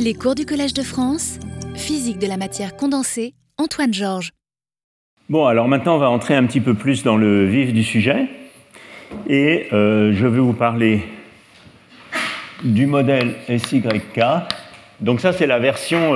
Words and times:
Les 0.00 0.14
cours 0.14 0.36
du 0.36 0.46
Collège 0.46 0.74
de 0.74 0.82
France, 0.82 1.40
physique 1.74 2.20
de 2.20 2.28
la 2.28 2.36
matière 2.36 2.76
condensée, 2.76 3.34
Antoine 3.56 3.92
Georges. 3.92 4.30
Bon, 5.28 5.46
alors 5.46 5.66
maintenant, 5.66 5.96
on 5.96 5.98
va 5.98 6.08
entrer 6.08 6.36
un 6.36 6.46
petit 6.46 6.60
peu 6.60 6.74
plus 6.74 7.02
dans 7.02 7.16
le 7.16 7.44
vif 7.46 7.72
du 7.72 7.82
sujet. 7.82 8.26
Et 9.28 9.66
euh, 9.72 10.12
je 10.14 10.24
vais 10.28 10.38
vous 10.38 10.52
parler 10.52 11.02
du 12.62 12.86
modèle 12.86 13.34
SYK. 13.48 14.20
Donc 15.00 15.20
ça, 15.20 15.32
c'est 15.32 15.48
la 15.48 15.58
version 15.58 16.14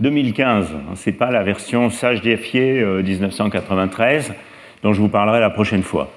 2015. 0.00 0.68
Ce 0.94 1.08
n'est 1.08 1.16
pas 1.16 1.30
la 1.30 1.42
version 1.42 1.88
sage 1.88 2.20
défié 2.20 2.84
1993 2.84 4.34
dont 4.82 4.92
je 4.92 5.00
vous 5.00 5.08
parlerai 5.08 5.40
la 5.40 5.50
prochaine 5.50 5.82
fois. 5.82 6.12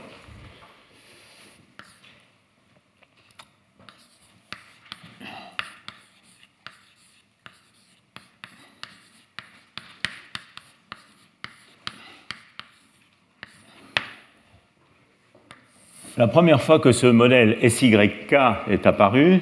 La 16.20 16.28
première 16.28 16.62
fois 16.62 16.80
que 16.80 16.92
ce 16.92 17.08
modèle 17.08 17.56
SYK 17.62 18.36
est 18.70 18.86
apparu, 18.86 19.40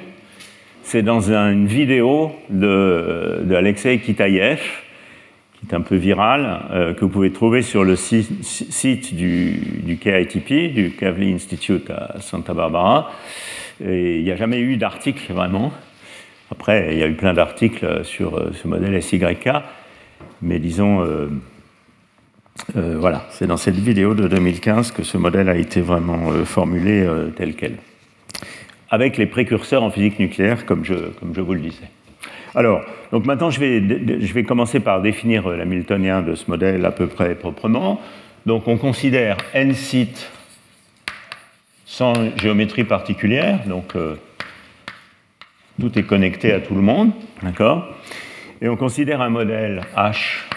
c'est 0.83 1.01
dans 1.01 1.31
une 1.31 1.65
vidéo 1.65 2.31
de, 2.51 3.51
Alexei 3.51 3.97
Kitaïev, 3.97 4.61
qui 5.55 5.65
est 5.65 5.73
un 5.73 5.81
peu 5.81 5.95
virale, 5.95 6.59
euh, 6.69 6.93
que 6.93 6.99
vous 6.99 7.09
pouvez 7.09 7.31
trouver 7.31 7.63
sur 7.63 7.83
le 7.83 7.95
site, 7.95 9.15
du, 9.15 9.97
KITP, 9.99 10.71
du 10.71 10.91
Kavli 10.91 11.33
Institute 11.33 11.89
à 11.89 12.21
Santa 12.21 12.53
Barbara. 12.53 13.11
Il 13.81 14.21
n'y 14.23 14.29
a 14.29 14.35
jamais 14.35 14.59
eu 14.59 14.77
d'article 14.77 15.33
vraiment. 15.33 15.73
Après, 16.51 16.89
il 16.91 16.99
y 16.99 17.03
a 17.03 17.07
eu 17.07 17.15
plein 17.15 17.33
d'articles 17.33 18.05
sur 18.05 18.37
euh, 18.37 18.51
ce 18.53 18.67
modèle 18.67 19.01
SYK, 19.01 19.49
mais 20.43 20.59
disons, 20.59 21.01
euh, 21.01 21.27
euh, 22.75 22.97
voilà, 22.99 23.25
c'est 23.29 23.47
dans 23.47 23.57
cette 23.57 23.75
vidéo 23.75 24.13
de 24.13 24.27
2015 24.27 24.91
que 24.91 25.03
ce 25.03 25.17
modèle 25.17 25.49
a 25.49 25.55
été 25.55 25.81
vraiment 25.81 26.31
euh, 26.31 26.43
formulé 26.43 27.01
euh, 27.01 27.29
tel 27.29 27.55
quel, 27.55 27.77
avec 28.89 29.17
les 29.17 29.25
précurseurs 29.25 29.83
en 29.83 29.89
physique 29.89 30.19
nucléaire, 30.19 30.65
comme 30.65 30.83
je, 30.83 30.95
comme 31.19 31.33
je 31.33 31.41
vous 31.41 31.53
le 31.53 31.61
disais. 31.61 31.89
Alors, 32.55 32.81
donc 33.11 33.25
maintenant, 33.25 33.49
je 33.49 33.59
vais, 33.59 33.79
je 34.19 34.33
vais 34.33 34.43
commencer 34.43 34.79
par 34.79 35.01
définir 35.01 35.47
l'hamiltonien 35.49 36.21
de 36.21 36.35
ce 36.35 36.49
modèle 36.49 36.85
à 36.85 36.91
peu 36.91 37.07
près 37.07 37.35
proprement. 37.35 38.01
Donc, 38.45 38.67
on 38.67 38.77
considère 38.77 39.37
n 39.53 39.73
sites 39.73 40.31
sans 41.85 42.13
géométrie 42.37 42.83
particulière, 42.83 43.59
donc 43.67 43.93
tout 45.79 45.99
est 45.99 46.03
connecté 46.03 46.51
à 46.51 46.59
tout 46.59 46.75
le 46.75 46.81
monde, 46.81 47.11
d'accord? 47.43 47.87
Et 48.61 48.67
on 48.67 48.75
considère 48.75 49.21
un 49.21 49.29
modèle 49.29 49.81
H 49.95 50.47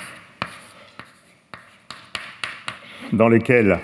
dans 3.12 3.28
lesquels 3.28 3.78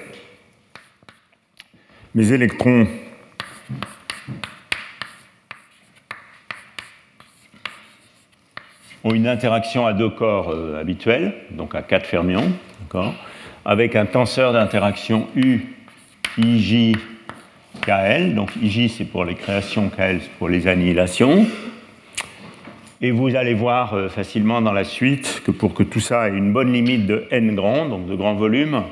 mes 2.15 2.33
électrons 2.33 2.87
ont 9.05 9.15
une 9.15 9.29
interaction 9.29 9.87
à 9.87 9.93
deux 9.93 10.11
corps 10.11 10.51
euh, 10.51 10.83
donc 11.51 11.75
à 11.75 11.83
quatre 11.83 12.07
fermions, 12.07 12.53
avec 13.65 13.97
un 13.97 14.07
tenseur 14.07 14.53
d'interaction 14.53 15.29
U, 15.37 15.61
IJ, 16.39 16.97
KL. 17.83 18.35
Donc 18.35 18.51
IJ 18.61 18.91
c'est 18.97 19.05
pour 19.05 19.25
les 19.25 19.35
créations, 19.35 19.91
KL 19.91 20.21
c'est 20.23 20.33
pour 20.39 20.49
les 20.49 20.67
annihilations. 20.67 21.47
Et 23.03 23.11
vous 23.11 23.37
allez 23.37 23.53
voir 23.53 23.93
euh, 23.93 24.09
facilement 24.09 24.63
dans 24.63 24.73
la 24.73 24.85
suite 24.85 25.43
que 25.45 25.51
pour 25.51 25.75
que 25.75 25.83
tout 25.83 26.01
ça 26.01 26.29
ait 26.29 26.33
une 26.33 26.53
bonne 26.53 26.73
limite 26.73 27.07
de 27.07 27.27
n 27.31 27.55
grand, 27.55 27.89
donc 27.89 28.07
de 28.07 28.15
grand 28.15 28.35
volume, 28.35 28.85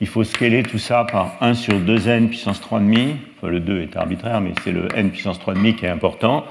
il 0.00 0.06
faut 0.08 0.24
scaler 0.24 0.62
tout 0.62 0.78
ça 0.78 1.04
par 1.04 1.36
1 1.40 1.54
sur 1.54 1.74
2n 1.74 2.28
puissance 2.28 2.60
3,5. 2.60 3.14
Enfin, 3.36 3.48
le 3.48 3.60
2 3.60 3.82
est 3.82 3.96
arbitraire, 3.96 4.40
mais 4.40 4.52
c'est 4.62 4.72
le 4.72 4.88
n 4.94 5.10
puissance 5.10 5.38
3,5 5.38 5.74
qui 5.76 5.86
est 5.86 5.88
important. 5.88 6.44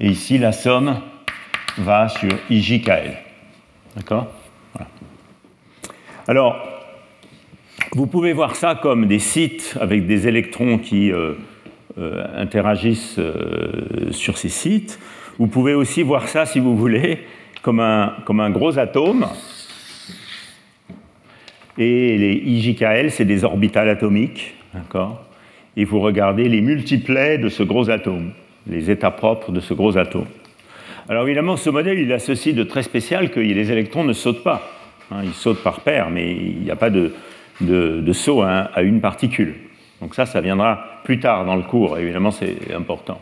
Et 0.00 0.08
ici, 0.08 0.38
la 0.38 0.52
somme 0.52 1.00
va 1.78 2.08
sur 2.08 2.30
IJKL. 2.50 3.16
D'accord? 3.96 4.28
Alors, 6.26 6.56
vous 7.92 8.06
pouvez 8.06 8.32
voir 8.32 8.56
ça 8.56 8.74
comme 8.74 9.06
des 9.06 9.18
sites 9.18 9.76
avec 9.80 10.06
des 10.06 10.28
électrons 10.28 10.78
qui 10.78 11.12
euh, 11.12 11.34
euh, 11.98 12.24
interagissent 12.36 13.18
euh, 13.18 14.10
sur 14.10 14.38
ces 14.38 14.48
sites. 14.48 14.98
Vous 15.38 15.46
pouvez 15.46 15.74
aussi 15.74 16.02
voir 16.02 16.28
ça, 16.28 16.44
si 16.46 16.60
vous 16.60 16.76
voulez, 16.76 17.20
comme 17.62 17.80
un 17.80 18.50
gros 18.50 18.78
atome 18.78 19.26
et 21.80 22.18
les 22.18 22.34
IJKL, 22.34 23.10
c'est 23.10 23.24
des 23.24 23.44
orbitales 23.44 23.88
atomiques. 23.88 24.54
Et 25.76 25.84
vous 25.84 26.00
regardez 26.00 26.48
les 26.48 26.60
multiplets 26.60 27.38
de 27.38 27.48
ce 27.48 27.62
gros 27.62 27.90
atome, 27.90 28.32
les 28.66 28.90
états 28.90 29.10
propres 29.10 29.52
de 29.52 29.60
ce 29.60 29.74
gros 29.74 29.96
atome. 29.96 30.26
Alors 31.08 31.24
évidemment, 31.24 31.56
ce 31.56 31.70
modèle, 31.70 31.98
il 31.98 32.12
a 32.12 32.18
ceci 32.18 32.52
de 32.52 32.62
très 32.62 32.82
spécial 32.82 33.30
que 33.30 33.40
les 33.40 33.72
électrons 33.72 34.04
ne 34.04 34.12
sautent 34.12 34.44
pas. 34.44 34.70
Hein, 35.10 35.22
ils 35.24 35.32
sautent 35.32 35.62
par 35.62 35.80
paire, 35.80 36.10
mais 36.10 36.32
il 36.32 36.60
n'y 36.60 36.70
a 36.70 36.76
pas 36.76 36.90
de, 36.90 37.12
saut 38.12 38.42
à 38.42 38.82
une 38.82 39.00
particule. 39.00 39.54
Donc 40.00 40.14
ça, 40.14 40.26
ça 40.26 40.40
viendra 40.40 41.00
plus 41.04 41.18
tard 41.18 41.44
dans 41.44 41.56
le 41.56 41.62
cours. 41.62 41.98
Évidemment, 41.98 42.30
c'est 42.30 42.74
important. 42.74 43.20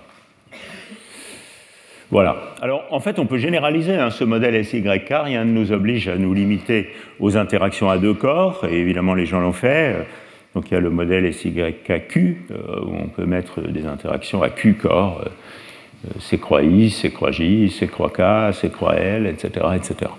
Voilà. 2.10 2.36
Alors, 2.62 2.84
en 2.90 3.00
fait, 3.00 3.18
on 3.18 3.26
peut 3.26 3.36
généraliser 3.36 3.94
hein, 3.94 4.10
ce 4.10 4.24
modèle 4.24 4.64
SYK. 4.64 5.10
Rien 5.10 5.44
ne 5.44 5.52
nous 5.52 5.72
oblige 5.72 6.08
à 6.08 6.16
nous 6.16 6.32
limiter 6.32 6.88
aux 7.20 7.36
interactions 7.36 7.90
à 7.90 7.98
deux 7.98 8.14
corps, 8.14 8.64
et 8.68 8.78
évidemment, 8.78 9.14
les 9.14 9.26
gens 9.26 9.40
l'ont 9.40 9.52
fait. 9.52 10.06
Donc, 10.54 10.70
il 10.70 10.74
y 10.74 10.76
a 10.78 10.80
le 10.80 10.88
modèle 10.88 11.32
SYKQ, 11.32 12.46
euh, 12.50 12.80
où 12.82 12.94
on 12.94 13.08
peut 13.08 13.26
mettre 13.26 13.60
des 13.60 13.84
interactions 13.84 14.42
à 14.42 14.48
Q 14.48 14.74
corps. 14.74 15.22
Euh, 15.26 16.10
C 16.18 16.38
croix 16.38 16.62
I, 16.62 16.88
C 16.90 17.10
croix 17.10 17.30
J, 17.30 17.68
C 17.70 17.88
croix 17.88 18.10
K, 18.10 18.54
C 18.54 18.70
croix 18.70 18.94
L, 18.94 19.26
etc. 19.26 19.66
etc. 19.76 20.10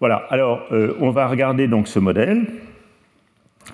Voilà. 0.00 0.24
Alors, 0.30 0.62
euh, 0.72 0.96
on 1.00 1.10
va 1.10 1.26
regarder 1.26 1.68
donc 1.68 1.86
ce 1.88 1.98
modèle. 1.98 2.46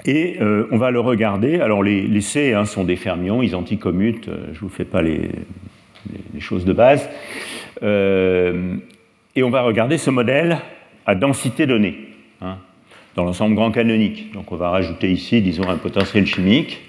Et 0.06 0.38
on 0.40 0.78
va 0.78 0.90
le 0.90 1.00
regarder. 1.00 1.60
Alors, 1.60 1.82
les, 1.82 2.20
C 2.22 2.54
hein, 2.54 2.64
sont 2.64 2.82
des 2.82 2.96
fermions, 2.96 3.42
ils 3.42 3.54
anticommutent. 3.54 4.30
je 4.52 4.56
ne 4.56 4.58
vous 4.60 4.70
fais 4.70 4.86
pas 4.86 5.02
les, 5.02 5.28
les, 6.34 6.40
choses 6.40 6.64
de 6.64 6.72
base. 6.72 7.08
Euh, 7.82 8.76
et 9.34 9.42
on 9.42 9.50
va 9.50 9.62
regarder 9.62 9.98
ce 9.98 10.10
modèle 10.10 10.58
à 11.06 11.14
densité 11.14 11.66
donnée, 11.66 11.96
hein, 12.40 12.58
dans 13.16 13.24
l'ensemble 13.24 13.54
grand 13.54 13.72
canonique. 13.72 14.32
Donc 14.32 14.52
on 14.52 14.56
va 14.56 14.70
rajouter 14.70 15.10
ici, 15.10 15.40
disons, 15.40 15.68
un 15.68 15.76
potentiel 15.76 16.26
chimique 16.26 16.80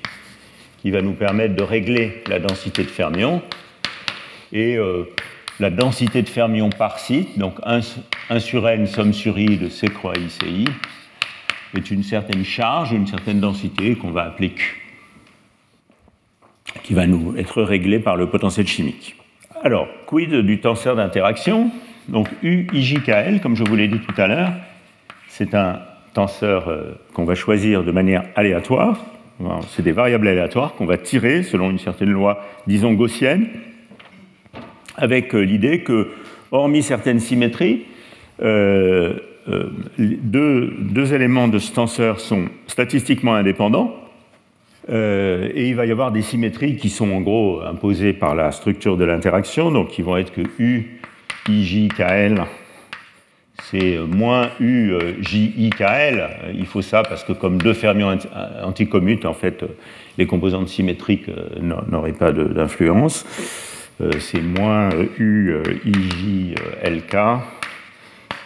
qui 0.82 0.92
va 0.92 1.02
nous 1.02 1.14
permettre 1.14 1.56
de 1.56 1.64
régler 1.64 2.24
la 2.28 2.40
densité 2.40 2.84
de 2.84 2.90
fermions. 2.90 3.42
Et 4.52 4.76
euh, 4.78 5.06
la 5.60 5.70
densité 5.70 6.22
de 6.22 6.30
fermions 6.30 6.70
par 6.70 7.00
site, 7.00 7.40
donc 7.40 7.56
1, 7.64 8.40
sur 8.40 8.68
n 8.68 8.86
somme 8.86 9.14
sur 9.14 9.40
i 9.40 9.58
de 9.58 9.70
C 9.70 9.88
croix 9.88 10.14
i 10.18 10.30
CI, 10.30 10.66
est 11.76 11.90
une 11.90 12.04
certaine 12.04 12.44
charge, 12.44 12.92
une 12.92 13.08
certaine 13.08 13.40
densité 13.40 13.96
qu'on 13.96 14.12
va 14.12 14.24
appeler 14.24 14.50
Q 14.50 14.83
qui 16.82 16.94
va 16.94 17.06
nous 17.06 17.36
être 17.38 17.62
réglé 17.62 18.00
par 18.00 18.16
le 18.16 18.28
potentiel 18.28 18.68
chimique. 18.68 19.16
Alors, 19.64 19.88
quid 20.08 20.34
du 20.34 20.60
tenseur 20.60 20.96
d'interaction? 20.96 21.72
Donc 22.10 22.28
UIJKL, 22.42 23.40
comme 23.42 23.56
je 23.56 23.64
vous 23.64 23.76
l'ai 23.76 23.88
dit 23.88 24.00
tout 24.00 24.20
à 24.20 24.28
l'heure, 24.28 24.52
c'est 25.30 25.54
un 25.56 25.80
tenseur 26.14 26.68
euh, 26.68 26.92
qu'on 27.14 27.24
va 27.24 27.36
choisir 27.36 27.84
de 27.84 27.92
manière 27.92 28.24
aléatoire. 28.36 29.06
C'est 29.70 29.82
des 29.82 29.92
variables 29.92 30.28
aléatoires 30.28 30.74
qu'on 30.76 30.86
va 30.86 30.98
tirer 30.98 31.44
selon 31.44 31.72
une 31.72 31.80
certaine 31.80 32.12
loi, 32.12 32.46
disons 32.68 32.94
gaussienne, 32.94 33.48
avec 34.96 35.34
euh, 35.34 35.42
l'idée 35.42 35.82
que, 35.82 36.10
hormis 36.52 36.84
certaines 36.84 37.20
symétries, 37.20 37.86
euh, 38.42 39.16
deux, 39.98 40.74
deux 40.80 41.14
éléments 41.14 41.48
de 41.48 41.60
ce 41.60 41.74
tenseur 41.74 42.20
sont 42.20 42.46
statistiquement 42.68 43.34
indépendants, 43.34 43.96
euh, 44.90 45.50
et 45.54 45.70
il 45.70 45.76
va 45.76 45.86
y 45.86 45.92
avoir 45.92 46.12
des 46.12 46.22
symétries 46.22 46.76
qui 46.76 46.90
sont 46.90 47.10
en 47.12 47.22
gros 47.22 47.62
imposées 47.62 48.14
par 48.14 48.36
la 48.36 48.52
structure 48.52 48.98
de 48.98 49.06
l'interaction, 49.06 49.72
donc 49.72 49.90
qui 49.90 50.02
vont 50.02 50.18
être 50.18 50.34
que 50.34 50.42
U, 50.60 51.00
I, 51.48 51.88
KL, 51.96 52.44
c'est 53.72 53.98
moins 53.98 54.50
U, 54.60 54.94
J, 55.22 55.70
KL. 55.76 56.54
Il 56.54 56.66
faut 56.66 56.82
ça 56.82 57.04
parce 57.04 57.24
que 57.24 57.34
comme 57.34 57.60
deux 57.60 57.74
fermions 57.74 58.18
anticommutent, 58.62 59.26
en 59.26 59.34
fait, 59.34 59.64
les 60.18 60.26
composantes 60.26 60.68
symétriques 60.68 61.30
euh, 61.30 61.82
n'auraient 61.90 62.14
pas 62.14 62.32
d'influence. 62.32 63.26
Euh, 64.02 64.12
c'est 64.20 64.42
moins 64.42 64.90
U, 65.18 65.56
IJ, 65.86 66.56
LK. 66.84 67.16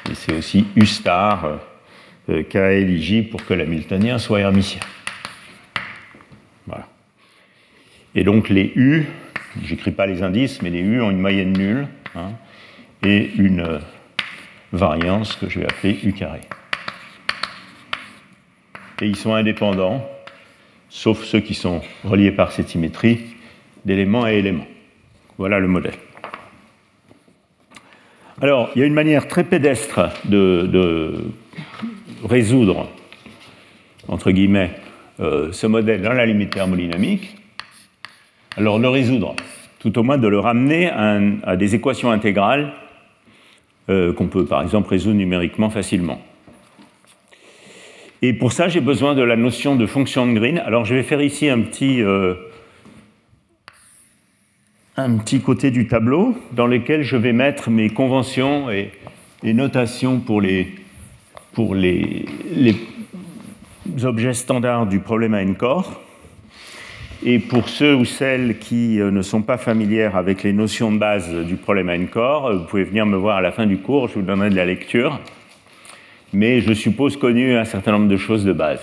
Et 0.09 0.13
c'est 0.13 0.37
aussi 0.37 0.65
U 0.75 0.85
star, 0.85 1.59
KL, 2.27 2.89
IJ 2.89 3.29
pour 3.29 3.43
que 3.45 3.53
l'hamiltonien 3.53 4.17
soit 4.19 4.41
hermitien. 4.41 4.81
Et 8.17 8.23
donc 8.23 8.49
les 8.49 8.73
U 8.75 9.05
j'écris 9.63 9.91
pas 9.91 10.05
les 10.05 10.23
indices, 10.23 10.61
mais 10.61 10.69
les 10.69 10.79
U 10.79 11.01
ont 11.01 11.11
une 11.11 11.19
moyenne 11.19 11.53
nulle 11.53 11.87
hein, 12.15 12.31
et 13.03 13.31
une 13.37 13.61
euh, 13.61 13.79
variance 14.71 15.35
que 15.35 15.49
je 15.49 15.59
vais 15.59 15.65
appeler 15.65 15.99
U 16.03 16.13
carré. 16.13 16.41
Et 19.01 19.05
ils 19.05 19.15
sont 19.15 19.33
indépendants, 19.33 20.03
sauf 20.89 21.23
ceux 21.23 21.39
qui 21.39 21.53
sont 21.53 21.81
reliés 22.03 22.31
par 22.31 22.51
cette 22.51 22.69
symétrie, 22.69 23.19
d'éléments 23.85 24.23
à 24.23 24.33
éléments. 24.33 24.67
Voilà 25.37 25.59
le 25.59 25.67
modèle. 25.67 25.93
Alors, 28.41 28.71
il 28.75 28.79
y 28.79 28.83
a 28.83 28.87
une 28.87 28.93
manière 28.93 29.27
très 29.27 29.43
pédestre 29.43 30.09
de, 30.25 31.13
résoudre, 32.23 32.89
entre 34.07 34.31
guillemets, 34.31 34.71
euh, 35.19 35.51
ce 35.51 35.67
modèle 35.67 36.01
dans 36.01 36.13
la 36.13 36.25
limite 36.25 36.51
thermodynamique. 36.51 37.37
Alors, 38.57 38.79
le 38.79 38.89
résoudre, 38.89 39.35
tout 39.77 39.99
au 39.99 40.03
moins 40.03 40.17
de 40.17 40.27
le 40.27 40.39
ramener 40.39 40.89
à, 40.89 41.55
des 41.55 41.75
équations 41.75 42.09
intégrales 42.09 42.73
euh, 43.87 44.11
qu'on 44.13 44.25
peut, 44.25 44.45
par 44.45 44.63
exemple, 44.63 44.89
résoudre 44.89 45.15
numériquement 45.15 45.69
facilement. 45.69 46.19
Et 48.23 48.33
pour 48.33 48.51
ça, 48.51 48.67
j'ai 48.67 48.81
besoin 48.81 49.13
de 49.13 49.21
la 49.21 49.35
notion 49.35 49.75
de 49.75 49.85
fonction 49.85 50.25
de 50.25 50.33
Green. 50.33 50.57
Alors, 50.57 50.85
je 50.85 50.95
vais 50.95 51.03
faire 51.03 51.21
ici 51.21 51.47
un 51.49 51.61
petit, 51.61 52.01
euh, 52.01 52.33
côté 55.45 55.69
du 55.69 55.85
tableau 55.85 56.35
dans 56.53 56.65
lequel 56.65 57.03
je 57.03 57.15
vais 57.15 57.33
mettre 57.33 57.69
mes 57.69 57.91
conventions 57.91 58.71
et, 58.71 58.91
notations 59.43 60.19
pour 60.19 60.41
les, 60.41 60.73
objets 64.03 64.33
standards 64.33 64.87
du 64.87 64.99
problème 64.99 65.35
à 65.35 65.43
n-corps. 65.43 66.06
Et 67.29 67.39
pour 67.39 67.67
ceux 67.67 67.93
ou 67.93 68.05
celles 68.05 68.57
qui 68.57 69.01
euh, 69.01 69.11
ne 69.11 69.21
sont 69.21 69.41
pas 69.41 69.57
familières 69.57 70.15
avec 70.15 70.43
les 70.43 70.53
notions 70.53 70.93
de 70.93 70.97
base 70.97 71.29
du 71.29 71.57
problème 71.57 71.89
à 71.89 71.95
n-corps, 71.95 72.55
vous 72.55 72.63
pouvez 72.63 72.85
venir 72.85 73.05
me 73.05 73.17
voir 73.17 73.35
à 73.35 73.41
la 73.41 73.51
fin 73.51 73.65
du 73.65 73.79
cours, 73.79 74.07
je 74.07 74.13
vous 74.13 74.21
donnerai 74.21 74.49
de 74.49 74.55
la 74.55 74.63
lecture. 74.63 75.19
Mais 76.31 76.61
je 76.61 76.71
suppose 76.71 77.17
connu 77.17 77.57
un 77.57 77.65
certain 77.65 77.91
nombre 77.91 78.07
de 78.07 78.15
choses 78.15 78.45
de 78.45 78.53
base. 78.53 78.79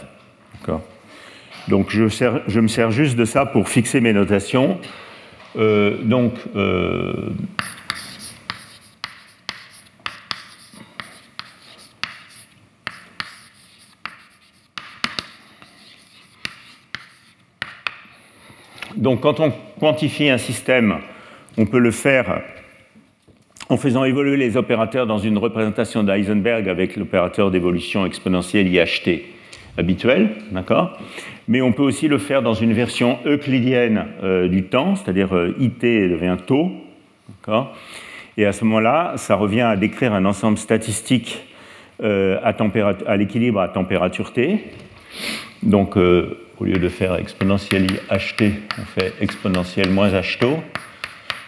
Donc 1.69 1.88
je, 1.88 2.02
me 2.61 2.69
sers 2.69 2.91
juste 2.91 3.17
de 3.17 3.25
ça 3.25 3.46
pour 3.46 3.67
fixer 3.67 4.02
mes 4.02 4.12
notations. 4.12 4.79
Euh, 5.56 5.97
donc, 6.02 6.35
euh, 6.55 7.31
donc, 18.96 19.20
quand 19.20 19.41
on 19.41 19.52
quantifie 19.81 20.29
un 20.29 20.38
système, 20.38 20.99
on 21.56 21.67
peut 21.67 21.79
le 21.79 21.91
faire 21.91 22.43
en 23.69 23.76
faisant 23.76 24.05
évoluer 24.05 24.37
les 24.37 24.56
opérateurs 24.56 25.06
dans 25.06 25.19
une 25.19 25.38
représentation 25.38 26.02
d'Heisenberg 26.02 26.69
avec 26.69 26.96
l'opérateur 26.96 27.50
d'évolution 27.50 28.05
exponentielle 28.05 28.69
IHT 28.69 29.23
habituel, 29.76 30.31
d'accord? 30.52 30.99
Mais 31.49 31.61
on 31.61 31.73
peut 31.73 31.82
aussi 31.82 32.08
le 32.08 32.19
faire 32.19 32.43
dans 32.43 32.55
une 32.55 32.73
version 32.73 33.19
euclidienne 33.26 34.06
euh, 34.23 34.49
du 34.49 34.64
temps, 34.64 34.97
c'est-à-dire 34.97 35.35
euh, 35.35 35.55
IT 35.58 35.82
devient 35.82 36.37
taux. 36.47 36.70
Et 38.37 38.47
à 38.47 38.52
ce 38.52 38.64
moment-là, 38.64 39.14
ça 39.17 39.35
revient 39.35 39.62
à 39.62 39.76
décrire 39.76 40.14
un 40.14 40.25
ensemble 40.25 40.58
statistique 40.58 41.44
euh, 42.02 42.38
à, 42.43 43.17
l'équilibre 43.17 43.61
à 43.61 43.69
température 43.69 44.32
T. 44.32 44.64
Donc, 45.62 45.97
au 46.59 46.65
lieu 46.65 46.79
de 46.79 46.89
faire 46.89 47.17
exponentielle 47.17 47.87
HT, 48.11 48.53
on 48.79 48.85
fait 48.85 49.12
exponentielle 49.21 49.91
moins 49.91 50.11
H 50.11 50.39
taux, 50.39 50.61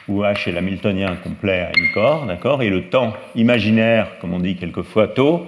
où 0.09 0.23
H 0.23 0.49
est 0.49 0.53
l'hamiltonien 0.53 1.17
complet 1.17 1.61
à 1.61 1.73
une 1.77 1.93
corps, 1.93 2.27
d'accord 2.27 2.63
Et 2.63 2.71
le 2.71 2.89
temps 2.89 3.15
imaginaire, 3.35 4.09
comme 4.21 4.35
on 4.35 4.41
dit 4.41 4.57
quelquefois 4.57 5.09
taux, 5.09 5.47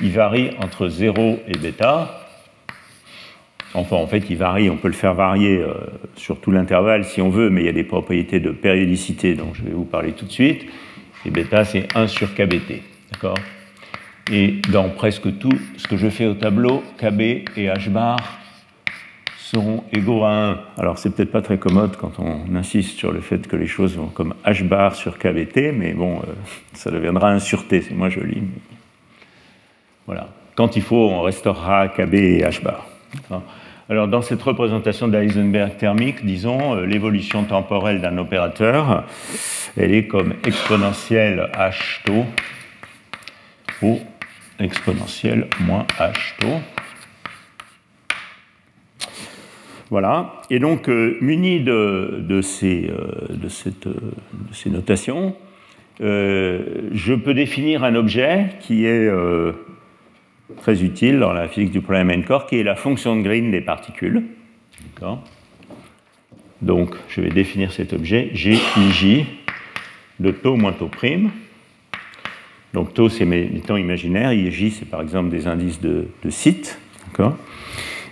il 0.00 0.10
varie 0.10 0.50
entre 0.60 0.88
0 0.88 1.40
et 1.46 1.58
bêta, 1.58 2.22
Enfin, 3.74 3.96
en 3.96 4.06
fait, 4.06 4.24
il 4.28 4.36
varie, 4.36 4.68
on 4.68 4.76
peut 4.76 4.88
le 4.88 4.94
faire 4.94 5.14
varier 5.14 5.56
euh, 5.56 5.72
sur 6.14 6.38
tout 6.40 6.50
l'intervalle 6.50 7.04
si 7.04 7.22
on 7.22 7.30
veut, 7.30 7.48
mais 7.48 7.62
il 7.62 7.66
y 7.66 7.70
a 7.70 7.72
des 7.72 7.84
propriétés 7.84 8.38
de 8.38 8.50
périodicité 8.50 9.34
dont 9.34 9.54
je 9.54 9.62
vais 9.62 9.70
vous 9.70 9.86
parler 9.86 10.12
tout 10.12 10.26
de 10.26 10.30
suite. 10.30 10.66
Et 11.24 11.30
bêta, 11.30 11.64
c'est 11.64 11.88
1 11.96 12.06
sur 12.06 12.34
kBt. 12.34 12.82
D'accord 13.10 13.38
Et 14.30 14.56
dans 14.70 14.90
presque 14.90 15.38
tout 15.38 15.58
ce 15.78 15.88
que 15.88 15.96
je 15.96 16.10
fais 16.10 16.26
au 16.26 16.34
tableau, 16.34 16.82
kb 16.98 17.20
et 17.20 17.44
h 17.56 17.88
bar 17.88 18.41
seront 19.52 19.84
égaux 19.92 20.24
à 20.24 20.30
1. 20.30 20.58
Alors, 20.78 20.98
c'est 20.98 21.14
peut-être 21.14 21.30
pas 21.30 21.42
très 21.42 21.58
commode 21.58 21.96
quand 21.96 22.18
on 22.18 22.56
insiste 22.56 22.96
sur 22.96 23.12
le 23.12 23.20
fait 23.20 23.46
que 23.46 23.56
les 23.56 23.66
choses 23.66 23.96
vont 23.96 24.06
comme 24.06 24.34
h 24.46 24.66
bar 24.66 24.94
sur 24.94 25.18
kBt, 25.18 25.72
mais 25.74 25.92
bon, 25.92 26.20
euh, 26.20 26.32
ça 26.72 26.90
deviendra 26.90 27.30
1 27.30 27.38
sur 27.38 27.68
t, 27.68 27.82
c'est 27.82 27.94
moins 27.94 28.08
joli. 28.08 28.42
Voilà. 30.06 30.28
Quand 30.54 30.76
il 30.76 30.82
faut, 30.82 31.08
on 31.08 31.20
restaurera 31.22 31.88
kb 31.88 32.14
et 32.14 32.42
h 32.42 32.62
bar. 32.62 32.86
Alors, 33.90 34.08
dans 34.08 34.22
cette 34.22 34.40
représentation 34.40 35.08
d'Eisenberg 35.08 35.76
thermique, 35.76 36.24
disons, 36.24 36.76
euh, 36.76 36.86
l'évolution 36.86 37.44
temporelle 37.44 38.00
d'un 38.00 38.16
opérateur, 38.16 39.04
elle 39.76 39.92
est 39.92 40.06
comme 40.06 40.32
exponentielle 40.46 41.50
h 41.54 42.02
tau 42.04 42.24
ou 43.82 44.00
exponentielle 44.58 45.48
moins 45.60 45.86
h 45.98 46.12
tau. 46.40 46.60
Voilà. 49.92 50.40
Et 50.48 50.58
donc, 50.58 50.88
euh, 50.88 51.18
muni 51.20 51.60
de, 51.60 52.40
ces, 52.40 52.88
euh, 52.88 53.48
cette, 53.50 53.86
de, 53.86 53.94
ces, 54.50 54.70
notations, 54.70 55.36
je 56.00 57.14
peux 57.14 57.34
définir 57.34 57.84
un 57.84 57.94
objet 57.94 58.46
qui 58.60 58.86
est 58.86 59.12
très 60.56 60.82
utile 60.82 61.18
dans 61.18 61.34
la 61.34 61.46
physique 61.46 61.72
du 61.72 61.82
problème 61.82 62.10
n-corps, 62.10 62.46
qui 62.46 62.56
est 62.56 62.62
la 62.62 62.74
fonction 62.74 63.16
de 63.16 63.20
Green 63.20 63.50
des 63.50 63.60
particules. 63.60 64.22
Donc, 66.62 66.94
je 67.08 67.20
vais 67.20 67.28
définir 67.28 67.70
cet 67.70 67.92
objet 67.92 68.30
GIJ 68.32 69.26
de 70.20 70.30
taux 70.30 70.56
moins 70.56 70.72
taux 70.72 70.88
prime. 70.88 71.30
Donc, 72.72 72.94
taux, 72.94 73.10
c'est 73.10 73.26
mes, 73.26 73.60
temps 73.60 73.76
imaginaires, 73.76 74.32
IJ, 74.32 74.72
c'est 74.72 74.88
par 74.88 75.02
exemple 75.02 75.28
des 75.28 75.46
indices 75.46 75.82
de, 75.82 76.08
de 76.24 76.30
site, 76.30 76.78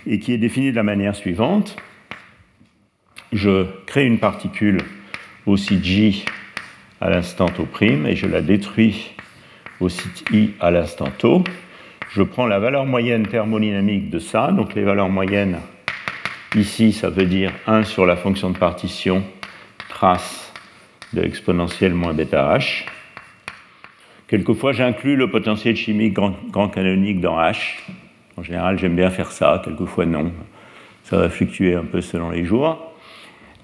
et 0.07 0.19
qui 0.19 0.33
est 0.33 0.37
défini 0.37 0.71
de 0.71 0.75
la 0.75 0.83
manière 0.83 1.15
suivante. 1.15 1.75
Je 3.31 3.65
crée 3.85 4.05
une 4.05 4.19
particule 4.19 4.79
au 5.45 5.57
site 5.57 5.83
J 5.83 6.25
à 6.99 7.09
l'instant 7.09 7.47
prime, 7.71 8.05
et 8.05 8.15
je 8.15 8.27
la 8.27 8.41
détruis 8.41 9.13
au 9.79 9.89
site 9.89 10.23
I 10.31 10.51
à 10.59 10.69
l'instant 10.69 11.09
taux 11.17 11.43
je 12.13 12.23
prends 12.23 12.45
la 12.45 12.59
valeur 12.59 12.85
moyenne 12.85 13.25
thermodynamique 13.25 14.09
de 14.09 14.19
ça, 14.19 14.51
donc 14.51 14.75
les 14.75 14.83
valeurs 14.83 15.09
moyennes, 15.09 15.59
ici, 16.55 16.91
ça 16.91 17.09
veut 17.09 17.25
dire 17.25 17.53
1 17.67 17.83
sur 17.83 18.05
la 18.05 18.17
fonction 18.17 18.49
de 18.49 18.57
partition 18.57 19.23
trace 19.87 20.53
de 21.13 21.21
l'exponentielle 21.21 21.93
moins 21.93 22.13
bêta 22.13 22.57
h. 22.57 22.83
Quelquefois, 24.27 24.73
j'inclus 24.73 25.15
le 25.15 25.29
potentiel 25.29 25.75
chimique 25.75 26.13
grand, 26.13 26.69
canonique 26.69 27.21
dans 27.21 27.39
h. 27.39 27.79
En 28.37 28.43
général, 28.43 28.77
j'aime 28.77 28.95
bien 28.95 29.09
faire 29.09 29.31
ça, 29.31 29.61
quelquefois 29.63 30.05
non. 30.05 30.31
Ça 31.03 31.17
va 31.17 31.29
fluctuer 31.29 31.75
un 31.75 31.83
peu 31.83 32.01
selon 32.01 32.29
les 32.29 32.45
jours. 32.45 32.91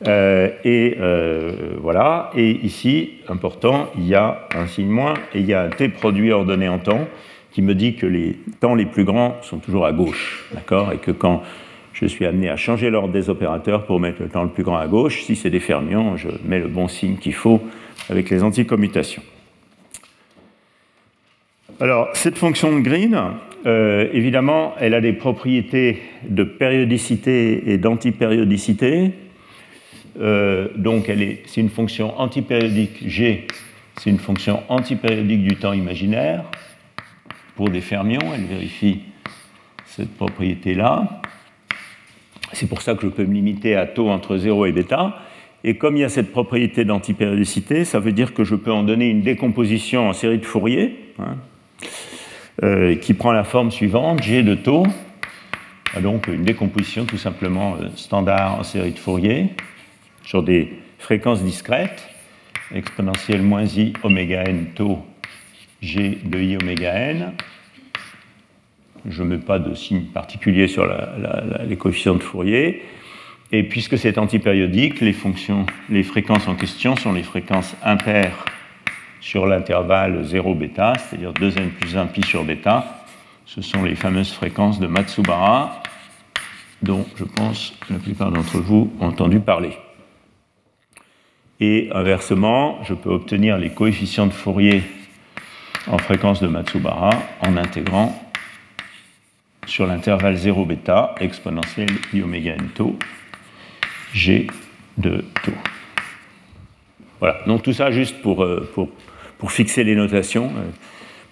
Euh, 0.06 0.50
et 0.64 0.98
euh, 1.00 1.76
voilà, 1.82 2.30
et 2.36 2.52
ici, 2.64 3.14
important, 3.28 3.90
il 3.98 4.06
y 4.06 4.16
a 4.16 4.48
un 4.54 4.68
signe 4.68 4.90
moins 4.90 5.16
et 5.34 5.40
il 5.40 5.46
y 5.46 5.54
a 5.54 5.64
un 5.64 5.70
t 5.70 5.90
produit 5.90 6.32
ordonné 6.32 6.70
en 6.70 6.78
temps 6.78 7.08
qui 7.52 7.62
me 7.64 7.74
dit 7.74 7.96
que 7.96 8.06
les 8.06 8.38
temps 8.60 8.76
les 8.76 8.86
plus 8.86 9.04
grands 9.04 9.38
sont 9.42 9.58
toujours 9.58 9.86
à 9.86 9.92
gauche, 9.92 10.46
d'accord? 10.54 10.92
Et 10.92 10.98
que 10.98 11.10
quand 11.10 11.42
je 11.94 12.06
suis 12.06 12.28
amené 12.28 12.50
à 12.50 12.58
changer 12.58 12.92
l'ordre 12.92 13.12
des 13.12 13.32
opérateurs 13.32 13.86
pour 13.86 14.00
mettre 14.00 14.22
le 14.22 14.30
temps 14.30 14.44
le 14.44 14.50
plus 14.50 14.64
grand 14.64 14.78
à 14.78 14.88
gauche, 14.88 15.24
si 15.24 15.36
c'est 15.36 15.50
des 15.50 15.60
fermions, 15.60 16.16
je 16.18 16.28
mets 16.46 16.60
le 16.60 16.68
bon 16.68 16.88
signe 16.88 17.18
qu'il 17.18 17.34
faut 17.34 17.60
avec 18.10 18.30
les 18.30 18.44
anticommutations. 18.44 19.24
Alors, 21.80 22.10
cette 22.14 22.38
fonction 22.38 22.76
de 22.76 22.82
Green, 22.82 23.20
euh, 23.66 24.08
évidemment, 24.14 24.74
elle 24.80 24.94
a 24.94 25.02
des 25.02 25.14
propriétés 25.14 26.02
de 26.28 26.44
périodicité 26.44 27.72
et 27.72 27.78
d'antipériodicité. 27.78 29.12
Euh, 30.20 30.68
donc, 30.76 31.12
c'est 31.46 31.62
une 31.62 31.70
fonction 31.70 32.20
antipériodique 32.20 33.08
G, 33.08 33.48
c'est 33.98 34.10
une 34.10 34.20
fonction 34.20 34.64
antipériodique 34.70 35.44
du 35.44 35.56
temps 35.56 35.74
imaginaire 35.74 36.44
pour 37.58 37.70
des 37.70 37.82
fermions, 37.82 38.22
elle 38.34 38.46
vérifie 38.46 39.02
cette 39.86 40.16
propriété-là. 40.16 41.22
C'est 42.54 42.70
pour 42.70 42.84
ça 42.84 42.94
que 42.94 43.02
je 43.02 43.08
peux 43.08 43.26
me 43.26 43.34
limiter 43.34 43.76
à 43.76 43.88
taux 43.88 44.10
entre 44.10 44.38
0 44.38 44.68
et 44.68 44.72
bêta. 44.72 45.20
Et 45.64 45.76
comme 45.76 45.98
il 45.98 46.02
y 46.02 46.04
a 46.04 46.10
cette 46.10 46.32
propriété 46.32 46.86
d'antipériodicité, 46.86 47.84
ça 47.84 48.00
veut 48.00 48.12
dire 48.12 48.34
que 48.36 48.44
je 48.44 48.56
peux 48.56 48.72
en 48.72 48.84
donner 48.84 49.10
une 49.10 49.22
décomposition 49.22 50.08
en 50.08 50.14
série 50.14 50.38
de 50.38 50.46
Fourier, 50.46 50.96
hein, 51.20 51.36
euh, 52.64 52.96
qui 52.96 53.14
prend 53.14 53.32
la 53.32 53.44
forme 53.44 53.70
suivante, 53.70 54.24
G 54.24 54.42
de 54.42 54.56
taux, 54.56 54.88
donc 56.02 56.28
une 56.28 56.44
décomposition 56.44 57.06
tout 57.06 57.18
simplement 57.18 57.76
euh, 57.76 57.90
standard 57.96 58.60
en 58.60 58.64
série 58.64 58.92
de 58.92 59.00
Fourier, 59.00 59.50
sur 60.24 60.42
des 60.42 60.74
fréquences 60.98 61.44
discrètes, 61.44 62.10
exponentielle 62.74 63.44
moins 63.44 63.66
i 63.66 63.94
oméga 64.04 64.44
n 64.44 64.68
taux 64.76 65.06
g 65.82 66.18
de 66.24 66.40
i 66.40 66.58
oméga 66.58 66.94
n. 66.96 67.34
Je 69.08 69.22
ne 69.22 69.28
mets 69.30 69.38
pas 69.38 69.60
de 69.60 69.76
signe 69.76 70.06
particulier 70.06 70.68
sur 70.68 70.86
les 71.66 71.78
coefficients 71.78 72.16
de 72.16 72.24
Fourier. 72.24 72.82
Et 73.52 73.64
puisque 73.64 73.98
c'est 73.98 74.18
antipériodique, 74.18 75.00
les 75.00 76.04
fréquences 76.04 76.48
en 76.48 76.56
question 76.56 76.96
sont 76.98 77.14
les 77.14 77.24
fréquences 77.24 77.76
impaires 77.84 78.44
sur 79.28 79.46
l'intervalle 79.46 80.24
0 80.24 80.56
bêta, 80.56 80.94
c'est-à-dire 80.98 81.34
2n 81.34 81.72
plus 81.72 81.98
1 81.98 82.06
pi 82.06 82.24
sur 82.24 82.46
bêta. 82.46 83.04
Ce 83.46 83.62
sont 83.62 83.84
les 83.84 83.96
fameuses 83.96 84.32
fréquences 84.32 84.80
de 84.80 84.88
Matsubara, 84.88 85.84
dont 86.82 87.06
je 87.18 87.26
pense 87.26 87.74
la 87.90 87.98
plupart 87.98 88.32
d'entre 88.32 88.60
vous 88.60 88.90
ont 89.02 89.08
entendu 89.08 89.42
parler. 89.42 89.78
Et 91.60 91.90
inversement, 91.94 92.82
je 92.86 92.94
peux 92.94 93.10
obtenir 93.10 93.58
les 93.58 93.70
coefficients 93.70 94.28
de 94.28 94.32
Fourier 94.32 94.82
en 95.88 95.98
fréquence 95.98 96.42
de 96.42 96.48
Matsubara 96.48 97.10
en 97.42 97.58
intégrant 97.58 98.18
sur 99.66 99.88
l'intervalle 99.88 100.38
0 100.38 100.64
bêta 100.64 101.16
exponentielle 101.20 101.92
i 102.14 102.22
oméga 102.22 102.54
n 102.54 102.70
tau 102.70 102.98
G 104.14 104.48
de 104.98 105.26
taux. 105.44 105.52
Voilà, 107.20 107.40
donc 107.46 107.64
tout 107.64 107.74
ça 107.74 107.92
juste 107.92 108.22
pour, 108.22 108.44
euh, 108.44 108.70
pour, 108.74 108.88
pour 109.38 109.52
fixer 109.52 109.84
les 109.84 109.96
notations, 109.96 110.52
euh, 110.58 110.70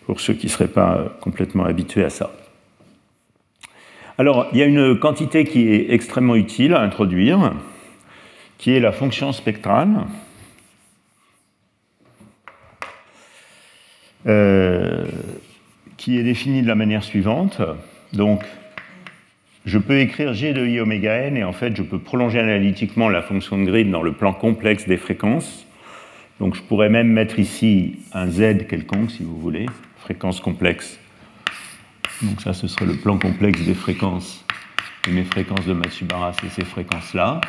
pour 0.05 0.19
ceux 0.19 0.33
qui 0.33 0.47
ne 0.47 0.51
seraient 0.51 0.67
pas 0.67 0.97
euh, 0.97 1.09
complètement 1.21 1.65
habitués 1.65 2.03
à 2.03 2.09
ça. 2.09 2.31
Alors, 4.17 4.47
il 4.53 4.59
y 4.59 4.61
a 4.61 4.65
une 4.65 4.97
quantité 4.97 5.43
qui 5.43 5.67
est 5.67 5.91
extrêmement 5.91 6.35
utile 6.35 6.73
à 6.73 6.81
introduire, 6.81 7.53
qui 8.57 8.71
est 8.73 8.79
la 8.79 8.91
fonction 8.91 9.31
spectrale. 9.31 10.05
qui 15.97 16.19
est 16.19 16.23
définie 16.23 16.61
de 16.61 16.67
la 16.67 16.75
manière 16.75 17.03
suivante. 17.03 17.61
Donc, 18.13 18.43
je 19.65 19.79
peux 19.79 19.99
écrire 19.99 20.33
G 20.33 20.53
de 20.53 20.63
I 20.63 20.79
oméga 20.79 21.15
n 21.15 21.37
et 21.37 21.43
en 21.43 21.51
fait 21.51 21.75
je 21.75 21.81
peux 21.81 21.97
prolonger 21.97 22.39
analytiquement 22.39 23.09
la 23.09 23.23
fonction 23.23 23.57
de 23.57 23.63
grid 23.63 23.89
dans 23.89 24.03
le 24.03 24.13
plan 24.13 24.31
complexe 24.31 24.87
des 24.87 24.97
fréquences. 24.97 25.64
Donc 26.39 26.55
je 26.55 26.61
pourrais 26.61 26.89
même 26.89 27.07
mettre 27.07 27.39
ici 27.39 27.99
un 28.13 28.27
Z 28.27 28.67
quelconque 28.67 29.11
si 29.11 29.23
vous 29.23 29.39
voulez, 29.39 29.67
fréquence 29.97 30.39
complexe. 30.39 30.99
Donc 32.21 32.41
ça 32.41 32.53
ce 32.53 32.67
serait 32.67 32.85
le 32.85 32.95
plan 32.95 33.17
complexe 33.17 33.61
des 33.61 33.73
fréquences. 33.73 34.45
Et 35.07 35.11
mes 35.11 35.23
fréquences 35.23 35.65
de 35.65 35.73
Matsubara 35.73 36.33
c'est 36.41 36.49
ces 36.49 36.65
fréquences-là. 36.65 37.41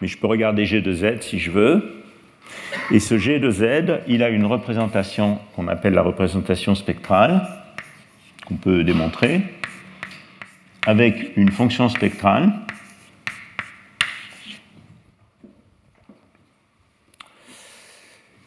Mais 0.00 0.08
je 0.08 0.18
peux 0.18 0.26
regarder 0.26 0.64
G 0.64 0.80
de 0.80 0.92
Z 0.92 1.20
si 1.20 1.38
je 1.38 1.50
veux. 1.50 2.02
Et 2.90 2.98
ce 2.98 3.18
G 3.18 3.38
de 3.38 3.50
Z, 3.50 4.00
il 4.08 4.22
a 4.22 4.30
une 4.30 4.46
représentation 4.46 5.38
qu'on 5.54 5.68
appelle 5.68 5.92
la 5.92 6.02
représentation 6.02 6.74
spectrale, 6.74 7.46
qu'on 8.46 8.56
peut 8.56 8.82
démontrer 8.82 9.42
avec 10.86 11.36
une 11.36 11.52
fonction 11.52 11.88
spectrale 11.88 12.52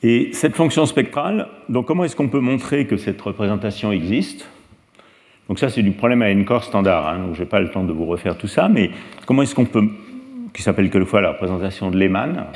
Et 0.05 0.31
cette 0.33 0.55
fonction 0.55 0.85
spectrale, 0.85 1.47
donc 1.69 1.85
comment 1.85 2.03
est-ce 2.03 2.15
qu'on 2.15 2.27
peut 2.27 2.41
montrer 2.41 2.85
que 2.87 2.97
cette 2.97 3.21
représentation 3.21 3.93
existe? 3.93 4.49
Donc 5.47 5.59
ça, 5.59 5.69
c'est 5.69 5.81
du 5.81 5.91
problème 5.91 6.21
à 6.21 6.29
n-core 6.29 6.65
standard, 6.65 7.07
hein, 7.07 7.19
donc 7.19 7.35
je 7.35 7.39
n'ai 7.39 7.45
pas 7.45 7.61
le 7.61 7.69
temps 7.69 7.85
de 7.85 7.93
vous 7.93 8.05
refaire 8.05 8.37
tout 8.37 8.47
ça, 8.47 8.67
mais 8.67 8.91
comment 9.25 9.43
est-ce 9.43 9.55
qu'on 9.55 9.65
peut, 9.65 9.87
qui 10.53 10.61
s'appelle 10.61 10.89
quelquefois 10.89 11.21
la 11.21 11.31
représentation 11.31 11.89
de 11.89 11.97
Lehmann, 11.97 12.47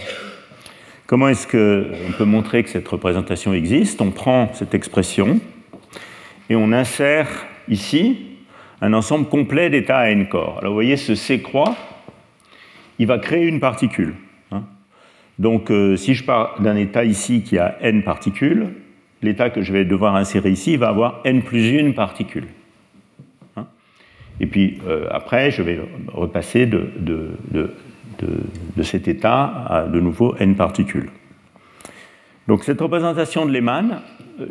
comment 1.06 1.30
est-ce 1.30 1.48
qu'on 1.48 2.12
peut 2.18 2.26
montrer 2.26 2.64
que 2.64 2.70
cette 2.70 2.88
représentation 2.88 3.54
existe? 3.54 4.02
On 4.02 4.12
prend 4.12 4.52
cette 4.54 4.74
expression 4.74 5.40
et 6.50 6.56
on 6.58 6.74
insère 6.74 7.30
ici 7.70 8.26
un 8.82 8.92
ensemble 8.92 9.28
complet 9.28 9.70
d'états 9.70 10.00
à 10.00 10.10
n 10.10 10.28
corps. 10.28 10.58
Alors 10.60 10.72
vous 10.72 10.78
voyez, 10.78 10.98
ce 10.98 11.16
C 11.16 11.42
croix, 11.42 11.76
il 13.00 13.08
va 13.08 13.20
créer 13.20 13.46
une 13.46 13.62
particule. 13.62 14.16
Donc 15.40 15.70
euh, 15.70 15.96
si 15.96 16.16
je 16.16 16.24
pars 16.24 16.60
d'un 16.62 16.76
état 16.76 17.04
ici 17.04 17.42
qui 17.42 17.58
a 17.58 17.78
n 17.82 18.04
particules, 18.04 18.68
l'état 19.22 19.50
que 19.50 19.62
je 19.62 19.72
vais 19.72 19.86
devoir 19.86 20.16
insérer 20.16 20.50
ici 20.50 20.78
va 20.78 20.90
avoir 20.90 21.22
n 21.26 21.44
plus 21.44 21.70
une 21.70 21.94
particule. 21.94 22.48
Hein. 23.56 23.68
Et 24.40 24.48
puis 24.48 24.80
euh, 24.88 25.08
après, 25.12 25.52
je 25.52 25.62
vais 25.62 25.80
repasser 26.08 26.66
de, 26.66 26.92
de, 27.00 28.84
cet 28.84 29.08
état 29.08 29.66
à 29.68 29.84
de 29.84 30.00
nouveau 30.00 30.36
n 30.40 30.56
particules. 30.56 31.10
Donc 32.48 32.64
cette 32.64 32.80
représentation 32.80 33.46
de 33.46 33.52
Lehmann, 33.52 34.02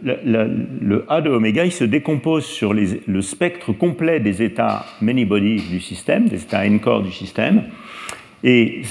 le 0.03 1.05
A 1.09 1.21
de 1.21 1.31
oméga, 1.31 1.65
il 1.65 1.73
se 1.73 1.85
décompose 1.85 2.45
sur 2.45 2.75
le 2.75 3.23
spectre 3.23 3.73
complet 3.73 4.21
des 4.21 4.43
états 4.43 4.85
many-body 5.01 5.63
du 5.71 5.81
système, 5.81 6.29
des 6.29 6.43
états 6.43 6.67
n-core 6.67 7.03
du 7.03 7.13
système. 7.13 7.65
Et 8.45 8.83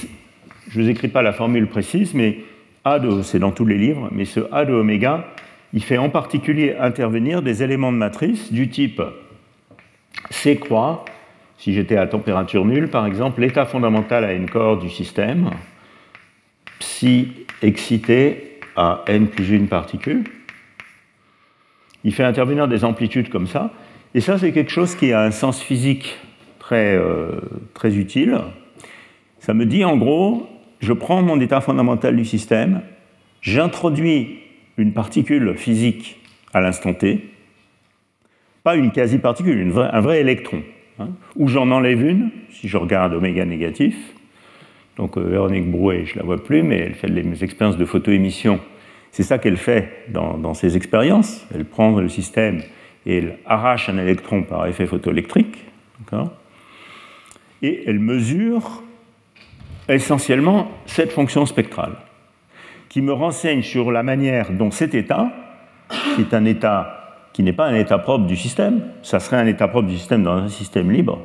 je 0.69 0.79
ne 0.79 0.83
vous 0.83 0.89
écris 0.89 1.07
pas 1.07 1.21
la 1.21 1.33
formule 1.33 1.67
précise, 1.67 2.13
mais 2.13 2.39
A 2.83 2.99
de, 2.99 3.21
c'est 3.21 3.39
dans 3.39 3.51
tous 3.51 3.65
les 3.65 3.77
livres, 3.77 4.09
mais 4.11 4.25
ce 4.25 4.41
A 4.51 4.65
de 4.65 4.73
oméga, 4.73 5.27
il 5.73 5.83
fait 5.83 5.97
en 5.97 6.09
particulier 6.09 6.75
intervenir 6.79 7.41
des 7.41 7.63
éléments 7.63 7.91
de 7.91 7.97
matrice 7.97 8.51
du 8.51 8.69
type 8.69 9.01
C 10.29 10.57
croix, 10.57 11.05
si 11.57 11.73
j'étais 11.73 11.97
à 11.97 12.07
température 12.07 12.65
nulle, 12.65 12.89
par 12.89 13.05
exemple, 13.05 13.41
l'état 13.41 13.65
fondamental 13.65 14.23
à 14.23 14.33
n-core 14.33 14.77
du 14.77 14.89
système, 14.89 15.51
psi 16.79 17.31
excité 17.61 18.59
à 18.75 19.03
n 19.07 19.27
plus 19.27 19.49
une 19.51 19.67
particule, 19.67 20.23
il 22.03 22.13
fait 22.13 22.23
intervenir 22.23 22.67
des 22.67 22.83
amplitudes 22.83 23.29
comme 23.29 23.47
ça. 23.47 23.71
Et 24.13 24.21
ça, 24.21 24.37
c'est 24.37 24.51
quelque 24.51 24.71
chose 24.71 24.95
qui 24.95 25.11
a 25.11 25.21
un 25.21 25.31
sens 25.31 25.61
physique 25.61 26.17
très, 26.59 26.95
euh, 26.95 27.39
très 27.73 27.95
utile. 27.97 28.39
Ça 29.39 29.53
me 29.53 29.65
dit 29.65 29.83
en 29.83 29.97
gros, 29.97 30.47
je 30.85 30.93
prends 30.93 31.21
mon 31.21 31.39
état 31.39 31.61
fondamental 31.61 32.15
du 32.15 32.25
système, 32.25 32.81
j'introduis 33.41 34.39
une 34.77 34.93
particule 34.93 35.55
physique 35.57 36.21
à 36.53 36.61
l'instant 36.61 36.93
t, 36.93 37.29
pas 38.63 38.75
une 38.75 38.91
quasi-particule, 38.91 39.73
un 39.77 40.01
vrai 40.01 40.21
électron, 40.21 40.61
hein, 40.99 41.09
ou 41.35 41.47
j'en 41.47 41.69
enlève 41.71 42.01
une, 42.05 42.29
si 42.51 42.67
je 42.67 42.77
regarde 42.77 43.13
oméga 43.13 43.45
négatif. 43.45 43.95
Donc 44.97 45.17
euh, 45.17 45.21
Véronique 45.21 45.69
Brouet, 45.69 46.05
je 46.05 46.13
ne 46.13 46.19
la 46.19 46.25
vois 46.25 46.41
plus, 46.41 46.63
mais 46.63 46.77
elle 46.77 46.93
fait 46.93 47.09
des 47.09 47.43
expériences 47.43 47.77
de 47.77 47.85
photoémission 47.85 48.59
c'est 49.15 49.23
ça 49.23 49.37
qu'elle 49.37 49.55
fait 49.55 50.09
dans, 50.09 50.53
ses 50.53 50.75
expériences. 50.75 51.47
Elle 51.55 51.63
prend 51.63 51.97
le 51.97 52.09
système 52.09 52.61
et 53.05 53.19
elle 53.19 53.37
arrache 53.45 53.87
un 53.87 53.97
électron 53.97 54.43
par 54.43 54.67
effet 54.67 54.85
photoélectrique. 54.85 55.63
Et 57.61 57.83
elle 57.87 57.99
mesure 57.99 58.83
essentiellement 59.89 60.71
cette 60.85 61.11
fonction 61.11 61.45
spectrale, 61.45 61.93
qui 62.89 63.01
me 63.01 63.13
renseigne 63.13 63.61
sur 63.61 63.91
la 63.91 64.03
manière 64.03 64.51
dont 64.51 64.71
cet 64.71 64.95
état, 64.95 65.31
qui 66.15 66.21
est 66.21 66.33
un 66.33 66.45
état 66.45 67.01
qui 67.33 67.43
n'est 67.43 67.53
pas 67.53 67.65
un 67.65 67.75
état 67.75 67.97
propre 67.97 68.25
du 68.25 68.37
système, 68.37 68.81
ça 69.03 69.19
serait 69.19 69.35
un 69.35 69.45
état 69.45 69.67
propre 69.67 69.89
du 69.89 69.97
système 69.97 70.23
dans 70.23 70.37
un 70.37 70.47
système 70.47 70.89
libre, 70.89 71.19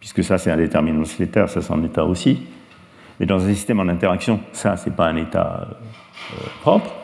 puisque 0.00 0.24
ça 0.24 0.38
c'est 0.38 0.50
un 0.50 0.56
déterminant 0.56 1.04
slétaire, 1.04 1.50
ça 1.50 1.60
c'est 1.60 1.72
un 1.72 1.84
état 1.84 2.06
aussi, 2.06 2.46
mais 3.20 3.26
dans 3.26 3.44
un 3.44 3.52
système 3.52 3.78
en 3.80 3.88
interaction, 3.88 4.40
ça 4.52 4.78
c'est 4.78 4.96
pas 4.96 5.08
un 5.08 5.16
état 5.16 5.68
euh, 5.68 6.46
propre, 6.62 6.94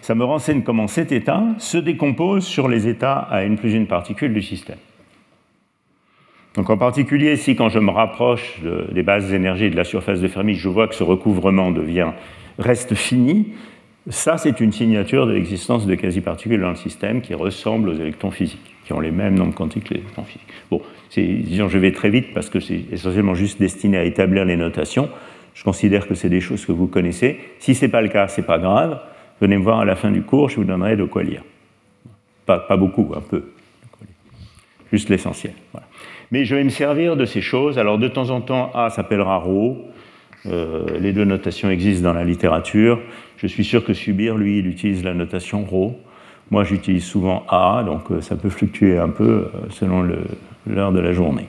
ça 0.00 0.16
me 0.16 0.24
renseigne 0.24 0.62
comment 0.62 0.88
cet 0.88 1.12
état 1.12 1.44
se 1.58 1.78
décompose 1.78 2.44
sur 2.44 2.66
les 2.66 2.88
états 2.88 3.18
à 3.18 3.44
n 3.44 3.56
plus 3.56 3.74
une 3.74 3.86
particule 3.86 4.34
du 4.34 4.42
système. 4.42 4.78
Donc 6.54 6.68
en 6.68 6.76
particulier, 6.76 7.36
si 7.36 7.56
quand 7.56 7.68
je 7.70 7.78
me 7.78 7.90
rapproche 7.90 8.60
des 8.92 9.02
bases 9.02 9.30
d'énergie 9.30 9.70
de 9.70 9.76
la 9.76 9.84
surface 9.84 10.20
de 10.20 10.28
Fermi, 10.28 10.54
je 10.54 10.68
vois 10.68 10.86
que 10.86 10.94
ce 10.94 11.02
recouvrement 11.02 11.70
devient, 11.70 12.10
reste 12.58 12.94
fini, 12.94 13.52
ça 14.08 14.36
c'est 14.36 14.60
une 14.60 14.72
signature 14.72 15.26
de 15.26 15.32
l'existence 15.32 15.86
de 15.86 15.94
quasi-particules 15.94 16.60
dans 16.60 16.70
le 16.70 16.76
système 16.76 17.22
qui 17.22 17.34
ressemblent 17.34 17.88
aux 17.88 17.94
électrons 17.94 18.30
physiques, 18.30 18.74
qui 18.84 18.92
ont 18.92 19.00
les 19.00 19.10
mêmes 19.10 19.34
nombres 19.34 19.54
quantiques 19.54 19.84
que 19.84 19.94
les 19.94 20.00
électrons 20.00 20.24
physiques. 20.24 20.46
Bon, 20.70 20.82
disons, 21.16 21.68
je 21.68 21.78
vais 21.78 21.92
très 21.92 22.10
vite 22.10 22.34
parce 22.34 22.50
que 22.50 22.60
c'est 22.60 22.80
essentiellement 22.92 23.34
juste 23.34 23.58
destiné 23.58 23.96
à 23.96 24.04
établir 24.04 24.44
les 24.44 24.56
notations. 24.56 25.08
Je 25.54 25.64
considère 25.64 26.06
que 26.08 26.14
c'est 26.14 26.30
des 26.30 26.40
choses 26.40 26.64
que 26.64 26.72
vous 26.72 26.86
connaissez. 26.86 27.38
Si 27.58 27.74
ce 27.74 27.84
n'est 27.84 27.90
pas 27.90 28.00
le 28.00 28.08
cas, 28.08 28.28
ce 28.28 28.40
n'est 28.40 28.46
pas 28.46 28.58
grave. 28.58 29.00
Venez 29.40 29.56
me 29.56 29.62
voir 29.62 29.80
à 29.80 29.84
la 29.84 29.96
fin 29.96 30.10
du 30.10 30.22
cours, 30.22 30.48
je 30.48 30.56
vous 30.56 30.64
donnerai 30.64 30.96
de 30.96 31.04
quoi 31.04 31.22
lire. 31.22 31.42
Pas, 32.46 32.76
beaucoup, 32.76 33.12
un 33.16 33.20
peu. 33.20 33.52
Juste 34.92 35.08
l'essentiel. 35.08 35.52
Mais 36.32 36.44
je 36.44 36.56
vais 36.56 36.64
me 36.64 36.70
servir 36.70 37.14
de 37.16 37.24
ces 37.24 37.42
choses. 37.42 37.78
Alors 37.78 37.98
de 37.98 38.08
temps 38.08 38.30
en 38.30 38.40
temps, 38.40 38.72
A 38.74 38.90
s'appellera 38.90 39.36
Rho. 39.36 39.84
Euh, 40.46 40.98
les 40.98 41.12
deux 41.12 41.24
notations 41.24 41.70
existent 41.70 42.08
dans 42.08 42.14
la 42.14 42.24
littérature. 42.24 43.00
Je 43.36 43.46
suis 43.46 43.64
sûr 43.64 43.84
que 43.84 43.92
Subir, 43.92 44.36
lui, 44.36 44.58
il 44.58 44.66
utilise 44.66 45.04
la 45.04 45.14
notation 45.14 45.62
Rho. 45.64 45.94
Moi, 46.52 46.64
j'utilise 46.64 47.04
souvent 47.04 47.44
A, 47.48 47.82
donc 47.84 48.10
euh, 48.10 48.20
ça 48.20 48.36
peut 48.36 48.50
fluctuer 48.50 48.98
un 48.98 49.08
peu 49.08 49.24
euh, 49.24 49.48
selon 49.70 50.06
l'heure 50.66 50.92
de 50.92 51.00
la 51.00 51.12
journée. 51.12 51.46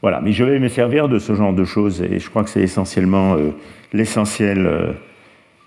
Voilà, 0.00 0.20
mais 0.20 0.32
je 0.32 0.44
vais 0.44 0.58
me 0.58 0.68
servir 0.68 1.08
de 1.08 1.18
ce 1.18 1.34
genre 1.34 1.52
de 1.52 1.64
choses 1.64 2.00
et 2.02 2.18
je 2.18 2.30
crois 2.30 2.44
que 2.44 2.50
c'est 2.50 2.62
essentiellement 2.62 3.34
euh, 3.34 3.50
l'essentiel 3.92 4.94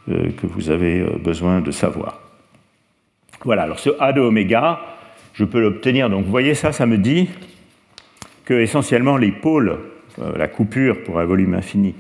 que 0.08 0.48
vous 0.48 0.72
avez 0.72 1.06
besoin 1.24 1.62
de 1.62 1.70
savoir. 1.70 2.20
Voilà, 3.44 3.64
alors 3.64 3.78
ce 3.78 3.92
A 4.00 4.14
de 4.14 4.22
oméga, 4.22 4.80
je 5.34 5.46
peux 5.46 5.62
l'obtenir. 5.62 6.10
Donc 6.10 6.26
vous 6.26 6.32
voyez 6.32 6.56
ça, 6.56 6.72
ça 6.72 6.86
me 6.86 6.98
dit 6.98 7.30
essentiellement 8.60 9.18
les 9.18 9.32
pôles, 9.32 9.80
la 10.36 10.48
coupure 10.48 11.04
pour 11.04 11.20
un 11.20 11.26
volume 11.26 11.54
infini 11.54 11.96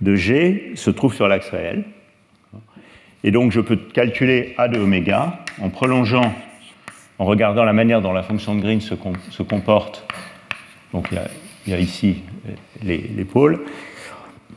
de 0.00 0.16
G 0.16 0.72
se 0.74 0.90
trouve 0.90 1.14
sur 1.14 1.28
l'axe 1.28 1.48
réel. 1.50 1.84
Et 3.24 3.30
donc 3.30 3.52
je 3.52 3.60
peux 3.60 3.76
calculer 3.76 4.54
A 4.58 4.68
de 4.68 4.78
oméga 4.78 5.38
en 5.60 5.70
prolongeant, 5.70 6.34
en 7.18 7.24
regardant 7.24 7.64
la 7.64 7.72
manière 7.72 8.02
dont 8.02 8.12
la 8.12 8.22
fonction 8.22 8.54
de 8.54 8.60
Green 8.60 8.80
se, 8.80 9.42
comporte. 9.42 10.04
Donc 10.92 11.08
il 11.66 11.70
y 11.70 11.74
a, 11.74 11.78
ici 11.78 12.22
les, 12.82 13.24
pôles, 13.24 13.60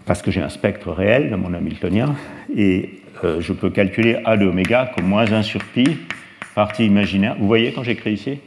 parce 0.05 0.21
que 0.21 0.31
j'ai 0.31 0.41
un 0.41 0.49
spectre 0.49 0.91
réel 0.91 1.29
dans 1.29 1.37
mon 1.37 1.53
Hamiltonien, 1.53 2.15
et 2.55 3.01
euh, 3.23 3.39
je 3.39 3.53
peux 3.53 3.69
calculer 3.69 4.17
A 4.25 4.35
de 4.37 4.47
oméga 4.47 4.91
comme 4.95 5.05
moins 5.05 5.31
1 5.31 5.43
sur 5.43 5.63
pi, 5.63 5.97
partie 6.55 6.87
imaginaire. 6.87 7.35
Vous 7.39 7.47
voyez 7.47 7.71
quand 7.71 7.83
j'écris 7.83 8.13
ici? 8.13 8.39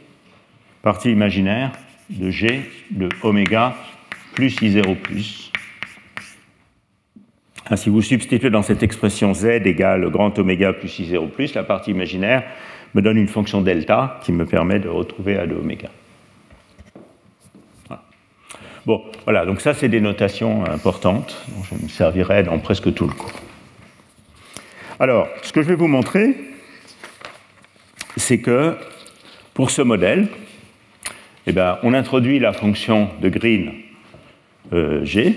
Partie 0.81 1.11
imaginaire 1.11 1.71
de 2.09 2.29
G 2.31 2.61
de 2.91 3.09
oméga 3.23 3.75
plus 4.33 4.61
I0 4.61 4.95
plus 4.95 5.49
Hein, 7.69 7.75
si 7.75 7.89
vous 7.89 8.01
substituez 8.01 8.49
dans 8.49 8.63
cette 8.63 8.81
expression 8.81 9.33
z 9.33 9.45
égale 9.65 10.09
grand 10.09 10.37
oméga 10.39 10.73
plus 10.73 10.99
i0 10.99 11.29
plus, 11.29 11.53
la 11.53 11.63
partie 11.63 11.91
imaginaire 11.91 12.43
me 12.95 13.01
donne 13.01 13.17
une 13.17 13.27
fonction 13.27 13.61
delta 13.61 14.19
qui 14.23 14.31
me 14.31 14.45
permet 14.45 14.79
de 14.79 14.89
retrouver 14.89 15.37
A 15.37 15.45
de 15.45 15.53
oméga. 15.53 15.89
Bon, 18.85 19.03
voilà, 19.25 19.45
donc 19.45 19.61
ça 19.61 19.75
c'est 19.75 19.89
des 19.89 20.01
notations 20.01 20.65
importantes 20.65 21.45
dont 21.49 21.63
je 21.63 21.83
me 21.83 21.89
servirai 21.89 22.41
dans 22.41 22.57
presque 22.57 22.91
tout 22.93 23.05
le 23.05 23.13
cours. 23.13 23.39
Alors, 24.99 25.27
ce 25.43 25.53
que 25.53 25.61
je 25.61 25.67
vais 25.67 25.75
vous 25.75 25.87
montrer, 25.87 26.35
c'est 28.17 28.39
que 28.39 28.75
pour 29.53 29.69
ce 29.69 29.83
modèle, 29.83 30.27
eh 31.49 31.73
on 31.83 31.93
introduit 31.93 32.39
la 32.39 32.53
fonction 32.53 33.09
de 33.21 33.29
Green 33.29 33.71
euh, 34.73 35.03
G, 35.03 35.35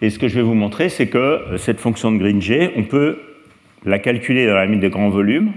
et 0.00 0.10
ce 0.10 0.18
que 0.18 0.28
je 0.28 0.34
vais 0.34 0.42
vous 0.42 0.54
montrer, 0.54 0.88
c'est 0.88 1.08
que 1.08 1.18
euh, 1.18 1.58
cette 1.58 1.80
fonction 1.80 2.12
de 2.12 2.18
Green 2.18 2.40
G, 2.40 2.72
on 2.76 2.84
peut 2.84 3.20
la 3.84 3.98
calculer 3.98 4.46
dans 4.46 4.54
la 4.54 4.66
limite 4.66 4.80
de 4.80 4.88
grands 4.88 5.08
volumes, 5.08 5.52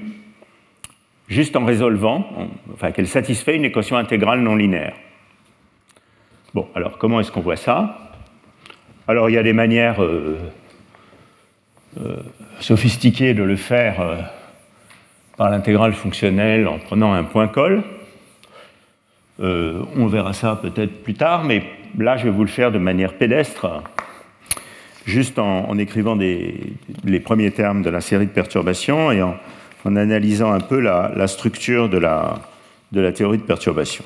juste 1.27 1.55
en 1.55 1.65
résolvant, 1.65 2.27
enfin 2.74 2.91
qu'elle 2.91 3.08
satisfait 3.08 3.55
une 3.55 3.65
équation 3.65 3.98
intégrale 3.98 4.41
non 4.41 4.55
linéaire. 4.55 4.96
Bon, 6.53 6.67
alors 6.75 6.98
comment 6.98 7.20
est-ce 7.20 7.31
qu'on 7.31 7.41
voit 7.41 7.55
ça? 7.55 8.12
Alors 9.08 9.29
il 9.29 9.34
y 9.34 9.38
a 9.38 9.43
des 9.43 9.53
manières 9.53 10.03
euh, 10.03 10.38
sophistiquées 12.60 13.34
de 13.34 13.43
le 13.43 13.55
faire 13.55 14.29
par 15.38 15.50
l'intégrale 15.50 15.93
fonctionnelle 15.93 16.67
en 16.67 16.77
prenant 16.77 17.13
un 17.13 17.24
point 17.24 17.48
col. 17.48 17.84
on 19.41 20.07
verra 20.07 20.33
ça 20.33 20.60
peut-être 20.62 21.03
plus 21.03 21.15
tard, 21.15 21.43
mais 21.43 21.63
là 21.98 22.17
je 22.17 22.25
vais 22.25 22.29
vous 22.29 22.43
le 22.43 22.50
faire 22.50 22.71
de 22.71 22.77
manière 22.77 23.13
pédestre 23.13 23.81
juste 25.05 25.39
en, 25.39 25.77
écrivant 25.77 26.15
les 26.15 27.19
premiers 27.19 27.51
termes 27.51 27.81
de 27.81 27.89
la 27.89 28.01
série 28.01 28.27
de 28.27 28.31
perturbations 28.31 29.12
et 29.12 29.21
en, 29.21 29.36
analysant 29.86 30.51
un 30.51 30.60
peu 30.60 30.79
la, 30.79 31.27
structure 31.27 31.89
de 31.89 31.98
la, 31.98 33.12
théorie 33.12 33.38
de 33.38 33.43
perturbation. 33.43 34.03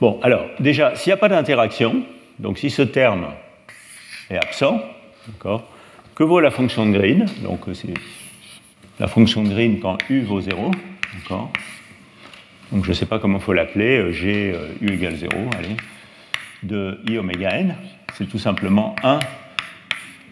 Bon, 0.00 0.20
alors, 0.22 0.46
déjà, 0.60 0.94
s'il 0.94 1.10
n'y 1.10 1.14
a 1.14 1.16
pas 1.18 1.28
d'interaction, 1.28 2.02
donc 2.38 2.58
si 2.58 2.70
ce 2.70 2.82
terme 2.82 3.28
est 4.30 4.36
absent, 4.36 4.82
que 6.14 6.22
vaut 6.22 6.40
la 6.40 6.50
fonction 6.50 6.86
de 6.86 6.96
Green? 6.96 7.26
Donc, 7.42 7.60
c'est 7.72 7.94
la 8.98 9.08
fonction 9.08 9.42
de 9.42 9.48
Green 9.48 9.80
quand 9.80 9.98
U 10.10 10.22
vaut 10.22 10.40
0, 10.40 10.70
Donc, 12.72 12.84
je 12.84 12.90
ne 12.90 12.94
sais 12.94 13.06
pas 13.06 13.18
comment 13.18 13.38
il 13.38 13.44
faut 13.44 13.52
l'appeler, 13.52 14.12
G, 14.12 14.52
euh, 14.54 14.68
U 14.80 14.92
égale 14.92 15.16
0, 15.16 15.30
allez, 15.58 15.76
de 16.62 17.00
I 17.08 17.18
oméga 17.18 17.50
n. 17.50 17.76
C'est 18.14 18.28
tout 18.28 18.38
simplement 18.38 18.96
1 19.02 19.18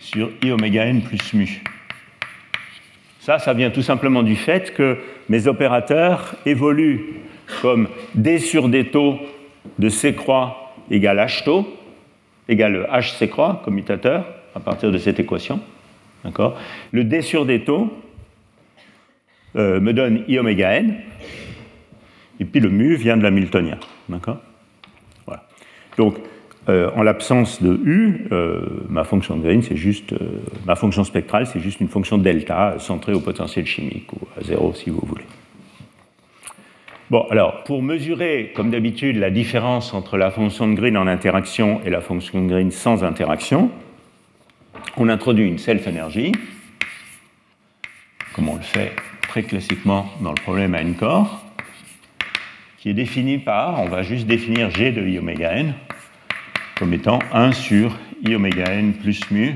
sur 0.05 0.31
i 0.43 0.51
oméga 0.51 0.85
n 0.87 1.03
plus 1.03 1.33
mu. 1.33 1.63
Ça, 3.21 3.39
ça 3.39 3.55
vient 3.55 3.71
tout 3.71 3.83
simplement 3.83 4.23
du 4.23 4.37
fait 4.37 4.75
que 4.75 4.99
mes 5.29 5.47
opérateurs 5.47 6.37
évoluent 6.45 7.21
comme 7.63 7.89
d 8.15 8.39
sur 8.39 8.69
d 8.69 8.91
taux 8.91 9.19
de 9.79 9.89
c 9.89 10.15
croix 10.15 10.75
égale 10.91 11.19
h 11.19 11.45
taux, 11.45 11.67
égale 12.49 12.87
h 12.93 13.17
c 13.17 13.29
croix, 13.29 13.63
commutateur, 13.65 14.27
à 14.55 14.61
partir 14.61 14.93
de 14.93 14.99
cette 14.99 15.19
équation. 15.19 15.61
Le 16.93 17.05
d 17.05 17.23
sur 17.23 17.47
d 17.47 17.65
taux 17.65 17.91
euh, 19.57 19.81
me 19.81 19.93
donne 19.93 20.25
i 20.29 20.39
oméga 20.39 20.75
n, 20.77 20.97
et 22.41 22.45
puis 22.45 22.61
le 22.61 22.69
mu 22.69 22.95
vient 22.97 23.17
de 23.17 23.23
l'hamiltonien. 23.23 23.79
D'accord? 24.09 24.39
Voilà. 25.27 25.45
Donc, 25.97 26.17
euh, 26.69 26.91
en 26.97 27.03
l'absence 27.03 27.63
de 27.63 27.79
U, 27.85 28.27
euh, 28.33 28.85
ma 28.89 29.05
fonction 29.05 29.37
de 29.37 29.43
Green, 29.43 29.61
c'est 29.63 29.77
juste, 29.77 30.15
euh, 30.15 30.41
ma 30.67 30.77
fonction 30.77 31.05
spectrale, 31.05 31.47
c'est 31.47 31.61
juste 31.61 31.81
une 31.81 31.89
fonction 31.89 32.17
delta 32.17 32.77
centrée 32.79 33.13
au 33.13 33.21
potentiel 33.21 33.67
chimique, 33.67 34.11
ou 34.15 34.27
à 34.39 34.43
zéro 34.43 34.73
si 34.73 34.89
vous 34.89 35.03
voulez. 35.03 35.25
Bon, 37.11 37.27
alors, 37.31 37.65
pour 37.65 37.83
mesurer, 37.83 38.53
comme 38.57 38.71
d'habitude, 38.71 39.17
la 39.17 39.31
différence 39.31 39.93
entre 39.93 40.17
la 40.17 40.31
fonction 40.31 40.67
de 40.67 40.75
Green 40.75 40.97
en 40.97 41.07
interaction 41.07 41.83
et 41.85 41.91
la 41.91 42.01
fonction 42.01 42.43
de 42.43 42.49
Green 42.49 42.71
sans 42.71 43.05
interaction, 43.05 43.71
on 44.97 45.11
introduit 45.11 45.47
une 45.47 45.59
self-énergie, 45.59 46.33
comme 48.35 48.49
on 48.49 48.57
le 48.57 48.63
fait 48.63 48.93
très 49.29 49.43
classiquement 49.43 50.07
dans 50.23 50.31
le 50.31 50.41
problème 50.41 50.75
à 50.75 50.81
n 50.81 50.95
corps, 50.95 51.44
qui 52.85 52.91
est 52.91 52.93
définie 52.93 53.39
par, 53.39 53.81
on 53.81 53.89
va 53.89 54.03
juste 54.03 54.27
définir 54.27 54.71
G 54.71 54.93
de 54.93 55.01
I 55.09 55.19
oméga 55.19 55.57
n, 55.57 55.73
comme 56.77 56.93
étant 56.93 57.19
1 57.33 57.53
sur 57.53 57.97
i 58.23 58.35
oméga 58.35 58.75
n 58.75 58.93
plus 58.93 59.31
mu 59.31 59.55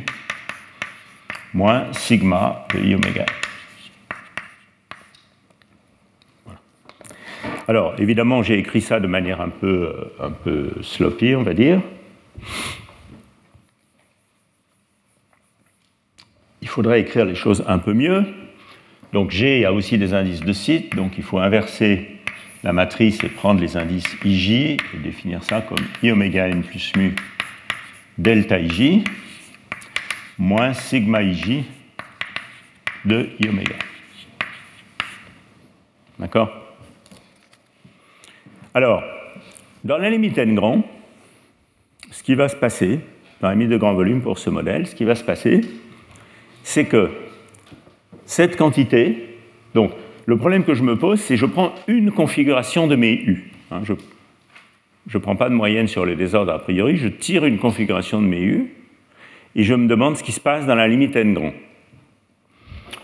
moins 1.53 1.93
sigma 1.93 2.67
de 2.73 2.81
i 2.81 2.95
oméga 2.95 3.27
n. 6.47 6.55
Alors, 7.69 7.97
évidemment, 7.99 8.43
j'ai 8.43 8.57
écrit 8.57 8.81
ça 8.81 8.99
de 8.99 9.07
manière 9.07 9.43
un 9.43 9.51
peu, 9.51 9.93
euh, 9.95 10.27
un 10.27 10.31
peu 10.31 10.71
sloppy, 10.81 11.35
on 11.37 11.43
va 11.43 11.53
dire. 11.53 11.83
Il 16.63 16.69
faudrait 16.69 17.03
écrire 17.03 17.27
les 17.27 17.35
choses 17.35 17.63
un 17.69 17.79
peu 17.79 17.93
mieux. 17.93 18.25
Donc 19.13 19.33
G 19.33 19.67
a 19.67 19.75
aussi 19.75 19.99
des 19.99 20.15
indices 20.15 20.41
de 20.41 20.53
site, 20.55 20.97
donc 20.97 21.19
il 21.19 21.23
faut 21.23 21.39
inverser 21.39 22.18
la 22.65 22.73
matrice 22.73 23.23
et 23.23 23.29
prendre 23.29 23.61
les 23.61 23.77
indices 23.77 24.17
IJ 24.25 24.51
et 24.51 24.79
définir 25.03 25.43
ça 25.45 25.61
comme 25.61 25.85
I 26.03 26.11
oméga 26.11 26.49
n 26.49 26.63
plus 26.63 26.93
mu 26.97 27.15
delta 28.17 28.59
IJ 28.59 29.05
moins 30.39 30.73
sigma 30.73 31.23
IJ 31.23 31.65
de 33.05 33.29
I 33.41 33.49
oméga. 33.49 33.77
D'accord? 36.19 36.51
Alors, 38.75 39.03
dans 39.85 39.99
la 39.99 40.11
limite 40.11 40.39
n 40.39 40.55
grand, 40.55 40.85
ce 42.11 42.23
qui 42.23 42.35
va 42.35 42.49
se 42.49 42.57
passer, 42.57 43.01
dans 43.41 43.49
la 43.49 43.55
limite 43.55 43.71
de 43.71 43.77
grand 43.77 43.95
volume 43.95 44.21
pour 44.21 44.39
ce 44.39 44.51
modèle, 44.51 44.87
ce 44.87 44.95
qui 44.95 45.05
va 45.05 45.15
se 45.15 45.25
passer, 45.25 45.61
c'est 46.65 46.87
que 46.87 47.11
cette 48.27 48.57
quantité, 48.57 49.39
donc 49.75 49.93
le 50.29 50.37
problème 50.37 50.63
que 50.63 50.75
je 50.75 50.83
me 50.83 50.95
pose, 50.95 51.21
c'est 51.21 51.39
je 51.39 51.47
prends 51.47 51.75
une 51.87 52.13
configuration 52.13 52.87
de 52.87 52.97
mes 52.97 53.15
U. 53.15 53.51
Hein, 53.71 53.81
je 53.87 53.95
ne 53.95 55.23
prends 55.23 55.37
pas 55.37 55.49
de 55.49 55.55
moyenne 55.55 55.89
sur 55.89 56.05
les 56.05 56.17
désordres 56.17 56.53
a 56.53 56.59
priori, 56.59 56.99
je 56.99 57.09
tire 57.09 57.47
une 57.47 57.57
configuration 57.57 58.21
de 58.21 58.27
mes 58.27 58.43
U 58.43 58.71
et 59.57 59.63
je 59.63 59.73
me 59.73 59.89
demande 59.89 60.19
ce 60.19 60.23
qui 60.23 60.33
se 60.33 60.41
passe 60.41 60.67
dans 60.67 60.75
la 60.75 60.87
limite 60.87 61.17
n 61.17 61.33
grand. 61.33 61.55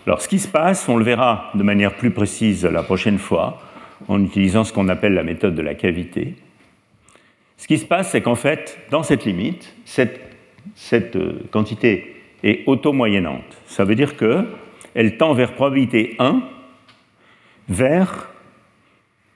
Alors 0.06 0.20
ce 0.20 0.28
qui 0.28 0.38
se 0.38 0.46
passe, 0.46 0.86
on 0.86 0.98
le 0.98 1.04
verra 1.04 1.50
de 1.54 1.62
manière 1.62 1.94
plus 1.94 2.10
précise 2.10 2.66
la 2.66 2.82
prochaine 2.82 3.16
fois 3.16 3.58
en 4.06 4.22
utilisant 4.22 4.64
ce 4.64 4.74
qu'on 4.74 4.90
appelle 4.90 5.14
la 5.14 5.22
méthode 5.22 5.54
de 5.54 5.62
la 5.62 5.74
cavité. 5.74 6.34
Ce 7.56 7.66
qui 7.66 7.78
se 7.78 7.86
passe, 7.86 8.10
c'est 8.10 8.20
qu'en 8.20 8.34
fait, 8.34 8.78
dans 8.90 9.02
cette 9.02 9.24
limite, 9.24 9.74
cette, 9.86 10.20
cette 10.74 11.16
euh, 11.16 11.40
quantité 11.50 12.16
est 12.42 12.64
auto-moyennante. 12.66 13.62
Ça 13.64 13.86
veut 13.86 13.94
dire 13.94 14.14
qu'elle 14.18 15.16
tend 15.16 15.32
vers 15.32 15.54
probabilité 15.54 16.16
1 16.18 16.42
vers, 17.68 18.30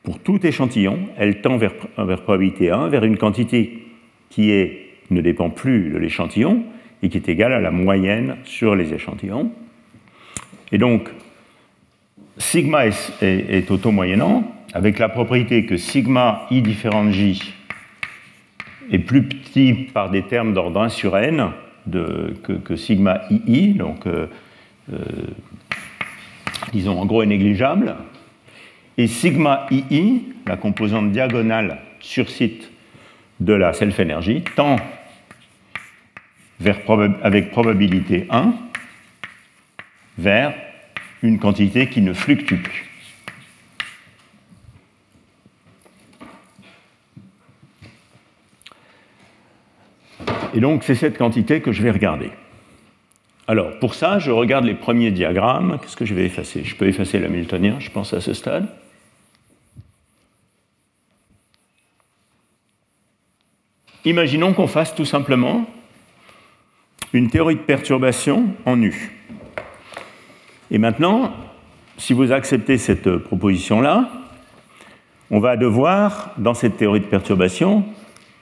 pour 0.02 0.18
tout 0.20 0.44
échantillon, 0.46 0.98
elle 1.16 1.40
tend 1.40 1.56
vers, 1.56 1.74
probabilité 2.22 2.70
1, 2.70 2.88
vers 2.88 3.04
une 3.04 3.16
quantité 3.16 3.86
qui 4.30 4.50
est, 4.50 4.90
ne 5.10 5.20
dépend 5.20 5.50
plus 5.50 5.90
de 5.90 5.98
l'échantillon 5.98 6.64
et 7.02 7.08
qui 7.08 7.16
est 7.16 7.28
égale 7.28 7.52
à 7.52 7.60
la 7.60 7.70
moyenne 7.70 8.36
sur 8.44 8.74
les 8.74 8.92
échantillons. 8.92 9.52
Et 10.72 10.78
donc, 10.78 11.08
sigma 12.36 12.86
est, 12.86 13.70
auto-moyennant, 13.70 14.52
avec 14.74 14.98
la 14.98 15.08
propriété 15.08 15.64
que 15.64 15.76
sigma 15.76 16.46
i 16.50 16.60
différent 16.60 17.04
de 17.04 17.10
j 17.10 17.54
est 18.90 18.98
plus 18.98 19.22
petit 19.22 19.72
par 19.72 20.10
des 20.10 20.22
termes 20.22 20.52
d'ordre 20.54 20.80
1 20.80 20.88
sur 20.88 21.16
n 21.16 21.50
que, 22.64 22.76
sigma 22.76 23.22
ii, 23.30 23.74
donc 23.74 24.06
euh, 24.06 24.26
euh, 24.92 24.98
disons 26.72 26.98
en 26.98 27.06
gros 27.06 27.22
est 27.22 27.26
négligeable, 27.26 27.96
et 28.98 29.06
sigma 29.06 29.66
ii, 29.70 30.24
la 30.46 30.56
composante 30.56 31.12
diagonale 31.12 31.78
sur 32.00 32.28
site 32.28 32.70
de 33.40 33.52
la 33.52 33.72
self-énergie, 33.72 34.42
tend 34.56 34.76
avec 37.22 37.50
probabilité 37.52 38.26
1 38.30 38.52
vers 40.18 40.52
une 41.22 41.38
quantité 41.38 41.88
qui 41.88 42.00
ne 42.00 42.12
fluctue 42.12 42.56
plus. 42.56 42.84
Et 50.54 50.60
donc, 50.60 50.82
c'est 50.82 50.96
cette 50.96 51.16
quantité 51.16 51.60
que 51.60 51.70
je 51.70 51.82
vais 51.82 51.92
regarder. 51.92 52.30
Alors, 53.46 53.78
pour 53.78 53.94
ça, 53.94 54.18
je 54.18 54.32
regarde 54.32 54.64
les 54.64 54.74
premiers 54.74 55.12
diagrammes. 55.12 55.78
Qu'est-ce 55.80 55.96
que 55.96 56.04
je 56.04 56.14
vais 56.14 56.24
effacer? 56.24 56.64
Je 56.64 56.74
peux 56.74 56.88
effacer 56.88 57.20
l'hamiltonien, 57.20 57.76
je 57.78 57.90
pense, 57.90 58.12
à 58.12 58.20
ce 58.20 58.32
stade. 58.32 58.66
Imaginons 64.08 64.54
qu'on 64.54 64.68
fasse 64.68 64.94
tout 64.94 65.04
simplement 65.04 65.66
une 67.12 67.28
théorie 67.28 67.56
de 67.56 67.60
perturbation 67.60 68.46
en 68.64 68.80
U. 68.80 69.12
Et 70.70 70.78
maintenant, 70.78 71.34
si 71.98 72.14
vous 72.14 72.32
acceptez 72.32 72.78
cette 72.78 73.18
proposition-là, 73.18 74.10
on 75.30 75.40
va 75.40 75.58
devoir, 75.58 76.32
dans 76.38 76.54
cette 76.54 76.78
théorie 76.78 77.00
de 77.00 77.04
perturbation, 77.04 77.84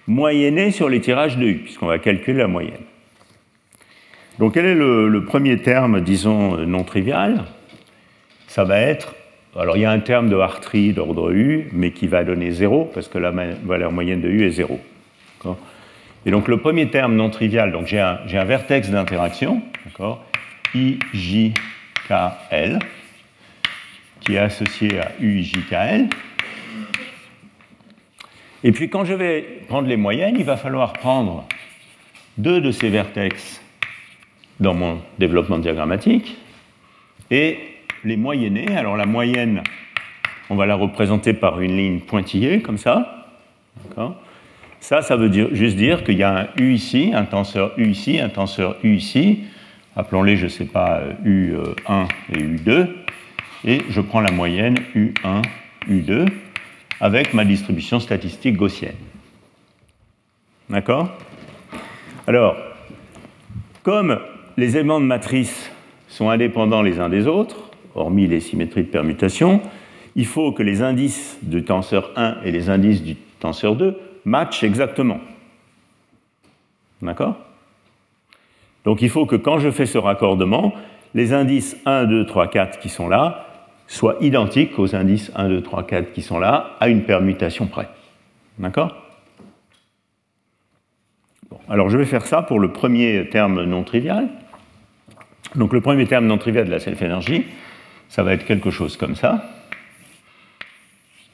moyenner 0.07 0.71
sur 0.71 0.89
les 0.89 1.01
tirages 1.01 1.37
de 1.37 1.47
U, 1.47 1.55
puisqu'on 1.57 1.87
va 1.87 1.99
calculer 1.99 2.39
la 2.39 2.47
moyenne. 2.47 2.85
Donc 4.39 4.55
quel 4.55 4.67
est 4.67 4.75
le, 4.77 5.25
premier 5.25 5.59
terme, 5.59 6.01
disons, 6.01 6.59
non 6.59 6.85
trivial? 6.85 7.45
Ça 8.47 8.63
va 8.63 8.79
être, 8.79 9.17
alors 9.59 9.77
il 9.77 9.81
y 9.81 9.85
a 9.85 9.91
un 9.91 9.99
terme 9.99 10.29
de 10.29 10.37
Hartree 10.37 10.93
d'ordre 10.93 11.33
U, 11.33 11.67
mais 11.73 11.91
qui 11.91 12.07
va 12.07 12.23
donner 12.23 12.53
0, 12.53 12.89
parce 12.95 13.09
que 13.09 13.19
la 13.19 13.33
valeur 13.65 13.91
moyenne 13.91 14.21
de 14.21 14.29
U 14.29 14.47
est 14.47 14.53
0. 14.53 14.79
Et 16.25 16.31
donc 16.31 16.49
le 16.49 16.59
premier 16.59 16.91
terme 16.91 17.15
non 17.15 17.31
trivial, 17.31 17.73
donc 17.73 17.87
j'ai 17.87 18.01
un, 18.01 18.19
un, 18.33 18.45
vertex 18.45 18.91
d'interaction, 18.91 19.63
IJKL, 20.75 21.59
qui 24.21 24.35
est 24.35 24.39
associé 24.39 25.01
à 25.01 25.13
UIJKL. 25.21 26.09
Et 28.65 28.73
puis 28.73 28.89
quand 28.89 29.05
je 29.05 29.15
vais 29.15 29.43
prendre 29.69 29.87
les 29.87 29.97
moyennes, 29.97 30.37
il 30.39 30.45
va 30.45 30.57
falloir 30.57 30.93
prendre 30.95 31.47
deux 32.39 32.61
de 32.61 32.73
ces 32.73 32.89
vertex 32.89 33.63
dans 34.59 34.75
mon 34.75 35.01
développement 35.19 35.59
diagrammatique 35.59 36.37
et 37.31 37.59
les 38.05 38.17
moyenner. 38.17 38.77
Alors 38.77 38.97
la 38.97 39.07
moyenne, 39.07 39.63
on 40.51 40.57
va 40.57 40.67
la 40.67 40.75
représenter 40.75 41.33
par 41.33 41.61
une 41.61 41.77
ligne 41.77 42.01
pointillée, 42.01 42.63
comme 42.63 42.79
ça. 42.79 43.29
Ça, 44.87 45.03
ça 45.03 45.17
veut 45.17 45.31
dire, 45.31 45.49
juste 45.51 45.75
dire 45.75 46.05
qu'il 46.05 46.17
y 46.17 46.23
a 46.23 46.43
un 46.43 46.47
U 46.63 46.73
ici, 46.73 47.11
un 47.13 47.25
tenseur 47.25 47.73
U 47.77 47.89
ici, 47.89 48.21
un 48.21 48.29
tenseur 48.29 48.77
U 48.85 48.95
ici. 48.95 49.41
Appelons-les, 49.97 50.37
je 50.37 50.45
ne 50.45 50.49
sais 50.49 50.65
pas, 50.65 51.03
U1 51.25 52.07
et 52.33 52.39
U2. 52.39 52.87
Et 53.65 53.81
je 53.91 54.01
prends 54.01 54.21
la 54.21 54.31
moyenne 54.31 54.77
U1, 54.95 55.43
U2 55.91 56.29
avec 57.01 57.35
ma 57.35 57.45
distribution 57.45 57.99
statistique 57.99 58.57
gaussienne. 58.57 58.95
D'accord? 60.71 61.11
Alors, 62.29 62.55
comme 63.83 64.21
les 64.57 64.77
éléments 64.77 65.01
de 65.01 65.07
matrice 65.07 65.69
sont 66.07 66.31
indépendants 66.31 66.83
les 66.83 67.01
uns 67.01 67.09
des 67.09 67.27
autres, 67.27 67.73
hormis 67.97 68.29
les 68.29 68.39
symétries 68.39 68.85
de 68.85 68.89
permutation, 68.89 69.61
il 70.15 70.27
faut 70.27 70.53
que 70.53 70.63
les 70.63 70.81
indices 70.81 71.39
du 71.43 71.65
tenseur 71.65 72.13
1 72.15 72.37
et 72.45 72.53
les 72.53 72.71
indices 72.71 73.03
du 73.03 73.17
tenseur 73.41 73.75
2 73.75 73.99
matchent 74.27 74.65
exactement. 74.65 75.21
D'accord? 77.01 77.37
Donc 78.85 79.01
il 79.01 79.09
faut 79.09 79.25
que 79.25 79.37
quand 79.37 79.59
je 79.59 79.71
fais 79.71 79.87
ce 79.87 79.97
raccordement, 79.97 80.75
les 81.15 81.33
indices 81.33 81.77
1, 81.87 82.05
2, 82.05 82.27
3, 82.27 82.49
4 82.49 82.79
qui 82.79 82.91
sont 82.91 83.09
là 83.09 83.47
soient 83.87 84.17
identiques 84.21 84.79
aux 84.79 84.95
indices 84.95 85.33
1, 85.35 85.49
2, 85.49 85.63
3, 85.63 85.87
4 85.87 86.13
qui 86.13 86.21
sont 86.21 86.39
là, 86.39 86.77
à 86.81 86.89
une 86.89 87.05
permutation 87.05 87.67
près. 87.67 87.89
D'accord? 88.59 88.95
Alors 91.69 91.89
je 91.89 91.97
vais 91.97 92.05
faire 92.05 92.27
ça 92.27 92.43
pour 92.43 92.61
le 92.61 92.73
premier 92.73 93.29
terme 93.31 93.65
non 93.65 93.85
trivial. 93.85 94.29
Donc 95.55 95.73
le 95.73 95.81
premier 95.81 96.07
terme 96.07 96.27
non 96.27 96.39
trivial 96.39 96.67
de 96.67 96.71
la 96.71 96.81
self-énergie, 96.81 97.47
ça 98.09 98.23
va 98.23 98.33
être 98.33 98.45
quelque 98.45 98.71
chose 98.71 98.97
comme 98.97 99.15
ça. 99.15 99.49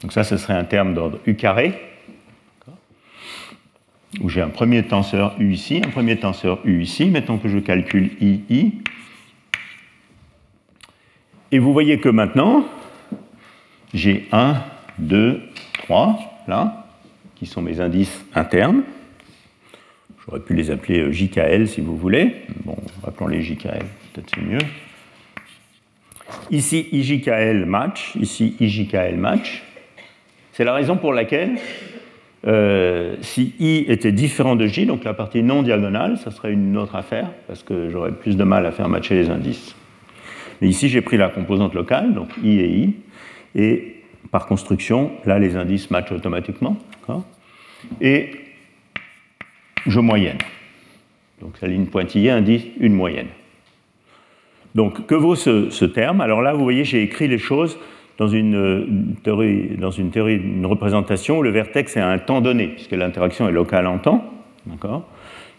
Donc 0.01 0.11
ça, 0.11 0.23
ce 0.23 0.37
serait 0.37 0.53
un 0.53 0.65
terme 0.65 0.93
d'ordre 0.93 1.19
U 1.25 1.35
carré, 1.35 1.79
où 4.21 4.29
j'ai 4.29 4.41
un 4.41 4.49
premier 4.49 4.83
tenseur 4.83 5.35
U 5.39 5.53
ici, 5.53 5.81
un 5.83 5.89
premier 5.89 6.17
tenseur 6.17 6.59
U 6.65 6.81
ici. 6.81 7.05
Mettons 7.05 7.37
que 7.37 7.49
je 7.49 7.59
calcule 7.59 8.11
II. 8.21 8.73
Et 11.51 11.59
vous 11.59 11.73
voyez 11.73 11.99
que 11.99 12.09
maintenant, 12.09 12.65
j'ai 13.93 14.27
1, 14.31 14.55
2, 14.99 15.41
3, 15.83 16.43
là, 16.47 16.87
qui 17.35 17.45
sont 17.45 17.61
mes 17.61 17.79
indices 17.79 18.25
internes. 18.33 18.83
J'aurais 20.25 20.39
pu 20.39 20.53
les 20.53 20.71
appeler 20.71 20.99
euh, 21.01 21.11
JKL 21.11 21.67
si 21.67 21.81
vous 21.81 21.97
voulez. 21.97 22.35
Bon, 22.63 22.77
appelons-les 23.05 23.41
JKL, 23.41 23.85
peut-être 24.13 24.31
c'est 24.33 24.41
mieux. 24.41 24.59
Ici, 26.49 26.87
IJKL 26.91 27.65
match, 27.65 28.15
ici, 28.15 28.55
IJKL 28.59 29.17
match. 29.17 29.63
C'est 30.53 30.63
la 30.63 30.73
raison 30.73 30.97
pour 30.97 31.13
laquelle, 31.13 31.57
euh, 32.45 33.15
si 33.21 33.53
I 33.59 33.85
était 33.87 34.11
différent 34.11 34.55
de 34.55 34.65
J, 34.65 34.85
donc 34.85 35.03
la 35.03 35.13
partie 35.13 35.43
non 35.43 35.63
diagonale, 35.63 36.17
ça 36.17 36.31
serait 36.31 36.51
une 36.51 36.77
autre 36.77 36.95
affaire, 36.95 37.29
parce 37.47 37.63
que 37.63 37.89
j'aurais 37.89 38.11
plus 38.11 38.35
de 38.35 38.43
mal 38.43 38.65
à 38.65 38.71
faire 38.71 38.89
matcher 38.89 39.15
les 39.15 39.29
indices. 39.29 39.75
Mais 40.61 40.67
ici, 40.67 40.89
j'ai 40.89 41.01
pris 41.01 41.17
la 41.17 41.29
composante 41.29 41.73
locale, 41.73 42.13
donc 42.13 42.29
I 42.43 42.59
et 42.59 42.69
I, 42.69 42.95
et 43.55 43.95
par 44.31 44.45
construction, 44.47 45.11
là, 45.25 45.39
les 45.39 45.55
indices 45.55 45.91
matchent 45.91 46.11
automatiquement. 46.11 46.77
Et 48.01 48.31
je 49.85 49.99
moyenne. 49.99 50.37
Donc 51.41 51.59
la 51.61 51.67
ligne 51.67 51.85
pointillée 51.85 52.31
indique 52.31 52.71
une 52.79 52.93
moyenne. 52.93 53.27
Donc 54.75 55.05
que 55.05 55.15
vaut 55.15 55.35
ce, 55.35 55.85
terme? 55.85 56.21
Alors 56.21 56.41
là, 56.41 56.53
vous 56.53 56.63
voyez, 56.63 56.83
j'ai 56.83 57.03
écrit 57.03 57.27
les 57.27 57.37
choses 57.37 57.77
dans 58.17 58.27
une, 58.27 59.15
théorie, 59.23 59.75
dans 59.77 59.91
une 59.91 60.11
théorie, 60.11 60.35
une 60.35 60.65
représentation 60.65 61.39
où 61.39 61.41
le 61.41 61.49
vertex 61.49 61.97
est 61.97 61.99
à 61.99 62.09
un 62.09 62.19
temps 62.19 62.41
donné, 62.41 62.67
puisque 62.67 62.91
l'interaction 62.91 63.47
est 63.49 63.51
locale 63.51 63.87
en 63.87 63.97
temps. 63.97 64.23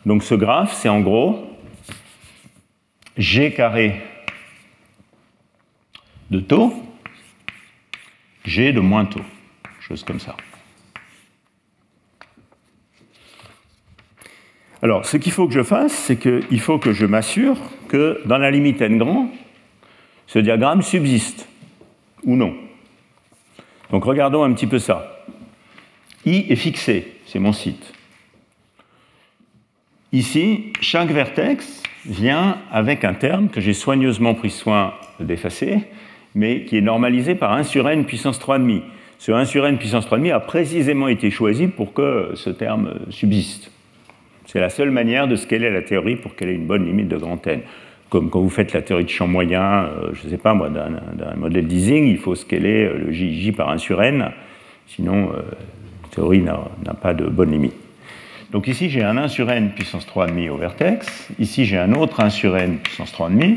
Donc 0.07 0.23
ce 0.23 0.35
graphe, 0.35 0.73
c'est 0.73 0.89
en 0.89 1.01
gros 1.01 1.51
G 3.17 3.53
carré 3.53 4.01
de 6.31 6.41
taux, 6.41 6.75
G 8.45 8.73
de 8.73 8.81
moins 8.81 9.05
taux, 9.05 9.21
chose 9.81 10.03
comme 10.05 10.21
ça. 10.21 10.37
Alors, 14.83 15.07
ce 15.07 15.17
qu'il 15.17 15.33
faut 15.33 15.47
que 15.47 15.55
je 15.55 15.63
fasse, 15.63 15.93
c'est 15.93 16.17
qu'il 16.17 16.61
faut 16.61 16.79
que 16.79 16.93
je 16.93 17.07
m'assure 17.07 17.57
que 17.89 18.21
dans 18.27 18.37
la 18.37 18.51
limite 18.51 18.83
n 18.83 18.99
grand, 18.99 19.31
ce 20.27 20.39
diagramme 20.39 20.83
subsiste, 20.83 21.49
ou 22.25 22.37
non. 22.37 22.55
Donc 23.91 24.05
regardons 24.05 24.43
un 24.43 24.53
petit 24.53 24.67
peu 24.67 24.79
ça. 24.79 25.25
I 26.27 26.47
est 26.49 26.57
fixé, 26.57 27.13
c'est 27.27 27.39
mon 27.39 27.53
site. 27.53 27.93
Ici, 30.13 30.73
chaque 30.81 31.11
vertex 31.11 31.83
vient 32.07 32.59
avec 32.71 33.05
un 33.05 33.15
terme 33.15 33.49
que 33.49 33.61
j'ai 33.61 33.73
soigneusement 33.73 34.35
pris 34.35 34.51
soin 34.51 34.95
d'effacer, 35.21 35.81
mais 36.35 36.65
qui 36.65 36.77
est 36.77 36.83
normalisé 36.83 37.35
par 37.35 37.53
1 37.53 37.65
sur 37.65 37.89
n 37.89 38.05
puissance 38.05 38.41
3,5. 38.41 38.83
Ce 39.19 39.33
1 39.33 39.45
sur 39.45 39.67
n 39.67 39.79
puissance 39.79 40.07
3,5 40.07 40.33
a 40.33 40.41
précisément 40.41 41.09
été 41.09 41.31
choisi 41.31 41.67
pour 41.67 41.93
que 41.93 42.33
ce 42.35 42.51
terme 42.51 43.01
subsiste. 43.11 43.71
C'est 44.47 44.61
la 44.61 44.71
seule 44.71 44.91
manière 44.91 45.27
de 45.27 45.37
scaler 45.37 45.71
la 45.71 45.83
théorie 45.83 46.17
pour 46.17 46.37
qu'elle 46.37 46.51
ait 46.51 46.55
une 46.55 46.67
bonne 46.67 46.87
limite 46.87 47.09
de 47.09 47.17
grand 47.17 47.45
n. 47.47 47.63
Comme 48.15 48.31
quand 48.31 48.41
vous 48.41 48.49
faites 48.49 48.73
la 48.73 48.81
théorie 48.81 49.03
de 49.03 49.09
champ 49.09 49.27
moyen, 49.27 49.87
euh, 49.87 50.11
je 50.13 50.27
ne 50.27 50.31
sais 50.31 50.37
pas 50.37 50.55
moi, 50.55 50.69
d'un 50.69 51.35
modèle 51.35 51.67
d'Ising, 51.67 52.07
il 52.07 52.17
faut 52.17 52.37
scaler 52.37 52.85
euh, 52.85 53.07
le 53.07 53.13
JJ 53.13 53.51
par 53.57 53.71
1 53.71 53.79
sur 53.79 54.01
n, 54.01 54.31
sinon 54.87 55.33
euh, 55.33 55.43
la 56.05 56.09
théorie 56.15 56.41
n'a 56.41 56.95
pas 56.95 57.13
de 57.13 57.25
bonne 57.27 57.51
limite. 57.51 57.75
Donc 58.53 58.69
ici 58.69 58.89
j'ai 58.89 59.03
un 59.03 59.17
1 59.17 59.27
sur 59.27 59.51
n 59.51 59.71
puissance 59.71 60.07
3,5 60.07 60.49
au 60.51 60.57
vertex, 60.57 61.29
ici 61.41 61.65
j'ai 61.65 61.77
un 61.77 61.93
autre 61.93 62.21
1 62.21 62.31
sur 62.31 62.57
n 62.57 62.79
puissance 62.79 63.13
3,5, 63.13 63.57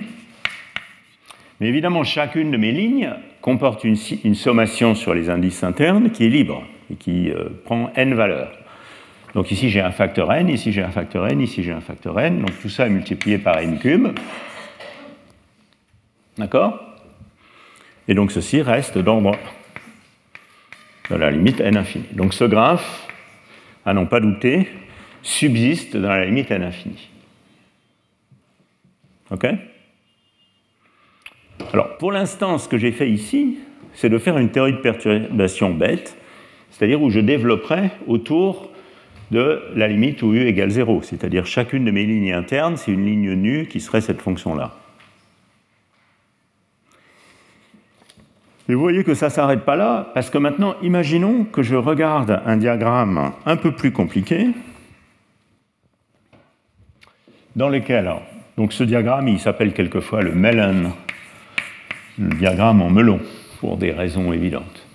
Mais 1.60 1.68
évidemment, 1.68 2.04
chacune 2.04 2.50
de 2.50 2.58
mes 2.58 2.72
lignes 2.72 3.12
comporte 3.42 3.84
une, 3.84 3.96
sommation 4.34 4.96
sur 4.96 5.14
les 5.14 5.30
indices 5.30 5.64
internes 5.64 6.10
qui 6.10 6.26
est 6.26 6.30
libre 6.30 6.64
et 6.92 6.96
qui 6.96 7.30
prend 7.64 7.92
n 7.96 8.16
valeurs. 8.16 8.54
Donc 9.36 9.52
ici 9.52 9.70
j'ai 9.70 9.82
un 9.82 9.92
facteur 9.92 10.34
n, 10.34 10.50
ici 10.50 10.72
j'ai 10.72 10.82
un 10.82 10.90
facteur 10.90 11.28
n, 11.28 11.42
ici 11.42 11.62
j'ai 11.62 11.74
un 11.74 11.82
facteur 11.82 12.20
n. 12.20 12.40
Donc 12.40 12.60
tout 12.60 12.70
ça 12.70 12.88
est 12.88 12.90
multiplié 12.90 13.38
par 13.38 13.60
n 13.60 13.78
cube. 13.78 14.08
D'accord? 16.38 16.80
Et 18.08 18.14
donc 18.14 18.32
ceci 18.32 18.62
reste 18.62 18.98
d'ordre 18.98 19.38
de 21.10 21.16
la 21.16 21.32
limite 21.32 21.60
n 21.60 21.78
infini. 21.78 22.06
Donc 22.14 22.34
ce 22.34 22.44
graphe, 22.44 23.08
à 23.86 23.94
n'en 23.94 24.06
pas 24.06 24.20
douter, 24.20 24.68
subsiste 25.22 25.98
dans 25.98 26.10
la 26.10 26.26
limite 26.26 26.52
n 26.52 26.64
infini. 26.64 27.10
OK? 29.32 29.46
Alors 31.74 31.98
pour 31.98 32.12
l'instant, 32.12 32.58
ce 32.58 32.68
que 32.68 32.78
j'ai 32.78 32.92
fait 32.92 33.10
ici, 33.10 33.58
c'est 33.94 34.10
de 34.10 34.18
faire 34.18 34.38
une 34.38 34.50
théorie 34.50 34.74
de 34.74 34.78
perturbation 34.78 35.72
bête, 35.72 36.16
c'est-à-dire 36.70 37.02
où 37.02 37.10
je 37.10 37.20
développerai 37.20 37.92
autour 38.06 38.70
de 39.32 39.62
la 39.76 39.88
limite 39.88 40.22
où 40.22 40.34
u 40.34 40.46
égale 40.48 40.70
0, 40.70 41.02
c'est-à-dire 41.02 41.46
chacune 41.46 41.84
de 41.84 41.92
mes 41.92 42.06
lignes 42.06 42.32
internes, 42.32 42.78
c'est 42.78 42.92
une 42.92 43.06
ligne 43.06 43.34
nue 43.34 43.68
qui 43.68 43.82
serait 43.82 44.02
cette 44.02 44.22
fonction-là. 44.22 44.76
Et 48.70 48.74
vous 48.74 48.82
voyez 48.82 49.04
que 49.04 49.14
ça 49.14 49.28
ne 49.28 49.32
s'arrête 49.32 49.64
pas 49.64 49.76
là, 49.76 50.12
parce 50.14 50.30
que 50.30 50.38
maintenant, 50.38 50.76
imaginons 50.82 51.46
que 51.46 51.64
je 51.64 51.76
regarde 51.76 52.42
un 52.46 52.58
diagramme 52.58 53.32
un 53.46 53.56
peu 53.56 53.72
plus 53.72 53.92
compliqué, 53.92 54.50
dans 57.56 57.70
lequel, 57.70 58.12
donc 58.58 58.74
ce 58.74 58.84
diagramme, 58.84 59.30
il 59.30 59.40
s'appelle 59.40 59.74
quelquefois 59.74 60.22
le 60.22 60.34
melon, 60.34 60.92
le 62.20 62.36
diagramme 62.36 62.82
en 62.82 62.90
melon, 62.90 63.20
pour 63.60 63.78
des 63.78 63.92
raisons 63.92 64.34
évidentes. 64.34 64.88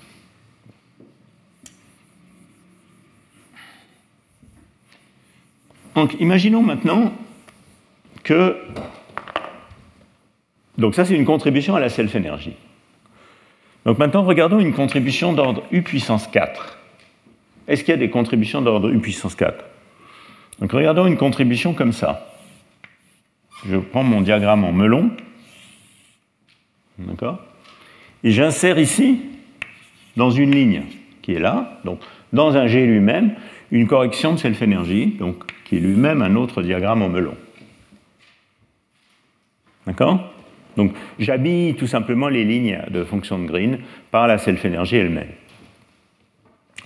Donc, 5.95 6.15
imaginons 6.21 6.63
maintenant 6.63 7.13
que. 8.23 8.57
Donc, 10.79 10.95
ça, 10.95 11.05
c'est 11.05 11.15
une 11.15 11.27
contribution 11.27 11.77
à 11.77 11.81
la 11.81 11.91
self-énergie. 11.91 12.57
Donc 13.85 13.99
maintenant, 13.99 14.23
regardons 14.23 14.61
une 14.61 14.73
contribution 14.73 15.33
d'ordre 15.33 15.65
U 15.73 15.83
puissance 15.83 16.27
4. 16.29 16.79
Est-ce 17.69 17.83
qu'il 17.83 17.93
y 17.93 17.95
a 17.95 17.99
des 17.99 18.11
contributions 18.11 18.63
d'ordre 18.63 18.91
U 18.91 18.99
puissance 18.99 19.35
4 19.35 19.65
Donc 20.61 20.73
regardons 20.73 21.07
une 21.07 21.17
contribution 21.17 21.75
comme 21.75 21.93
ça. 21.93 22.29
Je 23.69 23.77
prends 23.77 24.03
mon 24.03 24.21
diagramme 24.21 24.65
en 24.65 24.73
melon. 24.73 25.11
D'accord? 26.99 27.39
Et 28.25 28.31
j'insère 28.31 28.79
ici, 28.79 29.21
dans 30.17 30.31
une 30.31 30.53
ligne 30.53 30.83
qui 31.23 31.33
est 31.35 31.41
là, 31.41 31.81
donc 31.85 32.01
dans 32.33 32.57
un 32.57 32.67
G 32.67 32.87
lui-même, 32.87 33.35
une 33.71 33.87
correction 33.87 34.35
de 34.35 34.39
self-énergie, 34.39 35.17
donc 35.19 35.45
qui 35.65 35.77
est 35.77 35.81
lui-même 35.81 36.23
un 36.23 36.37
autre 36.37 36.63
diagramme 36.63 37.03
en 37.03 37.09
melon. 37.09 37.37
D'accord? 39.87 40.33
Donc 40.77 40.93
j'habille 41.19 41.75
tout 41.75 41.87
simplement 41.87 42.29
les 42.29 42.45
lignes 42.45 42.81
de 42.91 43.05
fonction 43.05 43.39
de 43.39 43.47
Green 43.47 43.79
par 44.11 44.27
la 44.27 44.39
self-énergie 44.39 44.97
elle-même. 44.97 45.29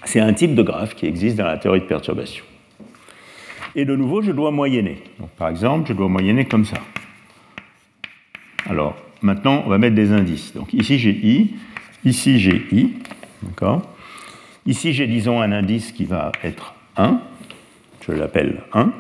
C'est 0.05 0.21
un 0.21 0.33
type 0.33 0.55
de 0.55 0.63
graphe 0.63 0.95
qui 0.95 1.07
existe 1.07 1.37
dans 1.37 1.47
la 1.47 1.59
théorie 1.59 1.81
de 1.81 1.87
perturbation. 1.87 2.45
Et 3.75 3.85
de 3.85 3.95
nouveau, 3.95 4.23
je 4.23 4.33
dois 4.33 4.51
moyenner. 4.51 5.03
Par 5.37 5.49
exemple, 5.49 5.89
je 5.89 5.93
dois 5.93 6.09
moyenner 6.09 6.47
comme 6.47 6.65
ça. 6.65 6.79
Alors, 8.69 8.97
maintenant, 9.21 9.63
on 9.67 9.69
va 9.69 9.79
mettre 9.79 9.95
des 9.95 10.13
indices. 10.13 10.55
Donc 10.55 10.73
ici, 10.73 10.99
j'ai 10.99 11.11
I, 11.11 11.57
ici, 12.05 12.39
j'ai 12.39 12.67
I. 12.73 12.95
D'accord? 13.43 13.83
Ici, 14.65 14.93
j'ai, 14.93 15.07
disons, 15.07 15.41
un 15.41 15.53
indice 15.53 15.93
qui 15.93 16.05
va 16.05 16.33
être 16.43 16.75
1. 16.97 17.21
Je 18.07 18.13
l'appelle 18.13 18.63
1. 18.73 18.93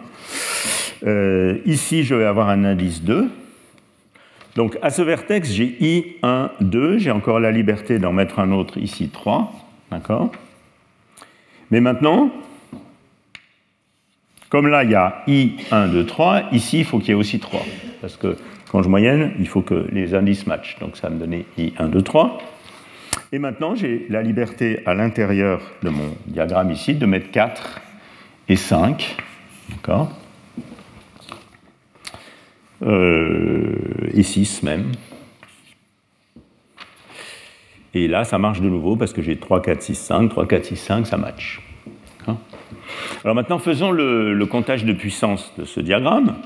Euh, 1.04 1.58
ici, 1.66 2.04
je 2.04 2.14
vais 2.14 2.24
avoir 2.24 2.48
un 2.48 2.64
indice 2.64 3.02
2. 3.02 3.28
Donc 4.56 4.78
à 4.80 4.90
ce 4.90 5.02
vertex, 5.02 5.52
j'ai 5.52 5.76
I 5.80 6.16
1, 6.22 6.50
2, 6.60 6.98
j'ai 6.98 7.10
encore 7.10 7.38
la 7.38 7.52
liberté 7.52 7.98
d'en 7.98 8.12
mettre 8.12 8.38
un 8.38 8.52
autre 8.52 8.78
ici 8.78 9.10
3, 9.10 9.52
d'accord? 9.90 10.32
Mais 11.70 11.80
maintenant, 11.80 12.30
comme 14.48 14.68
là 14.68 14.82
il 14.84 14.90
y 14.90 14.94
a 14.94 15.22
I 15.26 15.56
1, 15.70 15.88
2, 15.88 16.06
3, 16.06 16.44
ici 16.52 16.78
il 16.78 16.84
faut 16.86 16.98
qu'il 16.98 17.08
y 17.08 17.10
ait 17.10 17.14
aussi 17.14 17.38
3, 17.38 17.60
parce 18.00 18.16
que 18.16 18.36
quand 18.72 18.82
je 18.82 18.88
moyenne, 18.88 19.32
il 19.38 19.46
faut 19.46 19.60
que 19.62 19.86
les 19.92 20.14
indices 20.14 20.46
matchent, 20.46 20.78
donc 20.80 20.96
ça 20.96 21.08
va 21.08 21.14
me 21.14 21.20
donner 21.20 21.44
I 21.58 21.74
1, 21.78 21.88
2, 21.88 22.02
3. 22.02 22.38
Et 23.32 23.38
maintenant, 23.38 23.74
j'ai 23.74 24.06
la 24.08 24.22
liberté 24.22 24.80
à 24.86 24.94
l'intérieur 24.94 25.60
de 25.82 25.90
mon 25.90 26.16
diagramme 26.26 26.70
ici 26.70 26.94
de 26.94 27.04
mettre 27.04 27.30
4 27.30 27.80
et 28.48 28.56
5, 28.56 29.16
d'accord? 29.70 30.12
Et 32.82 34.22
6 34.22 34.62
même. 34.62 34.92
Et 37.96 38.08
là, 38.08 38.24
ça 38.24 38.36
marche 38.36 38.60
de 38.60 38.68
nouveau 38.68 38.94
parce 38.96 39.14
que 39.14 39.22
j'ai 39.22 39.36
3, 39.36 39.62
4, 39.62 39.80
6, 39.80 39.94
5, 39.94 40.28
3, 40.28 40.46
4, 40.46 40.64
6, 40.66 40.76
5, 40.76 41.06
ça 41.06 41.16
match. 41.16 41.62
Hein 42.26 42.36
Alors 43.24 43.34
maintenant, 43.34 43.58
faisons 43.58 43.90
le, 43.90 44.44
comptage 44.44 44.84
de 44.84 44.92
puissance 44.92 45.50
de 45.56 45.64
ce 45.64 45.80
diagramme. 45.80 46.26
Donc 46.26 46.36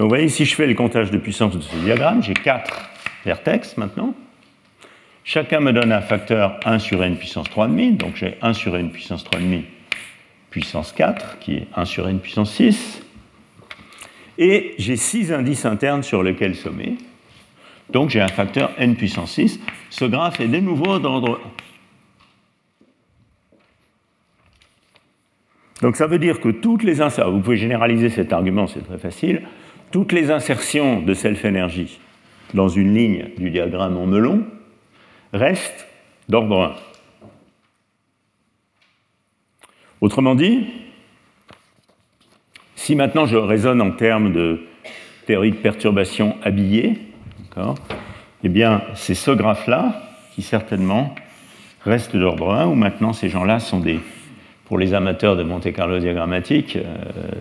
vous 0.00 0.08
voyez, 0.08 0.28
si 0.28 0.44
je 0.44 0.56
fais 0.56 0.66
le 0.66 0.74
comptage 0.74 1.12
de 1.12 1.18
puissance 1.18 1.54
de 1.54 1.60
ce 1.60 1.76
diagramme, 1.76 2.22
j'ai 2.22 2.34
4 2.34 2.90
vertex 3.24 3.76
maintenant. 3.76 4.12
Chacun 5.22 5.60
me 5.60 5.72
donne 5.72 5.92
un 5.92 6.00
facteur 6.00 6.58
1 6.64 6.80
sur 6.80 7.04
n 7.04 7.16
puissance 7.16 7.48
3,5, 7.48 7.96
donc 7.96 8.16
j'ai 8.16 8.36
1 8.42 8.52
sur 8.52 8.76
n 8.76 8.90
puissance 8.90 9.24
3,5 9.24 9.62
puissance 10.50 10.92
4, 10.92 11.38
qui 11.38 11.54
est 11.54 11.66
1 11.76 11.84
sur 11.84 12.08
n 12.08 12.18
puissance 12.18 12.52
6. 12.54 13.01
Et 14.38 14.74
j'ai 14.78 14.96
six 14.96 15.32
indices 15.32 15.64
internes 15.64 16.02
sur 16.02 16.22
lesquels 16.22 16.54
sommer. 16.54 16.96
Donc 17.90 18.10
j'ai 18.10 18.20
un 18.20 18.28
facteur 18.28 18.70
n 18.78 18.96
puissance 18.96 19.32
6. 19.32 19.60
Ce 19.90 20.04
graphe 20.04 20.40
est 20.40 20.48
de 20.48 20.60
nouveau 20.60 20.98
d'ordre 20.98 21.40
1. 21.44 21.50
Donc 25.82 25.96
ça 25.96 26.06
veut 26.06 26.18
dire 26.18 26.40
que 26.40 26.48
toutes 26.48 26.84
les 26.84 27.00
insertions, 27.00 27.32
vous 27.32 27.40
pouvez 27.40 27.56
généraliser 27.56 28.08
cet 28.08 28.32
argument, 28.32 28.68
c'est 28.68 28.86
très 28.86 28.98
facile, 28.98 29.42
toutes 29.90 30.12
les 30.12 30.30
insertions 30.30 31.02
de 31.02 31.12
self-énergie 31.12 31.98
dans 32.54 32.68
une 32.68 32.94
ligne 32.94 33.30
du 33.36 33.50
diagramme 33.50 33.96
en 33.96 34.06
melon 34.06 34.46
restent 35.32 35.86
d'ordre 36.28 36.76
1. 37.22 37.26
Autrement 40.00 40.34
dit, 40.34 40.66
si 42.82 42.96
maintenant 42.96 43.26
je 43.26 43.36
raisonne 43.36 43.80
en 43.80 43.92
termes 43.92 44.32
de 44.32 44.62
théorie 45.26 45.52
de 45.52 45.56
perturbation 45.56 46.34
habillée, 46.42 46.98
eh 48.42 48.48
bien, 48.48 48.82
c'est 48.94 49.14
ce 49.14 49.30
graphe-là 49.30 50.02
qui 50.34 50.42
certainement 50.42 51.14
reste 51.84 52.16
d'ordre 52.16 52.52
1, 52.52 52.66
où 52.66 52.74
maintenant 52.74 53.12
ces 53.12 53.28
gens-là 53.28 53.60
sont 53.60 53.78
des, 53.78 54.00
pour 54.64 54.78
les 54.78 54.94
amateurs 54.94 55.36
de 55.36 55.44
Monte 55.44 55.72
Carlo 55.72 56.00
diagrammatique, 56.00 56.74
euh, 56.74 56.82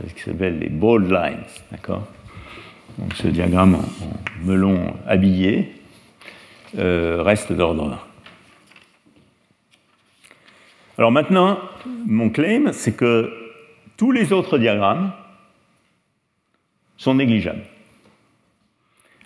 ce 0.10 0.14
qui 0.14 0.22
s'appelle 0.22 0.60
les 0.60 0.70
bold 0.70 1.10
lines. 1.10 1.44
D'accord 1.72 2.04
Donc 3.00 3.16
ce 3.16 3.28
diagramme 3.28 3.74
en, 3.74 4.46
melon 4.46 4.94
habillé 5.08 5.72
euh, 6.78 7.24
reste 7.24 7.52
d'ordre 7.52 7.92
1. 7.92 8.00
Alors 11.00 11.12
maintenant, 11.12 11.58
mon 12.06 12.30
claim, 12.30 12.74
c'est 12.74 12.96
que 12.96 13.34
tous 13.98 14.12
les 14.12 14.34
autres 14.34 14.60
diagrammes 14.60 15.12
sont 17.02 17.16
négligeables. 17.16 17.64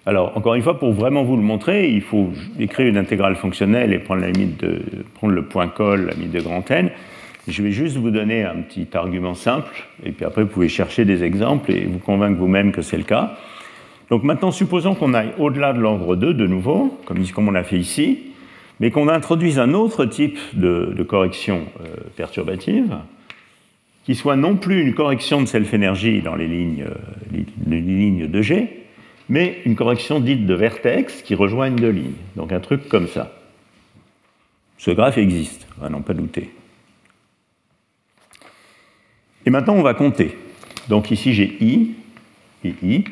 Alors, 0.05 0.37
encore 0.37 0.53
une 0.53 0.61
fois, 0.61 0.79
pour 0.79 0.93
vraiment 0.93 1.23
vous 1.23 1.35
le 1.35 1.41
montrer, 1.41 1.89
il 1.89 2.01
faut 2.01 2.29
écrire 2.57 2.87
une 2.87 2.95
intégrale 2.95 3.35
fonctionnelle 3.35 3.91
et 3.91 3.99
prendre, 3.99 4.21
la 4.21 4.29
limite 4.29 4.61
de, 4.61 4.81
prendre 5.15 5.33
le 5.33 5.43
point 5.43 5.67
col, 5.67 6.05
la 6.05 6.13
limite 6.13 6.31
de 6.31 6.39
grand 6.39 6.71
N. 6.71 6.89
Je 7.49 7.61
vais 7.61 7.71
juste 7.71 7.97
vous 7.97 8.11
donner 8.11 8.43
un 8.43 8.61
petit 8.61 8.87
argument 8.93 9.33
simple, 9.33 9.73
et 10.05 10.11
puis 10.11 10.23
après, 10.23 10.43
vous 10.43 10.49
pouvez 10.49 10.69
chercher 10.69 11.03
des 11.03 11.25
exemples 11.25 11.69
et 11.71 11.85
vous 11.85 11.99
convaincre 11.99 12.39
vous-même 12.39 12.71
que 12.71 12.81
c'est 12.81 12.97
le 12.97 13.03
cas. 13.03 13.35
Donc 14.09 14.23
maintenant, 14.23 14.51
supposons 14.51 14.95
qu'on 14.95 15.13
aille 15.13 15.33
au-delà 15.37 15.73
de 15.73 15.79
l'ordre 15.79 16.15
2 16.15 16.33
de 16.33 16.47
nouveau, 16.47 16.97
comme, 17.05 17.27
comme 17.27 17.49
on 17.49 17.55
a 17.55 17.63
fait 17.63 17.77
ici, 17.77 18.31
mais 18.79 18.89
qu'on 18.89 19.09
introduise 19.09 19.59
un 19.59 19.73
autre 19.73 20.05
type 20.05 20.39
de, 20.53 21.03
correction 21.03 21.63
euh, 21.81 21.95
perturbative, 22.15 22.95
qui 24.05 24.13
soit 24.13 24.35
non 24.35 24.55
plus 24.55 24.81
une 24.81 24.93
correction 24.93 25.41
de 25.41 25.47
self-énergie 25.47 26.21
dans 26.21 26.35
les 26.35 26.47
lignes, 26.47 26.85
euh, 26.87 28.27
de 28.27 28.41
G, 28.41 28.85
mais 29.29 29.61
une 29.65 29.75
correction 29.75 30.19
dite 30.19 30.45
de 30.45 30.53
vertex 30.53 31.23
qui 31.23 31.33
rejoignent 31.33 31.75
deux 31.75 31.89
lignes. 31.89 32.13
Donc 32.35 32.51
un 32.51 32.59
truc 32.59 32.87
comme 32.87 33.07
ça. 33.07 33.33
Ce 34.77 34.91
graphe 34.91 35.17
existe, 35.17 35.67
à 35.81 35.89
n'en 35.89 36.01
pas 36.01 36.13
douter. 36.13 36.51
Et 39.47 39.49
maintenant, 39.49 39.73
on 39.73 39.81
va 39.81 39.95
compter. 39.95 40.37
Donc 40.87 41.09
ici, 41.09 41.33
j'ai 41.33 41.57
I 41.61 41.95
et 42.63 42.75
I. 42.83 43.03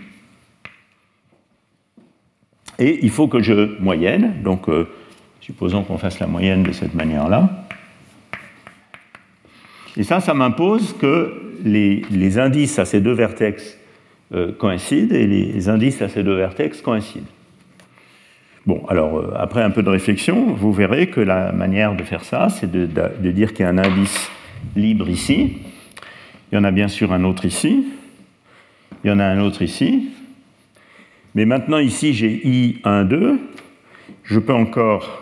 Et 2.78 3.00
il 3.02 3.10
faut 3.10 3.28
que 3.28 3.42
je 3.42 3.80
moyenne, 3.80 4.42
donc 4.44 4.70
euh, 4.70 4.88
supposons 5.42 5.84
qu'on 5.84 5.98
fasse 5.98 6.20
la 6.20 6.28
moyenne 6.28 6.62
de 6.64 6.72
cette 6.72 6.94
manière-là. 6.94 7.63
Et 9.98 10.04
ça, 10.04 10.20
ça 10.20 10.34
m'impose 10.34 10.96
que 11.00 11.34
les, 11.64 12.38
indices 12.40 12.80
à 12.80 12.86
ces 12.86 13.00
deux 13.00 13.14
vertex 13.14 13.78
euh, 14.34 14.52
coïncident 14.52 15.16
et 15.16 15.28
les 15.28 15.70
indices 15.70 16.02
à 16.02 16.10
ces 16.10 16.24
deux 16.24 16.36
vertex 16.36 16.82
coïncident. 16.82 17.28
Bon, 18.66 18.86
alors 18.88 19.18
euh, 19.18 19.34
après 19.36 19.62
un 19.62 19.72
peu 19.72 19.84
de 19.84 19.90
réflexion, 19.90 20.54
vous 20.54 20.72
verrez 20.72 21.08
que 21.08 21.20
la 21.20 21.52
manière 21.52 21.96
de 21.96 22.04
faire 22.04 22.24
ça, 22.24 22.48
c'est 22.50 22.72
de, 22.72 22.86
dire 23.32 23.54
qu'il 23.54 23.66
y 23.66 23.68
a 23.68 23.70
un 23.70 23.78
indice 23.78 24.32
libre 24.78 25.10
ici, 25.10 25.58
il 26.52 26.56
y 26.56 26.58
en 26.58 26.64
a 26.64 26.72
bien 26.72 26.88
sûr 26.88 27.12
un 27.12 27.26
autre 27.26 27.44
ici, 27.44 27.88
il 29.04 29.10
y 29.10 29.12
en 29.12 29.20
a 29.20 29.26
un 29.26 29.42
autre 29.42 29.64
ici, 29.64 30.12
mais 31.36 31.44
maintenant 31.44 31.80
ici 31.80 32.14
j'ai 32.14 32.40
I 32.48 32.80
1, 32.86 33.04
2, 33.04 33.40
je 34.24 34.40
peux 34.40 34.54
encore... 34.54 35.22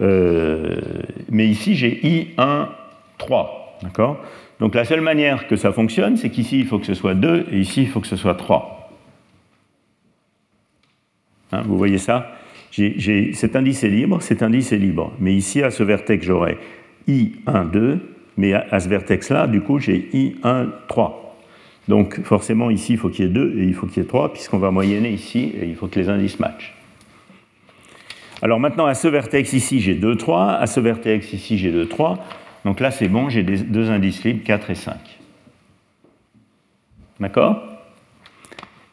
Euh, 0.00 0.80
mais 1.28 1.48
ici 1.48 1.74
j'ai 1.74 2.06
I 2.06 2.28
1, 2.38 2.68
3, 3.18 3.57
d'accord? 3.82 4.18
Donc 4.60 4.74
la 4.74 4.84
seule 4.84 5.00
manière 5.00 5.46
que 5.46 5.56
ça 5.56 5.72
fonctionne, 5.72 6.16
c'est 6.16 6.30
qu'ici 6.30 6.60
il 6.60 6.66
faut 6.66 6.78
que 6.78 6.86
ce 6.86 6.94
soit 6.94 7.14
2 7.14 7.46
et 7.52 7.58
ici 7.58 7.82
il 7.82 7.88
faut 7.88 8.00
que 8.00 8.06
ce 8.06 8.16
soit 8.16 8.34
3. 8.34 8.90
Hein, 11.52 11.62
vous 11.66 11.78
voyez 11.78 11.98
ça? 11.98 12.32
Cet 12.70 13.56
indice 13.56 13.84
est 13.84 13.88
libre, 13.88 14.20
cet 14.20 14.42
indice 14.42 14.72
est 14.72 14.78
libre. 14.78 15.12
Mais 15.18 15.34
ici, 15.34 15.62
à 15.62 15.70
ce 15.70 15.82
vertex, 15.82 16.24
j'aurai 16.24 16.58
I1, 17.08 17.70
2, 17.70 17.98
mais 18.36 18.52
à, 18.52 18.78
ce 18.78 18.88
vertex-là, 18.88 19.46
du 19.46 19.62
coup, 19.62 19.78
j'ai 19.78 20.08
I1, 20.12 20.68
3. 20.86 21.36
Donc 21.88 22.20
forcément, 22.22 22.70
ici, 22.70 22.92
il 22.92 22.98
faut 22.98 23.08
qu'il 23.08 23.24
y 23.24 23.28
ait 23.28 23.32
2 23.32 23.54
et 23.58 23.64
il 23.64 23.74
faut 23.74 23.86
qu'il 23.86 24.02
y 24.02 24.06
ait 24.06 24.08
3, 24.08 24.32
puisqu'on 24.32 24.58
va 24.58 24.70
moyenner 24.70 25.10
ici, 25.10 25.52
et 25.60 25.66
il 25.66 25.74
faut 25.74 25.86
que 25.86 25.98
les 25.98 26.08
indices 26.08 26.38
matchent. 26.38 26.74
Alors 28.42 28.60
maintenant, 28.60 28.86
à 28.86 28.94
ce 28.94 29.08
vertex 29.08 29.52
ici, 29.54 29.80
j'ai 29.80 29.94
2, 29.94 30.16
3, 30.16 30.52
à 30.52 30.66
ce 30.66 30.78
vertex 30.78 31.32
ici, 31.32 31.58
j'ai 31.58 31.72
2, 31.72 31.88
3. 31.88 32.24
Donc 32.64 32.80
là, 32.80 32.90
c'est 32.90 33.08
bon, 33.08 33.28
j'ai 33.28 33.42
deux 33.42 33.90
indices 33.90 34.24
libres, 34.24 34.44
4 34.44 34.70
et 34.70 34.74
5. 34.74 34.96
D'accord? 37.20 37.62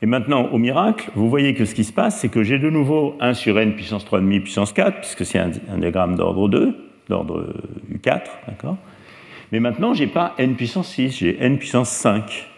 Et 0.01 0.05
maintenant, 0.05 0.49
au 0.51 0.57
miracle, 0.57 1.09
vous 1.15 1.29
voyez 1.29 1.53
que 1.53 1.65
ce 1.65 1.73
qui 1.73 1.83
se 1.83 1.93
passe, 1.93 2.19
c'est 2.19 2.29
que 2.29 2.43
j'ai 2.43 2.59
de 2.59 2.69
nouveau 2.69 3.15
1 3.21 3.33
sur 3.33 3.57
n 3.57 3.75
puissance 3.75 4.05
3,5 4.05 4.41
puissance 4.41 4.73
4, 4.73 4.99
puisque 4.99 5.25
c'est 5.25 5.39
un, 5.39 5.49
diagramme 5.77 6.15
d'ordre 6.15 6.49
2, 6.49 6.75
d'ordre 7.09 7.53
U4, 7.91 8.23
d'accord? 8.47 8.77
Mais 9.51 9.59
maintenant, 9.59 9.93
je 9.93 10.03
n'ai 10.03 10.09
pas 10.09 10.33
n 10.37 10.55
puissance 10.55 10.89
6, 10.89 11.17
j'ai 11.17 11.41
n 11.41 11.57
puissance 11.57 11.89
5, 11.89 12.49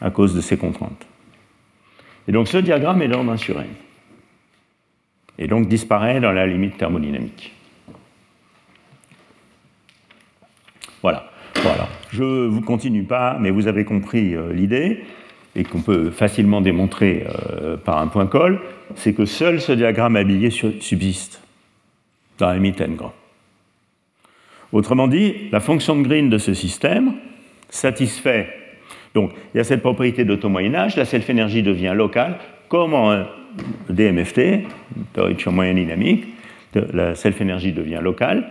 à 0.00 0.10
cause 0.10 0.34
de 0.34 0.40
ces 0.40 0.56
contraintes. 0.56 1.06
Et 2.28 2.32
donc 2.32 2.48
ce 2.48 2.58
diagramme 2.58 3.02
est 3.02 3.08
d'ordre 3.08 3.32
1 3.32 3.36
sur 3.36 3.58
n. 3.58 3.66
Et 5.38 5.46
donc 5.46 5.68
disparaît 5.68 6.20
dans 6.20 6.32
la 6.32 6.46
limite 6.46 6.76
thermodynamique. 6.76 7.53
Voilà. 11.04 11.26
Voilà. 11.56 11.86
Je 12.12 12.24
ne 12.24 12.46
vous 12.46 12.62
continue 12.62 13.02
pas, 13.02 13.36
mais 13.38 13.50
vous 13.50 13.68
avez 13.68 13.84
compris 13.84 14.34
euh, 14.34 14.54
l'idée 14.54 15.04
et 15.54 15.62
qu'on 15.62 15.82
peut 15.82 16.10
facilement 16.10 16.62
démontrer 16.62 17.26
euh, 17.28 17.76
par 17.76 17.98
un 17.98 18.06
point 18.06 18.26
col, 18.26 18.58
c'est 18.94 19.12
que 19.12 19.26
seul 19.26 19.60
ce 19.60 19.72
diagramme 19.72 20.16
habillé 20.16 20.48
subsiste 20.48 21.42
dans 22.38 22.48
la 22.48 22.54
limite 22.54 22.80
n 22.80 22.96
grand. 22.96 23.12
Autrement 24.72 25.06
dit, 25.06 25.34
la 25.52 25.60
fonction 25.60 25.94
de 25.94 26.08
Green 26.08 26.30
de 26.30 26.38
ce 26.38 26.54
système 26.54 27.12
satisfait. 27.68 28.48
Donc, 29.14 29.32
il 29.54 29.58
y 29.58 29.60
a 29.60 29.64
cette 29.64 29.82
propriété 29.82 30.24
d'auto-moyenage, 30.24 30.96
la 30.96 31.04
self-énergie 31.04 31.62
devient 31.62 31.92
locale, 31.94 32.38
comme 32.68 32.94
en 32.94 33.24
DMFT, 33.90 34.64
théorie 35.12 35.34
de 35.34 35.50
moyen 35.50 35.74
dynamique, 35.74 36.24
la 36.74 37.14
self-énergie 37.14 37.72
devient 37.72 38.00
locale. 38.02 38.50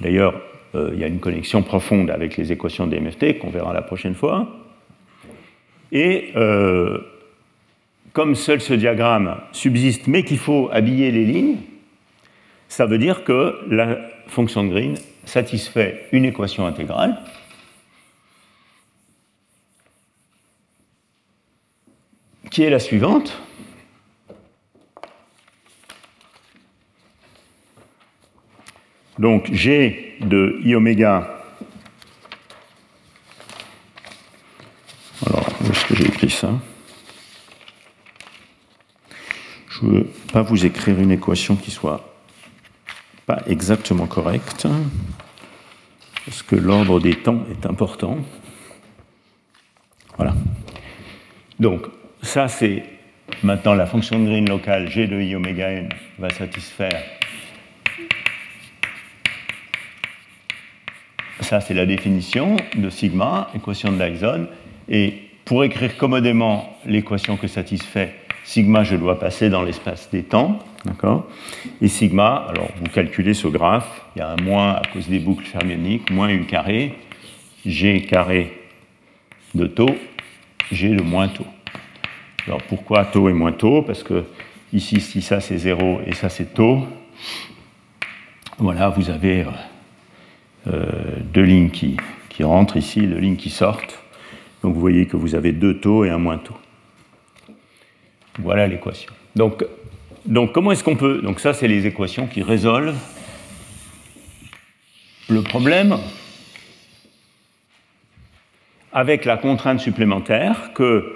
D'ailleurs, 0.00 0.34
euh, 0.34 0.47
il 0.74 0.98
y 0.98 1.04
a 1.04 1.06
une 1.06 1.20
connexion 1.20 1.62
profonde 1.62 2.10
avec 2.10 2.36
les 2.36 2.52
équations 2.52 2.86
DMFT 2.86 3.38
qu'on 3.38 3.50
verra 3.50 3.72
la 3.72 3.82
prochaine 3.82 4.14
fois. 4.14 4.48
Et 5.92 6.32
euh, 6.36 6.98
comme 8.12 8.34
seul 8.34 8.60
ce 8.60 8.74
diagramme 8.74 9.36
subsiste, 9.52 10.06
mais 10.06 10.22
qu'il 10.22 10.38
faut 10.38 10.68
habiller 10.72 11.10
les 11.10 11.24
lignes, 11.24 11.56
ça 12.68 12.86
veut 12.86 12.98
dire 12.98 13.24
que 13.24 13.54
la 13.70 13.98
fonction 14.26 14.64
de 14.64 14.68
Green 14.68 14.94
satisfait 15.24 16.06
une 16.12 16.24
équation 16.24 16.66
intégrale. 16.66 17.18
qui 22.50 22.64
est 22.64 22.70
la 22.70 22.80
suivante? 22.80 23.40
Donc 29.18 29.52
G 29.52 30.16
de 30.20 30.60
I 30.62 30.74
oméga 30.74 31.38
j'ai 35.90 36.06
écrit 36.06 36.30
ça? 36.30 36.52
Je 39.68 39.86
ne 39.86 39.90
veux 39.90 40.04
pas 40.32 40.42
vous 40.42 40.66
écrire 40.66 40.98
une 41.00 41.10
équation 41.10 41.56
qui 41.56 41.70
soit 41.70 42.14
pas 43.26 43.42
exactement 43.46 44.06
correcte, 44.06 44.66
parce 46.24 46.42
que 46.42 46.56
l'ordre 46.56 47.00
des 47.00 47.14
temps 47.14 47.44
est 47.50 47.66
important. 47.66 48.18
Voilà. 50.16 50.34
Donc, 51.60 51.86
ça, 52.22 52.48
c'est 52.48 52.82
maintenant 53.42 53.74
la 53.74 53.86
fonction 53.86 54.18
de 54.18 54.26
Green 54.26 54.48
locale 54.48 54.88
G 54.90 55.06
de 55.06 55.20
I 55.20 55.34
oméga 55.36 55.70
n 55.70 55.88
va 56.18 56.30
satisfaire. 56.30 57.02
Ça, 61.40 61.60
c'est 61.60 61.74
la 61.74 61.86
définition 61.86 62.56
de 62.76 62.90
sigma, 62.90 63.50
équation 63.54 63.92
de 63.92 64.08
Dyson. 64.08 64.46
Et 64.88 65.14
pour 65.44 65.64
écrire 65.64 65.96
commodément 65.96 66.76
l'équation 66.84 67.36
que 67.36 67.46
satisfait 67.46 68.14
sigma, 68.48 68.82
je 68.82 68.96
dois 68.96 69.20
passer 69.20 69.50
dans 69.50 69.62
l'espace 69.62 70.08
des 70.10 70.22
temps. 70.22 70.58
D'accord? 70.84 71.26
Et 71.82 71.88
sigma, 71.88 72.46
alors 72.48 72.68
vous 72.80 72.88
calculez 72.88 73.34
ce 73.34 73.46
graphe, 73.46 74.02
il 74.16 74.20
y 74.20 74.22
a 74.22 74.30
un 74.30 74.36
moins 74.36 74.72
à 74.72 74.82
cause 74.90 75.06
des 75.06 75.18
boucles 75.18 75.44
fermioniques, 75.44 76.10
moins 76.10 76.30
u 76.30 76.44
carré, 76.46 76.94
g 77.66 78.06
carré 78.08 78.58
de 79.54 79.66
taux, 79.66 79.94
g 80.72 80.88
de 80.88 81.02
moins 81.02 81.28
taux. 81.28 81.46
Alors 82.46 82.62
pourquoi 82.62 83.04
taux 83.04 83.28
et 83.28 83.34
moins 83.34 83.52
taux? 83.52 83.82
Parce 83.82 84.02
que 84.02 84.24
ici, 84.72 85.00
si 85.00 85.20
ça 85.20 85.40
c'est 85.40 85.58
0 85.58 86.00
et 86.06 86.14
ça 86.14 86.30
c'est 86.30 86.54
taux, 86.54 86.86
voilà, 88.56 88.88
vous 88.88 89.10
avez 89.10 89.42
euh, 89.42 89.50
deux 91.32 91.42
lignes 91.42 91.70
qui, 91.70 91.96
qui 92.28 92.44
rentrent 92.44 92.76
ici, 92.76 93.06
deux 93.06 93.18
lignes 93.18 93.36
qui 93.36 93.50
sortent. 93.50 94.02
Donc 94.62 94.74
vous 94.74 94.80
voyez 94.80 95.06
que 95.06 95.16
vous 95.16 95.34
avez 95.34 95.52
deux 95.52 95.78
taux 95.78 96.04
et 96.04 96.10
un 96.10 96.18
moins 96.18 96.38
taux. 96.38 96.56
Voilà 98.38 98.66
l'équation. 98.66 99.12
Donc, 99.36 99.64
donc 100.26 100.52
comment 100.52 100.72
est-ce 100.72 100.84
qu'on 100.84 100.96
peut... 100.96 101.20
Donc 101.22 101.40
ça, 101.40 101.52
c'est 101.52 101.68
les 101.68 101.86
équations 101.86 102.26
qui 102.26 102.42
résolvent 102.42 102.96
le 105.28 105.42
problème 105.42 105.98
avec 108.92 109.24
la 109.24 109.36
contrainte 109.36 109.80
supplémentaire 109.80 110.72
que 110.74 111.14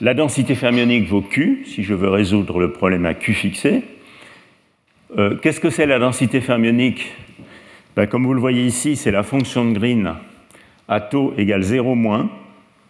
la 0.00 0.14
densité 0.14 0.54
fermionique 0.54 1.06
vaut 1.08 1.22
Q, 1.22 1.64
si 1.66 1.84
je 1.84 1.94
veux 1.94 2.08
résoudre 2.08 2.58
le 2.58 2.72
problème 2.72 3.06
à 3.06 3.14
Q 3.14 3.32
fixé. 3.32 3.82
Euh, 5.16 5.36
qu'est-ce 5.36 5.60
que 5.60 5.70
c'est 5.70 5.86
la 5.86 5.98
densité 5.98 6.40
fermionique 6.40 7.12
ben, 7.96 8.06
Comme 8.06 8.26
vous 8.26 8.34
le 8.34 8.40
voyez 8.40 8.64
ici, 8.64 8.96
c'est 8.96 9.10
la 9.10 9.22
fonction 9.22 9.64
de 9.70 9.78
Green 9.78 10.14
à 10.88 11.00
taux 11.00 11.34
égale 11.36 11.62
0 11.62 11.94
moins 11.94 12.30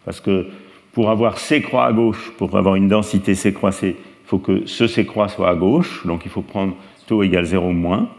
parce 0.03 0.19
que 0.19 0.47
pour 0.91 1.09
avoir 1.09 1.37
C 1.39 1.61
croix 1.61 1.85
à 1.85 1.93
gauche, 1.93 2.31
pour 2.37 2.55
avoir 2.57 2.75
une 2.75 2.87
densité 2.87 3.35
C 3.35 3.53
croix 3.53 3.71
C, 3.71 3.95
il 3.97 4.27
faut 4.27 4.39
que 4.39 4.65
ce 4.65 4.87
C 4.87 5.05
croix 5.05 5.27
soit 5.27 5.49
à 5.49 5.55
gauche, 5.55 6.05
donc 6.05 6.21
il 6.25 6.31
faut 6.31 6.41
prendre 6.41 6.75
taux 7.07 7.23
égale 7.23 7.45
0 7.45 7.71
moins. 7.71 8.09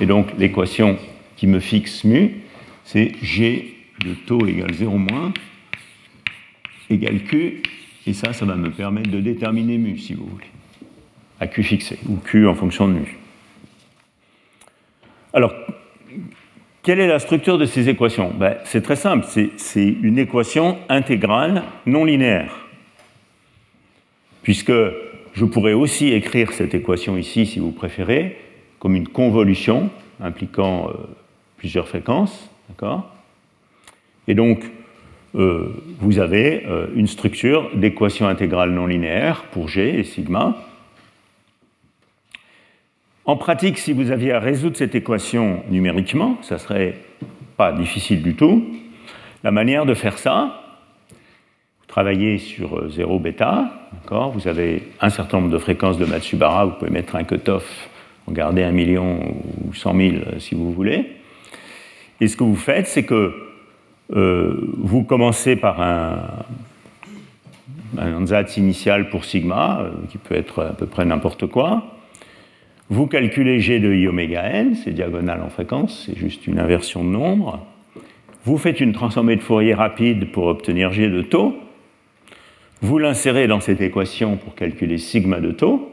Et 0.00 0.06
donc 0.06 0.28
l'équation 0.38 0.98
qui 1.36 1.46
me 1.46 1.60
fixe 1.60 2.04
mu, 2.04 2.42
c'est 2.84 3.12
G 3.22 3.76
de 4.04 4.14
taux 4.14 4.46
égale 4.46 4.74
0 4.74 4.98
moins 4.98 5.32
égale 6.90 7.22
Q, 7.24 7.62
et 8.06 8.12
ça, 8.12 8.32
ça 8.32 8.44
va 8.44 8.54
me 8.54 8.70
permettre 8.70 9.10
de 9.10 9.20
déterminer 9.20 9.78
mu, 9.78 9.98
si 9.98 10.14
vous 10.14 10.26
voulez, 10.26 10.46
à 11.40 11.46
Q 11.46 11.62
fixé, 11.62 11.98
ou 12.08 12.16
Q 12.16 12.46
en 12.46 12.54
fonction 12.54 12.88
de 12.88 12.94
mu. 12.94 13.18
Alors, 15.36 15.52
quelle 16.82 16.98
est 16.98 17.06
la 17.06 17.18
structure 17.18 17.58
de 17.58 17.66
ces 17.66 17.90
équations? 17.90 18.32
Ben, 18.34 18.56
C'est 18.64 18.80
très 18.80 18.96
simple, 18.96 19.26
c'est 19.58 19.82
une 19.82 20.18
équation 20.18 20.78
intégrale 20.88 21.62
non 21.84 22.06
linéaire. 22.06 22.56
Puisque 24.42 24.72
je 25.34 25.44
pourrais 25.44 25.74
aussi 25.74 26.14
écrire 26.14 26.52
cette 26.52 26.74
équation 26.74 27.18
ici, 27.18 27.44
si 27.44 27.58
vous 27.58 27.70
préférez, 27.70 28.38
comme 28.78 28.96
une 28.96 29.08
convolution 29.08 29.90
impliquant 30.22 30.88
euh, 30.88 30.94
plusieurs 31.58 31.86
fréquences. 31.86 32.48
Et 34.26 34.34
donc, 34.34 34.64
vous 35.34 36.18
avez 36.18 36.64
une 36.94 37.06
structure 37.06 37.68
d'équation 37.74 38.26
intégrale 38.26 38.70
non 38.70 38.86
linéaire 38.86 39.44
pour 39.52 39.68
G 39.68 39.98
et 39.98 40.02
sigma. 40.02 40.56
En 43.28 43.36
pratique, 43.36 43.78
si 43.78 43.92
vous 43.92 44.12
aviez 44.12 44.30
à 44.30 44.38
résoudre 44.38 44.76
cette 44.76 44.94
équation 44.94 45.64
numériquement, 45.68 46.38
ça 46.42 46.58
serait 46.58 46.94
pas 47.56 47.72
difficile 47.72 48.22
du 48.22 48.36
tout. 48.36 48.64
La 49.42 49.50
manière 49.50 49.84
de 49.84 49.94
faire 49.94 50.16
ça, 50.16 50.62
vous 51.10 51.86
travaillez 51.88 52.38
sur 52.38 52.88
0 52.88 53.18
bêta, 53.18 53.68
vous 54.32 54.46
avez 54.46 54.84
un 55.00 55.10
certain 55.10 55.40
nombre 55.40 55.50
de 55.50 55.58
fréquences 55.58 55.98
de 55.98 56.04
Matsubara, 56.04 56.66
vous 56.66 56.74
pouvez 56.78 56.92
mettre 56.92 57.16
un 57.16 57.24
cutoff, 57.24 57.88
garder 58.30 58.62
un 58.62 58.70
million 58.70 59.18
ou 59.64 59.74
100 59.74 59.96
000 59.96 60.16
si 60.38 60.54
vous 60.54 60.70
voulez. 60.70 61.06
Et 62.20 62.28
ce 62.28 62.36
que 62.36 62.44
vous 62.44 62.54
faites, 62.54 62.86
c'est 62.86 63.02
que 63.02 63.34
euh, 64.14 64.72
vous 64.78 65.02
commencez 65.02 65.56
par 65.56 65.82
un, 65.82 66.44
un 67.98 68.14
ansatz 68.14 68.56
initial 68.56 69.10
pour 69.10 69.24
sigma, 69.24 69.80
euh, 69.80 69.90
qui 70.10 70.18
peut 70.18 70.36
être 70.36 70.62
à 70.62 70.74
peu 70.74 70.86
près 70.86 71.04
n'importe 71.04 71.48
quoi. 71.48 71.95
Vous 72.88 73.06
calculez 73.06 73.60
g 73.60 73.80
de 73.80 73.92
i 73.92 74.06
oméga 74.06 74.44
n, 74.48 74.76
c'est 74.76 74.92
diagonal 74.92 75.42
en 75.42 75.48
fréquence, 75.48 76.04
c'est 76.06 76.16
juste 76.16 76.46
une 76.46 76.60
inversion 76.60 77.04
de 77.04 77.10
nombre. 77.10 77.66
Vous 78.44 78.58
faites 78.58 78.80
une 78.80 78.92
transformée 78.92 79.34
de 79.34 79.40
Fourier 79.40 79.74
rapide 79.74 80.30
pour 80.30 80.46
obtenir 80.46 80.92
g 80.92 81.08
de 81.08 81.22
taux. 81.22 81.56
Vous 82.82 82.98
l'insérez 82.98 83.48
dans 83.48 83.60
cette 83.60 83.80
équation 83.80 84.36
pour 84.36 84.54
calculer 84.54 84.98
sigma 84.98 85.40
de 85.40 85.50
taux. 85.50 85.90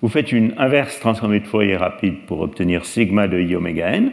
Vous 0.00 0.08
faites 0.08 0.32
une 0.32 0.54
inverse 0.58 0.98
transformée 0.98 1.38
de 1.38 1.46
Fourier 1.46 1.76
rapide 1.76 2.26
pour 2.26 2.40
obtenir 2.40 2.84
sigma 2.84 3.28
de 3.28 3.38
i 3.38 3.54
oméga 3.54 3.92
n. 3.92 4.12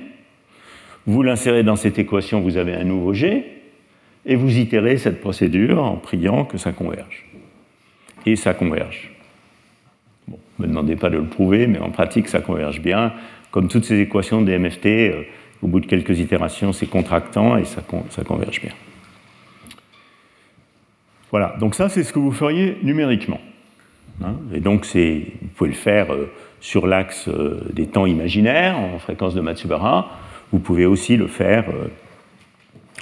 Vous 1.08 1.24
l'insérez 1.24 1.64
dans 1.64 1.76
cette 1.76 1.98
équation, 1.98 2.42
vous 2.42 2.58
avez 2.58 2.76
un 2.76 2.84
nouveau 2.84 3.14
G, 3.14 3.46
et 4.28 4.36
vous 4.36 4.60
itérez 4.60 4.98
cette 4.98 5.22
procédure 5.22 5.84
en 5.84 5.96
priant 5.96 6.46
que 6.46 6.60
ça 6.60 6.72
converge. 6.72 7.26
Et 8.28 8.36
ça 8.36 8.54
converge. 8.54 9.12
Ne 10.60 10.66
me 10.66 10.70
demandez 10.70 10.96
pas 10.98 11.10
de 11.10 11.18
le 11.18 11.24
prouver, 11.24 11.68
mais 11.68 11.80
en 11.80 11.90
pratique, 11.90 12.28
ça 12.28 12.42
converge 12.42 12.82
bien. 12.82 13.14
Comme 13.52 13.70
toutes 13.70 13.86
ces 13.86 14.00
équations 14.00 14.42
des 14.42 14.58
MFT, 14.58 14.86
euh, 14.86 15.24
au 15.62 15.68
bout 15.68 15.80
de 15.80 15.86
quelques 15.86 16.20
itérations, 16.20 16.74
c'est 16.74 16.86
contractant 16.86 17.58
et 17.58 17.64
ça, 17.66 17.82
converge 18.24 18.62
bien. 18.62 18.74
Voilà, 21.32 21.56
donc 21.60 21.76
ça, 21.76 21.88
c'est 21.90 22.04
ce 22.04 22.12
que 22.12 22.20
vous 22.20 22.32
feriez 22.32 22.78
numériquement. 22.84 23.40
Hein. 24.22 24.36
et 24.54 24.60
donc, 24.60 24.86
vous 24.86 25.48
pouvez 25.56 25.70
le 25.70 25.76
faire 25.76 26.14
euh, 26.14 26.30
sur 26.60 26.88
l'axe 26.88 27.30
euh, 27.30 27.62
des 27.72 27.88
temps 27.88 28.06
imaginaires, 28.06 28.78
en 28.78 29.00
fréquence 29.00 29.34
de 29.34 29.40
Matsubara. 29.40 30.12
Vous 30.52 30.60
pouvez 30.60 30.86
aussi 30.86 31.16
le 31.16 31.28
faire 31.28 31.66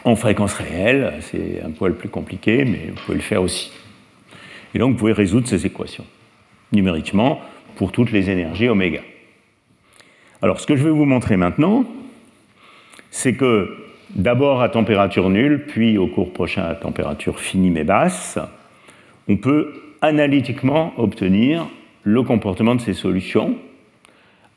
en 0.04 0.16
fréquence 0.16 0.54
réelle, 0.54 1.14
c'est 1.22 1.62
un 1.66 1.72
poil 1.72 1.96
plus 1.96 2.10
compliqué, 2.10 2.66
mais 2.66 2.90
vous 2.90 3.02
pouvez 3.04 3.18
le 3.18 3.24
faire 3.24 3.42
aussi. 3.42 3.72
Et 4.76 4.80
donc 4.80 4.92
vous 4.92 4.98
pouvez 4.98 5.14
résoudre 5.14 5.48
ces 5.48 5.66
équations 5.66 6.06
numériquement 6.72 7.42
pour 7.76 7.92
toutes 7.92 8.12
les 8.12 8.30
énergies 8.30 8.70
oméga. 8.70 9.02
Alors 10.42 10.60
ce 10.60 10.68
que 10.68 10.76
je 10.76 10.84
vais 10.84 10.92
vous 10.92 11.06
montrer 11.06 11.38
maintenant, 11.38 11.86
c'est 13.12 13.36
que 13.36 13.76
d'abord 14.12 14.62
à 14.62 14.70
température 14.70 15.30
nulle, 15.30 15.66
puis 15.68 15.98
au 15.98 16.08
cours 16.08 16.34
prochain 16.34 16.64
à 16.64 16.76
température 16.76 17.40
finie 17.40 17.70
mais 17.70 17.84
basse, 17.84 18.38
on 19.28 19.38
peut 19.38 19.74
analytiquement 20.02 20.94
obtenir 20.98 21.68
le 22.04 22.24
comportement 22.24 22.76
de 22.76 22.82
ces 22.82 22.94
solutions 22.94 23.58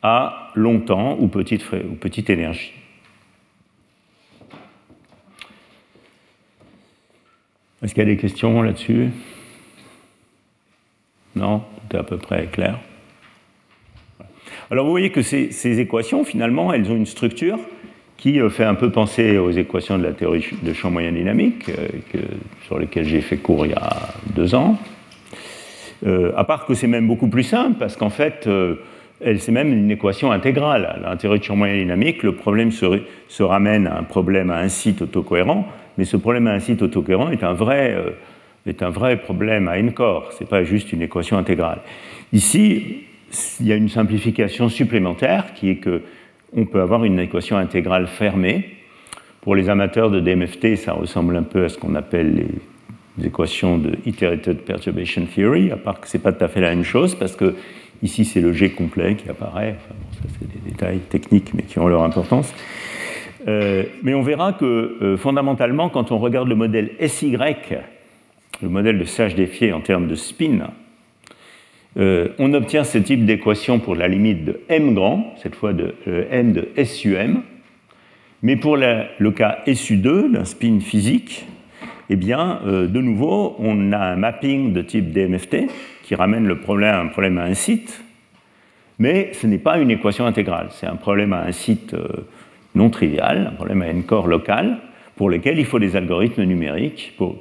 à 0.02 0.50
long 0.54 0.80
temps 0.80 1.16
ou 1.18 1.28
petite, 1.28 1.64
ou 1.72 1.94
petite 1.94 2.30
énergie. 2.30 2.72
Est-ce 7.82 7.94
qu'il 7.94 8.02
y 8.02 8.06
a 8.06 8.14
des 8.14 8.18
questions 8.18 8.60
là-dessus? 8.62 9.08
Non? 11.34 11.62
À 11.92 12.02
peu 12.02 12.18
près 12.18 12.46
clair. 12.46 12.78
Alors 14.70 14.84
vous 14.84 14.92
voyez 14.92 15.10
que 15.10 15.22
ces, 15.22 15.80
équations, 15.80 16.24
finalement, 16.24 16.72
elles 16.72 16.90
ont 16.90 16.96
une 16.96 17.06
structure 17.06 17.58
qui 18.16 18.40
euh, 18.40 18.50
fait 18.50 18.64
un 18.64 18.74
peu 18.74 18.90
penser 18.90 19.38
aux 19.38 19.50
équations 19.50 19.98
de 19.98 20.04
la 20.04 20.12
théorie 20.12 20.44
de 20.62 20.72
champ 20.72 20.90
moyen 20.90 21.10
dynamique, 21.10 21.68
euh, 21.70 22.18
sur 22.66 22.78
lesquelles 22.78 23.06
j'ai 23.06 23.20
fait 23.20 23.38
cours 23.38 23.66
il 23.66 23.72
y 23.72 23.74
a 23.74 24.14
deux 24.34 24.54
ans. 24.54 24.78
Euh, 26.06 26.32
à 26.36 26.44
part 26.44 26.66
que 26.66 26.74
c'est 26.74 26.86
même 26.86 27.08
beaucoup 27.08 27.28
plus 27.28 27.42
simple, 27.42 27.78
parce 27.78 27.96
qu'en 27.96 28.10
fait, 28.10 28.48
c'est 29.22 29.52
même 29.52 29.72
une 29.72 29.90
équation 29.90 30.30
intégrale. 30.30 30.84
À 30.84 31.10
la 31.10 31.16
théorie 31.16 31.40
de 31.40 31.44
champ 31.44 31.56
moyen 31.56 31.76
dynamique, 31.76 32.22
le 32.22 32.36
problème 32.36 32.70
se, 32.70 32.86
se 33.26 33.42
ramène 33.42 33.88
à 33.88 33.98
un 33.98 34.04
problème 34.04 34.50
à 34.50 34.58
un 34.58 34.68
site 34.68 35.02
autocohérent, 35.02 35.66
mais 35.98 36.04
ce 36.04 36.16
problème 36.16 36.46
à 36.46 36.52
un 36.52 36.60
site 36.60 36.82
autocohérent 36.82 37.30
est 37.30 37.42
un 37.42 37.54
vrai, 37.54 37.96
est 38.66 38.82
un 38.82 38.90
vrai 38.90 39.16
problème 39.16 39.68
à 39.68 39.78
n-corps, 39.78 40.32
ce 40.32 40.42
n'est 40.42 40.48
pas 40.48 40.64
juste 40.64 40.92
une 40.92 41.02
équation 41.02 41.38
intégrale. 41.38 41.80
Ici, 42.32 43.04
il 43.60 43.66
y 43.66 43.72
a 43.72 43.76
une 43.76 43.88
simplification 43.88 44.68
supplémentaire 44.68 45.54
qui 45.54 45.70
est 45.70 45.76
que 45.76 46.02
on 46.54 46.64
peut 46.66 46.80
avoir 46.80 47.04
une 47.04 47.18
équation 47.20 47.56
intégrale 47.56 48.06
fermée. 48.08 48.70
Pour 49.40 49.54
les 49.54 49.68
amateurs 49.68 50.10
de 50.10 50.20
DMFT, 50.20 50.76
ça 50.76 50.92
ressemble 50.92 51.36
un 51.36 51.44
peu 51.44 51.64
à 51.64 51.68
ce 51.68 51.78
qu'on 51.78 51.94
appelle 51.94 52.46
les 53.16 53.26
équations 53.26 53.78
de 53.78 53.92
Iterated 54.04 54.58
Perturbation 54.58 55.26
Theory, 55.26 55.70
à 55.70 55.76
part 55.76 56.00
que 56.00 56.08
ce 56.08 56.16
n'est 56.16 56.22
pas 56.22 56.32
tout 56.32 56.44
à 56.44 56.48
fait 56.48 56.60
la 56.60 56.70
même 56.70 56.84
chose, 56.84 57.14
parce 57.14 57.36
que 57.36 57.54
ici 58.02 58.24
c'est 58.24 58.40
le 58.40 58.52
G 58.52 58.70
complet 58.70 59.14
qui 59.14 59.28
apparaît, 59.28 59.76
enfin, 59.76 59.94
ça 60.12 60.28
c'est 60.38 60.48
des 60.52 60.70
détails 60.70 60.98
techniques 60.98 61.54
mais 61.54 61.62
qui 61.62 61.78
ont 61.78 61.88
leur 61.88 62.02
importance. 62.02 62.52
Euh, 63.48 63.84
mais 64.02 64.14
on 64.14 64.22
verra 64.22 64.52
que 64.52 64.64
euh, 64.64 65.16
fondamentalement, 65.16 65.88
quand 65.88 66.12
on 66.12 66.18
regarde 66.18 66.48
le 66.48 66.54
modèle 66.56 66.90
SY, 67.06 67.36
le 68.62 68.68
modèle 68.68 68.98
de 68.98 69.04
Sage 69.04 69.34
défié 69.34 69.72
en 69.72 69.80
termes 69.80 70.08
de 70.08 70.14
spin, 70.14 70.70
euh, 71.96 72.28
on 72.38 72.52
obtient 72.54 72.84
ce 72.84 72.98
type 72.98 73.24
d'équation 73.24 73.78
pour 73.78 73.94
la 73.94 74.08
limite 74.08 74.44
de 74.44 74.60
m 74.68 74.94
grand, 74.94 75.34
cette 75.42 75.54
fois 75.54 75.72
de 75.72 75.94
m 76.06 76.52
de 76.52 76.68
SUM. 76.84 77.42
Mais 78.42 78.56
pour 78.56 78.76
le 78.76 79.30
cas 79.30 79.58
SU2, 79.66 80.32
d'un 80.32 80.44
spin 80.44 80.80
physique, 80.80 81.46
eh 82.08 82.16
bien, 82.16 82.60
de 82.64 83.00
nouveau, 83.00 83.54
on 83.58 83.92
a 83.92 83.98
un 83.98 84.16
mapping 84.16 84.72
de 84.72 84.82
type 84.82 85.12
DMFT 85.12 85.66
qui 86.02 86.14
ramène 86.14 86.46
le 86.46 86.58
problème, 86.58 86.94
un 86.94 87.06
problème 87.08 87.38
à 87.38 87.44
un 87.44 87.54
site, 87.54 88.02
mais 88.98 89.30
ce 89.34 89.46
n'est 89.46 89.58
pas 89.58 89.78
une 89.78 89.90
équation 89.90 90.24
intégrale, 90.26 90.68
c'est 90.70 90.86
un 90.86 90.96
problème 90.96 91.32
à 91.34 91.42
un 91.42 91.52
site 91.52 91.94
non 92.74 92.90
trivial, 92.90 93.48
un 93.52 93.54
problème 93.54 93.82
à 93.82 93.88
n-corps 93.88 94.26
local, 94.26 94.78
pour 95.20 95.28
lequel 95.28 95.58
il 95.58 95.66
faut 95.66 95.78
des 95.78 95.96
algorithmes 95.96 96.44
numériques 96.44 97.12
pour, 97.18 97.36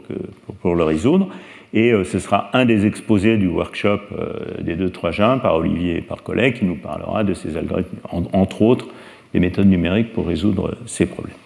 le 0.76 0.84
résoudre. 0.84 1.30
Et 1.74 1.94
euh, 1.94 2.04
ce 2.04 2.20
sera 2.20 2.50
un 2.52 2.66
des 2.66 2.86
exposés 2.86 3.38
du 3.38 3.48
workshop 3.48 4.02
euh, 4.12 4.62
des 4.62 4.76
deux 4.76 4.90
trois 4.90 5.12
juin 5.12 5.38
par 5.38 5.56
Olivier 5.56 6.00
et 6.00 6.02
par 6.02 6.22
collègue 6.22 6.60
qui 6.60 6.66
nous 6.66 6.76
parlera 6.76 7.24
de 7.24 7.34
ces 7.34 7.56
algorithmes, 7.56 7.96
entre 8.12 8.64
autres 8.64 8.88
des 9.34 9.40
méthodes 9.40 9.70
numériques 9.70 10.12
pour 10.12 10.28
résoudre 10.28 10.78
ces 10.88 11.06
problèmes. 11.06 11.38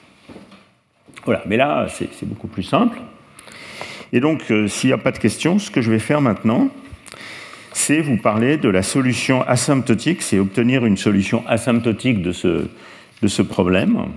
Voilà, 1.24 1.44
mais 1.46 1.56
là 1.56 1.86
c'est 1.88 2.28
beaucoup 2.28 2.48
plus 2.48 2.64
simple. 2.64 2.98
Et 4.12 4.20
donc 4.20 4.50
euh, 4.50 4.68
s'il 4.68 4.90
n'y 4.90 4.96
a 4.96 4.98
pas 4.98 5.12
de 5.12 5.20
questions, 5.20 5.60
ce 5.60 5.70
que 5.70 5.84
je 5.84 5.92
vais 5.92 6.00
faire 6.00 6.20
maintenant, 6.20 6.70
c'est 7.74 8.02
vous 8.02 8.18
parler 8.18 8.58
de 8.58 8.70
la 8.70 8.82
solution 8.82 9.44
asymptotique, 9.44 10.24
c'est 10.24 10.40
obtenir 10.40 10.84
une 10.84 10.98
solution 10.98 11.44
asymptotique 11.46 12.24
de 12.24 12.32
ce 12.32 13.42
problème 13.44 14.08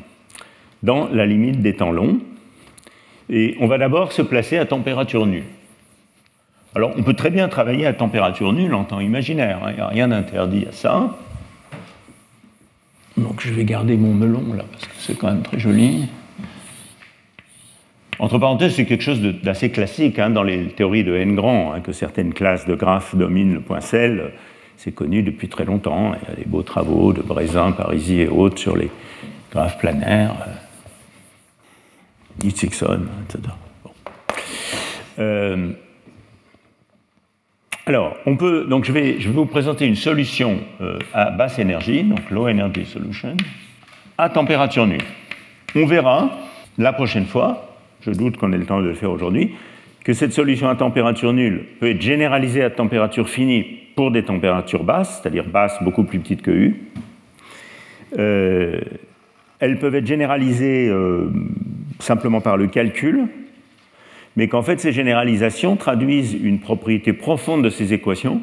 dans 0.82 1.08
la 1.08 1.26
limite 1.26 1.60
des 1.60 1.74
temps 1.74 1.90
longs. 1.90 2.18
Et 3.28 3.56
on 3.60 3.66
va 3.66 3.78
d'abord 3.78 4.12
se 4.12 4.22
placer 4.22 4.58
à 4.58 4.66
température 4.66 5.26
nulle. 5.26 5.44
Alors, 6.74 6.92
on 6.96 7.02
peut 7.02 7.14
très 7.14 7.30
bien 7.30 7.48
travailler 7.48 7.86
à 7.86 7.92
température 7.92 8.52
nulle 8.52 8.74
en 8.74 8.84
temps 8.84 9.00
imaginaire, 9.00 9.60
hein. 9.64 9.70
il 9.70 9.74
n'y 9.76 9.80
a 9.80 9.88
rien 9.88 10.08
d'interdit 10.08 10.66
à 10.68 10.72
ça. 10.72 11.16
Donc, 13.16 13.40
je 13.40 13.52
vais 13.52 13.64
garder 13.64 13.96
mon 13.96 14.12
melon 14.12 14.52
là, 14.52 14.64
parce 14.70 14.86
que 14.86 14.94
c'est 14.98 15.18
quand 15.18 15.28
même 15.28 15.42
très 15.42 15.58
joli. 15.58 16.06
Entre 18.18 18.38
parenthèses, 18.38 18.74
c'est 18.74 18.84
quelque 18.84 19.02
chose 19.02 19.20
d'assez 19.20 19.70
classique 19.70 20.18
hein, 20.18 20.30
dans 20.30 20.42
les 20.42 20.68
théories 20.68 21.04
de 21.04 21.14
n 21.14 21.34
grand, 21.34 21.72
hein, 21.72 21.80
que 21.80 21.92
certaines 21.92 22.34
classes 22.34 22.66
de 22.66 22.74
graphes 22.74 23.16
dominent 23.16 23.54
le 23.54 23.60
point 23.60 23.80
sel 23.80 24.32
c'est 24.76 24.92
connu 24.92 25.22
depuis 25.22 25.48
très 25.48 25.64
longtemps. 25.64 26.14
Il 26.14 26.28
y 26.28 26.32
a 26.32 26.36
des 26.36 26.44
beaux 26.44 26.62
travaux 26.62 27.12
de 27.12 27.22
Brézin, 27.22 27.72
Parisi 27.72 28.20
et 28.20 28.28
autres 28.28 28.58
sur 28.58 28.76
les 28.76 28.90
graphes 29.50 29.78
planaires, 29.78 30.34
euh, 32.44 32.98
etc. 33.28 33.54
Euh, 35.18 35.72
alors, 37.86 38.16
on 38.26 38.36
peut, 38.36 38.66
donc 38.68 38.84
je 38.84 38.92
vais, 38.92 39.20
je 39.20 39.28
vais 39.28 39.34
vous 39.34 39.46
présenter 39.46 39.86
une 39.86 39.96
solution 39.96 40.58
euh, 40.80 40.98
à 41.14 41.30
basse 41.30 41.58
énergie, 41.58 42.02
donc 42.02 42.30
low 42.30 42.48
energy 42.48 42.84
solution, 42.84 43.36
à 44.18 44.28
température 44.28 44.86
nulle. 44.86 45.04
On 45.74 45.86
verra 45.86 46.30
la 46.78 46.92
prochaine 46.92 47.26
fois, 47.26 47.76
je 48.00 48.10
doute 48.10 48.36
qu'on 48.36 48.52
ait 48.52 48.58
le 48.58 48.66
temps 48.66 48.80
de 48.80 48.86
le 48.88 48.94
faire 48.94 49.10
aujourd'hui, 49.10 49.54
que 50.04 50.12
cette 50.12 50.32
solution 50.32 50.68
à 50.68 50.76
température 50.76 51.32
nulle 51.32 51.64
peut 51.80 51.90
être 51.90 52.00
généralisée 52.00 52.62
à 52.62 52.70
température 52.70 53.28
finie 53.28 53.64
pour 53.94 54.10
des 54.10 54.24
températures 54.24 54.84
basses, 54.84 55.20
c'est-à-dire 55.20 55.44
basses 55.46 55.82
beaucoup 55.82 56.04
plus 56.04 56.18
petites 56.18 56.42
que 56.42 56.50
U. 56.50 56.82
Euh, 58.18 58.80
elles 59.58 59.78
peuvent 59.78 59.94
être 59.94 60.06
généralisées 60.06 60.88
euh, 60.88 61.30
simplement 61.98 62.40
par 62.40 62.56
le 62.56 62.66
calcul 62.66 63.28
mais 64.36 64.48
qu'en 64.48 64.62
fait 64.62 64.78
ces 64.78 64.92
généralisations 64.92 65.76
traduisent 65.76 66.34
une 66.34 66.60
propriété 66.60 67.12
profonde 67.12 67.64
de 67.64 67.70
ces 67.70 67.92
équations, 67.92 68.40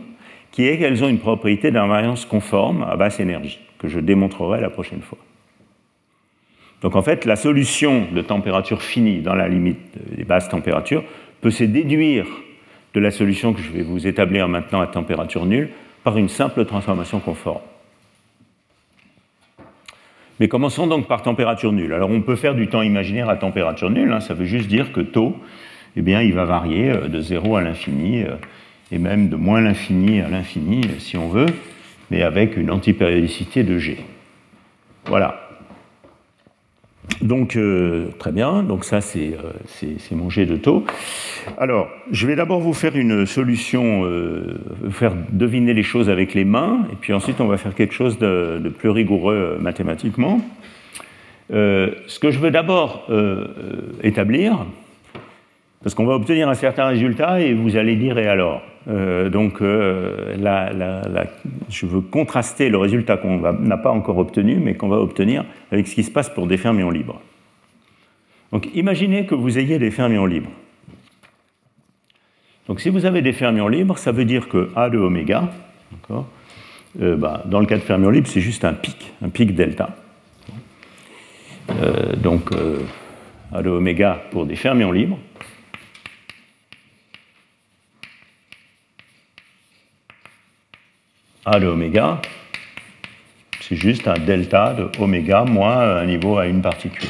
qui 0.51 0.67
est 0.67 0.77
qu'elles 0.77 1.03
ont 1.03 1.09
une 1.09 1.19
propriété 1.19 1.71
d'invariance 1.71 2.25
conforme 2.25 2.83
à 2.83 2.95
basse 2.95 3.19
énergie, 3.19 3.59
que 3.79 3.87
je 3.87 3.99
démontrerai 3.99 4.59
la 4.59 4.69
prochaine 4.69 5.01
fois. 5.01 5.19
Donc 6.81 6.95
en 6.95 7.01
fait, 7.01 7.25
la 7.25 7.35
solution 7.35 8.07
de 8.11 8.21
température 8.21 8.81
finie 8.81 9.21
dans 9.21 9.35
la 9.35 9.47
limite 9.47 9.79
des 10.17 10.25
basses 10.25 10.49
températures 10.49 11.03
peut 11.41 11.51
se 11.51 11.63
déduire 11.63 12.25
de 12.93 12.99
la 12.99 13.09
solution 13.09 13.53
que 13.53 13.61
je 13.61 13.71
vais 13.71 13.83
vous 13.83 14.05
établir 14.05 14.47
maintenant 14.47 14.81
à 14.81 14.87
température 14.87 15.45
nulle 15.45 15.69
par 16.03 16.17
une 16.17 16.29
simple 16.29 16.65
transformation 16.65 17.19
conforme. 17.19 17.61
Mais 20.39 20.47
commençons 20.47 20.87
donc 20.87 21.07
par 21.07 21.21
température 21.21 21.71
nulle. 21.71 21.93
Alors 21.93 22.09
on 22.09 22.21
peut 22.21 22.35
faire 22.35 22.55
du 22.55 22.67
temps 22.67 22.81
imaginaire 22.81 23.29
à 23.29 23.35
température 23.35 23.89
nulle, 23.89 24.11
hein. 24.11 24.19
ça 24.19 24.33
veut 24.33 24.45
juste 24.45 24.67
dire 24.67 24.91
que 24.91 25.01
taux, 25.01 25.35
eh 25.95 26.01
bien, 26.01 26.21
il 26.21 26.33
va 26.33 26.45
varier 26.45 26.91
euh, 26.91 27.07
de 27.07 27.21
0 27.21 27.55
à 27.55 27.61
l'infini, 27.61 28.23
euh, 28.23 28.35
et 28.91 28.97
même 28.97 29.29
de 29.29 29.35
moins 29.35 29.61
l'infini 29.61 30.21
à 30.21 30.27
l'infini, 30.27 30.81
euh, 30.85 30.99
si 30.99 31.17
on 31.17 31.27
veut, 31.27 31.47
mais 32.09 32.23
avec 32.23 32.57
une 32.57 32.71
antipériodicité 32.71 33.63
de 33.63 33.77
G. 33.77 33.97
Voilà. 35.05 35.42
Donc, 37.21 37.55
euh, 37.55 38.07
très 38.17 38.31
bien, 38.31 38.63
donc 38.63 38.85
ça 38.85 39.01
c'est 39.01 39.33
euh, 39.83 40.15
mon 40.15 40.29
jet 40.29 40.45
de 40.45 40.55
taux. 40.55 40.85
Alors, 41.57 41.89
je 42.11 42.27
vais 42.27 42.35
d'abord 42.35 42.59
vous 42.59 42.73
faire 42.73 42.95
une 42.95 43.25
solution, 43.25 44.05
euh, 44.05 44.55
faire 44.89 45.13
deviner 45.29 45.73
les 45.73 45.83
choses 45.83 46.09
avec 46.09 46.33
les 46.33 46.45
mains, 46.45 46.87
et 46.91 46.95
puis 46.95 47.13
ensuite 47.13 47.41
on 47.41 47.47
va 47.47 47.57
faire 47.57 47.75
quelque 47.75 47.93
chose 47.93 48.17
de, 48.19 48.59
de 48.63 48.69
plus 48.69 48.89
rigoureux 48.89 49.57
mathématiquement. 49.59 50.41
ce 51.49 52.19
que 52.19 52.31
je 52.31 52.39
veux 52.39 52.51
d'abord 52.51 53.07
établir, 54.01 54.65
parce 55.83 55.95
qu'on 55.95 56.05
va 56.05 56.15
obtenir 56.15 56.49
un 56.49 56.55
certain 56.55 56.85
résultat 56.85 57.41
et 57.41 57.53
vous 57.53 57.75
allez 57.75 57.95
dire 57.95 58.17
et 58.17 58.27
alors? 58.27 58.61
Euh, 58.89 59.29
Donc 59.29 59.61
euh, 59.61 60.35
je 61.69 61.85
veux 61.85 62.01
contraster 62.01 62.69
le 62.69 62.77
résultat 62.77 63.17
qu'on 63.17 63.37
n'a 63.37 63.77
pas 63.77 63.91
encore 63.91 64.17
obtenu 64.17 64.55
mais 64.55 64.75
qu'on 64.75 64.89
va 64.89 64.97
obtenir 64.97 65.45
avec 65.71 65.87
ce 65.87 65.95
qui 65.95 66.03
se 66.03 66.11
passe 66.11 66.29
pour 66.29 66.47
des 66.47 66.57
fermions 66.57 66.89
libres. 66.89 67.21
Donc 68.51 68.69
imaginez 68.73 69.25
que 69.25 69.35
vous 69.35 69.57
ayez 69.57 69.79
des 69.79 69.91
fermions 69.91 70.25
libres. 70.25 70.51
Donc 72.67 72.81
si 72.81 72.89
vous 72.89 73.05
avez 73.05 73.21
des 73.21 73.33
fermions 73.33 73.67
libres, 73.67 73.97
ça 73.97 74.11
veut 74.11 74.25
dire 74.25 74.47
que 74.47 74.69
A 74.75 74.89
de 74.89 74.97
oméga, 74.97 75.49
euh, 77.01 77.15
bah, 77.15 77.43
dans 77.45 77.59
le 77.59 77.65
cas 77.65 77.75
de 77.75 77.81
fermions 77.81 78.09
libres, 78.09 78.27
c'est 78.27 78.41
juste 78.41 78.65
un 78.65 78.73
pic, 78.73 79.13
un 79.21 79.29
pic 79.29 79.55
delta. 79.55 79.89
donc 82.17 82.51
A 83.53 83.61
de 83.61 83.69
oméga 83.69 84.21
pour 84.31 84.45
des 84.45 84.55
fermions 84.55 84.91
libres. 84.91 85.17
A 91.45 91.59
de 91.59 91.67
oméga, 91.67 92.21
c'est 93.59 93.75
juste 93.75 94.07
un 94.07 94.13
delta 94.13 94.73
de 94.73 94.87
oméga 94.97 95.43
moins 95.43 95.97
un 95.97 96.05
niveau 96.05 96.37
à 96.37 96.47
une 96.47 96.61
particule. 96.61 97.09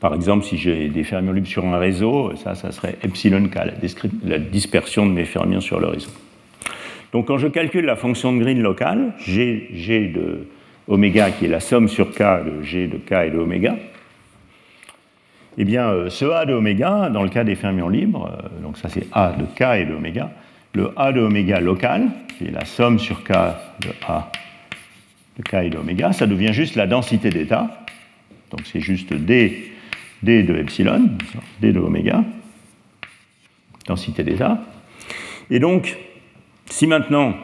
Par 0.00 0.14
exemple, 0.14 0.44
si 0.44 0.58
j'ai 0.58 0.88
des 0.88 1.02
fermions 1.02 1.32
libres 1.32 1.46
sur 1.46 1.64
un 1.64 1.78
réseau, 1.78 2.36
ça, 2.36 2.54
ça 2.54 2.72
serait 2.72 2.96
epsilon 3.02 3.48
k, 3.48 3.58
la, 4.24 4.38
dispersion 4.38 5.06
de 5.06 5.12
mes 5.12 5.24
fermions 5.24 5.62
sur 5.62 5.80
le 5.80 5.86
réseau. 5.86 6.10
Donc 7.12 7.28
quand 7.28 7.38
je 7.38 7.48
calcule 7.48 7.86
la 7.86 7.96
fonction 7.96 8.34
de 8.34 8.38
Green 8.38 8.60
locale, 8.60 9.14
G, 9.18 9.68
G 9.72 10.08
de 10.08 10.46
oméga, 10.86 11.30
qui 11.30 11.46
est 11.46 11.48
la 11.48 11.60
somme 11.60 11.88
sur 11.88 12.12
k 12.12 12.44
de 12.44 12.62
G 12.62 12.86
de 12.86 12.98
k 12.98 13.12
et 13.26 13.30
de 13.30 13.38
oméga, 13.38 13.76
eh 15.56 15.64
bien, 15.64 15.88
euh, 15.88 16.10
ce 16.10 16.26
A 16.26 16.44
de 16.44 16.52
oméga, 16.52 17.08
dans 17.08 17.22
le 17.22 17.30
cas 17.30 17.44
des 17.44 17.54
fermions 17.54 17.88
libres, 17.88 18.30
euh, 18.30 18.62
donc 18.62 18.76
ça 18.76 18.90
c'est 18.90 19.06
A 19.12 19.32
de 19.32 19.44
k 19.44 19.80
et 19.80 19.86
de 19.86 19.94
oméga, 19.94 20.30
le 20.72 20.92
A 20.96 21.12
de 21.12 21.20
oméga 21.20 21.60
local, 21.60 22.08
qui 22.36 22.44
est 22.44 22.50
la 22.50 22.64
somme 22.64 22.98
sur 22.98 23.22
K 23.24 23.32
de 23.80 23.90
A 24.06 24.30
de 25.38 25.42
K 25.42 25.54
et 25.64 25.70
d'oméga, 25.70 26.12
ça 26.12 26.26
devient 26.26 26.52
juste 26.52 26.76
la 26.76 26.86
densité 26.86 27.30
d'état. 27.30 27.84
Donc 28.50 28.62
c'est 28.64 28.80
juste 28.80 29.12
D, 29.12 29.72
D 30.22 30.42
de 30.42 30.56
epsilon, 30.56 31.10
D 31.60 31.72
de 31.72 31.80
oméga, 31.80 32.24
densité 33.86 34.22
d'état. 34.22 34.58
Et 35.50 35.58
donc, 35.58 35.96
si 36.66 36.86
maintenant 36.86 37.34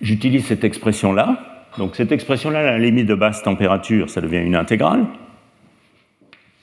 j'utilise 0.00 0.46
cette 0.46 0.64
expression-là, 0.64 1.68
donc 1.78 1.96
cette 1.96 2.12
expression-là, 2.12 2.62
la 2.62 2.78
limite 2.78 3.06
de 3.06 3.14
basse 3.14 3.42
température, 3.42 4.08
ça 4.08 4.20
devient 4.20 4.38
une 4.38 4.56
intégrale. 4.56 5.00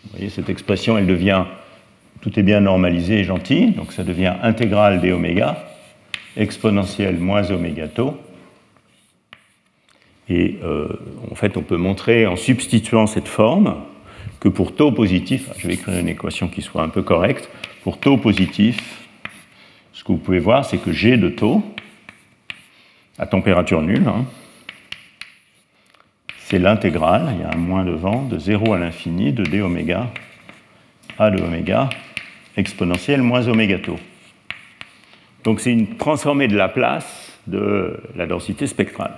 Vous 0.03 0.09
voyez, 0.11 0.29
cette 0.29 0.49
expression, 0.49 0.97
elle 0.97 1.07
devient 1.07 1.45
tout 2.23 2.39
est 2.39 2.43
bien 2.43 2.61
normalisé 2.61 3.19
et 3.19 3.23
gentil, 3.25 3.71
donc 3.71 3.91
ça 3.91 4.05
devient 4.05 4.33
intégrale 4.41 5.01
d 5.01 5.11
oméga, 5.11 5.57
exponentielle 6.37 7.17
moins 7.17 7.51
oméga 7.51 7.89
tau. 7.89 8.17
Et 10.29 10.57
euh, 10.63 10.87
en 11.29 11.35
fait, 11.35 11.57
on 11.57 11.63
peut 11.63 11.75
montrer 11.75 12.25
en 12.25 12.37
substituant 12.37 13.07
cette 13.07 13.27
forme 13.27 13.75
que 14.39 14.47
pour 14.47 14.73
taux 14.73 14.93
positif, 14.93 15.49
je 15.57 15.67
vais 15.67 15.73
écrire 15.73 15.99
une 15.99 16.07
équation 16.07 16.47
qui 16.47 16.61
soit 16.61 16.81
un 16.81 16.87
peu 16.87 17.01
correcte, 17.01 17.49
pour 17.83 17.99
taux 17.99 18.15
positif, 18.15 19.05
ce 19.91 20.05
que 20.05 20.13
vous 20.13 20.17
pouvez 20.17 20.39
voir, 20.39 20.63
c'est 20.63 20.77
que 20.77 20.93
G 20.93 21.17
de 21.17 21.27
taux, 21.27 21.61
à 23.19 23.27
température 23.27 23.81
nulle, 23.81 24.07
hein, 24.07 24.23
c'est 26.45 26.59
l'intégrale, 26.59 27.33
il 27.35 27.41
y 27.41 27.43
a 27.43 27.51
un 27.53 27.57
moins 27.57 27.83
devant, 27.83 28.23
de 28.23 28.39
0 28.39 28.71
à 28.71 28.79
l'infini 28.79 29.33
de 29.33 29.43
d 29.43 29.61
oméga 29.61 30.07
a 31.19 31.29
de 31.29 31.43
oméga 31.43 31.89
exponentielle 32.57 33.21
moins 33.21 33.47
oméga 33.47 33.79
tau. 33.79 33.97
Donc 35.43 35.59
c'est 35.59 35.71
une 35.71 35.97
transformée 35.97 36.47
de 36.47 36.55
la 36.55 36.69
place 36.69 37.39
de 37.47 37.99
la 38.15 38.25
densité 38.25 38.67
spectrale. 38.67 39.13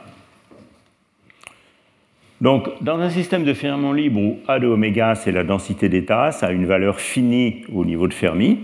Donc, 2.42 2.68
dans 2.82 3.00
un 3.00 3.10
système 3.10 3.46
de 3.46 3.54
fermions 3.54 3.94
libre 3.94 4.20
où 4.20 4.40
A 4.48 4.60
de 4.60 4.68
oméga, 4.68 5.16
c'est 5.16 5.32
la 5.32 5.44
densité 5.44 5.88
d'état, 5.88 6.32
ça 6.32 6.48
a 6.48 6.52
une 6.52 6.66
valeur 6.66 7.00
finie 7.00 7.64
au 7.72 7.86
niveau 7.86 8.08
de 8.08 8.14
Fermi. 8.14 8.60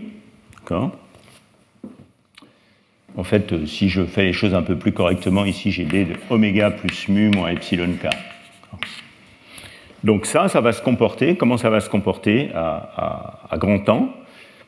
En 3.17 3.23
fait, 3.23 3.53
euh, 3.53 3.65
si 3.65 3.89
je 3.89 4.03
fais 4.03 4.23
les 4.23 4.33
choses 4.33 4.53
un 4.53 4.61
peu 4.61 4.77
plus 4.77 4.91
correctement, 4.91 5.45
ici 5.45 5.71
j'ai 5.71 5.85
D 5.85 6.05
de 6.05 6.15
oméga 6.29 6.71
plus 6.71 7.07
mu 7.07 7.29
moins 7.29 7.49
epsilon 7.49 7.93
k. 7.93 8.07
Donc 10.03 10.25
ça, 10.25 10.47
ça 10.47 10.61
va 10.61 10.73
se 10.73 10.81
comporter, 10.81 11.35
comment 11.35 11.57
ça 11.57 11.69
va 11.69 11.79
se 11.79 11.89
comporter? 11.89 12.49
À 12.53 13.57
grand 13.57 13.79
temps 13.79 14.13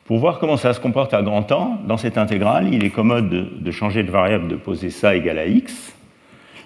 pour 0.06 0.20
voir 0.20 0.40
comment 0.40 0.58
ça 0.58 0.74
se 0.74 0.80
comporte 0.80 1.14
à 1.14 1.22
grand 1.22 1.44
temps, 1.44 1.80
dans 1.88 1.98
cette 1.98 2.18
intégrale, 2.18 2.74
il 2.74 2.84
est 2.84 2.90
commode 2.90 3.30
de, 3.30 3.72
changer 3.72 4.04
de 4.04 4.12
variable, 4.12 4.48
de 4.48 4.56
poser 4.56 4.90
ça 4.90 5.16
égal 5.16 5.40
à 5.40 5.46
x. 5.46 5.94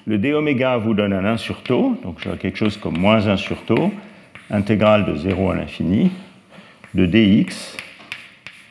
Le 0.06 0.18
d 0.18 0.34
oméga 0.34 0.78
vous 0.78 0.94
donne 0.94 1.14
un 1.14 1.26
1 1.26 1.38
sur 1.38 1.62
tau, 1.62 1.98
donc 2.04 2.20
j'aurai 2.20 2.38
quelque 2.38 2.58
chose 2.58 2.78
comme 2.78 2.98
moins 2.98 3.28
1 3.28 3.38
sur 3.38 3.58
tau, 3.64 3.92
intégrale 4.50 5.06
de 5.06 5.16
0 5.16 5.52
à 5.52 5.56
l'infini, 5.56 6.12
de 6.94 7.06
dx 7.06 7.78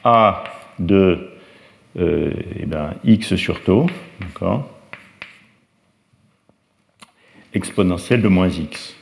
a 0.02 0.44
de 0.78 1.30
euh, 1.98 2.32
eh 2.58 2.66
ben, 2.66 2.94
x 3.04 3.36
sur 3.36 3.62
tau, 3.62 3.86
d'accord 4.20 4.68
exponentielle 7.56 8.22
de 8.22 8.28
moins 8.28 8.48
x. 8.48 8.95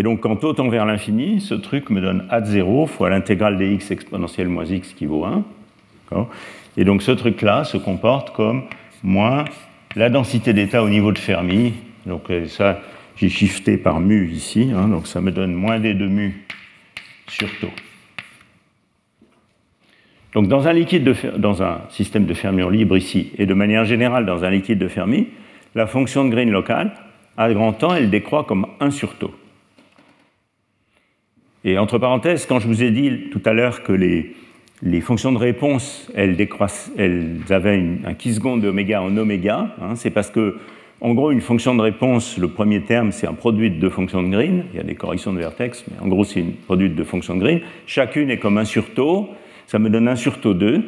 Et 0.00 0.02
donc, 0.02 0.20
quand 0.20 0.36
taux 0.36 0.54
tend 0.54 0.70
vers 0.70 0.86
l'infini, 0.86 1.42
ce 1.42 1.52
truc 1.52 1.90
me 1.90 2.00
donne 2.00 2.24
a 2.30 2.40
de 2.40 2.46
0 2.46 2.86
fois 2.86 3.10
l'intégrale 3.10 3.58
dx 3.58 3.90
exponentielle 3.90 4.48
moins 4.48 4.64
x 4.64 4.94
qui 4.94 5.04
vaut 5.04 5.26
1. 5.26 5.44
Et 6.78 6.84
donc, 6.84 7.02
ce 7.02 7.10
truc-là 7.10 7.64
se 7.64 7.76
comporte 7.76 8.34
comme 8.34 8.62
moins 9.02 9.44
la 9.96 10.08
densité 10.08 10.54
d'état 10.54 10.82
au 10.82 10.88
niveau 10.88 11.12
de 11.12 11.18
Fermi. 11.18 11.74
Donc, 12.06 12.30
euh, 12.30 12.46
ça, 12.46 12.80
j'ai 13.16 13.28
shifté 13.28 13.76
par 13.76 14.00
mu 14.00 14.30
ici. 14.30 14.70
Hein, 14.74 14.88
donc, 14.88 15.06
ça 15.06 15.20
me 15.20 15.32
donne 15.32 15.52
moins 15.52 15.78
d 15.78 15.92
de 15.92 16.06
mu 16.06 16.46
sur 17.28 17.50
taux. 17.60 17.68
Donc, 20.32 20.48
dans 20.48 20.66
un, 20.66 20.72
liquide 20.72 21.04
de, 21.04 21.14
dans 21.36 21.62
un 21.62 21.82
système 21.90 22.24
de 22.24 22.32
fermions 22.32 22.70
libre 22.70 22.96
ici, 22.96 23.32
et 23.36 23.44
de 23.44 23.52
manière 23.52 23.84
générale 23.84 24.24
dans 24.24 24.44
un 24.44 24.50
liquide 24.50 24.78
de 24.78 24.88
Fermi, 24.88 25.26
la 25.74 25.86
fonction 25.86 26.24
de 26.24 26.30
Green 26.30 26.50
locale, 26.50 26.94
à 27.36 27.52
grand 27.52 27.74
temps, 27.74 27.94
elle 27.94 28.08
décroît 28.08 28.44
comme 28.44 28.66
1 28.80 28.92
sur 28.92 29.16
taux. 29.16 29.34
Et 31.64 31.76
entre 31.78 31.98
parenthèses, 31.98 32.46
quand 32.46 32.58
je 32.58 32.66
vous 32.66 32.82
ai 32.82 32.90
dit 32.90 33.28
tout 33.30 33.42
à 33.44 33.52
l'heure 33.52 33.82
que 33.82 33.92
les, 33.92 34.34
fonctions 35.02 35.32
de 35.32 35.38
réponse, 35.38 36.10
elles, 36.14 36.46
avaient 37.50 37.82
un 38.04 38.14
qui 38.14 38.32
seconde 38.32 38.62
d'oméga 38.62 39.02
en 39.02 39.14
oméga, 39.16 39.74
hein, 39.80 39.94
c'est 39.94 40.10
parce 40.10 40.30
que, 40.30 40.56
en 41.02 41.12
gros, 41.12 41.30
une 41.30 41.42
fonction 41.42 41.74
de 41.74 41.82
réponse, 41.82 42.38
le 42.38 42.48
premier 42.48 42.82
terme, 42.82 43.12
c'est 43.12 43.26
un 43.26 43.34
produit 43.34 43.70
de 43.70 43.76
deux 43.76 43.90
fonctions 43.90 44.22
de 44.22 44.28
Green. 44.28 44.64
Il 44.72 44.76
y 44.76 44.80
a 44.80 44.84
des 44.84 44.94
corrections 44.94 45.32
de 45.32 45.38
vertex, 45.38 45.84
mais 45.90 45.98
en 46.00 46.08
gros, 46.08 46.24
c'est 46.24 46.40
une 46.40 46.52
produit 46.52 46.88
de 46.88 46.94
deux 46.94 47.04
fonctions 47.04 47.36
de 47.36 47.40
Green. 47.40 47.60
Chacune 47.86 48.30
est 48.30 48.38
comme 48.38 48.58
un 48.58 48.64
sur 48.64 48.92
taux. 48.94 49.28
Ça 49.66 49.78
me 49.78 49.90
donne 49.90 50.08
un 50.08 50.16
sur 50.16 50.40
taux 50.40 50.54
2. 50.54 50.82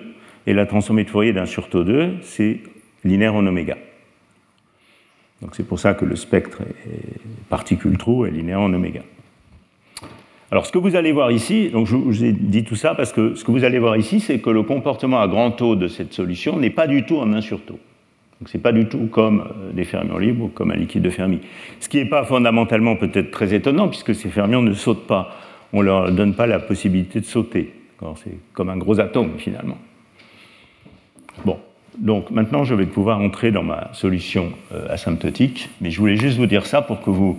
Et 0.47 0.55
la 0.55 0.67
transformée 0.67 1.05
de 1.05 1.11
Fourier 1.11 1.33
d'un 1.33 1.47
sur 1.47 1.69
taux 1.69 1.85
2, 1.85 2.15
c'est 2.23 2.61
linéaire 3.05 3.35
en 3.35 3.47
oméga. 3.47 3.77
Donc 5.41 5.55
c'est 5.55 5.67
pour 5.67 5.79
ça 5.79 5.95
que 5.95 6.05
le 6.05 6.17
spectre 6.17 6.63
particule 7.49 7.97
trou 7.97 8.27
est 8.27 8.31
linéaire 8.31 8.61
en 8.61 8.73
oméga. 8.73 9.03
Alors, 10.53 10.67
ce 10.67 10.71
que 10.71 10.77
vous 10.77 10.97
allez 10.97 11.13
voir 11.13 11.33
ici, 11.33 11.71
donc 11.71 11.87
je 11.87 11.97
vous 11.97 12.25
ai 12.25 12.33
dit 12.33 12.63
tout 12.63 12.77
ça 12.77 12.95
parce 12.95 13.11
que 13.11 13.35
ce 13.37 13.43
que 13.43 13.51
vous 13.51 13.65
allez 13.65 13.79
voir 13.79 13.97
ici, 13.97 14.21
c'est 14.21 14.39
que 14.41 14.51
le 14.51 14.63
comportement 14.63 15.19
à 15.23 15.27
grand 15.27 15.51
taux 15.51 15.77
de 15.77 15.89
cette 15.89 16.13
solution 16.13 16.59
n'est 16.59 16.69
pas 16.69 16.87
du 16.87 17.07
tout 17.07 17.17
en 17.17 17.33
1 17.33 17.41
sur 17.41 17.63
taux. 17.63 17.79
Donc, 18.39 18.51
ce 18.51 18.59
n'est 18.59 18.63
pas 18.63 18.73
du 18.73 18.85
tout 18.85 19.07
comme 19.11 19.41
euh, 19.41 19.73
des 19.73 19.85
fermions 19.85 20.19
libres 20.19 20.45
ou 20.45 20.49
comme 20.49 20.71
un 20.71 20.77
liquide 20.77 21.01
de 21.01 21.09
Fermi. 21.09 21.41
Ce 21.81 21.89
qui 21.89 21.97
n'est 21.97 22.09
pas 22.09 22.25
fondamentalement 22.25 22.97
peut-être 22.97 23.31
très 23.31 23.55
étonnant, 23.55 23.89
puisque 23.89 24.15
ces 24.15 24.29
fermions 24.29 24.61
ne 24.61 24.75
sautent 24.75 25.07
pas. 25.07 25.35
On 25.73 25.79
ne 25.79 25.87
leur 25.87 26.13
donne 26.13 26.35
pas 26.35 26.47
la 26.47 26.59
possibilité 26.59 27.21
de 27.21 27.25
sauter. 27.25 27.73
C'est 28.17 28.37
comme 28.53 28.69
un 28.69 28.77
gros 28.77 29.01
atome, 29.01 29.39
finalement. 29.39 29.79
Bon, 31.47 31.61
donc 31.97 32.31
maintenant, 32.31 32.65
je 32.65 32.75
vais 32.75 32.85
pouvoir 32.85 33.21
entrer 33.21 33.53
dans 33.53 33.63
ma 33.63 33.89
solution 33.95 34.53
euh, 34.75 34.93
asymptotique, 34.93 35.71
mais 35.81 35.91
je 35.91 35.99
voulais 35.99 36.17
juste 36.17 36.37
vous 36.37 36.45
dire 36.45 36.67
ça 36.67 36.83
pour 36.83 37.01
que 37.01 37.09
vous 37.09 37.39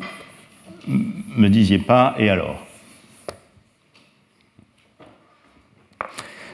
me 0.88 1.50
disiez 1.50 1.78
pas 1.78 2.16
et 2.18 2.30
alors? 2.32 2.63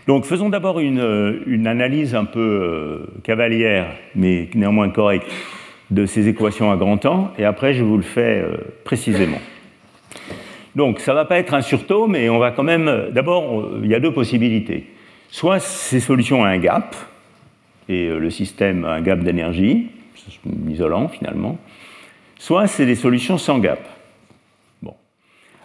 Donc 0.10 0.26
faisons 0.26 0.50
d'abord 0.50 0.80
une, 0.80 1.02
euh, 1.02 1.66
analyse 1.68 2.16
un 2.16 2.26
peu 2.26 2.40
euh, 2.40 3.22
cavalière, 3.22 3.94
mais 4.16 4.50
néanmoins 4.56 4.90
correcte, 4.90 5.32
de 5.92 6.08
ces 6.08 6.28
équations 6.28 6.72
à 6.72 6.78
grand 6.78 6.98
temps, 6.98 7.32
et 7.38 7.46
après 7.46 7.76
je 7.76 7.84
vous 7.84 7.96
le 7.96 8.02
fais 8.02 8.44
précisément. 8.84 9.38
Donc 10.76 11.00
ça 11.00 11.12
ne 11.12 11.18
va 11.18 11.26
pas 11.26 11.38
être 11.38 11.54
un 11.54 11.62
surtaux, 11.62 12.08
mais 12.08 12.28
on 12.28 12.40
va 12.40 12.50
quand 12.50 12.64
même... 12.64 13.10
D'abord, 13.12 13.70
il 13.84 13.88
y 13.88 13.94
a 13.94 14.00
deux 14.00 14.12
possibilités. 14.12 14.88
Soit 15.30 15.60
ces 15.60 16.00
solutions 16.00 16.42
ont 16.42 16.46
un 16.46 16.58
gap, 16.58 16.96
et 17.88 18.08
euh, 18.08 18.18
le 18.18 18.32
système 18.32 18.86
a 18.86 18.94
un 18.94 19.02
gap 19.02 19.20
d'énergie, 19.20 19.90
isolant 20.68 21.08
finalement, 21.08 21.60
soit 22.40 22.66
c'est 22.66 22.88
des 22.88 22.96
solutions 22.96 23.38
sans 23.38 23.60
gap. 23.60 23.88
Bon. 24.82 24.96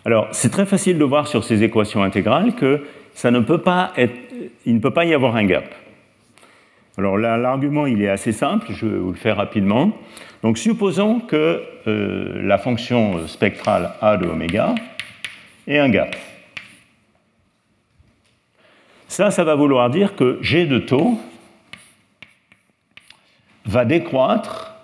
Alors, 0.05 0.29
c'est 0.33 0.51
très 0.51 0.67
facile 0.67 0.99
de 0.99 1.05
voir 1.05 1.29
sur 1.29 1.45
ces 1.45 1.63
équations 1.63 2.03
intégrales 2.03 2.55
que 2.55 2.83
ça 3.15 3.31
ne 3.31 3.41
peut 3.41 3.59
pas 3.59 3.93
être, 3.97 4.15
il 4.67 4.75
ne 4.75 4.81
peut 4.81 4.93
pas 4.93 5.05
y 5.05 5.15
avoir 5.15 5.37
un 5.37 5.45
gap. 5.45 5.65
Alors 6.97 7.19
là, 7.19 7.37
l'argument, 7.37 7.87
il 7.87 8.03
est 8.03 8.09
assez 8.09 8.33
simple, 8.33 8.73
je 8.73 8.87
vais 8.87 8.99
vous 8.99 9.11
le 9.11 9.17
faire 9.17 9.37
rapidement. 9.37 9.93
Donc, 10.43 10.59
supposons 10.59 11.21
que 11.21 11.63
euh, 11.87 12.43
la 12.43 12.59
fonction 12.59 13.27
spectrale 13.27 13.93
A 14.01 14.17
de 14.17 14.27
oméga 14.27 14.75
ait 15.67 15.79
un 15.79 15.89
gap. 15.89 16.15
Ça, 19.09 19.31
ça 19.31 19.45
va 19.45 19.55
vouloir 19.55 19.91
dire 19.91 20.17
que 20.17 20.39
G 20.43 20.67
de 20.67 20.79
taux 20.79 21.19
va 23.65 23.85
décroître 23.85 24.75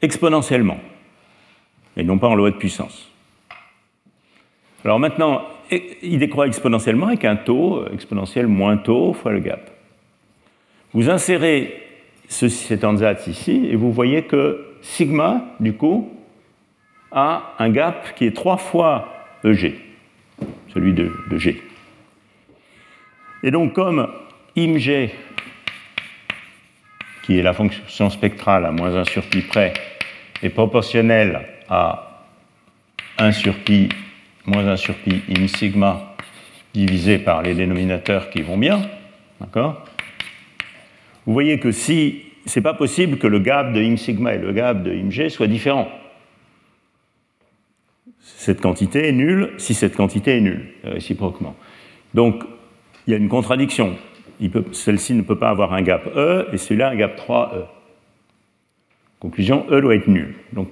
exponentiellement, 0.00 0.78
et 1.96 2.02
non 2.02 2.18
pas 2.18 2.28
en 2.28 2.34
loi 2.34 2.50
de 2.50 2.56
puissance. 2.56 3.08
Alors 4.84 4.98
maintenant, 4.98 5.46
il 6.02 6.18
décroît 6.18 6.46
exponentiellement 6.46 7.08
avec 7.08 7.24
un 7.24 7.36
taux 7.36 7.86
exponentiel 7.92 8.46
moins 8.46 8.76
taux 8.76 9.12
fois 9.12 9.32
le 9.32 9.40
gap. 9.40 9.70
Vous 10.92 11.08
insérez 11.08 11.82
ce, 12.28 12.48
cet 12.48 12.84
ansatz 12.84 13.26
ici 13.26 13.66
et 13.70 13.76
vous 13.76 13.92
voyez 13.92 14.24
que 14.24 14.66
sigma, 14.82 15.44
du 15.60 15.74
coup, 15.74 16.12
a 17.10 17.54
un 17.58 17.70
gap 17.70 18.14
qui 18.14 18.26
est 18.26 18.36
trois 18.36 18.56
fois 18.56 19.26
EG, 19.44 19.74
celui 20.72 20.92
de, 20.92 21.10
de 21.30 21.38
G. 21.38 21.62
Et 23.42 23.50
donc 23.50 23.72
comme 23.72 24.08
img 24.56 25.10
qui 27.22 27.38
est 27.38 27.42
la 27.42 27.52
fonction 27.52 28.10
spectrale 28.10 28.66
à 28.66 28.72
moins 28.72 28.94
1 28.94 29.04
sur 29.04 29.22
pi 29.22 29.42
près, 29.42 29.72
est 30.42 30.48
proportionnelle 30.48 31.48
à 31.68 32.24
1 33.18 33.32
sur 33.32 33.54
pi 33.58 33.88
moins 34.46 34.66
1 34.66 34.76
sur 34.76 34.94
pi 34.94 35.22
sigma 35.48 36.14
divisé 36.74 37.18
par 37.18 37.42
les 37.42 37.54
dénominateurs 37.54 38.30
qui 38.30 38.42
vont 38.42 38.56
bien. 38.56 38.82
D'accord? 39.40 39.84
Vous 41.26 41.32
voyez 41.32 41.58
que 41.58 41.72
si 41.72 42.22
c'est 42.46 42.60
pas 42.60 42.74
possible 42.74 43.18
que 43.18 43.26
le 43.26 43.38
gap 43.38 43.72
de 43.72 43.80
im 43.80 43.96
sigma 43.96 44.34
et 44.34 44.38
le 44.38 44.52
gap 44.52 44.82
de 44.82 44.92
im 44.92 45.28
soient 45.28 45.46
différents. 45.46 45.88
Cette 48.20 48.60
quantité 48.60 49.08
est 49.08 49.12
nulle 49.12 49.52
si 49.58 49.74
cette 49.74 49.94
quantité 49.94 50.38
est 50.38 50.40
nulle, 50.40 50.66
réciproquement. 50.82 51.54
Donc, 52.14 52.42
il 53.06 53.12
y 53.12 53.14
a 53.14 53.16
une 53.16 53.28
contradiction 53.28 53.96
celle-ci 54.72 55.14
ne 55.14 55.22
peut 55.22 55.38
pas 55.38 55.50
avoir 55.50 55.72
un 55.72 55.82
gap 55.82 56.06
E 56.16 56.48
et 56.52 56.56
celui-là 56.56 56.90
un 56.90 56.96
gap 56.96 57.16
3E. 57.16 57.66
Conclusion, 59.20 59.66
E 59.70 59.80
doit 59.80 59.94
être 59.94 60.08
nul. 60.08 60.34
Donc 60.52 60.68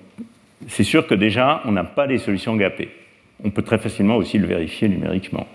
c'est 0.69 0.85
sûr 0.85 1.07
que 1.07 1.15
déjà, 1.15 1.63
on 1.65 1.73
n'a 1.73 1.85
pas 1.85 2.07
des 2.07 2.19
solutions 2.19 2.57
gapées. 2.57 2.91
On 3.45 3.51
peut 3.51 3.63
très 3.63 3.79
facilement 3.79 4.17
aussi 4.17 4.39
le 4.39 4.47
vérifier 4.47 4.89
numériquement. 4.89 5.47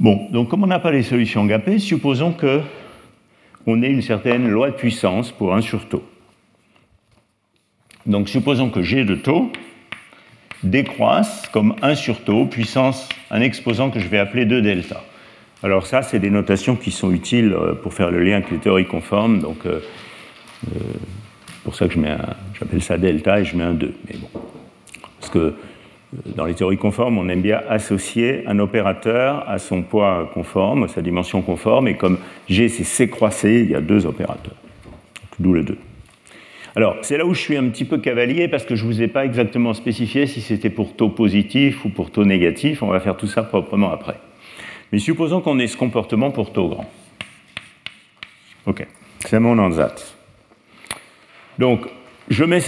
Bon, 0.00 0.28
donc 0.30 0.48
comme 0.48 0.64
on 0.64 0.66
n'a 0.66 0.78
pas 0.78 0.90
les 0.90 1.02
solutions 1.02 1.44
gapées, 1.44 1.78
supposons 1.78 2.32
que 2.32 2.60
on 3.66 3.82
ait 3.82 3.90
une 3.90 4.02
certaine 4.02 4.48
loi 4.48 4.70
de 4.70 4.76
puissance 4.76 5.30
pour 5.30 5.54
1 5.54 5.60
sur 5.60 5.88
taux. 5.88 6.02
Donc 8.06 8.28
supposons 8.28 8.70
que 8.70 8.82
G 8.82 9.04
de 9.04 9.14
taux 9.14 9.52
décroisse 10.64 11.48
comme 11.52 11.76
1 11.82 11.94
sur 11.94 12.24
taux, 12.24 12.46
puissance 12.46 13.08
un 13.30 13.40
exposant 13.40 13.90
que 13.90 14.00
je 14.00 14.08
vais 14.08 14.18
appeler 14.18 14.44
2 14.44 14.62
delta. 14.62 15.04
Alors 15.62 15.86
ça, 15.86 16.02
c'est 16.02 16.18
des 16.18 16.30
notations 16.30 16.74
qui 16.74 16.90
sont 16.90 17.12
utiles 17.12 17.52
euh, 17.52 17.74
pour 17.74 17.94
faire 17.94 18.10
le 18.10 18.22
lien 18.22 18.36
avec 18.36 18.50
les 18.50 18.58
théories 18.58 18.86
conformes. 18.86 19.38
Donc, 19.38 19.64
euh, 19.64 19.80
euh, 20.66 20.80
pour 21.62 21.76
ça 21.76 21.86
que 21.86 21.94
j'appelle 22.58 22.82
ça 22.82 22.98
delta 22.98 23.40
et 23.40 23.44
je 23.44 23.56
mets 23.56 23.62
un 23.62 23.74
2. 23.74 23.94
Mais 24.08 24.16
bon, 24.18 24.40
que 25.32 25.54
dans 26.36 26.44
les 26.44 26.54
théories 26.54 26.76
conformes, 26.76 27.18
on 27.18 27.28
aime 27.28 27.40
bien 27.40 27.60
associer 27.68 28.44
un 28.46 28.58
opérateur 28.58 29.48
à 29.48 29.58
son 29.58 29.82
poids 29.82 30.30
conforme, 30.34 30.86
sa 30.88 31.00
dimension 31.00 31.42
conforme, 31.42 31.88
et 31.88 31.96
comme 31.96 32.18
G 32.48 32.68
c'est 32.68 32.84
C 32.84 33.08
croisé, 33.08 33.62
il 33.62 33.70
y 33.70 33.74
a 33.74 33.80
deux 33.80 34.06
opérateurs. 34.06 34.54
D'où 35.38 35.54
le 35.54 35.62
2. 35.62 35.76
Alors, 36.74 36.96
c'est 37.02 37.18
là 37.18 37.26
où 37.26 37.34
je 37.34 37.40
suis 37.40 37.56
un 37.56 37.68
petit 37.68 37.84
peu 37.84 37.98
cavalier 37.98 38.48
parce 38.48 38.64
que 38.64 38.76
je 38.76 38.84
ne 38.84 38.92
vous 38.92 39.02
ai 39.02 39.08
pas 39.08 39.24
exactement 39.24 39.74
spécifié 39.74 40.26
si 40.26 40.40
c'était 40.40 40.70
pour 40.70 40.94
taux 40.94 41.10
positif 41.10 41.84
ou 41.84 41.90
pour 41.90 42.10
taux 42.10 42.24
négatif. 42.24 42.82
On 42.82 42.88
va 42.88 43.00
faire 43.00 43.16
tout 43.16 43.26
ça 43.26 43.42
proprement 43.42 43.92
après. 43.92 44.18
Mais 44.90 44.98
supposons 44.98 45.40
qu'on 45.40 45.58
ait 45.58 45.66
ce 45.66 45.76
comportement 45.76 46.30
pour 46.30 46.52
taux 46.52 46.68
grand. 46.68 46.90
OK, 48.66 48.86
c'est 49.20 49.40
mon 49.40 49.58
ansatz. 49.58 50.16
Donc, 51.58 51.86
je 52.28 52.44
mets 52.44 52.60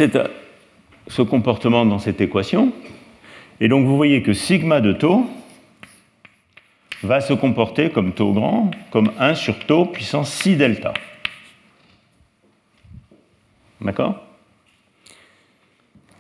ce 1.08 1.22
comportement 1.22 1.84
dans 1.84 1.98
cette 1.98 2.20
équation, 2.20 2.72
et 3.60 3.68
donc 3.68 3.86
vous 3.86 3.96
voyez 3.96 4.22
que 4.22 4.32
sigma 4.32 4.80
de 4.80 4.92
taux 4.92 5.26
va 7.02 7.20
se 7.20 7.34
comporter 7.34 7.90
comme 7.90 8.12
taux 8.12 8.32
grand, 8.32 8.70
comme 8.90 9.10
1 9.18 9.34
sur 9.34 9.58
taux 9.66 9.84
puissance 9.84 10.32
6 10.32 10.56
delta. 10.56 10.94
D'accord? 13.80 14.20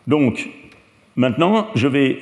Donc, 0.06 0.50
maintenant, 1.16 1.68
je 1.74 1.88
vais 1.88 2.18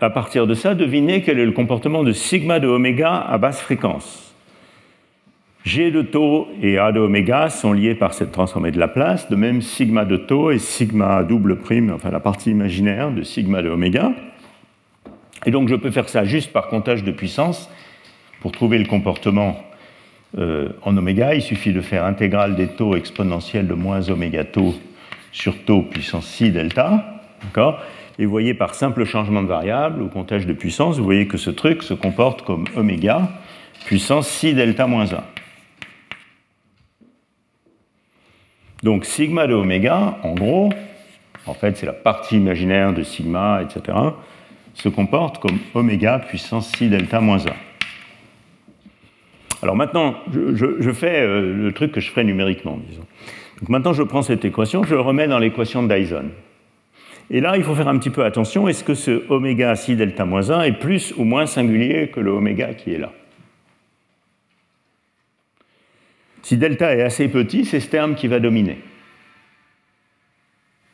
à 0.00 0.10
partir 0.10 0.46
de 0.46 0.54
ça, 0.54 0.74
devinez 0.74 1.22
quel 1.22 1.38
est 1.38 1.46
le 1.46 1.52
comportement 1.52 2.02
de 2.02 2.12
sigma 2.12 2.58
de 2.60 2.68
oméga 2.68 3.14
à 3.14 3.38
basse 3.38 3.60
fréquence. 3.60 4.29
G 5.64 5.90
de 5.90 6.00
taux 6.00 6.48
et 6.62 6.78
A 6.78 6.90
de 6.90 7.00
oméga 7.00 7.50
sont 7.50 7.74
liés 7.74 7.94
par 7.94 8.14
cette 8.14 8.32
transformée 8.32 8.70
de 8.70 8.78
Laplace, 8.78 9.28
de 9.28 9.36
même 9.36 9.60
sigma 9.60 10.06
de 10.06 10.16
taux 10.16 10.50
et 10.50 10.58
sigma 10.58 11.22
double 11.22 11.58
prime, 11.58 11.90
enfin 11.94 12.10
la 12.10 12.20
partie 12.20 12.50
imaginaire 12.50 13.10
de 13.10 13.22
sigma 13.22 13.60
de 13.60 13.68
oméga. 13.68 14.12
Et 15.44 15.50
donc 15.50 15.68
je 15.68 15.74
peux 15.74 15.90
faire 15.90 16.08
ça 16.08 16.24
juste 16.24 16.52
par 16.52 16.68
comptage 16.68 17.04
de 17.04 17.12
puissance. 17.12 17.70
Pour 18.40 18.52
trouver 18.52 18.78
le 18.78 18.86
comportement 18.86 19.58
euh, 20.38 20.70
en 20.82 20.96
oméga, 20.96 21.34
il 21.34 21.42
suffit 21.42 21.74
de 21.74 21.82
faire 21.82 22.06
intégrale 22.06 22.56
des 22.56 22.68
taux 22.68 22.96
exponentiels 22.96 23.66
de 23.66 23.74
moins 23.74 24.08
oméga 24.08 24.44
taux 24.44 24.74
sur 25.30 25.62
taux 25.64 25.82
puissance 25.82 26.26
6 26.26 26.52
delta. 26.52 27.20
D'accord? 27.44 27.80
Et 28.18 28.24
vous 28.24 28.30
voyez 28.30 28.54
par 28.54 28.74
simple 28.74 29.04
changement 29.04 29.42
de 29.42 29.48
variable 29.48 30.00
ou 30.00 30.08
comptage 30.08 30.46
de 30.46 30.54
puissance, 30.54 30.96
vous 30.96 31.04
voyez 31.04 31.26
que 31.26 31.36
ce 31.36 31.50
truc 31.50 31.82
se 31.82 31.92
comporte 31.92 32.42
comme 32.42 32.64
oméga 32.76 33.28
puissance 33.84 34.26
6 34.28 34.54
delta 34.54 34.86
moins 34.86 35.12
1. 35.12 35.39
Donc 38.82 39.04
sigma 39.04 39.46
de 39.46 39.54
oméga, 39.54 40.18
en 40.22 40.34
gros, 40.34 40.70
en 41.46 41.54
fait 41.54 41.76
c'est 41.76 41.86
la 41.86 41.92
partie 41.92 42.36
imaginaire 42.36 42.92
de 42.92 43.02
sigma, 43.02 43.62
etc., 43.62 43.96
se 44.74 44.88
comporte 44.88 45.38
comme 45.38 45.58
oméga 45.74 46.18
puissance 46.18 46.72
6 46.76 46.88
delta 46.88 47.20
moins 47.20 47.46
1. 47.46 47.50
Alors 49.62 49.76
maintenant, 49.76 50.14
je, 50.32 50.92
fais 50.92 51.20
euh, 51.20 51.54
le 51.54 51.72
truc 51.72 51.92
que 51.92 52.00
je 52.00 52.10
ferai 52.10 52.24
numériquement, 52.24 52.78
disons. 52.88 53.04
Donc 53.60 53.68
maintenant, 53.68 53.92
je 53.92 54.02
prends 54.02 54.22
cette 54.22 54.44
équation, 54.44 54.84
je 54.84 54.94
le 54.94 55.00
remets 55.00 55.28
dans 55.28 55.38
l'équation 55.38 55.82
de 55.82 55.94
Dyson. 55.94 56.30
Et 57.30 57.40
là, 57.40 57.56
il 57.56 57.62
faut 57.62 57.74
faire 57.74 57.88
un 57.88 57.98
petit 57.98 58.10
peu 58.10 58.24
attention. 58.24 58.68
Est-ce 58.68 58.82
que 58.82 58.94
ce 58.94 59.22
oméga 59.28 59.76
6 59.76 59.96
delta 59.96 60.24
moins 60.24 60.50
1 60.50 60.62
est 60.62 60.72
plus 60.72 61.12
ou 61.16 61.24
moins 61.24 61.46
singulier 61.46 62.08
que 62.08 62.20
le 62.20 62.30
oméga 62.30 62.72
qui 62.72 62.94
est 62.94 62.98
là? 62.98 63.12
Si 66.42 66.56
delta 66.56 66.94
est 66.94 67.02
assez 67.02 67.28
petit, 67.28 67.64
c'est 67.64 67.80
ce 67.80 67.88
terme 67.88 68.14
qui 68.14 68.26
va 68.26 68.40
dominer. 68.40 68.78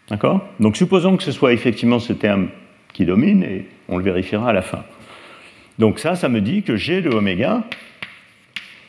D'accord? 0.08 0.46
Donc 0.60 0.76
supposons 0.76 1.16
que 1.16 1.22
ce 1.22 1.32
soit 1.32 1.52
effectivement 1.52 1.98
ce 1.98 2.12
terme 2.12 2.48
qui 2.92 3.04
domine 3.04 3.42
et 3.42 3.66
on 3.88 3.98
le 3.98 4.04
vérifiera 4.04 4.50
à 4.50 4.52
la 4.52 4.62
fin. 4.62 4.84
Donc 5.78 5.98
ça, 5.98 6.14
ça 6.14 6.28
me 6.28 6.40
dit 6.40 6.62
que 6.62 6.76
G 6.76 7.02
de 7.02 7.10
oméga, 7.10 7.64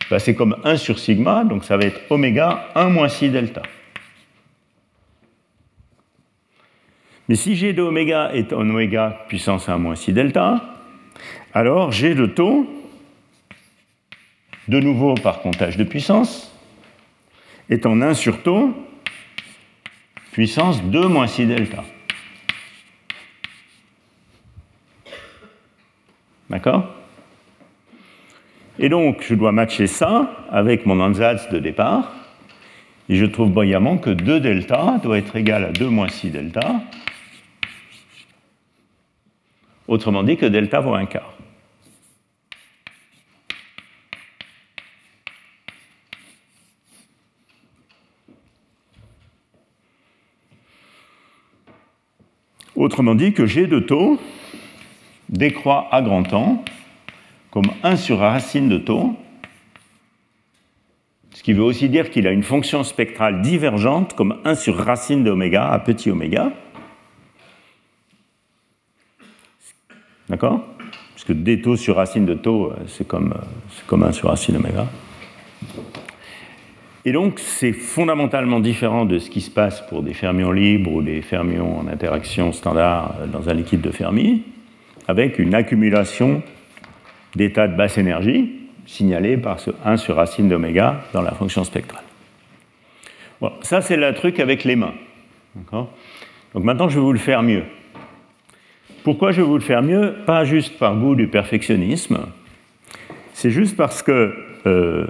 bah, 0.09 0.19
c'est 0.19 0.35
comme 0.35 0.55
1 0.63 0.77
sur 0.77 0.99
sigma, 0.99 1.43
donc 1.43 1.65
ça 1.65 1.75
va 1.75 1.85
être 1.85 1.99
oméga 2.09 2.69
1 2.75 2.89
moins 2.89 3.09
6 3.09 3.29
delta. 3.29 3.61
Mais 7.27 7.35
si 7.35 7.55
G 7.55 7.73
de 7.73 7.81
oméga 7.81 8.31
est 8.33 8.53
en 8.53 8.61
oméga 8.61 9.25
puissance 9.27 9.67
1 9.67 9.77
moins 9.79 9.95
6 9.95 10.13
delta, 10.13 10.75
alors 11.53 11.91
G 11.91 12.15
de 12.15 12.25
taux, 12.25 12.69
de 14.67 14.79
nouveau 14.79 15.13
par 15.15 15.41
comptage 15.41 15.77
de 15.77 15.83
puissance, 15.83 16.53
est 17.69 17.85
en 17.85 18.01
1 18.01 18.13
sur 18.13 18.43
taux 18.43 18.73
puissance 20.31 20.83
2 20.83 21.07
moins 21.07 21.27
6 21.27 21.47
delta. 21.47 21.83
D'accord? 26.49 26.93
Et 28.79 28.89
donc, 28.89 29.23
je 29.27 29.33
dois 29.33 29.51
matcher 29.51 29.87
ça 29.87 30.45
avec 30.49 30.85
mon 30.85 30.99
ansatz 30.99 31.49
de 31.49 31.57
départ. 31.57 32.13
Et 33.09 33.15
je 33.15 33.25
trouve 33.25 33.51
brillamment 33.51 33.97
que 33.97 34.09
2 34.09 34.39
delta 34.39 34.99
doit 35.01 35.17
être 35.17 35.35
égal 35.35 35.63
à 35.63 35.71
2 35.71 35.89
moins 35.89 36.09
6 36.09 36.29
delta. 36.29 36.81
Autrement 39.87 40.23
dit 40.23 40.37
que 40.37 40.45
delta 40.45 40.81
vaut 40.81 40.93
un 40.93 41.05
quart. 41.05 41.36
Autrement 52.77 53.15
dit 53.15 53.33
que 53.33 53.47
G 53.47 53.65
de 53.65 53.79
taux 53.79 54.19
décroît 55.29 55.87
à 55.91 56.03
grand 56.03 56.21
temps 56.21 56.63
comme 57.49 57.71
1 57.81 57.95
sur 57.95 58.19
racine 58.19 58.69
de 58.69 58.77
taux, 58.77 59.15
ce 61.33 61.41
qui 61.41 61.53
veut 61.53 61.63
aussi 61.63 61.89
dire 61.89 62.11
qu'il 62.11 62.27
a 62.27 62.31
une 62.31 62.43
fonction 62.43 62.83
spectrale 62.83 63.41
divergente 63.41 64.13
comme 64.13 64.39
1 64.45 64.53
sur 64.53 64.77
racine 64.77 65.23
d'oméga 65.23 65.67
à 65.67 65.79
petit 65.79 66.11
oméga. 66.11 66.51
D'accord? 70.29 70.63
Parce 71.13 71.23
que 71.23 71.33
d 71.33 71.61
taux 71.61 71.77
sur 71.77 71.95
racine 71.95 72.25
de 72.25 72.35
taux, 72.35 72.73
c'est 72.85 73.07
comme, 73.07 73.33
comme 73.87 74.03
1 74.03 74.11
sur 74.11 74.29
racine 74.29 74.53
d'oméga. 74.53 74.87
Et 77.07 77.13
donc, 77.13 77.39
c'est 77.39 77.71
fondamentalement 77.71 78.59
différent 78.59 79.05
de 79.05 79.17
ce 79.17 79.29
qui 79.29 79.39
se 79.39 79.49
passe 79.49 79.79
pour 79.87 80.03
des 80.03 80.13
fermions 80.13 80.51
libres 80.51 80.91
ou 80.91 81.01
des 81.01 81.21
fermions 81.21 81.79
en 81.79 81.87
interaction 81.87 82.51
standard 82.51 83.15
dans 83.31 83.47
un 83.47 83.53
liquide 83.53 83.79
de 83.79 83.91
Fermi 83.91 84.43
avec 85.07 85.39
une 85.39 85.55
accumulation 85.55 86.43
d'états 87.33 87.69
de 87.69 87.77
basse 87.77 87.97
énergie 87.97 88.59
signalés 88.85 89.37
par 89.37 89.61
ce 89.61 89.71
1 89.85 89.95
sur 89.95 90.17
racine 90.17 90.49
d'oméga 90.49 91.01
dans 91.13 91.21
la 91.21 91.31
fonction 91.31 91.63
spectrale. 91.63 92.03
Bon, 93.39 93.53
ça, 93.61 93.79
c'est 93.79 93.95
le 93.95 94.13
truc 94.13 94.41
avec 94.41 94.65
les 94.65 94.75
mains. 94.75 94.93
Donc 95.71 96.65
maintenant, 96.65 96.89
je 96.89 96.95
vais 96.95 97.05
vous 97.05 97.13
le 97.13 97.19
faire 97.19 97.41
mieux. 97.41 97.63
Pourquoi 99.05 99.31
je 99.31 99.39
vais 99.39 99.47
vous 99.47 99.57
le 99.57 99.63
faire 99.63 99.81
mieux? 99.81 100.13
Pas 100.25 100.43
juste 100.43 100.77
par 100.77 100.93
goût 100.97 101.15
du 101.15 101.29
perfectionnisme, 101.29 102.19
c'est 103.31 103.51
juste 103.51 103.77
parce 103.77 104.03
que 104.03 104.35
euh, 104.65 105.07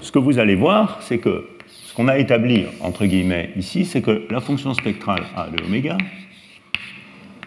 ce 0.00 0.12
que 0.12 0.18
vous 0.18 0.38
allez 0.38 0.54
voir, 0.54 0.98
c'est 1.00 1.18
que 1.18 1.48
ce 1.66 1.94
qu'on 1.94 2.08
a 2.08 2.18
établi, 2.18 2.66
entre 2.80 3.06
guillemets, 3.06 3.50
ici, 3.56 3.84
c'est 3.84 4.02
que 4.02 4.26
la 4.30 4.40
fonction 4.40 4.74
spectrale 4.74 5.22
A 5.36 5.48
de 5.48 5.62
oméga, 5.64 5.96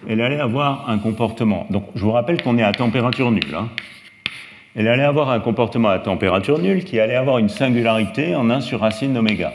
elle 0.08 0.22
allait 0.22 0.40
avoir 0.40 0.90
un 0.90 1.00
comportement. 1.00 1.68
Donc, 1.70 1.86
je 1.96 2.02
vous 2.02 2.12
rappelle 2.12 2.42
qu'on 2.42 2.58
est 2.58 2.64
à 2.64 2.72
température 2.72 3.32
nulle. 3.32 3.56
Hein. 3.56 3.70
Elle 4.76 4.88
allait 4.88 5.04
avoir 5.04 5.30
un 5.32 5.40
comportement 5.40 5.90
à 5.90 6.00
température 6.00 6.60
nulle 6.60 6.84
qui 6.84 7.00
allait 7.00 7.16
avoir 7.16 7.40
une 7.40 7.50
singularité 7.50 8.36
en 8.36 8.50
1 8.50 8.62
sur 8.62 8.80
racine 8.80 9.14
d'oméga. 9.14 9.52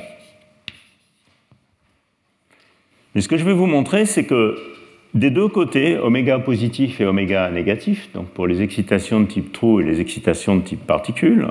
Mais 3.14 3.20
ce 3.20 3.28
que 3.28 3.36
je 3.36 3.44
vais 3.44 3.52
vous 3.52 3.66
montrer, 3.66 4.04
c'est 4.04 4.24
que 4.24 4.58
des 5.14 5.30
deux 5.30 5.48
côtés, 5.48 5.98
oméga 5.98 6.38
positif 6.38 7.00
et 7.00 7.04
oméga 7.04 7.50
négatif, 7.50 8.10
donc 8.14 8.28
pour 8.28 8.46
les 8.46 8.62
excitations 8.62 9.20
de 9.20 9.26
type 9.26 9.52
trou 9.52 9.80
et 9.80 9.84
les 9.84 10.00
excitations 10.00 10.56
de 10.56 10.62
type 10.62 10.86
particule, 10.86 11.46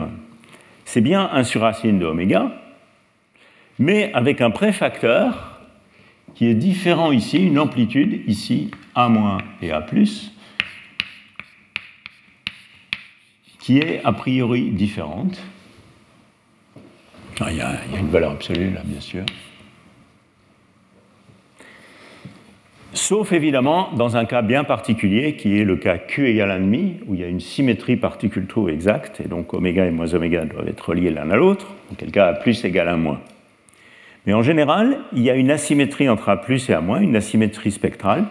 c'est 0.91 0.99
bien 0.99 1.29
1 1.31 1.45
sur 1.45 1.61
racine 1.61 1.99
de 1.99 2.05
oméga, 2.05 2.51
mais 3.79 4.11
avec 4.11 4.41
un 4.41 4.51
préfacteur 4.51 5.61
qui 6.35 6.47
est 6.47 6.53
différent 6.53 7.13
ici, 7.13 7.37
une 7.37 7.59
amplitude 7.59 8.23
ici, 8.27 8.71
A- 8.93 9.37
et 9.61 9.71
A+, 9.71 9.85
qui 13.59 13.77
est 13.77 14.01
a 14.03 14.11
priori 14.11 14.71
différente. 14.71 15.41
Ah, 17.39 17.51
il 17.51 17.57
y, 17.57 17.61
a, 17.61 17.79
une 17.97 18.09
valeur 18.09 18.31
absolue 18.31 18.71
là, 18.71 18.81
bien 18.83 18.99
sûr. 18.99 19.23
Sauf 23.11 23.33
évidemment 23.33 23.89
dans 23.97 24.15
un 24.15 24.23
cas 24.23 24.41
bien 24.41 24.63
particulier 24.63 25.35
qui 25.35 25.59
est 25.59 25.65
le 25.65 25.75
cas 25.75 25.97
Q 25.97 26.29
égale 26.29 26.63
1,5, 26.63 26.99
où 27.07 27.13
il 27.13 27.19
y 27.19 27.25
a 27.25 27.27
une 27.27 27.41
symétrie 27.41 27.97
particule-trou 27.97 28.69
exacte, 28.69 29.19
et 29.19 29.27
donc 29.27 29.53
oméga 29.53 29.85
et 29.85 29.91
moins 29.91 30.13
oméga 30.13 30.45
doivent 30.45 30.69
être 30.69 30.91
reliés 30.91 31.09
l'un 31.09 31.29
à 31.29 31.35
l'autre, 31.35 31.67
dans 31.89 31.97
quel 31.97 32.09
cas 32.09 32.27
A 32.27 32.33
plus 32.35 32.63
égale 32.63 32.87
1 32.87 32.95
moins. 32.95 33.19
Mais 34.25 34.33
en 34.33 34.41
général, 34.41 34.99
il 35.11 35.23
y 35.23 35.29
a 35.29 35.35
une 35.35 35.51
asymétrie 35.51 36.07
entre 36.07 36.29
A 36.29 36.41
et 36.47 36.73
A-, 36.73 36.99
une 37.01 37.17
asymétrie 37.17 37.71
spectrale. 37.71 38.27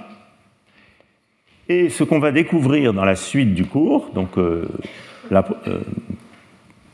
Et 1.68 1.91
ce 1.91 2.03
qu'on 2.03 2.18
va 2.18 2.33
découvrir 2.33 2.95
dans 2.95 3.05
la 3.05 3.16
suite 3.16 3.53
du 3.53 3.66
cours, 3.66 4.09
donc 4.14 4.39
euh, 4.39 4.66
euh, 5.31 5.43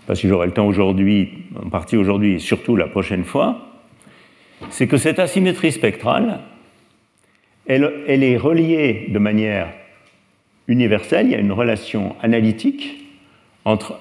pas 0.09 0.16
si 0.16 0.26
j'aurai 0.26 0.49
le 0.49 0.53
temps 0.53 0.66
aujourd'hui, 0.66 1.45
en 1.64 1.70
partie 1.70 1.97
aujourd'hui 1.97 2.32
et 2.32 2.39
surtout 2.41 2.74
la 2.74 2.89
prochaine 2.89 3.22
fois, 3.22 3.61
c'est 4.70 4.89
que 4.89 4.97
cette 4.97 5.20
asymétrie 5.20 5.70
spectrale, 5.70 6.41
elle, 7.67 8.23
est 8.23 8.37
reliée 8.37 9.07
de 9.09 9.19
manière 9.19 9.73
universelle, 10.69 11.27
il 11.27 11.33
y 11.33 11.35
a 11.35 11.41
une 11.41 11.53
relation 11.53 12.17
analytique 12.23 13.05
entre 13.64 13.99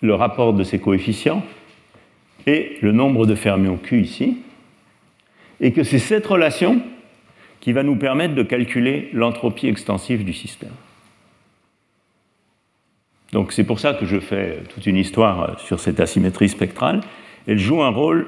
le 0.00 0.14
rapport 0.14 0.52
de 0.52 0.64
ces 0.64 0.78
coefficients 0.78 1.44
et 2.46 2.78
le 2.80 2.92
nombre 2.92 3.26
de 3.26 3.34
fermions 3.34 3.76
Q 3.76 4.00
ici, 4.00 4.38
et 5.60 5.72
que 5.72 5.84
c'est 5.84 5.98
cette 5.98 6.26
relation 6.26 6.82
qui 7.60 7.72
va 7.72 7.84
nous 7.84 7.96
permettre 7.96 8.34
de 8.34 8.42
calculer 8.42 9.10
l'entropie 9.12 9.68
extensive 9.68 10.24
du 10.24 10.32
système. 10.32 10.72
Donc 13.32 13.52
c'est 13.52 13.64
pour 13.64 13.78
ça 13.78 13.94
que 13.94 14.04
je 14.04 14.18
fais 14.18 14.58
toute 14.74 14.86
une 14.86 14.96
histoire 14.96 15.58
sur 15.60 15.78
cette 15.78 16.00
asymétrie 16.00 16.48
spectrale. 16.48 17.00
Elle 17.46 17.58
joue 17.58 17.82
un 17.82 17.90
rôle 17.90 18.26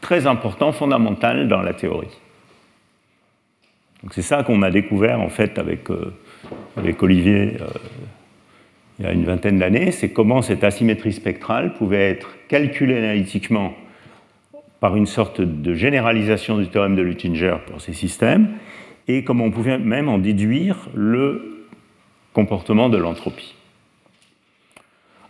très 0.00 0.26
important, 0.26 0.72
fondamental 0.72 1.46
dans 1.46 1.60
la 1.60 1.74
théorie. 1.74 2.08
C'est 4.10 4.22
ça 4.22 4.42
qu'on 4.42 4.62
a 4.62 4.70
découvert 4.70 5.20
en 5.20 5.28
fait 5.28 5.58
avec, 5.58 5.90
euh, 5.90 6.12
Olivier 7.00 7.56
euh, 7.60 7.66
il 8.98 9.04
y 9.06 9.08
a 9.08 9.12
une 9.12 9.24
vingtaine 9.24 9.58
d'années, 9.58 9.90
c'est 9.90 10.10
comment 10.10 10.42
cette 10.42 10.64
asymétrie 10.64 11.12
spectrale 11.12 11.74
pouvait 11.74 12.10
être 12.10 12.30
calculée 12.48 12.98
analytiquement 12.98 13.74
par 14.80 14.96
une 14.96 15.06
sorte 15.06 15.40
de 15.40 15.74
généralisation 15.74 16.58
du 16.58 16.68
théorème 16.68 16.96
de 16.96 17.02
Luttinger 17.02 17.56
pour 17.66 17.80
ces 17.80 17.92
systèmes, 17.92 18.48
et 19.08 19.24
comment 19.24 19.44
on 19.44 19.50
pouvait 19.50 19.78
même 19.78 20.08
en 20.08 20.18
déduire 20.18 20.88
le 20.94 21.66
comportement 22.32 22.88
de 22.88 22.98
l'entropie. 22.98 23.54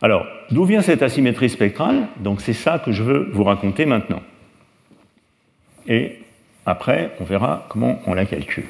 Alors, 0.01 0.27
d'où 0.51 0.65
vient 0.65 0.83
cette 0.83 1.03
asymétrie 1.03 1.49
spectrale? 1.49 2.09
Donc 2.19 2.41
c'est 2.41 2.55
ça 2.55 2.79
que 2.79 2.93
je 2.93 3.03
veux 3.03 3.31
vous 3.33 3.45
raconter 3.45 3.87
maintenant. 3.87 4.23
Et 5.87 6.22
après, 6.67 7.15
on 7.21 7.25
verra 7.25 7.67
comment 7.69 8.01
on 8.07 8.15
la 8.15 8.25
calcule. 8.25 8.67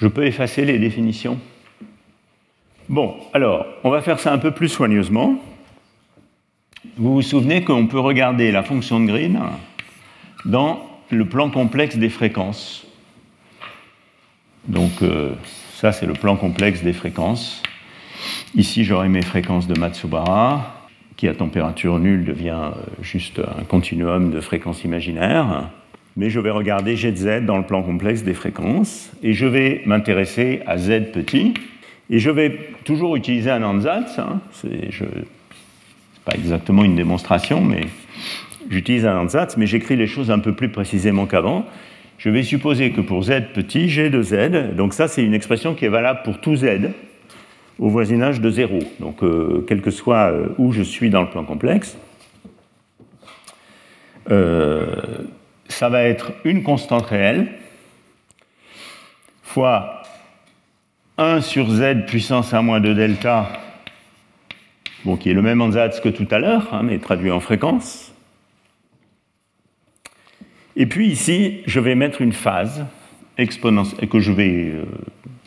Je 0.00 0.06
peux 0.06 0.26
effacer 0.26 0.64
les 0.64 0.78
définitions? 0.78 1.38
Bon, 2.88 3.16
alors, 3.34 3.66
on 3.84 3.90
va 3.90 4.00
faire 4.00 4.20
ça 4.20 4.32
un 4.32 4.38
peu 4.38 4.50
plus 4.50 4.68
soigneusement. 4.68 5.42
Vous 6.96 7.14
vous 7.14 7.22
souvenez 7.22 7.64
qu'on 7.64 7.86
peut 7.86 7.98
regarder 7.98 8.52
la 8.52 8.62
fonction 8.62 9.00
de 9.00 9.06
Green 9.06 9.40
dans 10.44 10.88
le 11.10 11.24
plan 11.26 11.50
complexe 11.50 11.96
des 11.96 12.08
fréquences. 12.08 12.86
Donc, 14.66 15.02
euh, 15.02 15.34
ça, 15.74 15.92
c'est 15.92 16.06
le 16.06 16.12
plan 16.12 16.36
complexe 16.36 16.82
des 16.82 16.92
fréquences. 16.92 17.62
Ici, 18.54 18.84
j'aurai 18.84 19.08
mes 19.08 19.22
fréquences 19.22 19.66
de 19.66 19.78
Matsubara, 19.78 20.77
qui 21.18 21.26
à 21.26 21.34
température 21.34 21.98
nulle 21.98 22.24
devient 22.24 22.70
euh, 22.74 23.02
juste 23.02 23.40
un 23.40 23.64
continuum 23.64 24.30
de 24.30 24.40
fréquences 24.40 24.84
imaginaires. 24.84 25.68
Mais 26.16 26.30
je 26.30 26.40
vais 26.40 26.50
regarder 26.50 26.96
G 26.96 27.12
dans 27.42 27.58
le 27.58 27.64
plan 27.64 27.82
complexe 27.82 28.22
des 28.22 28.34
fréquences, 28.34 29.10
et 29.22 29.34
je 29.34 29.46
vais 29.46 29.82
m'intéresser 29.84 30.62
à 30.66 30.78
Z 30.78 31.10
petit, 31.12 31.54
et 32.08 32.20
je 32.20 32.30
vais 32.30 32.56
toujours 32.84 33.16
utiliser 33.16 33.50
un 33.50 33.62
ansatz. 33.64 34.18
Hein. 34.18 34.40
Ce 34.52 34.68
n'est 34.68 34.90
pas 36.24 36.34
exactement 36.34 36.84
une 36.84 36.96
démonstration, 36.96 37.60
mais 37.60 37.86
j'utilise 38.70 39.04
un 39.04 39.18
ansatz, 39.18 39.56
mais 39.56 39.66
j'écris 39.66 39.96
les 39.96 40.06
choses 40.06 40.30
un 40.30 40.38
peu 40.38 40.54
plus 40.54 40.70
précisément 40.70 41.26
qu'avant. 41.26 41.66
je 42.18 42.30
vais 42.30 42.44
supposer 42.44 42.90
que 42.90 43.00
pour 43.00 43.24
z 43.24 43.42
petit, 43.54 43.88
g 43.88 44.08
de 44.08 44.22
z, 44.22 44.74
donc 44.76 44.94
ça 44.94 45.08
c'est 45.08 45.24
une 45.24 45.34
expression 45.34 45.74
qui 45.74 45.84
est 45.84 45.88
valable 45.88 46.20
pour 46.24 46.40
tout 46.40 46.56
z 46.56 46.90
au 47.78 47.88
voisinage 47.88 48.40
de 48.40 48.50
0, 48.50 48.78
donc 49.00 49.22
euh, 49.22 49.64
quel 49.68 49.80
que 49.80 49.90
soit 49.90 50.32
euh, 50.32 50.48
où 50.58 50.72
je 50.72 50.82
suis 50.82 51.10
dans 51.10 51.22
le 51.22 51.30
plan 51.30 51.44
complexe, 51.44 51.96
euh, 54.30 54.96
ça 55.68 55.88
va 55.88 56.02
être 56.02 56.32
une 56.44 56.62
constante 56.62 57.06
réelle 57.06 57.48
fois 59.42 60.02
1 61.18 61.40
sur 61.40 61.70
z 61.70 62.04
puissance 62.06 62.52
1 62.52 62.62
moins 62.62 62.80
2 62.80 62.94
delta, 62.94 63.48
bon, 65.04 65.16
qui 65.16 65.30
est 65.30 65.34
le 65.34 65.42
même 65.42 65.60
ansatz 65.60 66.00
que 66.00 66.08
tout 66.08 66.28
à 66.30 66.38
l'heure, 66.38 66.68
hein, 66.72 66.82
mais 66.82 66.98
traduit 66.98 67.30
en 67.30 67.40
fréquence, 67.40 68.12
et 70.78 70.86
puis 70.86 71.08
ici, 71.08 71.60
je 71.66 71.80
vais 71.80 71.96
mettre 71.96 72.22
une 72.22 72.32
phase 72.32 72.86
exponentielle 73.36 74.08
que 74.08 74.20
je 74.20 74.30
vais. 74.30 74.74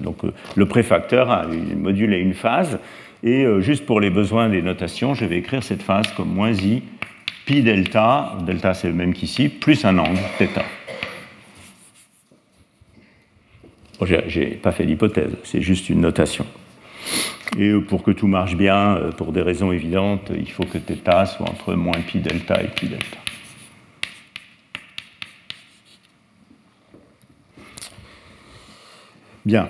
Donc 0.02 0.24
euh, 0.24 0.34
le 0.56 0.66
préfacteur 0.66 1.32
a 1.32 1.46
un 1.46 1.76
module 1.76 2.14
et 2.14 2.20
une 2.20 2.34
phase. 2.34 2.80
Et 3.24 3.46
euh, 3.46 3.62
juste 3.62 3.86
pour 3.86 4.00
les 4.00 4.10
besoins 4.10 4.50
des 4.50 4.62
notations, 4.62 5.14
je 5.14 5.26
vais 5.26 5.38
écrire 5.38 5.64
cette 5.64 5.84
phase 5.84 6.08
comme 6.18 6.34
moins 6.34 6.54
i 6.54 6.84
pi 7.46 7.62
delta, 7.62 8.38
delta 8.46 8.74
c'est 8.74 8.88
le 8.88 8.94
même 8.94 9.14
qu'ici, 9.14 9.50
plus 9.50 9.86
un 9.86 9.98
angle, 9.98 10.20
θ. 10.38 10.48
Bon, 14.00 14.06
J'ai 14.06 14.46
pas 14.48 14.72
fait 14.72 14.86
l'hypothèse, 14.86 15.32
c'est 15.44 15.62
juste 15.62 15.90
une 15.90 16.02
notation. 16.02 16.46
Et 17.58 17.74
pour 17.74 18.04
que 18.04 18.12
tout 18.12 18.28
marche 18.28 18.56
bien, 18.56 18.98
pour 19.18 19.32
des 19.32 19.42
raisons 19.42 19.72
évidentes, 19.72 20.32
il 20.36 20.50
faut 20.50 20.64
que 20.64 20.80
θ 20.80 21.26
soit 21.26 21.50
entre 21.50 21.74
moins 21.74 22.00
pi 22.08 22.20
delta 22.20 22.62
et 22.64 22.68
pi 22.68 22.88
delta. 22.88 23.18
Bien. 29.46 29.70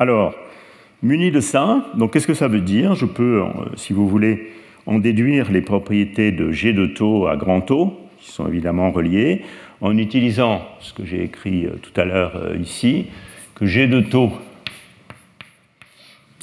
Alors, 0.00 0.36
muni 1.02 1.32
de 1.32 1.40
ça, 1.40 1.84
donc 1.94 2.12
qu'est-ce 2.12 2.28
que 2.28 2.34
ça 2.34 2.46
veut 2.46 2.60
dire? 2.60 2.94
Je 2.94 3.04
peux, 3.04 3.42
euh, 3.42 3.48
si 3.74 3.92
vous 3.92 4.08
voulez, 4.08 4.52
en 4.86 5.00
déduire 5.00 5.50
les 5.50 5.60
propriétés 5.60 6.30
de 6.30 6.52
G 6.52 6.72
de 6.72 6.86
taux 6.86 7.26
à 7.26 7.36
grand 7.36 7.60
taux, 7.60 7.98
qui 8.20 8.30
sont 8.30 8.46
évidemment 8.46 8.92
reliées, 8.92 9.42
en 9.80 9.98
utilisant 9.98 10.62
ce 10.78 10.92
que 10.92 11.04
j'ai 11.04 11.24
écrit 11.24 11.66
euh, 11.66 11.70
tout 11.82 12.00
à 12.00 12.04
l'heure 12.04 12.36
euh, 12.36 12.56
ici, 12.58 13.06
que 13.56 13.66
G 13.66 13.88
de 13.88 14.00
taux 14.00 14.30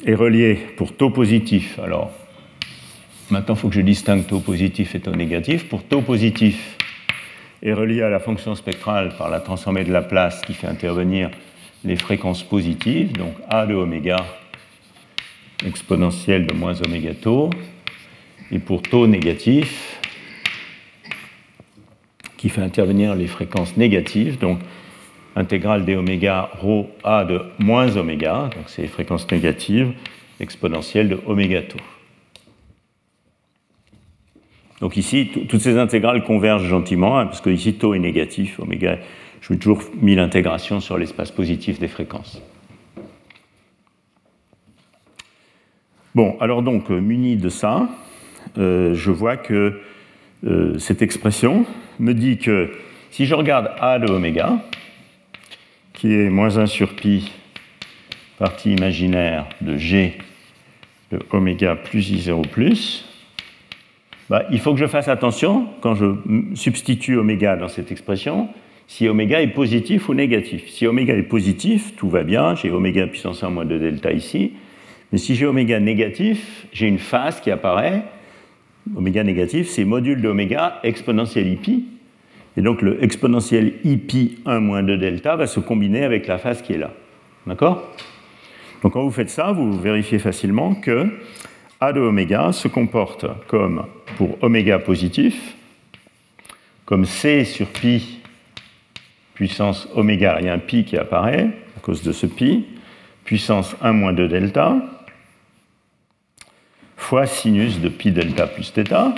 est 0.04 0.14
relié 0.14 0.58
pour 0.76 0.94
taux 0.94 1.08
positif. 1.08 1.78
Alors, 1.78 2.12
maintenant, 3.30 3.54
il 3.54 3.58
faut 3.58 3.68
que 3.70 3.74
je 3.74 3.80
distingue 3.80 4.26
taux 4.26 4.40
positif 4.40 4.94
et 4.94 5.00
taux 5.00 5.14
négatif. 5.14 5.66
Pour 5.66 5.82
taux 5.82 6.02
positif, 6.02 6.76
est 7.62 7.72
relié 7.72 8.02
à 8.02 8.10
la 8.10 8.20
fonction 8.20 8.54
spectrale 8.54 9.14
par 9.16 9.30
la 9.30 9.40
transformée 9.40 9.84
de 9.84 9.92
Laplace 9.92 10.42
qui 10.42 10.52
fait 10.52 10.66
intervenir 10.66 11.30
les 11.86 11.96
fréquences 11.96 12.42
positives, 12.42 13.12
donc 13.12 13.34
A 13.48 13.64
de 13.64 13.74
oméga 13.74 14.26
exponentielle 15.64 16.46
de 16.46 16.52
moins 16.52 16.74
oméga 16.82 17.14
taux, 17.14 17.50
et 18.50 18.58
pour 18.58 18.82
taux 18.82 19.06
négatif, 19.06 19.98
qui 22.36 22.48
fait 22.48 22.60
intervenir 22.60 23.14
les 23.14 23.28
fréquences 23.28 23.76
négatives, 23.76 24.38
donc 24.38 24.58
intégrale 25.36 25.84
d 25.84 25.96
oméga 25.96 26.50
rho 26.60 26.90
A 27.04 27.24
de 27.24 27.40
moins 27.58 27.96
oméga, 27.96 28.50
donc 28.56 28.64
c'est 28.66 28.82
les 28.82 28.88
fréquences 28.88 29.30
négatives, 29.30 29.92
exponentielle 30.40 31.08
de 31.08 31.20
oméga 31.26 31.62
taux. 31.62 31.78
Donc 34.80 34.96
ici, 34.96 35.30
toutes 35.48 35.62
ces 35.62 35.78
intégrales 35.78 36.24
convergent 36.24 36.66
gentiment, 36.66 37.18
hein, 37.18 37.26
parce 37.26 37.40
que 37.40 37.48
ici 37.48 37.74
taux 37.74 37.94
est 37.94 37.98
négatif, 37.98 38.58
oméga 38.60 38.98
je 39.40 39.52
ai 39.52 39.58
toujours 39.58 39.82
mis 40.00 40.14
l'intégration 40.14 40.80
sur 40.80 40.98
l'espace 40.98 41.30
positif 41.30 41.78
des 41.78 41.88
fréquences. 41.88 42.42
Bon, 46.14 46.36
alors 46.40 46.62
donc, 46.62 46.90
euh, 46.90 46.98
muni 46.98 47.36
de 47.36 47.50
ça, 47.50 47.90
euh, 48.56 48.94
je 48.94 49.10
vois 49.10 49.36
que 49.36 49.82
euh, 50.46 50.78
cette 50.78 51.02
expression 51.02 51.66
me 51.98 52.14
dit 52.14 52.38
que 52.38 52.70
si 53.10 53.26
je 53.26 53.34
regarde 53.34 53.70
A 53.80 53.98
de 53.98 54.10
oméga, 54.10 54.58
qui 55.92 56.14
est 56.14 56.30
moins 56.30 56.56
1 56.56 56.66
sur 56.66 56.94
pi, 56.96 57.30
partie 58.38 58.72
imaginaire 58.72 59.46
de 59.60 59.76
G 59.76 60.16
de 61.12 61.18
oméga 61.32 61.76
plus 61.76 62.10
I0 62.10 62.48
plus, 62.48 63.04
bah, 64.30 64.44
il 64.50 64.58
faut 64.58 64.72
que 64.72 64.80
je 64.80 64.86
fasse 64.86 65.08
attention 65.08 65.68
quand 65.80 65.94
je 65.94 66.14
substitue 66.54 67.16
oméga 67.16 67.56
dans 67.56 67.68
cette 67.68 67.92
expression, 67.92 68.48
si 68.86 69.08
oméga 69.08 69.42
est 69.42 69.48
positif 69.48 70.08
ou 70.08 70.14
négatif. 70.14 70.68
Si 70.68 70.86
oméga 70.86 71.14
est 71.14 71.22
positif, 71.22 71.94
tout 71.96 72.08
va 72.08 72.22
bien, 72.22 72.54
j'ai 72.54 72.70
oméga 72.70 73.06
puissance 73.06 73.42
1 73.42 73.50
moins 73.50 73.64
2 73.64 73.78
delta 73.78 74.12
ici. 74.12 74.52
Mais 75.12 75.18
si 75.18 75.34
j'ai 75.34 75.46
oméga 75.46 75.80
négatif, 75.80 76.66
j'ai 76.72 76.86
une 76.86 76.98
phase 76.98 77.40
qui 77.40 77.50
apparaît. 77.50 78.02
Oméga 78.96 79.24
négatif, 79.24 79.68
c'est 79.68 79.84
module 79.84 80.22
d'oméga 80.22 80.78
exponentielle 80.84 81.48
ipi. 81.48 81.84
Et 82.56 82.62
donc 82.62 82.80
le 82.80 83.02
exponentiel 83.02 83.74
ipi 83.84 84.38
1 84.46 84.60
moins 84.60 84.82
2 84.82 84.96
delta 84.96 85.36
va 85.36 85.46
se 85.46 85.60
combiner 85.60 86.04
avec 86.04 86.26
la 86.26 86.38
phase 86.38 86.62
qui 86.62 86.72
est 86.72 86.78
là. 86.78 86.92
D'accord? 87.46 87.92
Donc 88.82 88.92
quand 88.92 89.02
vous 89.02 89.10
faites 89.10 89.30
ça, 89.30 89.52
vous 89.52 89.78
vérifiez 89.78 90.18
facilement 90.18 90.74
que 90.74 91.08
A 91.80 91.92
de 91.92 92.00
oméga 92.00 92.52
se 92.52 92.68
comporte 92.68 93.26
comme, 93.48 93.84
pour 94.16 94.38
oméga 94.42 94.78
positif, 94.78 95.56
comme 96.84 97.04
C 97.04 97.44
sur 97.44 97.66
pi 97.66 98.15
puissance 99.36 99.86
oméga, 99.94 100.38
il 100.40 100.46
y 100.46 100.48
a 100.48 100.54
un 100.54 100.58
pi 100.58 100.84
qui 100.84 100.96
apparaît 100.96 101.50
à 101.76 101.80
cause 101.80 102.02
de 102.02 102.10
ce 102.10 102.26
pi, 102.26 102.64
puissance 103.24 103.76
1 103.82 103.92
moins 103.92 104.14
2 104.14 104.28
delta, 104.28 104.76
fois 106.96 107.26
sinus 107.26 107.78
de 107.80 107.90
pi 107.90 108.10
delta 108.10 108.46
plus 108.46 108.72
θ. 108.72 109.14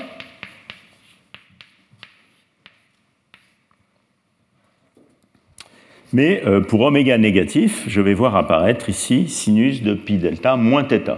Mais 6.12 6.42
euh, 6.46 6.62
pour 6.62 6.80
oméga 6.80 7.16
négatif, 7.16 7.84
je 7.86 8.00
vais 8.00 8.14
voir 8.14 8.34
apparaître 8.34 8.88
ici 8.88 9.28
sinus 9.28 9.82
de 9.82 9.94
pi 9.94 10.18
delta 10.18 10.56
moins 10.56 10.82
θ. 10.82 11.16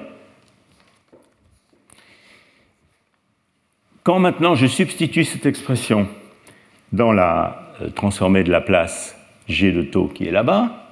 Quand 4.03 4.19
maintenant 4.19 4.55
je 4.57 4.67
substitue 4.67 5.25
cette 5.25 5.47
expression 5.47 6.07
dans 6.93 7.13
la 7.13 7.70
euh, 7.81 7.89
transformé 7.91 8.43
de 8.45 8.51
la 8.51 8.61
place 8.61 9.17
G 9.49 9.73
de 9.73 9.83
taux 9.83 10.09
qui 10.09 10.27
est 10.27 10.31
là-bas, 10.31 10.87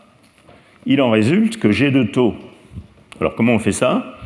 il 0.87 1.01
en 1.01 1.11
résulte 1.11 1.59
que 1.59 1.71
G 1.71 1.91
de 1.91 2.03
taux. 2.05 2.35
Alors 3.21 3.35
comment 3.35 3.55
on 3.55 3.59
fait 3.59 3.73
ça? 3.73 4.17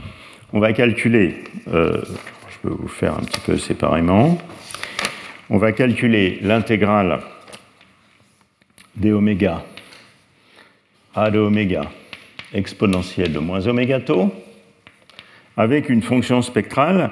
On 0.53 0.61
va 0.61 0.73
calculer, 0.73 1.37
euh, 1.69 2.03
je 2.51 2.69
peux 2.69 2.75
vous 2.75 2.89
faire 2.89 3.15
un 3.15 3.23
petit 3.23 3.41
peu 3.41 3.57
séparément, 3.57 4.39
on 5.51 5.59
va 5.59 5.73
calculer 5.73 6.39
l'intégrale 6.43 7.21
d 8.97 9.13
oméga 9.13 9.63
a 11.15 11.31
de 11.31 11.39
oméga 11.39 11.91
exponentielle 12.55 13.33
de 13.33 13.39
moins 13.39 13.67
oméga 13.67 14.01
taux 14.01 14.33
avec 15.57 15.89
une 15.89 16.03
fonction 16.03 16.43
spectrale 16.43 17.11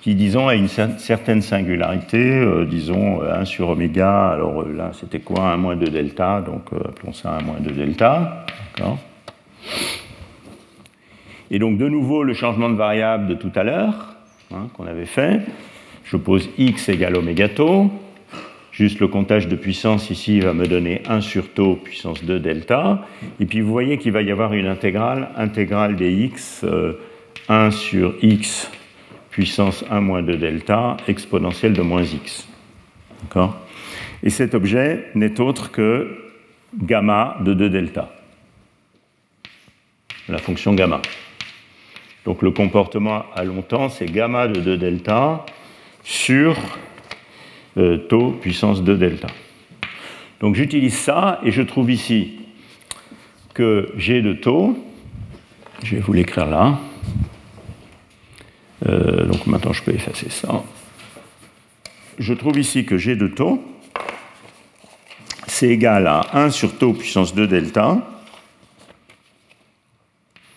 qui, 0.00 0.14
disons, 0.14 0.48
a 0.48 0.54
une 0.54 0.68
certaine 0.68 1.42
singularité, 1.42 2.18
euh, 2.18 2.64
disons 2.64 3.20
1 3.20 3.24
euh, 3.24 3.44
sur 3.44 3.68
oméga, 3.68 4.28
alors 4.28 4.62
euh, 4.62 4.72
là 4.74 4.92
c'était 4.94 5.20
quoi 5.20 5.50
1 5.50 5.56
moins 5.58 5.76
2 5.76 5.86
delta, 5.88 6.40
donc 6.40 6.72
appelons 6.72 7.12
ça 7.12 7.36
1 7.38 7.42
moins 7.42 7.60
2 7.60 7.70
delta. 7.70 8.46
Et 11.50 11.58
donc 11.58 11.76
de 11.76 11.88
nouveau 11.88 12.22
le 12.22 12.32
changement 12.32 12.70
de 12.70 12.76
variable 12.76 13.26
de 13.26 13.34
tout 13.34 13.52
à 13.54 13.62
l'heure, 13.62 14.14
hein, 14.54 14.68
qu'on 14.74 14.86
avait 14.86 15.04
fait, 15.04 15.42
je 16.04 16.16
pose 16.16 16.48
x 16.56 16.88
égale 16.88 17.16
oméga 17.16 17.50
tau, 17.50 17.90
juste 18.72 19.00
le 19.00 19.08
comptage 19.08 19.48
de 19.48 19.56
puissance 19.56 20.08
ici 20.08 20.40
va 20.40 20.54
me 20.54 20.66
donner 20.66 21.02
1 21.10 21.20
sur 21.20 21.52
tau 21.52 21.74
puissance 21.74 22.24
2 22.24 22.40
delta, 22.40 23.04
et 23.38 23.44
puis 23.44 23.60
vous 23.60 23.70
voyez 23.70 23.98
qu'il 23.98 24.12
va 24.12 24.22
y 24.22 24.30
avoir 24.30 24.54
une 24.54 24.66
intégrale, 24.66 25.28
intégrale 25.36 25.96
des 25.96 26.10
x, 26.10 26.64
1 27.50 27.70
sur 27.70 28.14
x 28.22 28.70
puissance 29.40 29.86
1 29.90 30.02
moins 30.02 30.22
2 30.22 30.36
delta 30.36 30.98
exponentielle 31.08 31.72
de 31.72 31.80
moins 31.80 32.02
x. 32.02 32.46
Et 34.22 34.28
cet 34.28 34.54
objet 34.54 35.06
n'est 35.14 35.40
autre 35.40 35.70
que 35.70 36.30
gamma 36.74 37.38
de 37.40 37.54
2 37.54 37.70
delta, 37.70 38.12
la 40.28 40.36
fonction 40.36 40.74
gamma. 40.74 41.00
Donc 42.26 42.42
le 42.42 42.50
comportement 42.50 43.24
à 43.34 43.42
long 43.44 43.62
temps, 43.62 43.88
c'est 43.88 44.04
gamma 44.04 44.46
de 44.46 44.60
2 44.60 44.76
delta 44.76 45.46
sur 46.04 46.54
euh, 47.78 47.96
taux 47.96 48.32
puissance 48.32 48.84
2 48.84 48.94
delta. 48.98 49.28
Donc 50.40 50.54
j'utilise 50.54 50.98
ça 50.98 51.40
et 51.46 51.50
je 51.50 51.62
trouve 51.62 51.90
ici 51.90 52.40
que 53.54 53.90
G 53.96 54.20
de 54.20 54.34
taux, 54.34 54.76
je 55.82 55.94
vais 55.96 56.02
vous 56.02 56.12
l'écrire 56.12 56.44
là, 56.44 56.78
euh, 58.86 59.26
donc 59.26 59.46
maintenant 59.46 59.72
je 59.72 59.82
peux 59.82 59.94
effacer 59.94 60.30
ça. 60.30 60.62
Je 62.18 62.34
trouve 62.34 62.58
ici 62.58 62.84
que 62.84 62.98
G 62.98 63.16
de 63.16 63.28
taux, 63.28 63.62
c'est 65.46 65.68
égal 65.68 66.06
à 66.06 66.26
1 66.34 66.50
sur 66.50 66.76
taux 66.76 66.92
puissance 66.92 67.34
2 67.34 67.46
delta. 67.46 67.98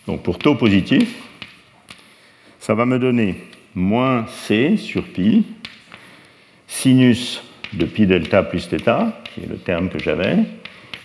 Donc 0.08 0.24
pour 0.24 0.38
taux 0.38 0.56
positif, 0.56 1.16
ça 2.60 2.74
va 2.76 2.86
me 2.86 3.00
donner 3.00 3.36
moins 3.76 4.26
c 4.28 4.78
sur 4.78 5.04
pi, 5.04 5.46
sinus 6.68 7.44
de 7.74 7.86
pi 7.86 8.06
delta 8.06 8.44
plus 8.44 8.68
θ, 8.68 9.12
qui 9.34 9.42
est 9.42 9.50
le 9.50 9.58
terme 9.58 9.90
que 9.90 10.00
j'avais. 10.00 10.38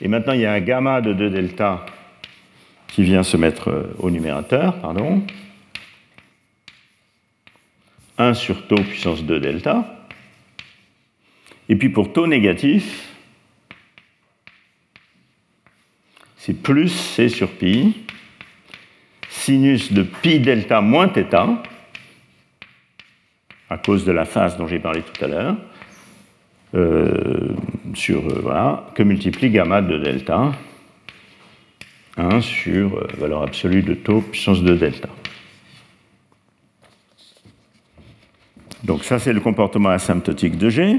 Et 0.01 0.09
maintenant, 0.09 0.33
il 0.33 0.41
y 0.41 0.47
a 0.47 0.53
un 0.53 0.61
gamma 0.61 1.01
de 1.01 1.13
2 1.13 1.31
delta 1.31 1.85
qui 2.87 3.03
vient 3.03 3.23
se 3.23 3.37
mettre 3.37 3.71
euh, 3.71 3.95
au 3.99 4.11
numérateur, 4.11 4.81
pardon. 4.81 5.23
1 8.19 8.35
sur 8.35 8.67
taux 8.67 8.83
puissance 8.83 9.25
2 9.25 9.41
delta. 9.41 9.95
Et 11.69 11.77
puis 11.77 11.89
pour 11.89 12.13
taux 12.13 12.27
négatif, 12.27 13.15
c'est 16.37 16.55
plus 16.55 16.89
C 16.89 17.29
sur 17.29 17.51
pi, 17.51 17.95
sinus 19.29 19.93
de 19.93 20.03
pi 20.03 20.41
delta 20.41 20.81
moins 20.81 21.09
θ, 21.09 21.63
à 23.71 23.77
cause 23.77 24.05
de 24.05 24.13
la 24.13 24.25
phase 24.25 24.57
dont 24.57 24.67
j'ai 24.67 24.79
parlé 24.79 25.03
tout 25.03 25.25
à 25.25 25.29
l'heure, 25.29 25.57
euh, 26.75 27.49
sur, 27.95 28.27
euh, 28.27 28.41
voilà, 28.43 28.87
que 28.95 29.03
multiplie 29.03 29.51
gamma 29.51 29.83
de 29.83 29.99
delta, 29.99 30.53
1 32.17 32.41
sur 32.41 32.97
euh, 32.97 33.07
valeur 33.19 33.43
absolue 33.43 33.83
de 33.83 33.95
taux 33.95 34.23
puissance 34.23 34.63
de 34.63 34.75
delta. 34.75 35.09
Donc 38.85 39.05
ça, 39.05 39.19
c'est 39.19 39.33
le 39.33 39.41
comportement 39.41 39.91
asymptotique 39.91 40.57
de 40.57 40.71
G. 40.71 40.97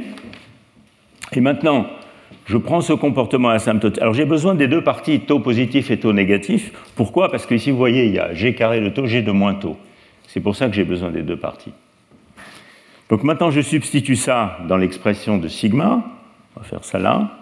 Et 1.34 1.42
maintenant, 1.42 1.88
je 2.46 2.58
prends 2.58 2.82
ce 2.82 2.94
comportement 2.94 3.50
asymptotique. 3.50 4.02
Alors 4.02 4.14
j'ai 4.14 4.26
besoin 4.26 4.56
des 4.56 4.68
deux 4.68 4.84
parties, 4.84 5.22
taux 5.22 5.40
positif 5.40 5.92
et 5.92 6.00
taux 6.00 6.14
négatif. 6.14 6.72
Pourquoi? 6.96 7.30
Parce 7.30 7.46
que 7.46 7.56
ici, 7.56 7.72
vous 7.72 7.78
voyez, 7.78 8.06
il 8.06 8.14
y 8.14 8.20
a 8.20 8.34
G 8.34 8.56
carré 8.56 8.82
de 8.82 8.90
taux, 8.90 9.06
G 9.06 9.22
de 9.22 9.32
moins 9.32 9.54
taux. 9.54 9.78
C'est 10.28 10.42
pour 10.42 10.56
ça 10.56 10.68
que 10.68 10.76
j'ai 10.76 10.84
besoin 10.84 11.10
des 11.12 11.22
deux 11.22 11.38
parties. 11.38 11.74
Donc 13.10 13.24
maintenant, 13.24 13.50
je 13.50 13.62
substitue 13.62 14.16
ça 14.16 14.60
dans 14.68 14.78
l'expression 14.78 15.38
de 15.38 15.48
sigma. 15.48 16.04
On 16.56 16.60
va 16.60 16.66
faire 16.66 16.84
ça 16.84 17.00
là. 17.00 17.36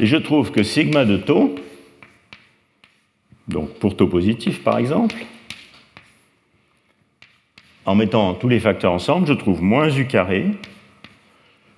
Et 0.00 0.06
je 0.06 0.16
trouve 0.16 0.50
que 0.50 0.62
sigma 0.62 1.04
de 1.04 1.16
taux, 1.16 1.54
donc 3.48 3.74
pour 3.78 3.96
taux 3.96 4.06
positif 4.06 4.62
par 4.62 4.78
exemple, 4.78 5.16
en 7.86 7.94
mettant 7.94 8.34
tous 8.34 8.48
les 8.48 8.60
facteurs 8.60 8.92
ensemble, 8.92 9.26
je 9.26 9.34
trouve 9.34 9.62
moins 9.62 9.90
u 9.90 10.06
carré, 10.06 10.46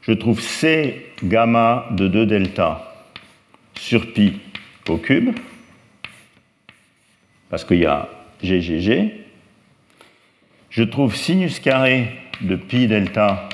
je 0.02 0.12
trouve 0.12 0.40
c 0.40 1.06
gamma 1.24 1.86
de 1.90 2.06
2 2.06 2.26
delta 2.26 3.06
sur 3.74 4.12
pi 4.12 4.34
au 4.88 4.98
cube, 4.98 5.30
parce 7.50 7.64
qu'il 7.64 7.78
y 7.78 7.86
a 7.86 8.08
ggg, 8.42 9.10
je 10.70 10.82
trouve 10.82 11.16
sinus 11.16 11.58
carré 11.58 12.12
de 12.40 12.54
pi 12.54 12.86
delta 12.86 13.48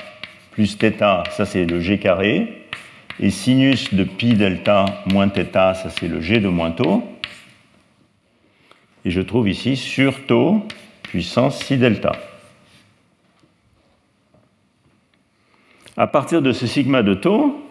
plus 0.51 0.77
θ, 0.77 1.23
ça 1.31 1.45
c'est 1.45 1.65
le 1.65 1.79
g 1.79 1.97
carré, 1.97 2.67
et 3.19 3.31
sinus 3.31 3.93
de 3.93 4.03
pi 4.03 4.35
delta 4.35 5.03
moins 5.07 5.29
θ, 5.29 5.51
ça 5.53 5.89
c'est 5.89 6.07
le 6.07 6.21
g 6.21 6.39
de 6.39 6.49
moins 6.49 6.71
taux. 6.71 7.03
Et 9.05 9.11
je 9.11 9.21
trouve 9.21 9.49
ici 9.49 9.75
sur 9.75 10.25
taux 10.25 10.65
puissance 11.03 11.63
6 11.63 11.77
delta. 11.77 12.13
À 15.95 16.07
partir 16.07 16.41
de 16.41 16.51
ce 16.51 16.65
sigma 16.65 17.03
de 17.03 17.13
taux, 17.13 17.61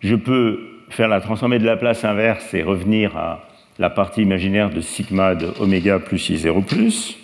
je 0.00 0.14
peux 0.14 0.60
faire 0.90 1.08
la 1.08 1.20
transformée 1.20 1.58
de 1.58 1.64
la 1.64 1.76
place 1.76 2.04
inverse 2.04 2.54
et 2.54 2.62
revenir 2.62 3.16
à 3.16 3.48
la 3.78 3.90
partie 3.90 4.22
imaginaire 4.22 4.70
de 4.70 4.80
sigma 4.80 5.34
de 5.34 5.52
oméga 5.58 5.98
plus 5.98 6.30
I0 6.30 6.64
plus. 6.64 7.18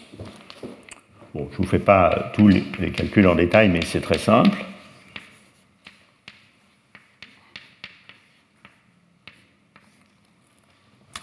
Je 1.34 1.40
ne 1.40 1.46
vous 1.56 1.64
fais 1.64 1.78
pas 1.78 2.32
tous 2.34 2.48
les 2.48 2.90
calculs 2.90 3.28
en 3.28 3.36
détail, 3.36 3.68
mais 3.68 3.82
c'est 3.84 4.00
très 4.00 4.18
simple. 4.18 4.64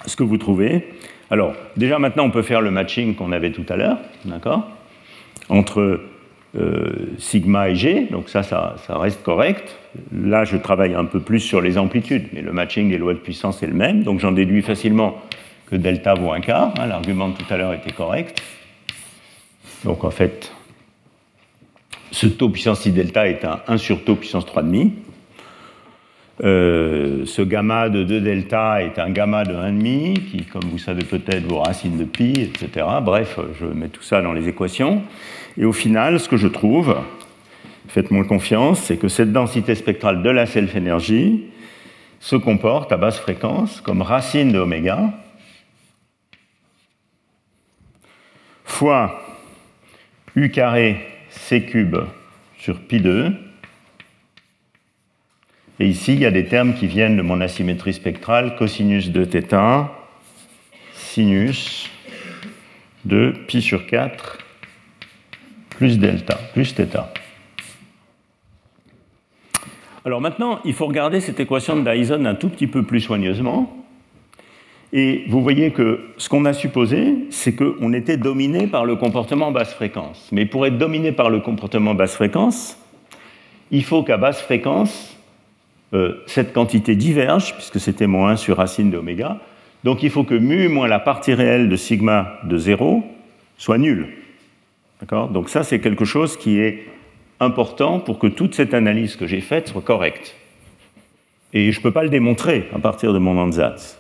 Ce 0.06 0.16
que 0.16 0.24
vous 0.24 0.38
trouvez. 0.38 0.88
Alors, 1.30 1.54
déjà 1.76 2.00
maintenant, 2.00 2.26
on 2.26 2.32
peut 2.32 2.42
faire 2.42 2.62
le 2.62 2.72
matching 2.72 3.16
qu'on 3.16 3.32
avait 3.32 3.52
tout 3.52 3.66
à 3.70 3.76
l'heure, 3.76 3.98
d'accord 4.26 4.68
Entre 5.50 6.02
euh, 6.56 7.16
sigma 7.18 7.70
et 7.70 7.76
g, 7.76 8.08
donc 8.10 8.30
ça, 8.30 8.44
ça, 8.44 8.76
reste 8.90 9.22
correct. 9.24 9.78
Là, 10.14 10.46
je 10.46 10.56
travaille 10.58 10.96
un 10.96 11.06
peu 11.06 11.20
plus 11.20 11.40
sur 11.40 11.60
les 11.62 11.78
amplitudes, 11.78 12.28
mais 12.34 12.42
le 12.42 12.54
matching 12.54 12.90
des 12.90 12.98
lois 12.98 13.14
de 13.14 13.20
puissance 13.20 13.62
est 13.62 13.68
le 13.68 13.74
même, 13.74 14.04
donc 14.04 14.20
j'en 14.20 14.32
déduis 14.32 14.62
facilement 14.62 15.22
que 15.70 15.76
delta 15.76 16.14
vaut 16.14 16.32
un 16.32 16.40
quart. 16.40 16.74
Hein, 16.80 16.88
l'argument 16.88 17.30
de 17.30 17.36
tout 17.36 17.54
à 17.54 17.58
l'heure 17.58 17.74
était 17.74 17.92
correct. 17.92 18.42
Donc 19.84 20.06
en 20.06 20.12
fait, 20.12 20.54
ce 22.12 22.28
taux 22.28 22.50
puissance 22.50 22.82
6 22.82 22.92
delta 22.92 23.28
est 23.28 23.44
un 23.44 23.60
1 23.68 23.78
sur 23.78 24.04
taux 24.04 24.16
puissance 24.16 24.46
3,5. 24.46 24.92
Euh, 26.44 27.26
ce 27.26 27.42
gamma 27.42 27.90
de 27.90 28.04
2 28.04 28.22
delta 28.22 28.84
est 28.84 29.00
un 29.00 29.10
gamma 29.10 29.44
de 29.44 29.54
1,5 29.54 30.14
qui, 30.30 30.46
comme 30.46 30.66
vous 30.70 30.78
savez 30.78 31.04
peut-être, 31.04 31.48
vaut 31.48 31.60
racine 31.60 31.98
de 31.98 32.04
pi, 32.04 32.34
etc. 32.34 32.86
Bref, 33.02 33.40
je 33.60 33.66
mets 33.66 33.88
tout 33.88 34.04
ça 34.04 34.22
dans 34.22 34.34
les 34.34 34.48
équations. 34.48 35.02
Et 35.58 35.66
au 35.66 35.74
final, 35.74 36.20
ce 36.20 36.30
que 36.30 36.38
je 36.38 36.48
trouve, 36.48 36.96
faites-moi 37.88 38.24
confiance, 38.26 38.82
c'est 38.82 38.98
que 38.98 39.08
cette 39.08 39.32
densité 39.32 39.74
spectrale 39.74 40.22
de 40.22 40.30
la 40.30 40.46
self-énergie 40.46 41.46
se 42.20 42.36
comporte 42.36 42.92
à 42.92 42.98
basse 42.98 43.20
fréquence 43.20 43.82
comme 43.82 44.02
racine 44.02 44.52
de 44.52 44.60
oméga 44.60 45.12
fois 48.66 49.24
u 50.36 50.52
carré 50.52 50.98
c 51.30 51.66
cube 51.66 51.98
sur 52.60 52.80
pi 52.82 53.00
2. 53.00 53.47
Et 55.80 55.88
ici, 55.88 56.14
il 56.14 56.20
y 56.20 56.26
a 56.26 56.32
des 56.32 56.46
termes 56.46 56.74
qui 56.74 56.88
viennent 56.88 57.18
de 57.18 57.22
mon 57.22 57.40
asymétrie 57.40 57.94
spectrale, 57.94 58.56
cosinus 58.56 59.12
de 59.12 59.26
θ, 59.26 59.90
sinus 60.94 61.90
de 63.06 63.34
pi 63.48 63.62
sur 63.62 63.86
4 63.86 64.40
plus 65.70 66.00
delta, 66.00 66.40
plus 66.54 66.74
θ. 66.74 66.98
Alors 70.04 70.22
maintenant, 70.22 70.60
il 70.66 70.74
faut 70.74 70.88
regarder 70.88 71.20
cette 71.20 71.40
équation 71.40 71.76
de 71.76 71.92
Dyson 71.92 72.26
un 72.26 72.34
tout 72.34 72.50
petit 72.50 72.68
peu 72.68 72.82
plus 72.84 73.02
soigneusement. 73.02 73.86
Et 74.94 75.26
vous 75.28 75.44
voyez 75.44 75.72
que 75.72 76.00
ce 76.18 76.30
qu'on 76.30 76.46
a 76.46 76.54
supposé, 76.54 77.28
c'est 77.30 77.56
qu'on 77.56 77.92
était 77.94 78.18
dominé 78.18 78.68
par 78.68 78.86
le 78.86 78.96
comportement 78.96 79.52
basse 79.52 79.74
fréquence. 79.74 80.30
Mais 80.32 80.46
pour 80.46 80.66
être 80.66 80.78
dominé 80.78 81.12
par 81.12 81.30
le 81.30 81.42
comportement 81.42 81.94
basse 81.94 82.16
fréquence, 82.16 82.80
il 83.70 83.84
faut 83.84 84.02
qu'à 84.02 84.16
basse 84.16 84.42
fréquence, 84.42 85.17
euh, 85.94 86.24
cette 86.26 86.54
quantité 86.54 86.96
diverge, 86.96 87.54
puisque 87.56 87.80
c'était 87.80 88.08
moins 88.08 88.32
1 88.32 88.36
sur 88.38 88.58
racine 88.58 88.92
d'oméga. 88.92 89.40
Donc 89.84 90.04
il 90.04 90.10
faut 90.10 90.24
que 90.24 90.36
mu 90.36 90.68
moins 90.68 90.88
la 90.88 91.00
partie 91.00 91.34
réelle 91.34 91.70
de 91.70 91.76
sigma 91.76 92.40
de 92.44 92.58
0 92.58 93.04
soit 93.58 93.78
nulle. 93.78 94.08
Donc 95.32 95.50
ça, 95.50 95.64
c'est 95.64 95.80
quelque 95.80 96.06
chose 96.06 96.38
qui 96.38 96.60
est 96.60 96.88
important 97.40 98.00
pour 98.00 98.20
que 98.20 98.28
toute 98.28 98.56
cette 98.56 98.74
analyse 98.74 99.16
que 99.16 99.28
j'ai 99.28 99.42
faite 99.42 99.68
soit 99.70 99.82
correcte. 99.82 100.36
Et 101.54 101.72
je 101.72 101.80
ne 101.80 101.84
peux 101.84 101.92
pas 101.92 102.04
le 102.04 102.10
démontrer 102.10 102.68
à 102.74 102.80
partir 102.80 103.14
de 103.14 103.20
mon 103.20 103.38
ansatz. 103.38 103.98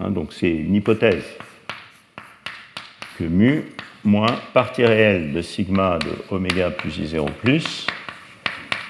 Hein, 0.00 0.10
donc 0.10 0.32
c'est 0.32 0.50
une 0.50 0.74
hypothèse 0.74 1.24
que 3.18 3.24
mu 3.24 3.64
moins 4.02 4.34
partie 4.54 4.84
réelle 4.84 5.32
de 5.32 5.42
sigma 5.42 5.98
de 5.98 6.34
oméga 6.34 6.70
plus 6.70 6.98
i0 6.98 7.30
plus, 7.42 7.86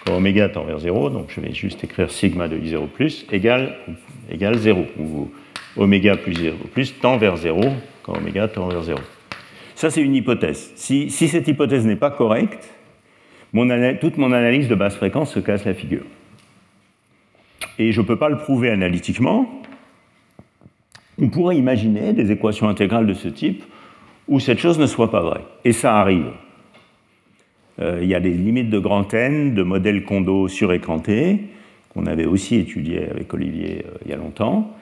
quand 0.05 0.17
oméga 0.17 0.49
tend 0.49 0.65
vers 0.65 0.79
0, 0.79 1.11
donc 1.11 1.27
je 1.29 1.41
vais 1.41 1.53
juste 1.53 1.85
écrire 1.85 2.11
sigma 2.11 2.49
de 2.49 2.57
i0 2.57 2.89
plus, 2.89 3.27
égale, 3.31 3.77
égale 4.31 4.57
0, 4.57 4.87
ou 4.99 5.31
oméga 5.77 6.17
plus 6.17 6.33
i0 6.33 6.55
plus 6.73 6.99
tend 6.99 7.17
vers 7.19 7.37
0 7.37 7.61
quand 8.03 8.17
oméga 8.17 8.49
tend 8.49 8.69
vers 8.69 8.83
0. 8.83 8.99
Ça, 9.75 9.89
c'est 9.91 10.03
une 10.03 10.15
hypothèse. 10.15 10.73
Si, 10.75 11.11
cette 11.11 11.49
hypothèse 11.49 11.87
n'est 11.87 11.97
pas 11.97 12.11
correcte, 12.11 12.69
toute 14.01 14.19
mon 14.19 14.33
analyse 14.33 14.69
de 14.69 14.75
basse 14.75 14.97
fréquence 14.97 15.33
se 15.33 15.41
casse 15.41 15.65
la 15.65 15.75
figure. 15.75 16.05
Et 17.79 17.93
je 17.93 18.01
ne 18.01 18.07
peux 18.07 18.17
pas 18.17 18.29
le 18.29 18.37
prouver 18.37 18.71
analytiquement. 18.71 19.63
On 21.19 21.29
pourrait 21.29 21.57
imaginer 21.57 22.13
des 22.13 22.31
équations 22.31 22.69
intégrales 22.69 23.07
de 23.07 23.15
ce 23.15 23.29
type 23.29 23.65
où 24.29 24.39
cette 24.39 24.59
chose 24.59 24.79
ne 24.79 24.87
soit 24.87 25.11
pas 25.11 25.23
vraie. 25.23 25.45
Et 25.65 25.73
ça 25.73 25.99
arrive. 25.99 26.31
Euh, 27.81 28.01
il 28.03 28.09
y 28.09 28.15
a 28.15 28.21
des 28.21 28.31
limites 28.31 28.71
de 28.71 28.79
grand 28.79 29.13
N 29.15 29.55
de 29.55 29.63
modèles 29.63 30.05
Kondo 30.05 30.49
surécrantés, 30.49 31.41
qu'on 31.91 32.07
avait 32.07 32.27
aussi 32.27 32.57
étudié 32.57 33.09
avec 33.09 33.33
Olivier 33.33 33.85
euh, 33.87 33.99
il 34.05 34.11
y 34.11 34.15
a 34.15 34.17
longtemps. 34.17 34.77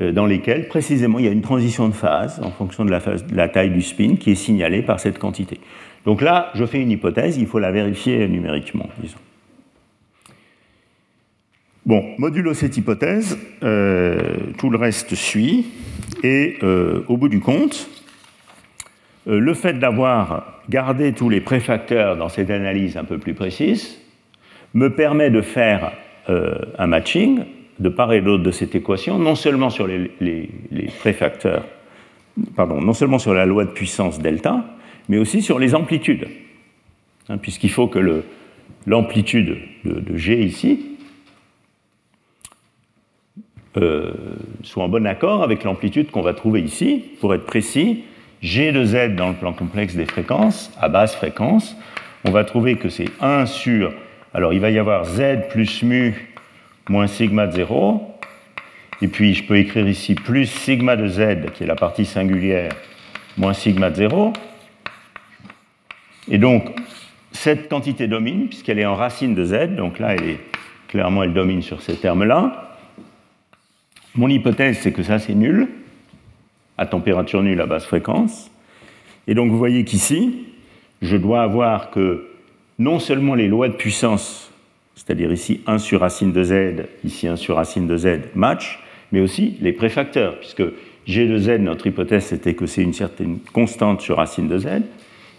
euh, 0.00 0.12
dans 0.12 0.26
lesquels 0.26 0.68
précisément 0.68 1.18
il 1.18 1.24
y 1.24 1.28
a 1.28 1.32
une 1.32 1.42
transition 1.42 1.88
de 1.88 1.94
phase 1.94 2.38
en 2.42 2.50
fonction 2.50 2.84
de 2.84 2.90
la, 2.90 3.48
taille 3.48 3.70
du 3.70 3.80
spin 3.80 4.16
qui 4.16 4.32
est 4.32 4.36
signalée 4.36 4.82
par 4.82 5.00
cette 5.00 5.18
quantité. 5.18 5.58
Donc 6.04 6.20
là, 6.20 6.50
je 6.54 6.66
fais 6.66 6.80
une 6.80 6.90
hypothèse, 6.90 7.38
il 7.38 7.46
faut 7.46 7.58
la 7.58 7.72
vérifier 7.72 8.28
numériquement, 8.28 8.88
disons. 9.00 9.18
Bon, 11.84 12.04
modulo 12.18 12.52
cette 12.52 12.76
hypothèse, 12.76 13.38
tout 13.60 14.70
le 14.70 14.76
reste 14.76 15.14
suit, 15.14 15.66
et 16.22 16.58
au 17.08 17.16
bout 17.16 17.28
du 17.28 17.40
compte, 17.40 17.88
le 19.26 19.54
fait 19.54 19.78
d'avoir 19.78 20.60
gardé 20.68 21.12
tous 21.12 21.28
les 21.28 21.40
préfacteurs 21.40 22.16
dans 22.16 22.28
cette 22.28 22.50
analyse 22.50 22.96
un 22.96 23.04
peu 23.04 23.18
plus 23.18 23.34
précise 23.34 24.00
me 24.74 24.94
permet 24.94 25.30
de 25.30 25.40
faire 25.40 25.92
un 26.28 26.86
matching 26.86 27.44
de 27.78 27.88
part 27.88 28.12
et 28.12 28.20
d'autre 28.20 28.42
de 28.42 28.50
cette 28.50 28.74
équation, 28.74 29.18
non 29.18 29.34
seulement 29.34 29.70
sur 29.70 29.86
les, 29.86 30.10
pardon, 32.54 32.80
non 32.80 32.92
seulement 32.92 33.18
sur 33.18 33.34
la 33.34 33.46
loi 33.46 33.64
de 33.64 33.70
puissance 33.70 34.18
delta, 34.18 34.64
mais 35.08 35.18
aussi 35.18 35.42
sur 35.42 35.58
les 35.58 35.74
amplitudes, 35.74 36.28
hein, 37.28 37.38
puisqu'il 37.38 37.70
faut 37.70 37.88
que 37.88 38.22
l'amplitude 38.86 39.58
de, 39.84 40.16
G 40.16 40.42
ici 40.42 40.92
euh, 43.76 44.12
soit 44.62 44.84
en 44.84 44.88
bon 44.88 45.06
accord 45.06 45.42
avec 45.42 45.62
l'amplitude 45.62 46.10
qu'on 46.10 46.22
va 46.22 46.32
trouver 46.32 46.62
ici. 46.62 47.04
Pour 47.20 47.34
être 47.34 47.44
précis, 47.44 48.04
G 48.42 48.72
de 48.72 48.84
Z 48.84 49.14
dans 49.16 49.28
le 49.28 49.34
plan 49.34 49.52
complexe 49.52 49.94
des 49.94 50.06
fréquences, 50.06 50.70
à 50.80 50.88
basse 50.88 51.14
fréquence, 51.14 51.76
on 52.24 52.30
va 52.30 52.44
trouver 52.44 52.76
que 52.76 52.88
c'est 52.88 53.10
1 53.20 53.46
sur... 53.46 53.92
Alors 54.34 54.52
il 54.52 54.60
va 54.60 54.70
y 54.70 54.78
avoir 54.78 55.04
Z 55.04 55.48
plus 55.50 55.82
mu 55.82 56.34
moins 56.88 57.06
sigma 57.06 57.46
de 57.46 57.52
0. 57.52 58.18
Et 59.02 59.08
puis 59.08 59.34
je 59.34 59.44
peux 59.44 59.56
écrire 59.56 59.88
ici 59.88 60.14
plus 60.14 60.46
sigma 60.46 60.96
de 60.96 61.06
Z, 61.06 61.52
qui 61.54 61.64
est 61.64 61.66
la 61.66 61.76
partie 61.76 62.04
singulière, 62.04 62.72
moins 63.36 63.52
sigma 63.54 63.90
de 63.90 63.96
0. 63.96 64.32
Et 66.28 66.38
donc, 66.38 66.68
cette 67.32 67.68
quantité 67.68 68.08
domine, 68.08 68.48
puisqu'elle 68.48 68.78
est 68.78 68.86
en 68.86 68.94
racine 68.94 69.34
de 69.34 69.44
Z, 69.44 69.76
donc 69.76 69.98
là, 69.98 70.14
elle 70.14 70.24
est, 70.24 70.40
clairement, 70.88 71.22
elle 71.22 71.34
domine 71.34 71.62
sur 71.62 71.82
ces 71.82 71.96
termes-là. 71.96 72.74
Mon 74.14 74.28
hypothèse, 74.28 74.78
c'est 74.80 74.92
que 74.92 75.02
ça, 75.02 75.18
c'est 75.18 75.34
nul, 75.34 75.68
à 76.78 76.86
température 76.86 77.42
nulle 77.42 77.60
à 77.60 77.66
basse 77.66 77.86
fréquence. 77.86 78.50
Et 79.26 79.34
donc, 79.34 79.50
vous 79.50 79.58
voyez 79.58 79.84
qu'ici, 79.84 80.46
je 81.02 81.16
dois 81.16 81.42
avoir 81.42 81.90
que 81.90 82.28
non 82.78 82.98
seulement 82.98 83.34
les 83.34 83.48
lois 83.48 83.68
de 83.68 83.74
puissance, 83.74 84.52
c'est-à-dire 84.94 85.32
ici 85.32 85.62
1 85.66 85.78
sur 85.78 86.00
racine 86.00 86.32
de 86.32 86.42
Z, 86.42 86.86
ici 87.04 87.26
1 87.26 87.36
sur 87.36 87.56
racine 87.56 87.86
de 87.86 87.96
Z, 87.96 88.20
match, 88.34 88.80
mais 89.12 89.20
aussi 89.20 89.56
les 89.60 89.72
préfacteurs, 89.72 90.38
puisque 90.38 90.64
G 91.06 91.26
de 91.26 91.38
Z, 91.38 91.60
notre 91.60 91.86
hypothèse, 91.86 92.24
c'était 92.24 92.54
que 92.54 92.66
c'est 92.66 92.82
une 92.82 92.92
certaine 92.92 93.38
constante 93.52 94.00
sur 94.00 94.16
racine 94.16 94.48
de 94.48 94.58
Z. 94.58 94.66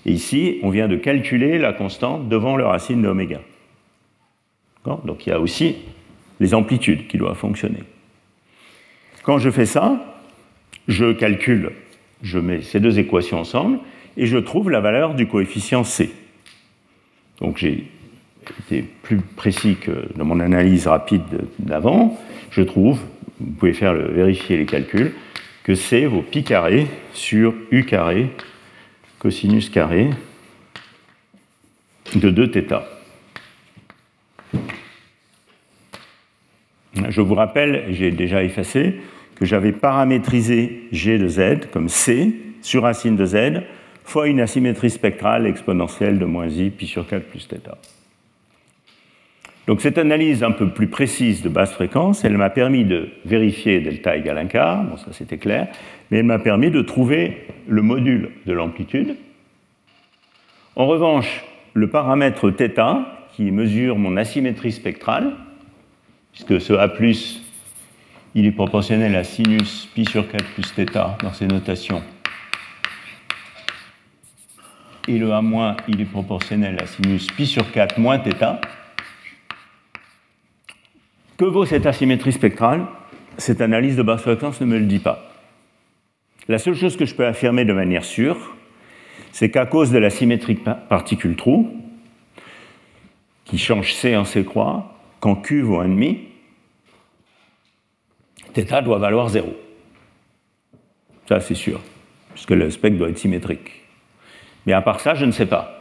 Et 0.05 0.11
ici, 0.11 0.59
on 0.63 0.69
vient 0.69 0.87
de 0.87 0.95
calculer 0.95 1.57
la 1.57 1.73
constante 1.73 2.29
devant 2.29 2.55
le 2.55 2.65
racine 2.65 3.01
de 3.01 3.07
oméga. 3.07 3.41
Donc 5.03 5.25
il 5.25 5.29
y 5.29 5.33
a 5.33 5.39
aussi 5.39 5.75
les 6.39 6.53
amplitudes 6.53 7.07
qui 7.07 7.17
doivent 7.17 7.37
fonctionner. 7.37 7.83
Quand 9.23 9.39
je 9.39 9.49
fais 9.49 9.65
ça, 9.65 9.99
je 10.87 11.11
calcule, 11.11 11.71
je 12.21 12.39
mets 12.39 12.61
ces 12.61 12.79
deux 12.79 12.99
équations 12.99 13.39
ensemble 13.39 13.79
et 14.15 14.25
je 14.25 14.37
trouve 14.37 14.69
la 14.69 14.79
valeur 14.79 15.13
du 15.13 15.27
coefficient 15.27 15.83
C. 15.83 16.11
Donc 17.39 17.57
j'ai 17.57 17.85
été 18.61 18.83
plus 19.03 19.17
précis 19.17 19.75
que 19.75 20.07
dans 20.15 20.25
mon 20.25 20.39
analyse 20.39 20.87
rapide 20.87 21.23
d'avant. 21.59 22.17
Je 22.49 22.61
trouve, 22.61 22.99
vous 23.39 23.51
pouvez 23.51 23.73
faire 23.73 23.93
vérifier 23.93 24.57
les 24.57 24.65
calculs, 24.65 25.13
que 25.63 25.75
C 25.75 26.05
vaut 26.05 26.21
pi 26.21 26.43
carré 26.43 26.87
sur 27.13 27.53
U 27.71 27.83
carré 27.83 28.29
cosinus 29.19 29.69
carré 29.69 30.09
de 32.15 32.31
2θ. 32.31 32.83
Je 37.09 37.21
vous 37.21 37.35
rappelle, 37.35 37.85
j'ai 37.89 38.11
déjà 38.11 38.43
effacé, 38.43 38.95
que 39.37 39.45
j'avais 39.45 39.71
paramétrisé 39.71 40.87
G 40.91 41.17
de 41.17 41.27
Z 41.27 41.69
comme 41.71 41.89
C 41.89 42.35
sur 42.61 42.83
racine 42.83 43.15
de 43.15 43.25
Z 43.25 43.63
fois 44.03 44.27
une 44.27 44.39
asymétrie 44.39 44.89
spectrale 44.89 45.45
exponentielle 45.45 46.17
de 46.17 46.25
moins 46.25 46.47
i 46.47 46.69
pi 46.69 46.87
sur 46.87 47.07
4 47.07 47.23
plus 47.25 47.47
θ. 47.47 47.57
Donc 49.67 49.81
cette 49.81 49.97
analyse 49.97 50.43
un 50.43 50.51
peu 50.51 50.69
plus 50.69 50.87
précise 50.87 51.41
de 51.41 51.49
basse 51.49 51.73
fréquence, 51.73 52.23
elle 52.23 52.37
m'a 52.37 52.49
permis 52.49 52.85
de 52.85 53.09
vérifier 53.25 53.81
delta 53.81 54.15
égale 54.15 54.37
1 54.37 54.45
quart, 54.45 54.83
bon 54.85 54.95
ça 54.95 55.11
c'était 55.11 55.37
clair, 55.37 55.67
mais 56.09 56.19
elle 56.19 56.25
m'a 56.25 56.39
permis 56.39 56.71
de 56.71 56.81
trouver 56.81 57.45
le 57.67 57.81
module 57.81 58.29
de 58.45 58.53
l'amplitude. 58.53 59.17
En 60.77 60.87
revanche, 60.87 61.43
le 61.73 61.89
paramètre 61.89 62.49
θ, 62.49 63.03
qui 63.35 63.51
mesure 63.51 63.97
mon 63.97 64.15
asymétrie 64.15 64.71
spectrale, 64.71 65.33
puisque 66.31 66.61
ce 66.61 66.73
A+, 66.73 66.87
il 68.35 68.45
est 68.45 68.51
proportionnel 68.51 69.15
à 69.15 69.23
sinus 69.23 69.87
pi 69.93 70.05
sur 70.05 70.29
4 70.29 70.45
plus 70.53 70.63
θ 70.63 71.17
dans 71.23 71.33
ces 71.33 71.47
notations, 71.47 72.03
et 75.07 75.17
le 75.17 75.31
A-, 75.31 75.77
il 75.87 76.01
est 76.01 76.05
proportionnel 76.05 76.77
à 76.81 76.85
sinus 76.85 77.27
pi 77.27 77.45
sur 77.45 77.71
4 77.71 77.99
moins 77.99 78.19
θ, 78.19 78.59
que 81.37 81.45
vaut 81.45 81.65
cette 81.65 81.85
asymétrie 81.85 82.33
spectrale? 82.33 82.85
Cette 83.37 83.61
analyse 83.61 83.95
de 83.95 84.01
basse 84.01 84.21
fréquence 84.21 84.59
ne 84.59 84.65
me 84.65 84.79
le 84.79 84.85
dit 84.85 84.97
pas. 84.97 85.31
La 86.47 86.57
seule 86.57 86.73
chose 86.73 86.97
que 86.97 87.05
je 87.05 87.13
peux 87.13 87.27
affirmer 87.27 87.63
de 87.65 87.73
manière 87.73 88.03
sûre, 88.03 88.55
c'est 89.31 89.51
qu'à 89.51 89.67
cause 89.67 89.91
de 89.91 89.99
la 89.99 90.09
symétrie 90.09 90.55
particule-trou, 90.55 91.69
qui 93.45 93.59
change 93.59 93.93
C 93.93 94.17
en 94.17 94.25
C 94.25 94.43
croix, 94.43 94.97
quand 95.19 95.35
Q 95.35 95.61
vaut 95.61 95.83
1,5, 95.83 96.17
θ 98.65 98.83
doit 98.83 98.99
valoir 98.99 99.29
0. 99.29 99.55
Ça, 101.27 101.39
c'est 101.39 101.55
sûr, 101.55 101.81
puisque 102.33 102.51
le 102.51 102.69
spectre 102.71 102.97
doit 102.97 103.09
être 103.09 103.17
symétrique. 103.17 103.83
Mais 104.65 104.73
à 104.73 104.81
part 104.81 104.99
ça, 104.99 105.15
je 105.15 105.25
ne 105.25 105.31
sais 105.31 105.45
pas. 105.45 105.73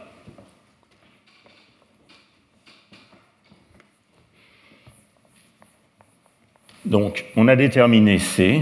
Donc, 6.85 7.25
on 7.35 7.47
a 7.49 7.55
déterminé 7.55 8.17
C. 8.17 8.61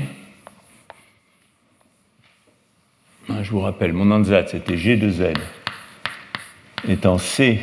Ah, 3.30 3.44
je 3.44 3.52
vous 3.52 3.60
rappelle, 3.60 3.94
mon 3.94 4.10
ansatz, 4.12 4.52
c'était 4.52 4.78
G 4.78 4.98
de 4.98 5.10
Z 5.10 5.34
étant 6.88 7.18
C. 7.18 7.60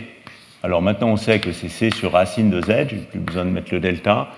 Alors 0.62 0.82
maintenant, 0.82 1.08
on 1.08 1.16
sait 1.16 1.40
que 1.40 1.52
c'est 1.52 1.68
C 1.68 1.90
sur 1.90 2.12
racine 2.12 2.50
de 2.50 2.60
Z, 2.60 2.88
j'ai 2.90 2.96
plus 2.98 3.18
besoin 3.18 3.44
de 3.44 3.50
mettre 3.50 3.72
le 3.72 3.80
delta. 3.80 4.28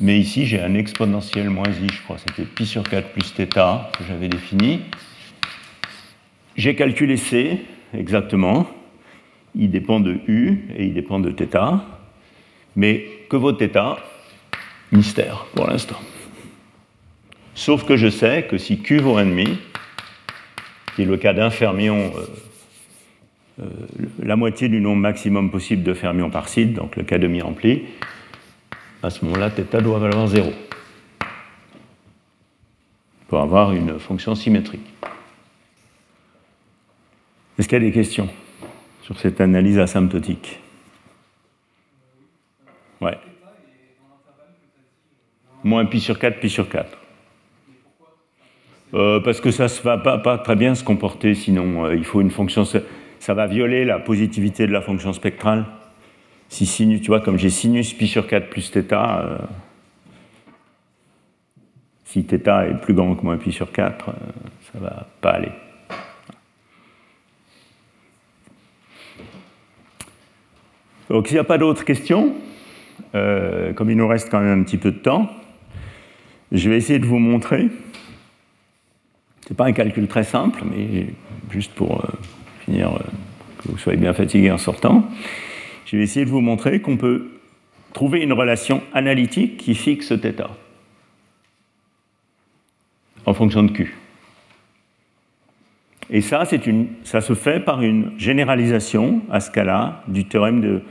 Mais 0.00 0.18
ici, 0.18 0.46
j'ai 0.46 0.60
un 0.60 0.74
exponentiel 0.74 1.50
moins 1.50 1.68
i, 1.68 1.88
je 1.92 2.02
crois, 2.02 2.18
c'était 2.18 2.44
pi 2.44 2.66
sur 2.66 2.82
4 2.82 3.10
plus 3.10 3.32
θ 3.32 3.46
que 3.46 4.04
j'avais 4.08 4.28
défini. 4.28 4.80
J'ai 6.56 6.74
calculé 6.74 7.16
C, 7.16 7.60
exactement. 7.96 8.66
Il 9.54 9.70
dépend 9.70 10.00
de 10.00 10.18
U 10.26 10.58
et 10.76 10.86
il 10.86 10.94
dépend 10.94 11.20
de 11.20 11.30
θ. 11.30 11.80
Mais 12.76 13.06
que 13.28 13.36
vaut 13.36 13.52
θ 13.52 13.96
mystère 14.92 15.46
pour 15.54 15.66
l'instant. 15.66 15.98
Sauf 17.54 17.84
que 17.84 17.96
je 17.96 18.08
sais 18.08 18.46
que 18.48 18.58
si 18.58 18.78
Q 18.80 18.98
vaut 18.98 19.18
1,5, 19.18 19.56
qui 20.94 21.02
est 21.02 21.06
le 21.06 21.16
cas 21.16 21.32
d'un 21.32 21.50
fermion, 21.50 22.12
euh, 22.16 23.62
euh, 23.62 23.66
la 24.22 24.36
moitié 24.36 24.68
du 24.68 24.80
nombre 24.80 25.00
maximum 25.00 25.50
possible 25.50 25.82
de 25.82 25.94
fermions 25.94 26.30
par 26.30 26.48
site, 26.48 26.74
donc 26.74 26.96
le 26.96 27.04
cas 27.04 27.18
demi-rempli, 27.18 27.82
à 29.01 29.09
ce 29.09 29.23
moment-là, 29.25 29.49
θ 29.49 29.81
doit 29.81 29.99
valoir 29.99 30.27
0 30.27 30.51
pour 33.27 33.39
avoir 33.39 33.71
une 33.73 33.99
fonction 33.99 34.35
symétrique. 34.35 34.87
Est-ce 37.57 37.67
qu'il 37.67 37.77
y 37.77 37.81
a 37.81 37.85
des 37.85 37.91
questions 37.91 38.29
sur 39.03 39.19
cette 39.19 39.39
analyse 39.41 39.77
asymptotique? 39.77 40.59
Ouais 43.01 43.17
moins 45.63 45.85
pi 45.85 45.99
sur 45.99 46.19
4, 46.19 46.39
pi 46.39 46.49
sur 46.49 46.69
4. 46.69 46.97
Euh, 48.95 49.19
parce 49.19 49.39
que 49.39 49.51
ça 49.51 49.65
ne 49.65 49.83
va 49.83 49.97
pas, 50.17 50.37
très 50.39 50.55
bien 50.55 50.73
se 50.73 50.83
comporter, 50.83 51.35
sinon 51.35 51.85
euh, 51.85 51.95
il 51.95 52.03
faut 52.03 52.21
une 52.21 52.31
fonction. 52.31 52.63
Ça 52.65 53.33
va 53.33 53.45
violer 53.47 53.85
la 53.85 53.99
positivité 53.99 54.65
de 54.65 54.71
la 54.71 54.81
fonction 54.81 55.13
spectrale. 55.13 55.65
Si 56.49 56.65
sinus, 56.65 57.01
tu 57.01 57.07
vois, 57.07 57.21
comme 57.21 57.37
j'ai 57.37 57.49
sinus 57.49 57.93
pi 57.93 58.07
sur 58.07 58.27
4 58.27 58.49
plus 58.49 58.71
θ, 58.71 58.93
euh, 58.93 59.37
si 62.05 62.23
θ 62.23 62.33
est 62.33 62.81
plus 62.81 62.93
grand 62.93 63.15
que 63.15 63.23
moins 63.23 63.37
pi 63.37 63.51
sur 63.51 63.71
4, 63.71 64.05
ça 64.05 64.13
ne 64.75 64.83
va 64.83 65.07
pas 65.21 65.31
aller. 65.31 65.51
Donc 71.09 71.27
s'il 71.27 71.35
n'y 71.35 71.39
a 71.39 71.43
pas 71.43 71.57
d'autres 71.57 71.85
questions, 71.85 72.35
comme 73.13 73.89
il 73.89 73.97
nous 73.97 74.07
reste 74.07 74.29
quand 74.29 74.39
même 74.39 74.59
un 74.59 74.63
petit 74.63 74.77
peu 74.77 74.91
de 74.91 74.99
temps, 74.99 75.29
Je 76.51 76.69
vais 76.69 76.77
essayer 76.77 76.99
de 76.99 77.05
vous 77.05 77.19
montrer. 77.19 77.69
Ce 79.49 79.53
n'est 79.53 79.55
pas 79.55 79.65
un 79.65 79.71
calcul 79.71 80.07
très 80.07 80.23
simple, 80.23 80.61
mais 80.63 81.07
juste 81.49 81.73
pour 81.73 82.03
euh, 82.05 82.07
finir, 82.65 82.89
euh, 82.89 82.99
que 83.57 83.69
vous 83.71 83.77
soyez 83.77 83.99
bien 83.99 84.13
fatigué 84.13 84.51
en 84.51 84.57
sortant. 84.57 85.09
Je 85.89 85.97
vais 85.97 86.03
essayer 86.03 86.23
de 86.23 86.29
vous 86.29 86.41
montrer 86.41 86.81
qu'on 86.81 86.97
peut 86.97 87.31
trouver 87.93 88.21
une 88.21 88.33
relation 88.33 88.83
analytique 88.93 89.57
qui 89.57 89.73
fixe 89.73 90.13
θ 90.13 90.47
en 93.25 93.33
fonction 93.33 93.63
de 93.63 93.71
Q. 93.71 93.97
Et 96.11 96.21
ça, 96.21 96.43
une, 96.67 96.89
ça 97.03 97.21
se 97.21 97.33
fait 97.33 97.59
par 97.59 97.81
une 97.81 98.11
généralisation 98.19 99.23
à 99.31 99.39
ce 99.39 99.49
cas-là 99.49 100.03
du 100.07 100.25
théorème 100.25 100.61
de, 100.61 100.83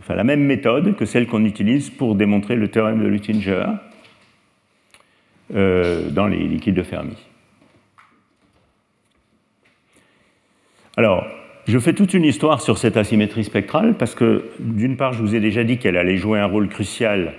enfin, 0.00 0.14
la 0.14 0.24
même 0.24 0.44
méthode 0.44 0.94
que 0.94 1.06
celle 1.06 1.26
qu'on 1.26 1.46
utilise 1.46 1.88
pour 1.88 2.14
démontrer 2.14 2.54
le 2.54 2.68
théorème 2.68 3.02
de 3.02 3.06
Luttinger 3.06 3.64
euh, 5.54 6.10
dans 6.10 6.26
les 6.26 6.46
liquides 6.46 6.74
de 6.74 6.82
Fermi. 6.82 7.16
Alors, 10.98 11.26
je 11.66 11.78
fais 11.78 11.94
toute 11.94 12.14
une 12.14 12.24
histoire 12.24 12.60
sur 12.60 12.78
cette 12.78 12.96
asymétrie 12.96 13.44
spectrale 13.44 13.94
parce 13.94 14.14
que, 14.14 14.50
d'une 14.58 14.96
part, 14.96 15.12
je 15.12 15.22
vous 15.22 15.34
ai 15.34 15.40
déjà 15.40 15.64
dit 15.64 15.78
qu'elle 15.78 15.96
allait 15.96 16.16
jouer 16.16 16.38
un 16.38 16.46
rôle 16.46 16.68
crucial 16.68 17.34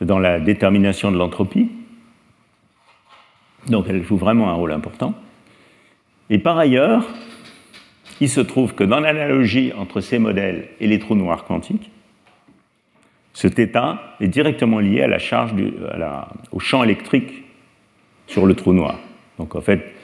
dans 0.00 0.18
la 0.18 0.40
détermination 0.40 1.10
de 1.10 1.16
l'entropie. 1.16 1.70
Donc, 3.68 3.86
elle 3.88 4.02
joue 4.02 4.16
vraiment 4.16 4.50
un 4.50 4.54
rôle 4.54 4.72
important. 4.72 5.14
Et 6.28 6.38
par 6.38 6.58
ailleurs, 6.58 7.06
il 8.20 8.28
se 8.28 8.40
trouve 8.40 8.74
que 8.74 8.84
dans 8.84 9.00
l'analogie 9.00 9.72
entre 9.76 10.00
ces 10.00 10.18
modèles 10.18 10.68
et 10.80 10.86
les 10.86 10.98
trous 10.98 11.14
noirs 11.14 11.44
quantiques, 11.44 11.90
ce 13.32 13.48
θ 13.48 13.98
est 14.20 14.28
directement 14.28 14.78
lié 14.80 15.02
à 15.02 15.06
la 15.06 15.18
charge 15.18 15.54
au 16.52 16.58
champ 16.58 16.84
électrique 16.84 17.44
sur 18.26 18.46
le 18.46 18.54
trou 18.54 18.72
noir. 18.72 18.98
Donc 19.38 19.56
en 19.56 19.60
fait, 19.60 19.94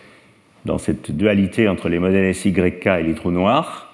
dans 0.67 0.77
cette 0.77 1.11
dualité 1.11 1.67
entre 1.67 1.89
les 1.89 1.99
modèles 1.99 2.33
SYK 2.33 2.87
et 2.87 3.03
les 3.03 3.13
trous 3.13 3.31
noirs, 3.31 3.93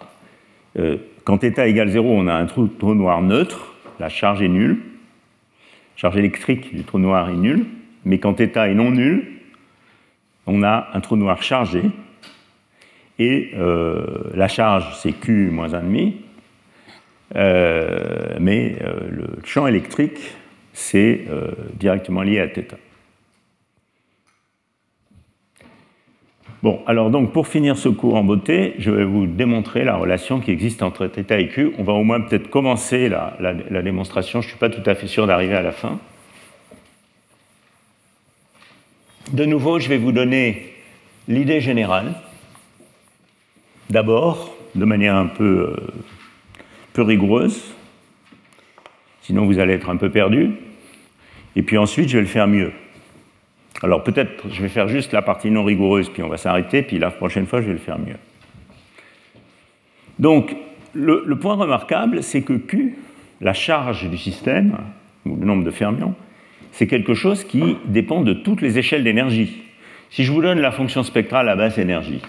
euh, 0.78 0.98
quand 1.24 1.40
θ 1.40 1.60
égale 1.66 1.90
0, 1.90 2.08
on 2.10 2.28
a 2.28 2.34
un 2.34 2.46
trou, 2.46 2.68
trou, 2.68 2.94
noir 2.94 3.22
neutre, 3.22 3.76
la 4.00 4.10
charge 4.10 4.42
est 4.42 4.48
nulle, 4.48 4.78
la 4.78 5.98
charge 5.98 6.18
électrique 6.18 6.76
du 6.76 6.84
trou 6.84 7.00
noir 7.00 7.30
est 7.30 7.34
nulle, 7.34 7.66
mais 8.06 8.20
quand 8.20 8.36
θ 8.36 8.58
est 8.58 8.74
non 8.74 8.92
nul, 8.92 9.28
on 10.48 10.64
a 10.64 10.90
un 10.94 11.00
trou 11.00 11.16
noir 11.16 11.44
chargé, 11.44 11.84
et 13.20 13.52
euh, 13.56 14.32
la 14.34 14.48
charge, 14.48 14.98
c'est 14.98 15.12
Q 15.12 15.50
moins 15.52 15.68
1,5, 15.68 16.14
euh, 17.36 18.38
mais 18.40 18.78
euh, 18.82 18.94
le 19.12 19.28
champ 19.44 19.68
électrique, 19.68 20.18
c'est 20.74 21.26
directement 21.78 22.22
lié 22.22 22.40
à 22.40 22.48
θ. 22.48 22.78
Bon, 26.65 26.81
alors 26.87 27.11
donc 27.11 27.35
pour 27.35 27.47
finir 27.47 27.77
ce 27.77 27.91
cours 27.91 28.15
en 28.15 28.25
beauté, 28.25 28.75
je 28.79 28.91
vais 28.91 29.05
vous 29.05 29.27
démontrer 29.27 29.85
la 29.85 29.97
relation 29.97 30.41
qui 30.41 30.51
existe 30.51 30.83
entre 30.83 31.07
θ 31.09 31.39
et 31.39 31.49
Q. 31.49 31.73
On 31.77 31.83
va 31.83 31.93
au 31.93 32.05
moins 32.05 32.23
peut-être 32.23 32.49
commencer 32.49 33.11
la, 33.11 33.83
démonstration, 33.83 34.41
je 34.41 34.47
ne 34.47 34.51
suis 34.53 34.59
pas 34.59 34.71
tout 34.71 34.89
à 34.89 34.95
fait 34.95 35.07
sûr 35.07 35.27
d'arriver 35.27 35.57
à 35.57 35.61
la 35.61 35.73
fin. 35.73 35.99
De 39.35 39.45
nouveau, 39.45 39.79
je 39.79 39.91
vais 39.91 39.99
vous 39.99 40.11
donner 40.11 40.73
l'idée 41.29 41.61
générale 41.61 42.15
D'abord, 43.91 44.57
de 44.75 44.87
manière 44.87 45.17
un 45.17 45.27
peu, 45.27 45.77
peu 46.95 47.03
rigoureuse, 47.03 47.75
sinon 49.21 49.45
vous 49.45 49.59
allez 49.59 49.75
être 49.75 49.91
un 49.91 49.99
peu 49.99 50.09
perdu. 50.09 50.53
Et 51.57 51.63
puis 51.63 51.77
ensuite, 51.77 52.09
je 52.09 52.17
vais 52.17 52.23
le 52.23 52.27
faire 52.27 52.49
mieux. 52.49 52.73
Alors 53.83 54.03
peut-être, 54.03 54.45
je 54.51 54.63
vais 54.63 54.69
faire 54.69 54.89
juste 54.89 55.13
la 55.13 55.23
partie 55.23 55.51
non 55.51 55.65
rigoureuse, 55.65 56.09
puis 56.09 56.23
on 56.23 56.29
va 56.29 56.37
s'arrêter, 56.37 56.83
puis 56.83 56.99
la 56.99 57.11
prochaine 57.11 57.47
fois, 57.47 57.61
je 57.61 57.67
vais 57.67 57.73
le 57.73 57.79
faire 57.79 57.99
mieux. 57.99 58.17
Donc, 60.19 60.57
le, 60.95 61.35
point 61.35 61.55
remarquable, 61.55 62.23
c'est 62.23 62.43
que 62.43 62.53
Q, 62.53 62.97
la 63.41 63.53
charge 63.53 64.09
du 64.09 64.17
système, 64.17 64.79
ou 65.27 65.37
le 65.37 65.45
nombre 65.45 65.65
de 65.65 65.71
fermions, 65.71 66.15
c'est 66.73 66.87
quelque 66.87 67.15
chose 67.15 67.45
qui 67.45 67.77
dépend 67.87 68.23
de 68.23 68.33
toutes 68.33 68.63
les 68.63 68.79
échelles 68.79 69.05
d'énergie. 69.05 69.63
Si 70.11 70.25
je 70.25 70.33
vous 70.33 70.43
donne 70.43 70.61
la 70.61 70.71
fonction 70.71 71.03
spectrale 71.03 71.49
à 71.49 71.57
basse 71.57 71.79
énergie, 71.79 72.23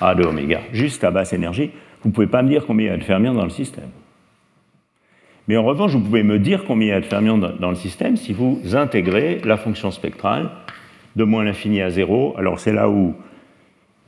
a 0.00 0.14
de 0.14 0.24
oméga, 0.24 0.60
juste 0.72 1.04
à 1.04 1.10
basse 1.10 1.32
énergie, 1.32 1.70
vous 2.02 2.08
ne 2.08 2.14
pouvez 2.14 2.26
pas 2.26 2.42
me 2.42 2.48
dire 2.48 2.66
combien 2.66 2.86
il 2.86 2.90
y 2.90 2.94
a 2.94 2.96
de 2.96 3.04
fermions 3.04 3.34
dans 3.34 3.44
le 3.44 3.50
système. 3.50 3.90
Mais 5.48 5.56
en 5.56 5.64
revanche, 5.64 5.92
vous 5.92 6.00
pouvez 6.00 6.22
me 6.22 6.38
dire 6.38 6.64
combien 6.64 6.88
il 6.88 6.90
y 6.90 6.94
a 6.94 7.00
de 7.00 7.06
fermions 7.06 7.38
dans 7.38 7.70
le 7.70 7.76
système 7.76 8.16
si 8.16 8.32
vous 8.32 8.60
intégrez 8.74 9.40
la 9.44 9.56
fonction 9.56 9.90
spectrale 9.90 10.50
de 11.16 11.24
moins 11.24 11.44
l'infini 11.44 11.82
à 11.82 11.90
zéro. 11.90 12.34
Alors 12.38 12.60
c'est 12.60 12.72
là 12.72 12.88
où, 12.88 13.14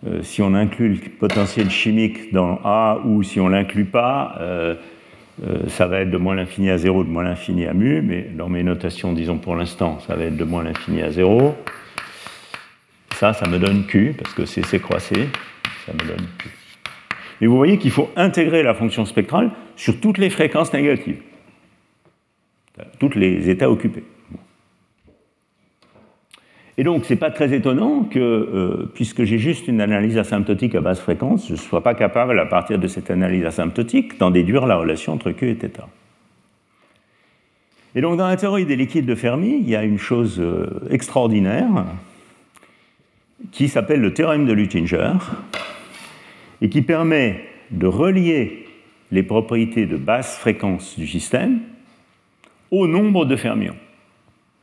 euh, 0.06 0.23
si 0.23 0.43
on 0.43 0.55
inclut 0.55 0.90
le 0.90 1.11
potentiel 1.19 1.70
chimique 1.70 2.32
dans 2.32 2.61
A 2.65 3.01
ou 3.05 3.23
si 3.23 3.40
on 3.40 3.48
ne 3.48 3.52
l'inclut 3.55 3.85
pas, 3.85 4.36
euh, 4.40 4.74
euh, 5.47 5.69
ça 5.69 5.86
va 5.86 6.01
être 6.01 6.11
de 6.11 6.16
moins 6.16 6.36
l'infini 6.36 6.70
à 6.70 6.78
zéro, 6.78 7.02
de 7.02 7.09
moins 7.09 7.24
l'infini 7.24 7.66
à 7.66 7.74
mu, 7.74 8.01
mais 8.02 8.23
dans 8.36 8.48
mes 8.48 8.62
notations, 8.62 9.12
disons 9.12 9.39
pour 9.39 9.56
l'instant, 9.56 9.98
ça 10.06 10.15
va 10.15 10.24
être 10.24 10.36
de 10.36 10.44
moins 10.44 10.62
l'infini 10.62 11.02
à 11.02 11.11
zéro. 11.11 11.56
Ça, 13.16 13.32
ça 13.32 13.48
me 13.48 13.59
donne 13.59 13.86
Q, 13.86 14.15
parce 14.16 14.35
que 14.35 14.44
c'est 14.44 14.65
C 14.65 14.81
ça 15.86 15.93
me 15.93 16.09
donne 16.09 16.27
Mais 17.45 17.49
vous 17.49 17.59
voyez 17.59 17.77
qu'il 17.77 17.91
faut 17.91 18.09
intégrer 18.16 18.62
la 18.62 18.73
fonction 18.73 19.05
spectrale 19.05 19.51
sur 19.77 20.01
toutes 20.01 20.16
les 20.16 20.31
fréquences 20.31 20.73
négatives, 20.73 21.21
tous 22.99 23.11
les 23.16 23.51
états 23.51 23.71
occupés. 23.71 24.05
Et 26.79 26.85
donc, 26.85 27.05
ce 27.05 27.12
n'est 27.12 27.19
pas 27.19 27.31
très 27.31 27.53
étonnant 27.53 28.05
que, 28.05 28.19
euh, 28.19 28.91
puisque 28.95 29.25
j'ai 29.25 29.37
juste 29.37 29.69
une 29.69 29.83
analyse 29.83 30.16
asymptotique 30.16 30.75
à 30.75 30.81
basse 30.81 31.01
fréquence, 31.01 31.47
je 31.47 31.53
ne 31.53 31.59
sois 31.59 31.83
pas 31.83 31.93
capable, 31.93 32.41
à 32.41 32.47
partir 32.47 32.79
de 32.79 32.87
cette 32.87 33.11
analyse 33.11 33.45
asymptotique, 33.45 34.19
d'en 34.19 34.31
déduire 34.31 34.65
la 34.66 34.77
relation 34.77 35.12
entre 35.12 35.31
Q 35.31 35.51
et 35.51 35.55
θ. 35.57 35.83
Et 37.95 38.01
donc, 38.01 38.16
dans 38.16 38.27
la 38.27 38.39
théorie 38.39 38.65
des 38.65 38.77
liquides 38.77 39.05
de 39.05 39.15
Fermi, 39.15 39.59
il 39.61 39.69
y 39.69 39.77
a 39.77 39.85
une 39.85 39.99
chose 39.99 40.41
euh, 40.41 40.89
extraordinaire 40.89 41.85
qui 43.53 43.69
s'appelle 43.69 44.01
le 44.01 44.15
théorème 44.15 44.47
de 44.47 44.55
Luttinger, 44.55 45.12
et 46.61 46.69
qui 46.69 46.83
permet 46.83 47.45
de 47.71 47.87
relier 47.87 48.67
les 49.11 49.23
propriétés 49.23 49.87
de 49.87 49.97
basse 49.97 50.39
fréquence 50.39 50.99
du 50.99 51.07
système 51.07 51.61
au 52.71 52.87
nombre 52.87 53.25
de 53.25 53.37
fermions, 53.37 53.77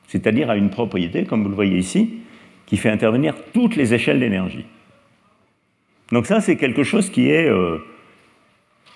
c'est-à-dire 0.08 0.50
à 0.50 0.58
une 0.58 0.70
propriété, 0.70 1.24
comme 1.24 1.44
vous 1.44 1.50
le 1.50 1.56
voyez 1.56 1.78
ici, 1.78 2.20
qui 2.66 2.78
fait 2.78 2.90
intervenir 2.90 3.36
toutes 3.54 3.76
les 3.76 3.94
échelles 3.94 4.20
d'énergie. 4.20 4.66
Donc 6.12 6.26
ça, 6.26 6.42
c'est 6.42 6.58
quelque 6.58 6.84
chose 6.84 7.10
qui 7.10 7.30
est 7.30 7.48
euh, 7.48 7.78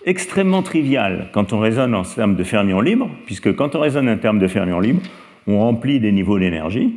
extrêmement 0.05 0.63
trivial 0.63 1.29
quand 1.31 1.53
on 1.53 1.59
raisonne 1.59 1.95
en 1.95 2.03
termes 2.03 2.35
de 2.35 2.43
fermions 2.43 2.81
libres, 2.81 3.09
puisque 3.25 3.55
quand 3.55 3.75
on 3.75 3.79
raisonne 3.79 4.09
en 4.09 4.17
termes 4.17 4.39
de 4.39 4.47
fermions 4.47 4.79
libres, 4.79 5.01
on 5.47 5.59
remplit 5.59 5.99
des 5.99 6.11
niveaux 6.11 6.39
d'énergie. 6.39 6.95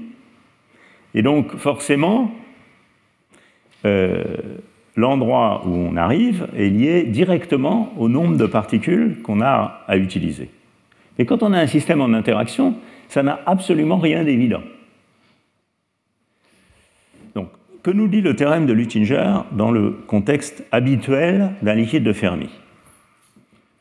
Et 1.15 1.23
donc, 1.23 1.57
forcément, 1.57 2.33
euh, 3.85 4.25
l'endroit 4.99 5.62
où 5.65 5.70
on 5.70 5.97
arrive 5.97 6.49
est 6.57 6.70
lié 6.70 7.05
directement 7.05 7.93
au 7.97 8.09
nombre 8.09 8.37
de 8.37 8.47
particules 8.47 9.23
qu'on 9.23 9.41
a 9.41 9.85
à 9.87 9.97
utiliser. 9.97 10.51
Et 11.19 11.25
quand 11.25 11.45
on 11.45 11.53
a 11.53 11.61
un 11.61 11.69
système 11.69 12.01
en 12.01 12.12
interaction, 12.12 12.75
ça 13.09 13.23
n'a 13.23 13.39
absolument 13.47 13.99
rien 13.99 14.25
d'évident. 14.25 14.62
Donc, 17.37 17.49
que 17.85 17.93
nous 17.93 18.09
dit 18.09 18.23
le 18.23 18.35
théorème 18.35 18.66
de 18.66 18.73
Luttinger 18.73 19.35
dans 19.53 19.70
le 19.70 19.93
contexte 20.09 20.65
habituel 20.73 21.53
d'un 21.62 21.75
liquide 21.77 22.03
de 22.03 22.12
Fermi? 22.12 22.51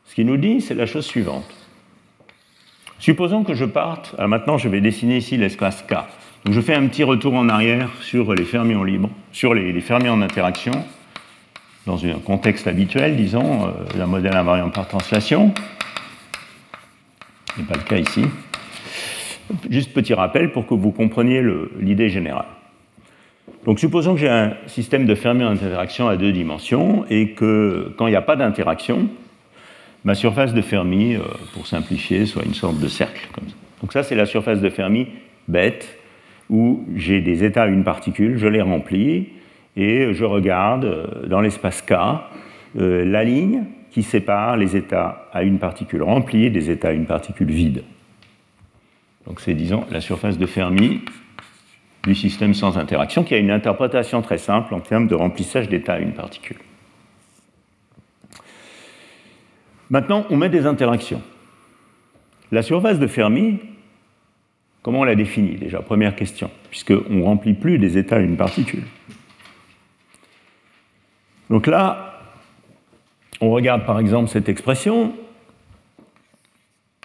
Ce 0.06 0.14
qu'il 0.14 0.28
nous 0.28 0.38
dit, 0.38 0.62
c'est 0.62 0.76
la 0.76 0.86
chose 0.86 1.06
suivante. 1.06 1.52
Supposons 3.00 3.44
que 3.44 3.56
je 3.56 3.66
parte, 3.66 4.14
alors 4.20 4.30
maintenant 4.30 4.60
je 4.60 4.70
vais 4.70 4.82
dessiner 4.82 5.18
ici 5.18 5.36
l'espace 5.36 5.82
K. 5.82 5.96
Donc 6.46 6.54
je 6.54 6.62
fais 6.62 6.76
un 6.76 6.86
petit 6.86 7.04
retour 7.04 7.34
en 7.34 7.50
arrière 7.50 7.90
sur 8.02 8.36
les 8.36 8.46
fermions 8.46 8.84
libres, 8.84 9.10
sur 9.32 9.56
les, 9.56 9.74
les 9.74 9.92
en 9.92 10.22
interaction, 10.22 10.74
dans 11.88 12.06
un 12.06 12.20
contexte 12.20 12.68
habituel, 12.68 13.16
disons, 13.16 13.66
euh, 13.66 13.98
d'un 13.98 14.06
modèle 14.06 14.36
invariant 14.36 14.70
par 14.70 14.88
translation. 14.88 15.54
Ce 17.56 17.62
n'est 17.62 17.68
pas 17.68 17.76
le 17.76 17.84
cas 17.84 17.98
ici. 17.98 18.26
Juste 19.70 19.94
petit 19.94 20.14
rappel 20.14 20.52
pour 20.52 20.68
que 20.68 20.74
vous 20.74 20.92
compreniez 20.92 21.42
l'idée 21.80 22.10
générale. 22.10 22.46
Donc 23.66 23.80
supposons 23.80 24.14
que 24.14 24.20
j'ai 24.20 24.30
un 24.30 24.54
système 24.68 25.06
de 25.06 25.16
fermions 25.16 25.50
d'interaction 25.50 26.10
à 26.10 26.18
deux 26.18 26.34
dimensions 26.34 27.06
et 27.10 27.32
que 27.32 27.94
quand 27.98 28.08
il 28.08 28.12
n'y 28.12 28.18
a 28.18 28.22
pas 28.22 28.36
d'interaction, 28.36 29.08
ma 30.04 30.14
surface 30.14 30.54
de 30.54 30.62
Fermi, 30.62 31.16
euh, 31.16 31.22
pour 31.54 31.68
simplifier, 31.68 32.26
soit 32.26 32.44
une 32.44 32.54
sorte 32.54 32.80
de 32.80 32.88
cercle. 32.90 33.30
Donc 33.82 33.94
ça, 33.94 34.04
c'est 34.04 34.16
la 34.16 34.26
surface 34.26 34.60
de 34.60 34.70
Fermi 34.70 35.08
bête, 35.48 35.98
où 36.50 36.86
j'ai 36.96 37.22
des 37.22 37.46
états 37.46 37.64
à 37.64 37.68
une 37.68 37.86
particule, 37.86 38.38
je 38.38 38.48
les 38.48 38.62
remplis, 38.62 39.30
et 39.78 40.14
je 40.14 40.26
regarde 40.26 40.86
euh, 40.86 41.28
dans 41.28 41.40
l'espace 41.40 41.82
K 41.82 41.94
euh, 42.78 43.06
la 43.06 43.24
ligne 43.24 43.64
qui 43.92 44.04
sépare 44.04 44.58
les 44.58 44.76
états 44.76 45.30
à 45.32 45.44
une 45.44 45.60
particule 45.60 46.04
remplie 46.04 46.52
des 46.52 46.70
états 46.70 46.90
à 46.90 46.92
une 46.92 47.06
particule 47.06 47.50
vide. 47.50 47.84
Donc 49.26 49.40
c'est, 49.40 49.54
disons, 49.54 49.86
la 49.92 50.02
surface 50.02 50.38
de 50.38 50.46
Fermi 50.46 51.02
du 52.04 52.16
système 52.16 52.54
sans 52.54 52.78
interaction, 52.78 53.24
qui 53.24 53.34
a 53.34 53.38
une 53.38 53.52
interprétation 53.52 54.22
très 54.22 54.38
simple 54.38 54.74
en 54.74 54.80
termes 54.80 55.08
de 55.08 55.16
remplissage 55.16 55.68
d'état 55.68 55.94
à 55.94 56.00
une 56.00 56.14
particule. 56.14 56.58
Maintenant, 59.90 60.26
on 60.30 60.38
met 60.38 60.50
des 60.50 60.66
interactions. 60.66 61.22
La 62.52 62.62
surface 62.62 63.00
de 63.00 63.08
Fermi, 63.08 63.60
comment 64.82 65.02
on 65.02 65.04
la 65.04 65.16
définit 65.16 65.56
déjà? 65.56 65.82
Première 65.82 66.16
question, 66.16 66.50
puisqu'on 66.70 67.04
ne 67.10 67.24
remplit 67.24 67.54
plus 67.54 67.78
des 67.78 67.98
états 67.98 68.18
à 68.18 68.20
une 68.20 68.38
particule. 68.38 68.84
Donc 71.50 71.68
là, 71.68 72.22
on 73.42 73.52
regarde 73.52 73.86
par 73.86 74.00
exemple 74.00 74.30
cette 74.30 74.50
expression, 74.50 75.14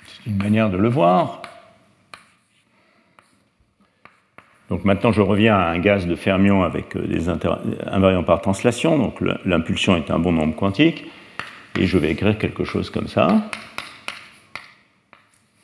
c'est 0.06 0.30
une 0.30 0.38
manière 0.38 0.70
de 0.70 0.76
le 0.76 0.88
voir. 0.88 1.42
Donc 4.68 4.84
maintenant, 4.84 5.12
je 5.12 5.20
reviens 5.20 5.54
à 5.54 5.66
un 5.66 5.78
gaz 5.78 6.06
de 6.06 6.14
fermion 6.14 6.62
avec 6.62 6.96
euh, 6.96 7.06
des 7.06 7.28
invariants 7.28 8.24
par 8.24 8.40
translation. 8.40 8.96
Donc 8.96 9.20
l'impulsion 9.44 9.96
est 9.96 10.10
un 10.10 10.18
bon 10.18 10.32
nombre 10.32 10.56
quantique. 10.56 11.04
Et 11.78 11.86
je 11.86 11.98
vais 11.98 12.10
écrire 12.10 12.38
quelque 12.38 12.64
chose 12.64 12.90
comme 12.90 13.08
ça. 13.08 13.42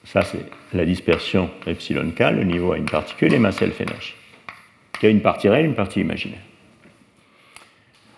Ça, 0.05 0.22
c'est 0.22 0.44
la 0.72 0.84
dispersion 0.84 1.50
epsilon 1.66 2.10
k, 2.10 2.20
le 2.32 2.44
niveau 2.44 2.72
à 2.72 2.78
une 2.78 2.86
particule, 2.86 3.34
et 3.34 3.38
ma 3.38 3.52
self 3.52 3.80
energy, 3.80 4.14
qui 4.98 5.06
a 5.06 5.10
une 5.10 5.20
partie 5.20 5.48
réelle, 5.50 5.66
une 5.66 5.74
partie 5.74 6.00
imaginaire. 6.00 6.48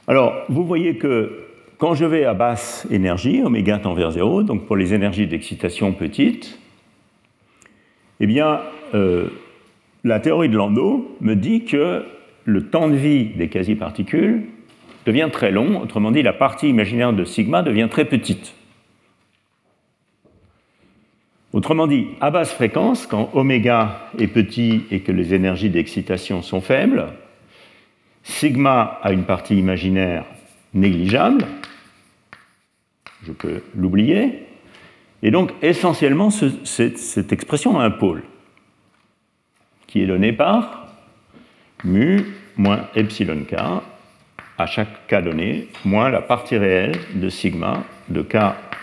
Alors, 0.06 0.44
vous 0.48 0.64
voyez 0.64 0.96
que 0.96 1.46
quand 1.78 1.94
je 1.94 2.04
vais 2.04 2.24
à 2.24 2.34
basse 2.34 2.86
énergie, 2.90 3.42
oméga 3.42 3.78
tend 3.78 3.94
vers 3.94 4.10
0, 4.10 4.42
donc 4.42 4.66
pour 4.66 4.76
les 4.76 4.92
énergies 4.92 5.26
d'excitation 5.26 5.92
petites, 5.92 6.58
eh 8.20 8.26
bien, 8.26 8.60
euh, 8.94 9.28
la 10.04 10.20
théorie 10.20 10.48
de 10.48 10.56
Landau 10.56 11.16
me 11.20 11.34
dit 11.34 11.64
que 11.64 12.04
le 12.44 12.66
temps 12.68 12.88
de 12.88 12.94
vie 12.94 13.26
des 13.36 13.48
quasi-particules 13.48 14.42
devient 15.06 15.28
très 15.32 15.50
long, 15.50 15.80
autrement 15.80 16.10
dit, 16.10 16.22
la 16.22 16.32
partie 16.32 16.68
imaginaire 16.68 17.12
de 17.12 17.24
sigma 17.24 17.62
devient 17.62 17.88
très 17.90 18.04
petite. 18.04 18.54
Autrement 21.52 21.86
dit, 21.86 22.06
à 22.20 22.30
basse 22.30 22.52
fréquence, 22.52 23.06
quand 23.06 23.30
oméga 23.34 24.10
est 24.18 24.28
petit 24.28 24.82
et 24.90 25.00
que 25.00 25.12
les 25.12 25.34
énergies 25.34 25.70
d'excitation 25.70 26.42
sont 26.42 26.60
faibles, 26.60 27.06
sigma 28.22 28.98
a 29.02 29.12
une 29.12 29.24
partie 29.24 29.56
imaginaire 29.56 30.24
négligeable, 30.74 31.46
je 33.26 33.32
peux 33.32 33.62
l'oublier, 33.74 34.46
et 35.22 35.30
donc 35.30 35.52
essentiellement 35.62 36.30
cette 36.30 37.32
expression 37.32 37.78
a 37.78 37.84
un 37.84 37.90
pôle 37.90 38.22
qui 39.86 40.02
est 40.02 40.06
donné 40.06 40.32
par 40.32 40.86
mu 41.84 42.24
moins 42.56 42.88
epsilon 42.94 43.44
k 43.44 43.54
à 44.58 44.66
chaque 44.66 45.06
k 45.08 45.22
donné, 45.22 45.68
moins 45.84 46.10
la 46.10 46.20
partie 46.20 46.56
réelle 46.56 46.98
de 47.14 47.28
sigma 47.28 47.82
de 48.08 48.22
k 48.22 48.36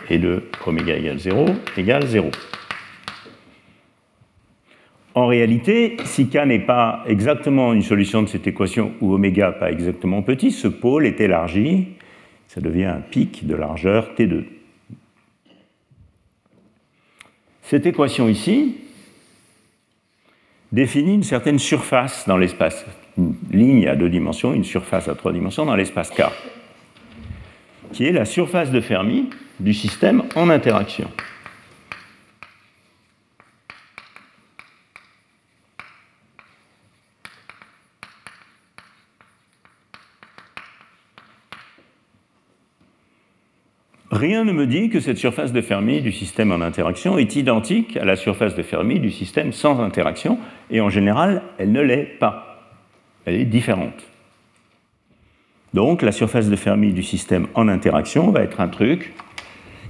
et 0.09 0.17
de 0.17 0.43
oméga 0.65 0.95
égale 0.95 1.19
0 1.19 1.45
égale 1.77 2.07
0. 2.07 2.31
En 5.17 5.25
réalité, 5.25 5.97
si 6.05 6.27
k 6.27 6.45
n'est 6.45 6.59
pas 6.59 7.03
exactement 7.07 7.73
une 7.73 7.81
solution 7.81 8.21
de 8.21 8.27
cette 8.27 8.45
équation 8.45 8.91
ou 9.01 9.15
oméga 9.15 9.51
pas 9.51 9.71
exactement 9.71 10.21
petit, 10.21 10.51
ce 10.51 10.67
pôle 10.67 11.07
est 11.07 11.19
élargi, 11.19 11.87
ça 12.47 12.61
devient 12.61 12.85
un 12.85 13.01
pic 13.01 13.47
de 13.47 13.55
largeur 13.55 14.11
T2. 14.15 14.43
Cette 17.63 17.87
équation 17.87 18.29
ici, 18.29 18.77
définit 20.71 21.15
une 21.15 21.23
certaine 21.23 21.57
surface 21.57 22.27
dans 22.27 22.37
l'espace, 22.37 22.85
une 23.17 23.33
ligne 23.49 23.87
à 23.87 23.95
deux 23.95 24.09
dimensions, 24.09 24.53
une 24.53 24.65
surface 24.65 25.07
à 25.07 25.15
trois 25.15 25.33
dimensions 25.33 25.65
dans 25.65 25.75
l'espace 25.75 26.11
K, 26.11 26.25
qui 27.91 28.05
est 28.05 28.11
la 28.11 28.25
surface 28.25 28.69
de 28.69 28.81
Fermi 28.81 29.31
du 29.59 29.73
système 29.73 30.25
en 30.35 30.51
interaction. 30.51 31.09
Rien 44.11 44.45
ne 44.45 44.53
me 44.53 44.67
dit 44.67 44.89
que 44.89 45.01
cette 45.01 45.17
surface 45.17 45.51
de 45.51 45.59
Fermi 45.59 46.01
du 46.01 46.13
système 46.13 46.53
en 46.53 46.61
interaction 46.61 47.17
est 47.17 47.35
identique 47.35 47.97
à 47.97 48.05
la 48.05 48.15
surface 48.15 48.55
de 48.55 48.63
Fermi 48.63 49.01
du 49.01 49.11
système 49.11 49.51
sans 49.51 49.81
interaction, 49.81 50.39
et 50.71 50.79
en 50.79 50.89
général, 50.89 51.41
elle 51.57 51.73
ne 51.73 51.81
l'est 51.81 52.17
pas. 52.17 52.63
Elle 53.25 53.35
est 53.35 53.45
différente. 53.45 54.07
Donc 55.73 56.01
la 56.01 56.13
surface 56.13 56.49
de 56.49 56.55
Fermi 56.55 56.93
du 56.93 57.03
système 57.03 57.47
en 57.53 57.67
interaction 57.67 58.31
va 58.31 58.43
être 58.43 58.61
un 58.61 58.69
truc 58.69 59.13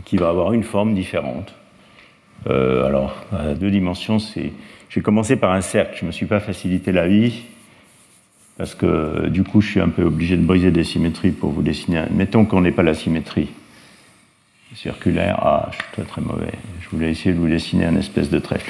qui 0.04 0.18
va 0.18 0.30
avoir 0.30 0.54
une 0.54 0.64
forme 0.64 0.96
différente. 0.96 1.54
Euh, 2.48 2.86
alors, 2.86 3.24
deux 3.60 3.70
dimensions, 3.70 4.18
c'est... 4.18 4.52
J'ai 4.90 5.02
commencé 5.02 5.36
par 5.36 5.52
un 5.52 5.62
cercle, 5.62 5.96
je 5.98 6.06
ne 6.06 6.08
me 6.08 6.12
suis 6.12 6.26
pas 6.26 6.40
facilité 6.40 6.92
la 6.92 7.08
vie, 7.08 7.44
parce 8.58 8.74
que 8.74 9.28
du 9.28 9.44
coup, 9.44 9.62
je 9.62 9.70
suis 9.70 9.80
un 9.80 9.90
peu 9.90 10.04
obligé 10.04 10.38
de 10.38 10.44
briser 10.44 10.72
des 10.72 10.86
symétries 10.86 11.32
pour 11.32 11.52
vous 11.52 11.62
dessiner. 11.62 12.06
Mettons 12.10 12.46
qu'on 12.46 12.62
n'ait 12.62 12.72
pas 12.72 12.84
la 12.84 12.96
symétrie 12.96 13.50
circulaire. 14.76 15.40
Ah, 15.42 15.70
je 15.72 15.78
suis 15.78 15.92
très 15.94 16.04
très 16.04 16.22
mauvais. 16.22 16.52
Je 16.82 16.90
voulais 16.90 17.12
essayer 17.12 17.34
de 17.34 17.40
vous 17.40 17.48
dessiner 17.48 17.86
un 17.86 17.96
espèce 17.96 18.30
de 18.30 18.40
trait. 18.40 18.62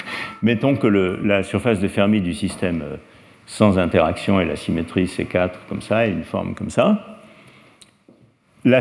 Mettons 0.41 0.75
que 0.75 0.87
la 0.87 1.43
surface 1.43 1.79
de 1.79 1.87
Fermi 1.87 2.21
du 2.21 2.33
système 2.33 2.81
euh, 2.81 2.95
sans 3.45 3.77
interaction 3.79 4.39
et 4.39 4.45
la 4.45 4.55
symétrie 4.55 5.05
C4 5.05 5.51
comme 5.69 5.81
ça, 5.81 6.07
et 6.07 6.11
une 6.11 6.23
forme 6.23 6.53
comme 6.53 6.69
ça. 6.69 7.17
La, 8.65 8.79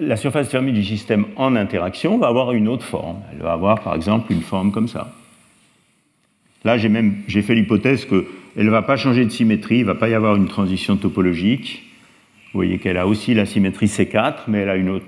la, 0.00 0.16
surface 0.16 0.46
de 0.46 0.50
Fermi 0.50 0.72
du 0.72 0.82
système 0.82 1.26
en 1.36 1.54
interaction 1.54 2.18
va 2.18 2.26
avoir 2.26 2.52
une 2.52 2.66
autre 2.66 2.84
forme. 2.84 3.18
Elle 3.32 3.42
va 3.42 3.52
avoir 3.52 3.80
par 3.80 3.94
exemple 3.94 4.32
une 4.32 4.40
forme 4.40 4.72
comme 4.72 4.88
ça. 4.88 5.12
Là, 6.64 6.76
j'ai 6.76 6.88
même 6.88 7.18
j'ai 7.28 7.42
fait 7.42 7.54
l'hypothèse 7.54 8.06
qu'elle 8.06 8.24
ne 8.56 8.70
va 8.70 8.82
pas 8.82 8.96
changer 8.96 9.24
de 9.24 9.30
symétrie, 9.30 9.76
il 9.76 9.82
ne 9.82 9.86
va 9.86 9.94
pas 9.94 10.08
y 10.08 10.14
avoir 10.14 10.34
une 10.34 10.48
transition 10.48 10.96
topologique. 10.96 11.84
Vous 12.52 12.58
voyez 12.58 12.78
qu'elle 12.78 12.96
a 12.96 13.06
aussi 13.06 13.34
la 13.34 13.46
symétrie 13.46 13.86
C4, 13.86 14.34
mais 14.48 14.60
elle 14.60 14.70
a 14.70 14.76
une 14.76 14.88
autre 14.88 15.06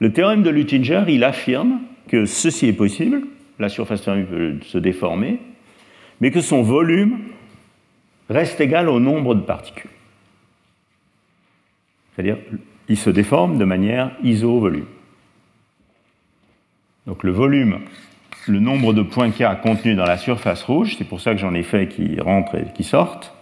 Le 0.00 0.12
théorème 0.12 0.42
de 0.42 0.50
Luttinger, 0.50 1.04
il 1.08 1.24
affirme 1.24 1.80
que 2.08 2.26
ceci 2.26 2.66
est 2.66 2.72
possible, 2.72 3.22
la 3.58 3.68
surface 3.68 4.02
thermique 4.02 4.28
peut 4.28 4.58
se 4.62 4.78
déformer, 4.78 5.40
mais 6.20 6.30
que 6.30 6.40
son 6.40 6.62
volume 6.62 7.18
reste 8.28 8.60
égal 8.60 8.88
au 8.88 9.00
nombre 9.00 9.34
de 9.34 9.40
particules. 9.40 9.90
C'est-à-dire, 12.14 12.38
il 12.88 12.96
se 12.96 13.10
déforme 13.10 13.58
de 13.58 13.64
manière 13.64 14.12
iso-volume. 14.22 14.86
Donc 17.06 17.22
le 17.22 17.30
volume, 17.30 17.80
le 18.46 18.58
nombre 18.58 18.92
de 18.92 19.02
points 19.02 19.30
K 19.30 19.60
contenus 19.62 19.96
dans 19.96 20.06
la 20.06 20.16
surface 20.16 20.62
rouge, 20.62 20.96
c'est 20.96 21.04
pour 21.04 21.20
ça 21.20 21.32
que 21.32 21.38
j'en 21.40 21.54
ai 21.54 21.62
fait 21.62 21.88
qui 21.88 22.20
rentrent 22.20 22.56
et 22.56 22.72
qui 22.74 22.84
sortent, 22.84 23.34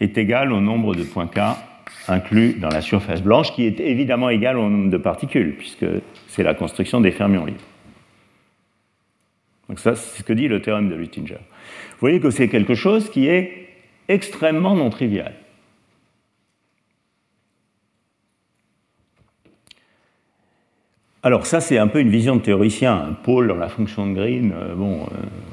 est 0.00 0.18
égal 0.18 0.52
au 0.52 0.60
nombre 0.60 0.94
de 0.94 1.04
points 1.04 1.26
K 1.26 1.40
inclus 2.08 2.54
dans 2.54 2.68
la 2.68 2.80
surface 2.80 3.22
blanche, 3.22 3.52
qui 3.52 3.64
est 3.64 3.80
évidemment 3.80 4.30
égale 4.30 4.58
au 4.58 4.68
nombre 4.68 4.90
de 4.90 4.96
particules, 4.96 5.54
puisque 5.56 5.86
c'est 6.28 6.42
la 6.42 6.54
construction 6.54 7.00
des 7.00 7.10
fermions 7.10 7.44
libres. 7.44 7.60
Donc 9.68 9.78
ça, 9.78 9.96
c'est 9.96 10.18
ce 10.18 10.24
que 10.24 10.32
dit 10.32 10.48
le 10.48 10.60
théorème 10.60 10.90
de 10.90 10.94
Luttinger. 10.94 11.34
Vous 11.34 12.00
voyez 12.00 12.20
que 12.20 12.30
c'est 12.30 12.48
quelque 12.48 12.74
chose 12.74 13.10
qui 13.10 13.28
est 13.28 13.68
extrêmement 14.08 14.74
non 14.74 14.90
trivial. 14.90 15.32
Alors 21.22 21.46
ça, 21.46 21.60
c'est 21.60 21.78
un 21.78 21.88
peu 21.88 22.00
une 22.00 22.10
vision 22.10 22.36
de 22.36 22.42
théoricien, 22.42 22.94
un 22.94 23.12
pôle 23.14 23.48
dans 23.48 23.56
la 23.56 23.70
fonction 23.70 24.06
de 24.06 24.12
Green, 24.12 24.52
euh, 24.54 24.74
bon, 24.74 25.04
euh, 25.04 25.06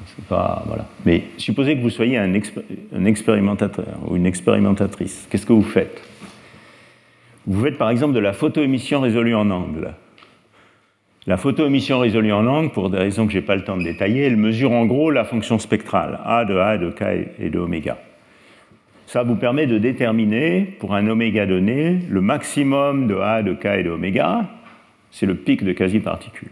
c'est 0.07 0.25
pas... 0.25 0.63
Voilà. 0.67 0.85
Mais 1.05 1.23
supposez 1.37 1.77
que 1.77 1.81
vous 1.81 1.89
soyez 1.89 2.17
un 2.17 2.33
expérimentateur 3.05 3.97
ou 4.05 4.17
une 4.17 4.25
expérimentatrice, 4.25 5.27
qu'est-ce 5.29 5.45
que 5.45 5.53
vous 5.53 5.63
faites? 5.63 6.10
Vous 7.47 7.63
faites 7.63 7.77
par 7.77 7.89
exemple 7.89 8.13
de 8.13 8.19
la 8.19 8.33
photoémission 8.33 9.01
résolue 9.01 9.35
en 9.35 9.49
angle. 9.49 9.93
La 11.27 11.37
photoémission 11.37 11.99
résolue 11.99 12.33
en 12.33 12.47
angle, 12.47 12.71
pour 12.71 12.89
des 12.89 12.97
raisons 12.97 13.27
que 13.27 13.33
je 13.33 13.37
n'ai 13.37 13.43
pas 13.43 13.55
le 13.55 13.63
temps 13.63 13.77
de 13.77 13.83
détailler, 13.83 14.23
elle 14.23 14.37
mesure 14.37 14.71
en 14.71 14.85
gros 14.85 15.11
la 15.11 15.23
fonction 15.23 15.59
spectrale, 15.59 16.19
A 16.25 16.45
de 16.45 16.57
A, 16.57 16.77
de 16.77 16.89
K 16.89 17.03
et 17.39 17.49
de 17.49 17.59
oméga. 17.59 17.97
Ça 19.05 19.23
vous 19.23 19.35
permet 19.35 19.67
de 19.67 19.77
déterminer, 19.77 20.61
pour 20.79 20.95
un 20.95 21.07
oméga 21.07 21.45
donné, 21.45 21.99
le 22.09 22.21
maximum 22.21 23.07
de 23.07 23.15
A, 23.15 23.43
de 23.43 23.53
K 23.53 23.65
et 23.65 23.83
de 23.83 23.91
oméga, 23.91 24.47
c'est 25.11 25.25
le 25.25 25.35
pic 25.35 25.63
de 25.63 25.73
quasi-particules. 25.73 26.49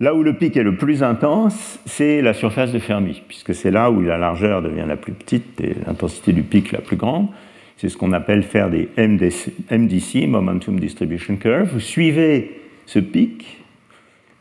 Là 0.00 0.14
où 0.14 0.22
le 0.22 0.34
pic 0.34 0.56
est 0.56 0.62
le 0.62 0.76
plus 0.76 1.02
intense, 1.02 1.80
c'est 1.86 2.20
la 2.20 2.34
surface 2.34 2.72
de 2.72 2.78
Fermi, 2.78 3.22
puisque 3.26 3.54
c'est 3.54 3.70
là 3.70 3.90
où 3.90 4.00
la 4.00 4.18
largeur 4.18 4.60
devient 4.60 4.84
la 4.86 4.96
plus 4.96 5.12
petite 5.12 5.60
et 5.60 5.74
l'intensité 5.86 6.32
du 6.32 6.42
pic 6.42 6.72
la 6.72 6.80
plus 6.80 6.96
grande. 6.96 7.28
C'est 7.78 7.88
ce 7.88 7.96
qu'on 7.96 8.12
appelle 8.12 8.42
faire 8.42 8.70
des 8.70 8.88
MDC, 8.98 10.26
Momentum 10.26 10.80
Distribution 10.80 11.36
Curve. 11.36 11.70
Vous 11.72 11.80
suivez 11.80 12.60
ce 12.86 12.98
pic 12.98 13.62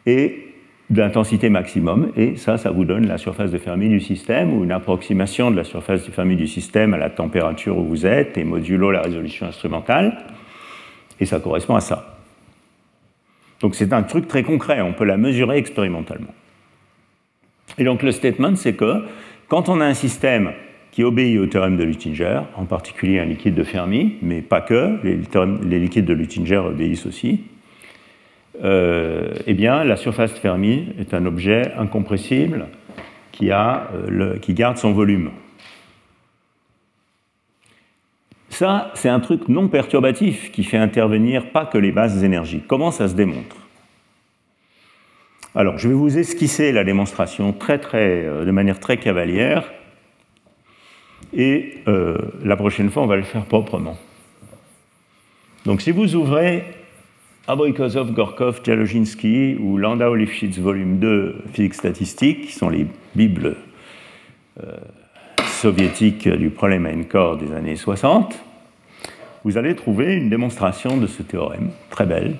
et 0.08 0.44
d'intensité 0.90 1.50
maximum, 1.50 2.12
et 2.16 2.36
ça, 2.36 2.58
ça 2.58 2.72
vous 2.72 2.84
donne 2.84 3.06
la 3.08 3.20
surface 3.20 3.52
de 3.52 3.60
Fermi 3.60 3.90
du 3.90 4.00
système, 4.00 4.54
ou 4.54 4.64
une 4.64 4.72
approximation 4.72 5.52
de 5.52 5.56
la 5.56 5.64
surface 5.64 6.04
de 6.08 6.12
Fermi 6.12 6.36
du 6.36 6.48
système 6.48 6.96
à 6.96 6.98
la 6.98 7.12
température 7.12 7.78
où 7.78 7.86
vous 7.86 8.08
êtes, 8.08 8.40
et 8.40 8.44
modulo 8.44 8.90
la 8.90 9.02
résolution 9.02 9.46
instrumentale, 9.46 10.18
et 11.20 11.28
ça 11.28 11.40
correspond 11.40 11.76
à 11.76 11.82
ça. 11.82 12.18
Donc 13.60 13.76
c'est 13.76 13.94
un 13.94 14.02
truc 14.02 14.28
très 14.28 14.42
concret, 14.42 14.82
on 14.82 14.94
peut 14.94 15.06
la 15.06 15.18
mesurer 15.18 15.58
expérimentalement. 15.58 16.34
Et 17.78 17.84
donc 17.84 18.02
le 18.02 18.12
statement, 18.12 18.56
c'est 18.56 18.74
que 18.74 19.04
quand 19.48 19.70
on 19.70 19.80
a 19.80 19.86
un 19.86 19.94
système 19.94 20.54
qui 20.98 21.03
obéit 21.03 21.38
au 21.38 21.45
théorème 21.45 21.78
de 21.78 21.84
Luttinger, 21.84 22.41
en 22.56 22.65
particulier 22.65 23.19
un 23.19 23.26
liquide 23.26 23.53
de 23.53 23.64
Fermi, 23.64 24.15
mais 24.24 24.41
pas 24.41 24.61
que, 24.61 24.98
les, 25.03 25.80
liquides 25.80 26.06
de 26.06 26.14
Luttinger 26.14 26.57
obéissent 26.57 27.06
aussi, 27.06 27.41
euh, 28.64 29.32
eh 29.45 29.53
bien, 29.53 29.84
la 29.84 29.95
surface 29.95 30.34
de 30.34 30.40
Fermi 30.40 30.88
est 30.98 31.14
un 31.14 31.28
objet 31.28 31.72
incompressible 31.78 32.65
qui, 33.32 33.52
a, 33.52 33.91
euh, 34.10 34.40
qui 34.40 34.56
garde 34.56 34.78
son 34.78 34.91
volume. 34.91 35.30
Ça, 38.49 38.90
c'est 38.95 39.10
un 39.10 39.19
truc 39.19 39.49
non 39.49 39.68
perturbatif 39.68 40.52
qui 40.52 40.64
fait 40.64 40.78
intervenir 40.78 41.52
pas 41.52 41.68
que 41.68 41.78
les 41.78 41.91
basses 41.91 42.24
énergies. 42.24 42.64
Comment 42.68 42.90
ça 42.90 43.07
se 43.07 43.14
démontre? 43.14 43.57
Alors, 45.53 45.78
je 45.78 45.90
vais 45.90 45.94
vous 45.94 46.18
esquisser 46.18 46.72
la 46.72 46.84
démonstration 46.84 47.53
très, 47.53 47.78
très, 47.78 48.26
euh, 48.26 48.45
de 48.45 48.52
manière 48.52 48.80
très 48.80 48.98
cavalière, 48.98 49.72
et 51.34 51.78
la 51.86 52.56
prochaine 52.56 52.90
fois, 52.90 53.04
on 53.04 53.08
va 53.08 53.18
le 53.18 53.24
faire 53.24 53.45
proprement. 53.45 53.98
Donc, 55.66 55.82
si 55.82 55.91
vous 55.91 56.16
ouvrez 56.16 56.64
Abroikosov, 57.49 58.12
Gorkov, 58.12 58.62
Djaloghinsky 58.62 59.56
ou 59.60 59.78
Landau 59.78 60.16
Lifshitz 60.16 60.60
volume 60.60 60.99
2 60.99 61.44
physique 61.54 61.74
statistique, 61.74 62.48
qui 62.48 62.52
sont 62.52 62.70
les 62.70 62.88
bibles 63.16 63.56
euh, 64.62 64.78
soviétiques 65.45 66.28
du 66.28 66.49
problème 66.49 66.86
à 66.86 66.94
corps 67.06 67.38
des 67.38 67.54
années 67.54 67.78
60, 67.78 68.38
vous 69.45 69.58
allez 69.58 69.76
trouver 69.76 70.14
une 70.16 70.30
démonstration 70.30 70.98
de 70.98 71.08
ce 71.08 71.24
théorème, 71.24 71.72
très 71.90 72.06
belle, 72.06 72.36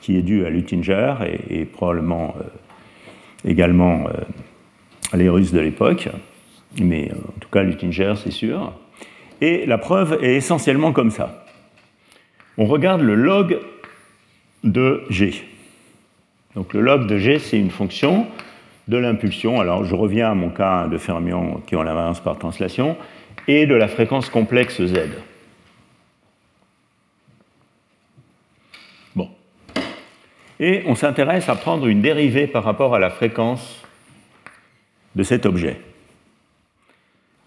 qui 0.00 0.16
est 0.16 0.22
due 0.22 0.44
à 0.46 0.50
Luttinger 0.50 1.14
et, 1.50 1.64
probablement 1.64 2.36
euh, 2.38 2.44
également 3.44 4.06
euh, 4.06 4.12
à 5.12 5.16
les 5.16 5.28
Russes 5.28 5.52
de 5.52 5.60
l'époque, 5.60 6.08
mais 6.80 7.10
en 7.12 7.40
tout 7.40 7.48
cas 7.50 7.62
Luttinger, 7.62 8.14
c'est 8.22 8.30
sûr. 8.30 8.72
Et 9.40 9.66
la 9.66 9.78
preuve 9.78 10.18
est 10.22 10.36
essentiellement 10.36 10.92
comme 10.92 11.10
ça. 11.10 11.44
On 12.58 12.64
regarde 12.64 13.02
le 13.02 13.14
log 13.14 13.58
de 14.64 15.02
G. 15.10 15.44
Donc 16.54 16.72
le 16.72 16.80
log 16.80 17.06
de 17.06 17.18
G, 17.18 17.38
c'est 17.38 17.58
une 17.58 17.70
fonction 17.70 18.26
de 18.88 18.96
l'impulsion. 18.96 19.60
Alors 19.60 19.84
je 19.84 19.94
reviens 19.94 20.30
à 20.30 20.34
mon 20.34 20.50
cas 20.50 20.86
de 20.88 20.96
fermions 20.96 21.60
qui 21.66 21.76
ont 21.76 21.82
la 21.82 21.94
variance 21.94 22.20
par 22.20 22.38
translation, 22.38 22.96
et 23.48 23.66
de 23.66 23.74
la 23.74 23.88
fréquence 23.88 24.28
complexe 24.30 24.82
Z. 24.84 24.98
Bon. 29.14 29.28
Et 30.58 30.82
on 30.86 30.94
s'intéresse 30.94 31.48
à 31.48 31.54
prendre 31.54 31.86
une 31.86 32.00
dérivée 32.00 32.46
par 32.46 32.64
rapport 32.64 32.94
à 32.94 32.98
la 32.98 33.10
fréquence 33.10 33.84
de 35.14 35.22
cet 35.22 35.46
objet. 35.46 35.80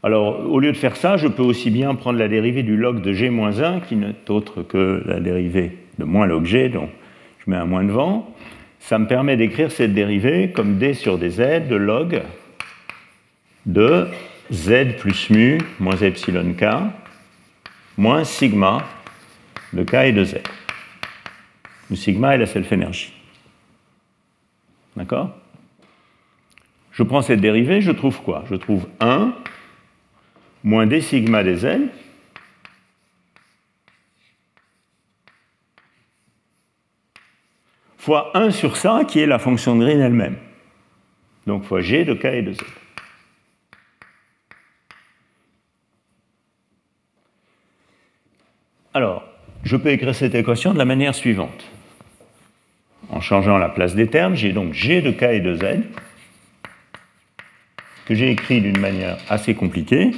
Alors, 0.02 0.50
au 0.50 0.60
lieu 0.60 0.72
de 0.72 0.78
faire 0.78 0.96
ça, 0.96 1.18
je 1.18 1.28
peux 1.28 1.44
aussi 1.44 1.70
bien 1.70 1.94
prendre 1.96 2.18
la 2.18 2.30
dérivée 2.30 2.64
du 2.64 2.78
log 2.78 3.02
de 3.02 3.12
g-1, 3.12 3.82
qui 3.82 3.98
n'est 3.98 4.16
autre 4.30 4.64
que 4.64 5.04
la 5.06 5.20
dérivée 5.20 5.78
de 5.98 6.06
moins 6.06 6.26
log 6.26 6.46
g, 6.46 6.70
donc 6.70 6.90
je 7.40 7.52
mets 7.52 7.58
un 7.58 7.66
moins 7.66 7.84
devant, 7.84 8.34
ça 8.80 8.98
me 8.98 9.08
permet 9.08 9.36
d'écrire 9.36 9.72
cette 9.72 9.94
dérivée 9.94 10.52
comme 10.52 10.78
d 10.78 10.94
sur 10.94 11.18
dz 11.18 11.68
de 11.68 11.76
log 11.76 12.22
de 13.66 14.08
z 14.52 14.96
plus 14.98 15.30
mu 15.30 15.58
moins 15.80 15.98
epsilon 15.98 16.54
k 16.54 16.66
moins 17.98 18.24
sigma 18.24 18.88
de 19.74 19.84
k 19.84 19.94
et 19.96 20.12
de 20.14 20.24
z. 20.24 20.38
Le 21.90 21.96
sigma 21.98 22.36
est 22.36 22.38
la 22.38 22.46
self-énergie. 22.46 23.14
D'accord? 24.96 25.32
Je 26.92 27.04
prends 27.04 27.22
cette 27.22 27.42
dérivée, 27.42 27.82
je 27.82 27.92
trouve 27.92 28.22
quoi? 28.22 28.46
Je 28.50 28.56
trouve 28.56 28.88
1 29.02 29.34
moins 30.64 30.88
d 30.88 31.02
sigma 31.02 31.44
des 31.44 31.58
z 31.58 31.90
fois 37.98 38.32
1 38.34 38.52
sur 38.52 38.78
ça, 38.78 39.04
qui 39.08 39.20
est 39.20 39.28
la 39.28 39.40
fonction 39.40 39.76
de 39.76 39.84
Green 39.84 40.00
elle-même. 40.00 40.38
Donc 41.46 41.64
fois 41.64 41.82
g 41.82 42.06
de 42.06 42.14
k 42.14 42.26
et 42.26 42.42
de 42.42 42.54
z. 42.54 42.58
Alors, 48.94 49.24
je 49.64 49.78
peux 49.78 49.90
écrire 49.90 50.16
cette 50.16 50.34
équation 50.34 50.74
de 50.74 50.78
la 50.78 50.86
manière 50.86 51.14
suivante. 51.14 51.64
En 53.10 53.22
changeant 53.22 53.58
la 53.58 53.70
place 53.70 53.96
des 53.96 54.08
termes, 54.08 54.36
j'ai 54.36 54.54
donc 54.54 54.74
g 54.74 55.02
de 55.02 55.12
k 55.12 55.24
et 55.24 55.40
de 55.40 55.56
z, 55.56 55.84
que 58.06 58.16
j'ai 58.16 58.32
écrit 58.32 58.62
d'une 58.62 58.80
manière 58.80 59.18
assez 59.30 59.54
compliquée, 59.54 60.12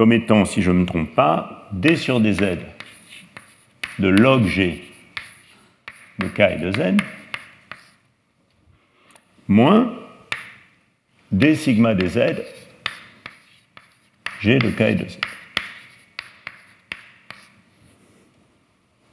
comme 0.00 0.14
étant, 0.14 0.46
si 0.46 0.62
je 0.62 0.70
ne 0.70 0.78
me 0.78 0.86
trompe 0.86 1.14
pas, 1.14 1.68
d 1.72 1.94
sur 1.94 2.20
dz 2.20 2.40
de 3.98 4.08
log 4.08 4.46
g 4.46 4.82
de 6.18 6.26
k 6.26 6.40
et 6.40 6.56
de 6.56 6.72
z, 6.72 6.96
moins 9.46 9.94
d 11.30 11.54
sigma 11.54 11.94
des 11.94 12.08
z, 12.08 12.18
g 14.40 14.58
de 14.58 14.70
k 14.70 14.80
et 14.80 14.94
de 14.94 15.06
z. 15.06 15.18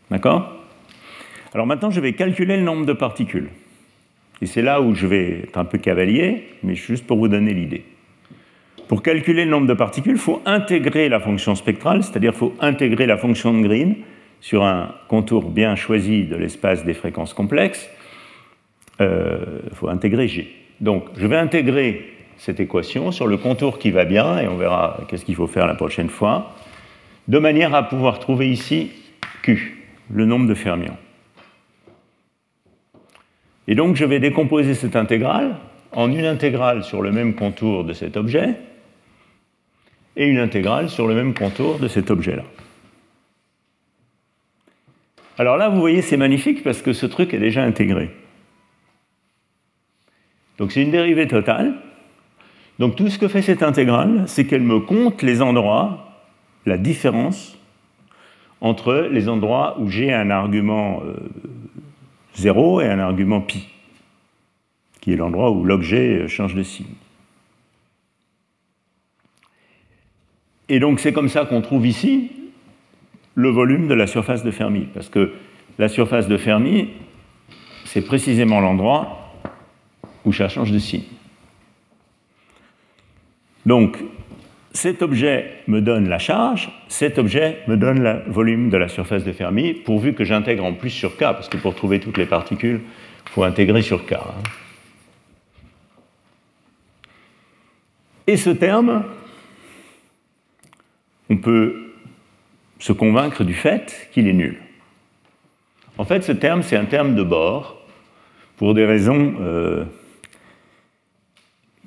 D'accord? 0.09 0.55
Alors 1.53 1.67
maintenant, 1.67 1.91
je 1.91 1.99
vais 1.99 2.13
calculer 2.13 2.55
le 2.55 2.63
nombre 2.63 2.85
de 2.85 2.93
particules. 2.93 3.49
Et 4.41 4.45
c'est 4.45 4.61
là 4.61 4.79
où 4.79 4.95
je 4.95 5.05
vais 5.05 5.41
être 5.41 5.57
un 5.57 5.65
peu 5.65 5.79
cavalier, 5.79 6.47
mais 6.63 6.75
juste 6.75 7.05
pour 7.05 7.17
vous 7.17 7.27
donner 7.27 7.53
l'idée. 7.53 7.83
Pour 8.87 9.03
calculer 9.03 9.43
le 9.43 9.51
nombre 9.51 9.67
de 9.67 9.73
particules, 9.73 10.13
il 10.13 10.17
faut 10.17 10.41
intégrer 10.45 11.09
la 11.09 11.19
fonction 11.19 11.55
spectrale, 11.55 12.03
c'est-à-dire 12.03 12.31
il 12.33 12.37
faut 12.37 12.55
intégrer 12.61 13.05
la 13.05 13.17
fonction 13.17 13.53
de 13.53 13.67
Green 13.67 13.95
sur 14.39 14.63
un 14.63 14.95
contour 15.09 15.49
bien 15.49 15.75
choisi 15.75 16.23
de 16.23 16.35
l'espace 16.35 16.85
des 16.85 16.93
fréquences 16.93 17.33
complexes, 17.33 17.89
il 18.99 19.05
euh, 19.05 19.59
faut 19.73 19.89
intégrer 19.89 20.27
G. 20.27 20.49
Donc 20.79 21.05
je 21.17 21.27
vais 21.27 21.35
intégrer 21.35 22.13
cette 22.37 22.59
équation 22.59 23.11
sur 23.11 23.27
le 23.27 23.37
contour 23.37 23.77
qui 23.77 23.91
va 23.91 24.05
bien, 24.05 24.39
et 24.39 24.47
on 24.47 24.55
verra 24.55 24.99
qu'est-ce 25.09 25.25
qu'il 25.25 25.35
faut 25.35 25.47
faire 25.47 25.67
la 25.67 25.75
prochaine 25.75 26.09
fois, 26.09 26.53
de 27.27 27.39
manière 27.39 27.75
à 27.75 27.83
pouvoir 27.83 28.19
trouver 28.19 28.49
ici 28.49 28.91
Q, 29.41 29.83
le 30.09 30.25
nombre 30.25 30.47
de 30.47 30.53
fermions. 30.53 30.97
Et 33.67 33.75
donc 33.75 33.97
je 33.97 34.05
vais 34.05 34.19
décomposer 34.19 34.75
cette 34.75 34.95
intégrale 34.95 35.57
en 35.91 36.09
une 36.11 36.25
intégrale 36.25 36.83
sur 36.83 37.01
le 37.01 37.11
même 37.11 37.33
contour 37.33 37.83
de 37.83 37.91
cet 37.91 38.15
objet 38.15 38.55
et 40.17 40.25
une 40.27 40.39
intégrale 40.39 40.89
sur 40.89 41.07
le 41.07 41.15
même 41.15 41.33
contour 41.33 41.79
de 41.79 41.87
cet 41.87 42.11
objet-là. 42.11 42.43
Alors 45.37 45.55
là, 45.55 45.69
vous 45.69 45.79
voyez, 45.79 46.01
c'est 46.01 46.17
magnifique 46.17 46.63
parce 46.63 46.81
que 46.81 46.93
ce 46.93 47.05
truc 47.05 47.33
est 47.33 47.39
déjà 47.39 47.63
intégré. 47.63 48.09
Donc 50.57 50.71
c'est 50.71 50.81
une 50.81 50.91
dérivée 50.91 51.27
totale. 51.27 51.75
Donc 52.79 52.95
tout 52.95 53.09
ce 53.09 53.19
que 53.19 53.27
fait 53.27 53.43
cette 53.43 53.61
intégrale, 53.61 54.23
c'est 54.25 54.45
qu'elle 54.45 54.63
me 54.63 54.79
compte 54.79 55.21
les 55.21 55.41
endroits, 55.43 56.25
la 56.65 56.77
différence 56.77 57.57
entre 58.59 59.07
les 59.11 59.29
endroits 59.29 59.79
où 59.79 59.87
j'ai 59.87 60.11
un 60.11 60.31
argument 60.31 61.03
0 62.33 62.79
euh, 62.79 62.83
et 62.83 62.87
un 62.87 62.99
argument 62.99 63.41
pi, 63.41 63.67
qui 64.99 65.13
est 65.13 65.15
l'endroit 65.15 65.51
où 65.51 65.63
l'objet 65.63 66.27
change 66.27 66.55
de 66.55 66.63
signe. 66.63 66.87
Et 70.69 70.79
donc 70.79 70.99
c'est 70.99 71.13
comme 71.13 71.29
ça 71.29 71.45
qu'on 71.45 71.61
trouve 71.61 71.87
ici 71.87 72.31
le 73.35 73.49
volume 73.49 73.87
de 73.87 73.93
la 73.93 74.07
surface 74.07 74.43
de 74.43 74.51
Fermi. 74.51 74.87
Parce 74.93 75.09
que 75.09 75.31
la 75.77 75.89
surface 75.89 76.27
de 76.27 76.37
Fermi, 76.37 76.89
c'est 77.85 78.01
précisément 78.01 78.59
l'endroit 78.59 79.31
où 80.25 80.33
ça 80.33 80.49
change 80.49 80.71
de 80.71 80.79
signe. 80.79 81.03
Donc, 83.65 83.97
cet 84.73 85.01
objet 85.01 85.53
me 85.67 85.81
donne 85.81 86.07
la 86.09 86.19
charge, 86.19 86.69
cet 86.87 87.17
objet 87.17 87.59
me 87.67 87.77
donne 87.77 88.01
le 88.03 88.31
volume 88.31 88.69
de 88.69 88.77
la 88.77 88.87
surface 88.87 89.23
de 89.23 89.31
Fermi, 89.31 89.73
pourvu 89.73 90.13
que 90.13 90.23
j'intègre 90.23 90.63
en 90.65 90.73
plus 90.73 90.89
sur 90.89 91.15
K, 91.15 91.19
parce 91.19 91.49
que 91.49 91.57
pour 91.57 91.75
trouver 91.75 91.99
toutes 91.99 92.17
les 92.17 92.25
particules, 92.25 92.81
il 93.25 93.29
faut 93.29 93.43
intégrer 93.43 93.81
sur 93.81 94.05
K. 94.05 94.13
Hein. 94.13 94.43
Et 98.27 98.37
ce 98.37 98.49
terme, 98.49 99.03
on 101.29 101.37
peut 101.37 101.93
se 102.79 102.93
convaincre 102.93 103.43
du 103.43 103.53
fait 103.53 104.09
qu'il 104.11 104.27
est 104.27 104.33
nul. 104.33 104.57
En 105.97 106.05
fait, 106.05 106.21
ce 106.21 106.31
terme, 106.31 106.61
c'est 106.61 106.77
un 106.77 106.85
terme 106.85 107.15
de 107.15 107.23
bord 107.23 107.77
pour 108.57 108.73
des 108.73 108.85
raisons 108.85 109.35
euh, 109.41 109.83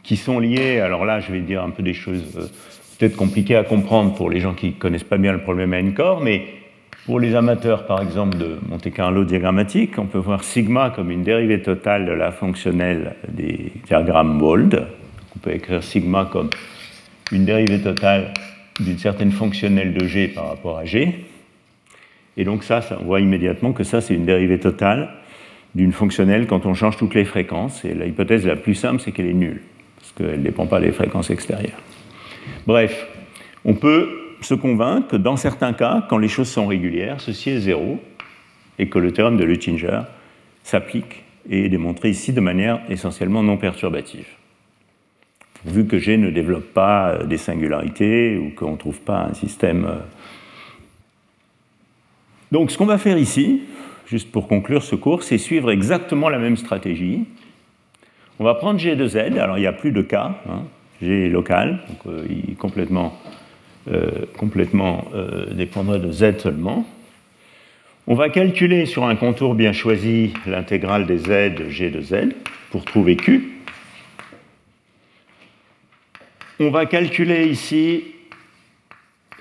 qui 0.03 0.17
sont 0.17 0.39
liées, 0.39 0.81
alors 0.81 1.05
là 1.05 1.21
je 1.21 1.31
vais 1.33 1.41
dire 1.41 1.62
un 1.62 1.71
peu 1.71 1.83
des 1.83 1.95
choses 1.95 2.37
euh, 2.37 2.47
peut-être 2.99 3.17
compliquées 3.17 3.57
à 3.57 3.65
comprendre 3.65 4.15
pour 4.15 4.31
les 4.31 4.41
gens 4.41 4.55
qui 4.55 4.69
ne 4.69 4.73
connaissent 4.73 5.05
pas 5.05 5.19
bien 5.19 5.33
le 5.33 5.41
problème 5.41 5.75
N-core, 5.75 6.21
mais 6.21 6.47
pour 7.07 7.19
les 7.19 7.35
amateurs 7.35 7.87
par 7.87 8.03
exemple 8.03 8.37
de 8.39 8.59
Monte 8.69 8.93
Carlo 8.93 9.25
diagrammatique, 9.25 9.99
on 9.99 10.07
peut 10.07 10.19
voir 10.19 10.45
sigma 10.45 10.91
comme 10.91 11.11
une 11.11 11.23
dérivée 11.23 11.62
totale 11.62 12.07
de 12.07 12.12
la 12.12 12.31
fonctionnelle 12.31 13.17
des 13.29 13.73
diagrammes 13.87 14.37
Mold. 14.37 14.87
On 15.35 15.39
peut 15.39 15.53
écrire 15.53 15.83
sigma 15.83 16.29
comme 16.31 16.51
une 17.33 17.45
dérivée 17.45 17.81
totale 17.81 18.33
d'une 18.81 18.98
certaine 18.98 19.32
fonctionnelle 19.32 19.94
de 19.94 20.07
G 20.07 20.28
par 20.28 20.48
rapport 20.48 20.78
à 20.78 20.85
G. 20.85 21.24
Et 22.36 22.44
donc 22.44 22.65
ça, 22.65 22.81
on 23.01 23.05
voit 23.05 23.20
immédiatement 23.20 23.73
que 23.73 23.85
ça 23.85 24.01
c'est 24.01 24.15
une 24.15 24.24
dérivée 24.24 24.59
totale 24.59 25.11
d'une 25.74 25.93
fonctionnelle 25.93 26.47
quand 26.47 26.66
on 26.66 26.74
change 26.74 26.97
toutes 26.97 27.15
les 27.15 27.24
fréquences. 27.24 27.85
Et 27.85 27.94
l'hypothèse 27.94 28.47
la 28.47 28.57
plus 28.57 28.74
simple, 28.74 29.01
c'est 29.01 29.12
qu'elle 29.12 29.28
est 29.28 29.35
nulle, 29.35 29.61
parce 29.97 30.12
qu'elle 30.12 30.39
ne 30.39 30.44
dépend 30.44 30.66
pas 30.66 30.81
des 30.81 30.93
fréquences 30.93 31.31
extérieures. 31.31 31.81
Bref, 32.66 33.07
on 33.65 33.74
peut 33.74 34.09
se 34.40 34.55
convaincre 34.55 35.09
que 35.09 35.16
dans 35.16 35.36
certains 35.36 35.73
cas, 35.73 36.07
quand 36.09 36.19
les 36.19 36.28
choses 36.28 36.48
sont 36.48 36.66
régulières, 36.66 37.20
ceci 37.20 37.51
est 37.51 37.61
zéro, 37.61 38.01
et 38.78 38.89
que 38.89 38.98
le 38.98 39.12
théorème 39.12 39.36
de 39.36 39.44
Luttinger 39.44 40.01
s'applique 40.62 41.23
et 41.48 41.66
est 41.66 41.69
démontré 41.69 42.09
ici 42.09 42.32
de 42.32 42.40
manière 42.40 42.81
essentiellement 42.89 43.43
non 43.43 43.59
perturbative. 43.59 44.27
Vu 45.66 45.87
que 45.87 45.99
G 45.99 46.16
ne 46.16 46.31
développe 46.31 46.73
pas 46.73 47.19
des 47.24 47.37
singularités 47.37 48.39
ou 48.39 48.51
qu'on 48.51 48.73
ne 48.73 48.77
trouve 48.77 49.01
pas 49.01 49.27
un 49.31 49.35
système. 49.35 49.85
Euh. 49.85 49.99
Donc 52.53 52.70
ce 52.70 52.78
qu'on 52.78 52.87
va 52.87 52.99
faire 52.99 53.19
ici, 53.19 53.62
juste 54.07 54.32
pour 54.32 54.49
conclure 54.49 54.82
ce 54.82 54.97
cours, 54.97 55.23
c'est 55.23 55.39
suivre 55.39 55.70
exactement 55.70 56.28
la 56.28 56.39
même 56.39 56.57
stratégie. 56.57 57.24
On 58.39 58.45
va 58.45 58.55
prendre 58.55 58.78
G 58.78 58.97
de 58.97 59.07
Z, 59.07 59.16
alors 59.16 59.59
il 59.59 59.61
n'y 59.61 59.66
a 59.66 59.73
plus 59.73 59.93
de 59.93 60.03
K, 60.03 60.15
hein. 60.15 60.65
G 61.03 61.27
est 61.27 61.28
local, 61.28 61.81
donc 61.89 61.99
euh, 62.07 62.27
il 62.28 62.57
complètement, 62.57 63.16
euh, 63.91 64.11
complètement 64.37 65.07
euh, 65.15 65.47
de 65.47 66.12
Z 66.12 66.39
seulement. 66.39 66.87
On 68.07 68.15
va 68.15 68.28
calculer 68.28 68.87
sur 68.87 69.05
un 69.05 69.15
contour 69.15 69.55
bien 69.55 69.73
choisi 69.73 70.32
l'intégrale 70.47 71.07
des 71.07 71.19
Z 71.19 71.55
de 71.55 71.69
G 71.69 71.91
de 71.91 72.01
Z 72.01 72.31
pour 72.70 72.85
trouver 72.85 73.16
Q. 73.16 73.60
On 76.62 76.70
va 76.70 76.85
calculer 76.85 77.47
ici 77.47 78.05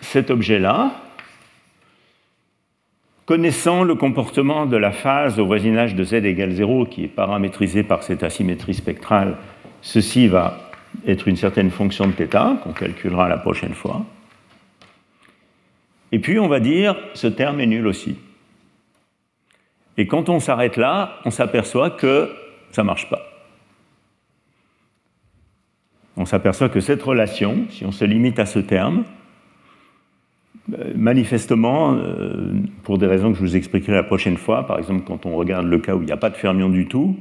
cet 0.02 0.32
objet-là, 0.32 0.94
Connaissant 3.26 3.84
le 3.84 3.94
comportement 3.94 4.66
de 4.66 4.76
la 4.76 4.92
phase 4.92 5.38
au 5.38 5.46
voisinage 5.46 5.94
de 5.94 6.04
z 6.04 6.14
égale 6.26 6.50
0, 6.50 6.88
qui 6.88 7.04
est 7.04 7.08
paramétrisé 7.08 7.84
par 7.84 8.02
cette 8.02 8.24
asymétrie 8.24 8.74
spectrale, 8.74 9.38
ceci 9.84 10.28
va 10.28 10.72
être 11.06 11.28
une 11.28 11.36
certaine 11.36 11.70
fonction 11.70 12.08
de 12.08 12.14
θ 12.14 12.60
qu'on 12.64 12.74
calculera 12.74 13.30
la 13.30 13.38
prochaine 13.38 13.76
fois. 13.76 14.04
Et 16.12 16.18
puis 16.18 16.40
on 16.40 16.48
va 16.48 16.60
dire 16.60 16.96
ce 17.14 17.28
terme 17.28 17.60
est 17.60 17.68
nul 17.68 17.86
aussi. 17.86 18.18
Et 19.96 20.08
quand 20.08 20.28
on 20.30 20.40
s'arrête 20.40 20.76
là, 20.76 21.20
on 21.24 21.30
s'aperçoit 21.30 21.92
que 21.92 22.32
ça 22.72 22.82
ne 22.82 22.88
marche 22.88 23.12
pas. 23.12 23.29
On 26.20 26.26
s'aperçoit 26.26 26.68
que 26.68 26.82
cette 26.82 27.02
relation, 27.02 27.66
si 27.70 27.86
on 27.86 27.94
se 27.94 28.04
limite 28.04 28.40
à 28.40 28.46
ce 28.46 28.60
terme, 28.60 29.06
euh, 30.78 30.92
manifestement, 30.94 31.94
euh, 31.94 32.52
pour 32.84 32.98
des 32.98 33.08
raisons 33.08 33.32
que 33.32 33.38
je 33.38 33.42
vous 33.42 33.56
expliquerai 33.56 33.94
la 33.94 34.04
prochaine 34.04 34.36
fois, 34.36 34.68
par 34.68 34.78
exemple 34.80 35.04
quand 35.08 35.26
on 35.26 35.38
regarde 35.38 35.66
le 35.66 35.80
cas 35.80 35.96
où 35.96 36.02
il 36.02 36.06
n'y 36.06 36.12
a 36.12 36.18
pas 36.18 36.30
de 36.30 36.36
fermion 36.36 36.68
du 36.68 36.88
tout, 36.88 37.16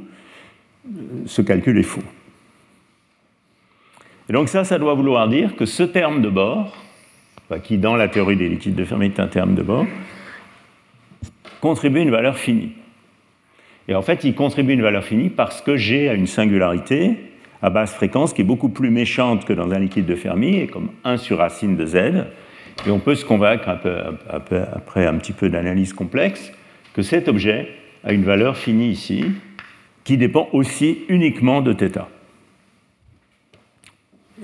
euh, 0.85 0.99
ce 1.27 1.43
calcul 1.43 1.79
est 1.79 1.85
faux. 1.85 2.03
Et 4.29 4.33
donc 4.33 4.49
ça, 4.49 4.65
ça 4.65 4.81
doit 4.81 4.95
vouloir 4.95 5.29
dire 5.29 5.55
que 5.55 5.65
ce 5.65 5.85
terme 5.85 6.21
de 6.21 6.29
bord, 6.29 6.77
qui 7.63 7.79
dans 7.79 7.95
la 7.95 8.09
théorie 8.09 8.37
des 8.37 8.49
liquides 8.49 8.75
de 8.75 8.85
Fermi 8.85 9.07
est 9.07 9.21
un 9.21 9.29
terme 9.29 9.55
de 9.55 9.63
bord, 9.63 9.87
contribue 11.61 12.01
une 12.01 12.11
valeur 12.11 12.37
finie. 12.37 12.73
Et 13.87 13.95
en 13.95 14.03
fait, 14.03 14.25
il 14.25 14.35
contribue 14.35 14.73
une 14.73 14.83
valeur 14.83 15.05
finie 15.05 15.31
parce 15.31 15.63
que 15.63 15.77
G 15.77 16.09
a 16.09 16.15
une 16.15 16.27
singularité 16.27 17.28
à 17.63 17.71
basse 17.71 17.95
fréquence 17.95 18.33
qui 18.33 18.43
est 18.43 18.45
beaucoup 18.45 18.69
plus 18.69 18.91
méchante 18.91 19.45
que 19.45 19.53
dans 19.53 19.71
un 19.71 19.79
liquide 19.79 20.07
de 20.07 20.15
Fermi, 20.15 20.57
et 20.57 20.67
comme 20.67 20.91
1 21.05 21.17
sur 21.17 21.39
racine 21.39 21.77
de 21.77 21.87
Z, 21.87 21.97
et 22.87 22.91
on 22.91 23.01
peut 23.01 23.15
se 23.15 23.25
convaincre, 23.25 23.69
après 23.69 25.07
un 25.07 25.15
petit 25.15 25.33
peu 25.33 25.49
d'analyse 25.49 25.93
complexe, 25.93 26.53
que 26.95 27.03
cet 27.03 27.29
objet 27.29 27.69
a 28.05 28.13
une 28.13 28.25
valeur 28.25 28.57
finie 28.57 28.89
ici, 28.89 29.25
qui 30.05 30.17
dépend 30.17 30.49
aussi 30.53 31.01
uniquement 31.09 31.61
de 31.61 31.73
θ. 31.73 32.07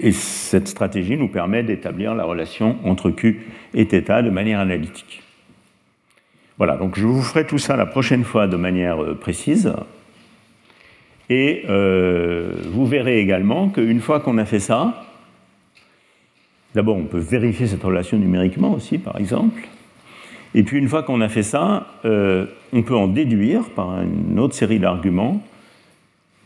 Et 0.01 0.13
cette 0.13 0.69
stratégie 0.69 1.17
nous 1.17 1.29
permet 1.29 1.63
d'établir 1.63 2.15
la 2.15 2.25
relation 2.25 2.77
entre 2.85 3.11
Q 3.11 3.47
et 3.75 3.85
θ 3.85 4.23
de 4.23 4.31
manière 4.31 4.59
analytique. 4.59 5.23
Voilà, 6.59 6.77
donc 6.77 6.99
je 6.99 7.07
vous 7.07 7.23
ferai 7.23 7.47
tout 7.47 7.59
ça 7.59 7.77
la 7.77 7.87
prochaine 7.87 8.25
fois 8.25 8.47
de 8.47 8.57
manière 8.57 9.03
euh, 9.03 9.15
précise. 9.15 9.73
Et 11.31 11.65
euh, 11.69 12.53
vous 12.71 12.87
verrez 12.87 13.21
également 13.21 13.69
qu'une 13.69 14.01
fois 14.01 14.21
qu'on 14.21 14.39
a 14.39 14.45
fait 14.45 14.61
ça, 14.61 15.05
D'abord, 16.75 16.97
on 16.97 17.05
peut 17.05 17.19
vérifier 17.19 17.69
cette 17.69 17.83
relation 17.83 18.19
numériquement 18.19 18.73
aussi, 18.73 18.99
par 18.99 19.17
exemple. 19.19 19.63
Et 20.57 20.65
puis, 20.65 20.79
une 20.79 20.89
fois 20.89 21.03
qu'on 21.03 21.21
a 21.21 21.29
fait 21.29 21.45
ça, 21.45 21.87
euh, 22.05 22.47
on 22.73 22.83
peut 22.83 22.97
en 22.97 23.07
déduire 23.07 23.71
par 23.71 24.03
une 24.03 24.39
autre 24.39 24.55
série 24.55 24.81
d'arguments 24.81 25.43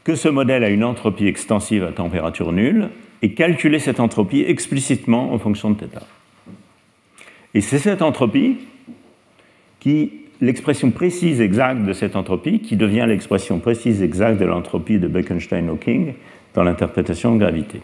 que 0.05 0.15
ce 0.15 0.29
modèle 0.29 0.65
a 0.65 0.69
une 0.69 0.85
entropie 0.85 1.27
extensive 1.27 1.83
à 1.83 1.93
température 1.93 2.53
nulle 2.53 2.91
et 3.23 3.33
calculer 3.33 3.79
cette 3.79 4.01
entropie 4.01 4.43
explicitement 4.43 5.33
en 5.33 5.39
fonction 5.39 5.71
de 5.71 5.77
θ. 5.77 5.87
Et 7.55 7.61
c'est 7.61 7.79
cette 7.79 8.03
entropie 8.03 8.59
qui, 9.81 10.13
l'expression 10.41 10.91
précise 10.91 11.41
exacte 11.41 11.85
de 11.85 11.93
cette 11.93 12.17
entropie, 12.17 12.61
qui 12.61 12.77
devient 12.77 13.05
l'expression 13.07 13.59
précise 13.59 14.03
exacte 14.03 14.41
de 14.41 14.45
l'entropie 14.45 14.99
de 14.99 15.09
Bekenstein-Hawking 15.09 16.15
dans 16.55 16.63
l'interprétation 16.63 17.35
de 17.35 17.41
gravité. 17.41 17.81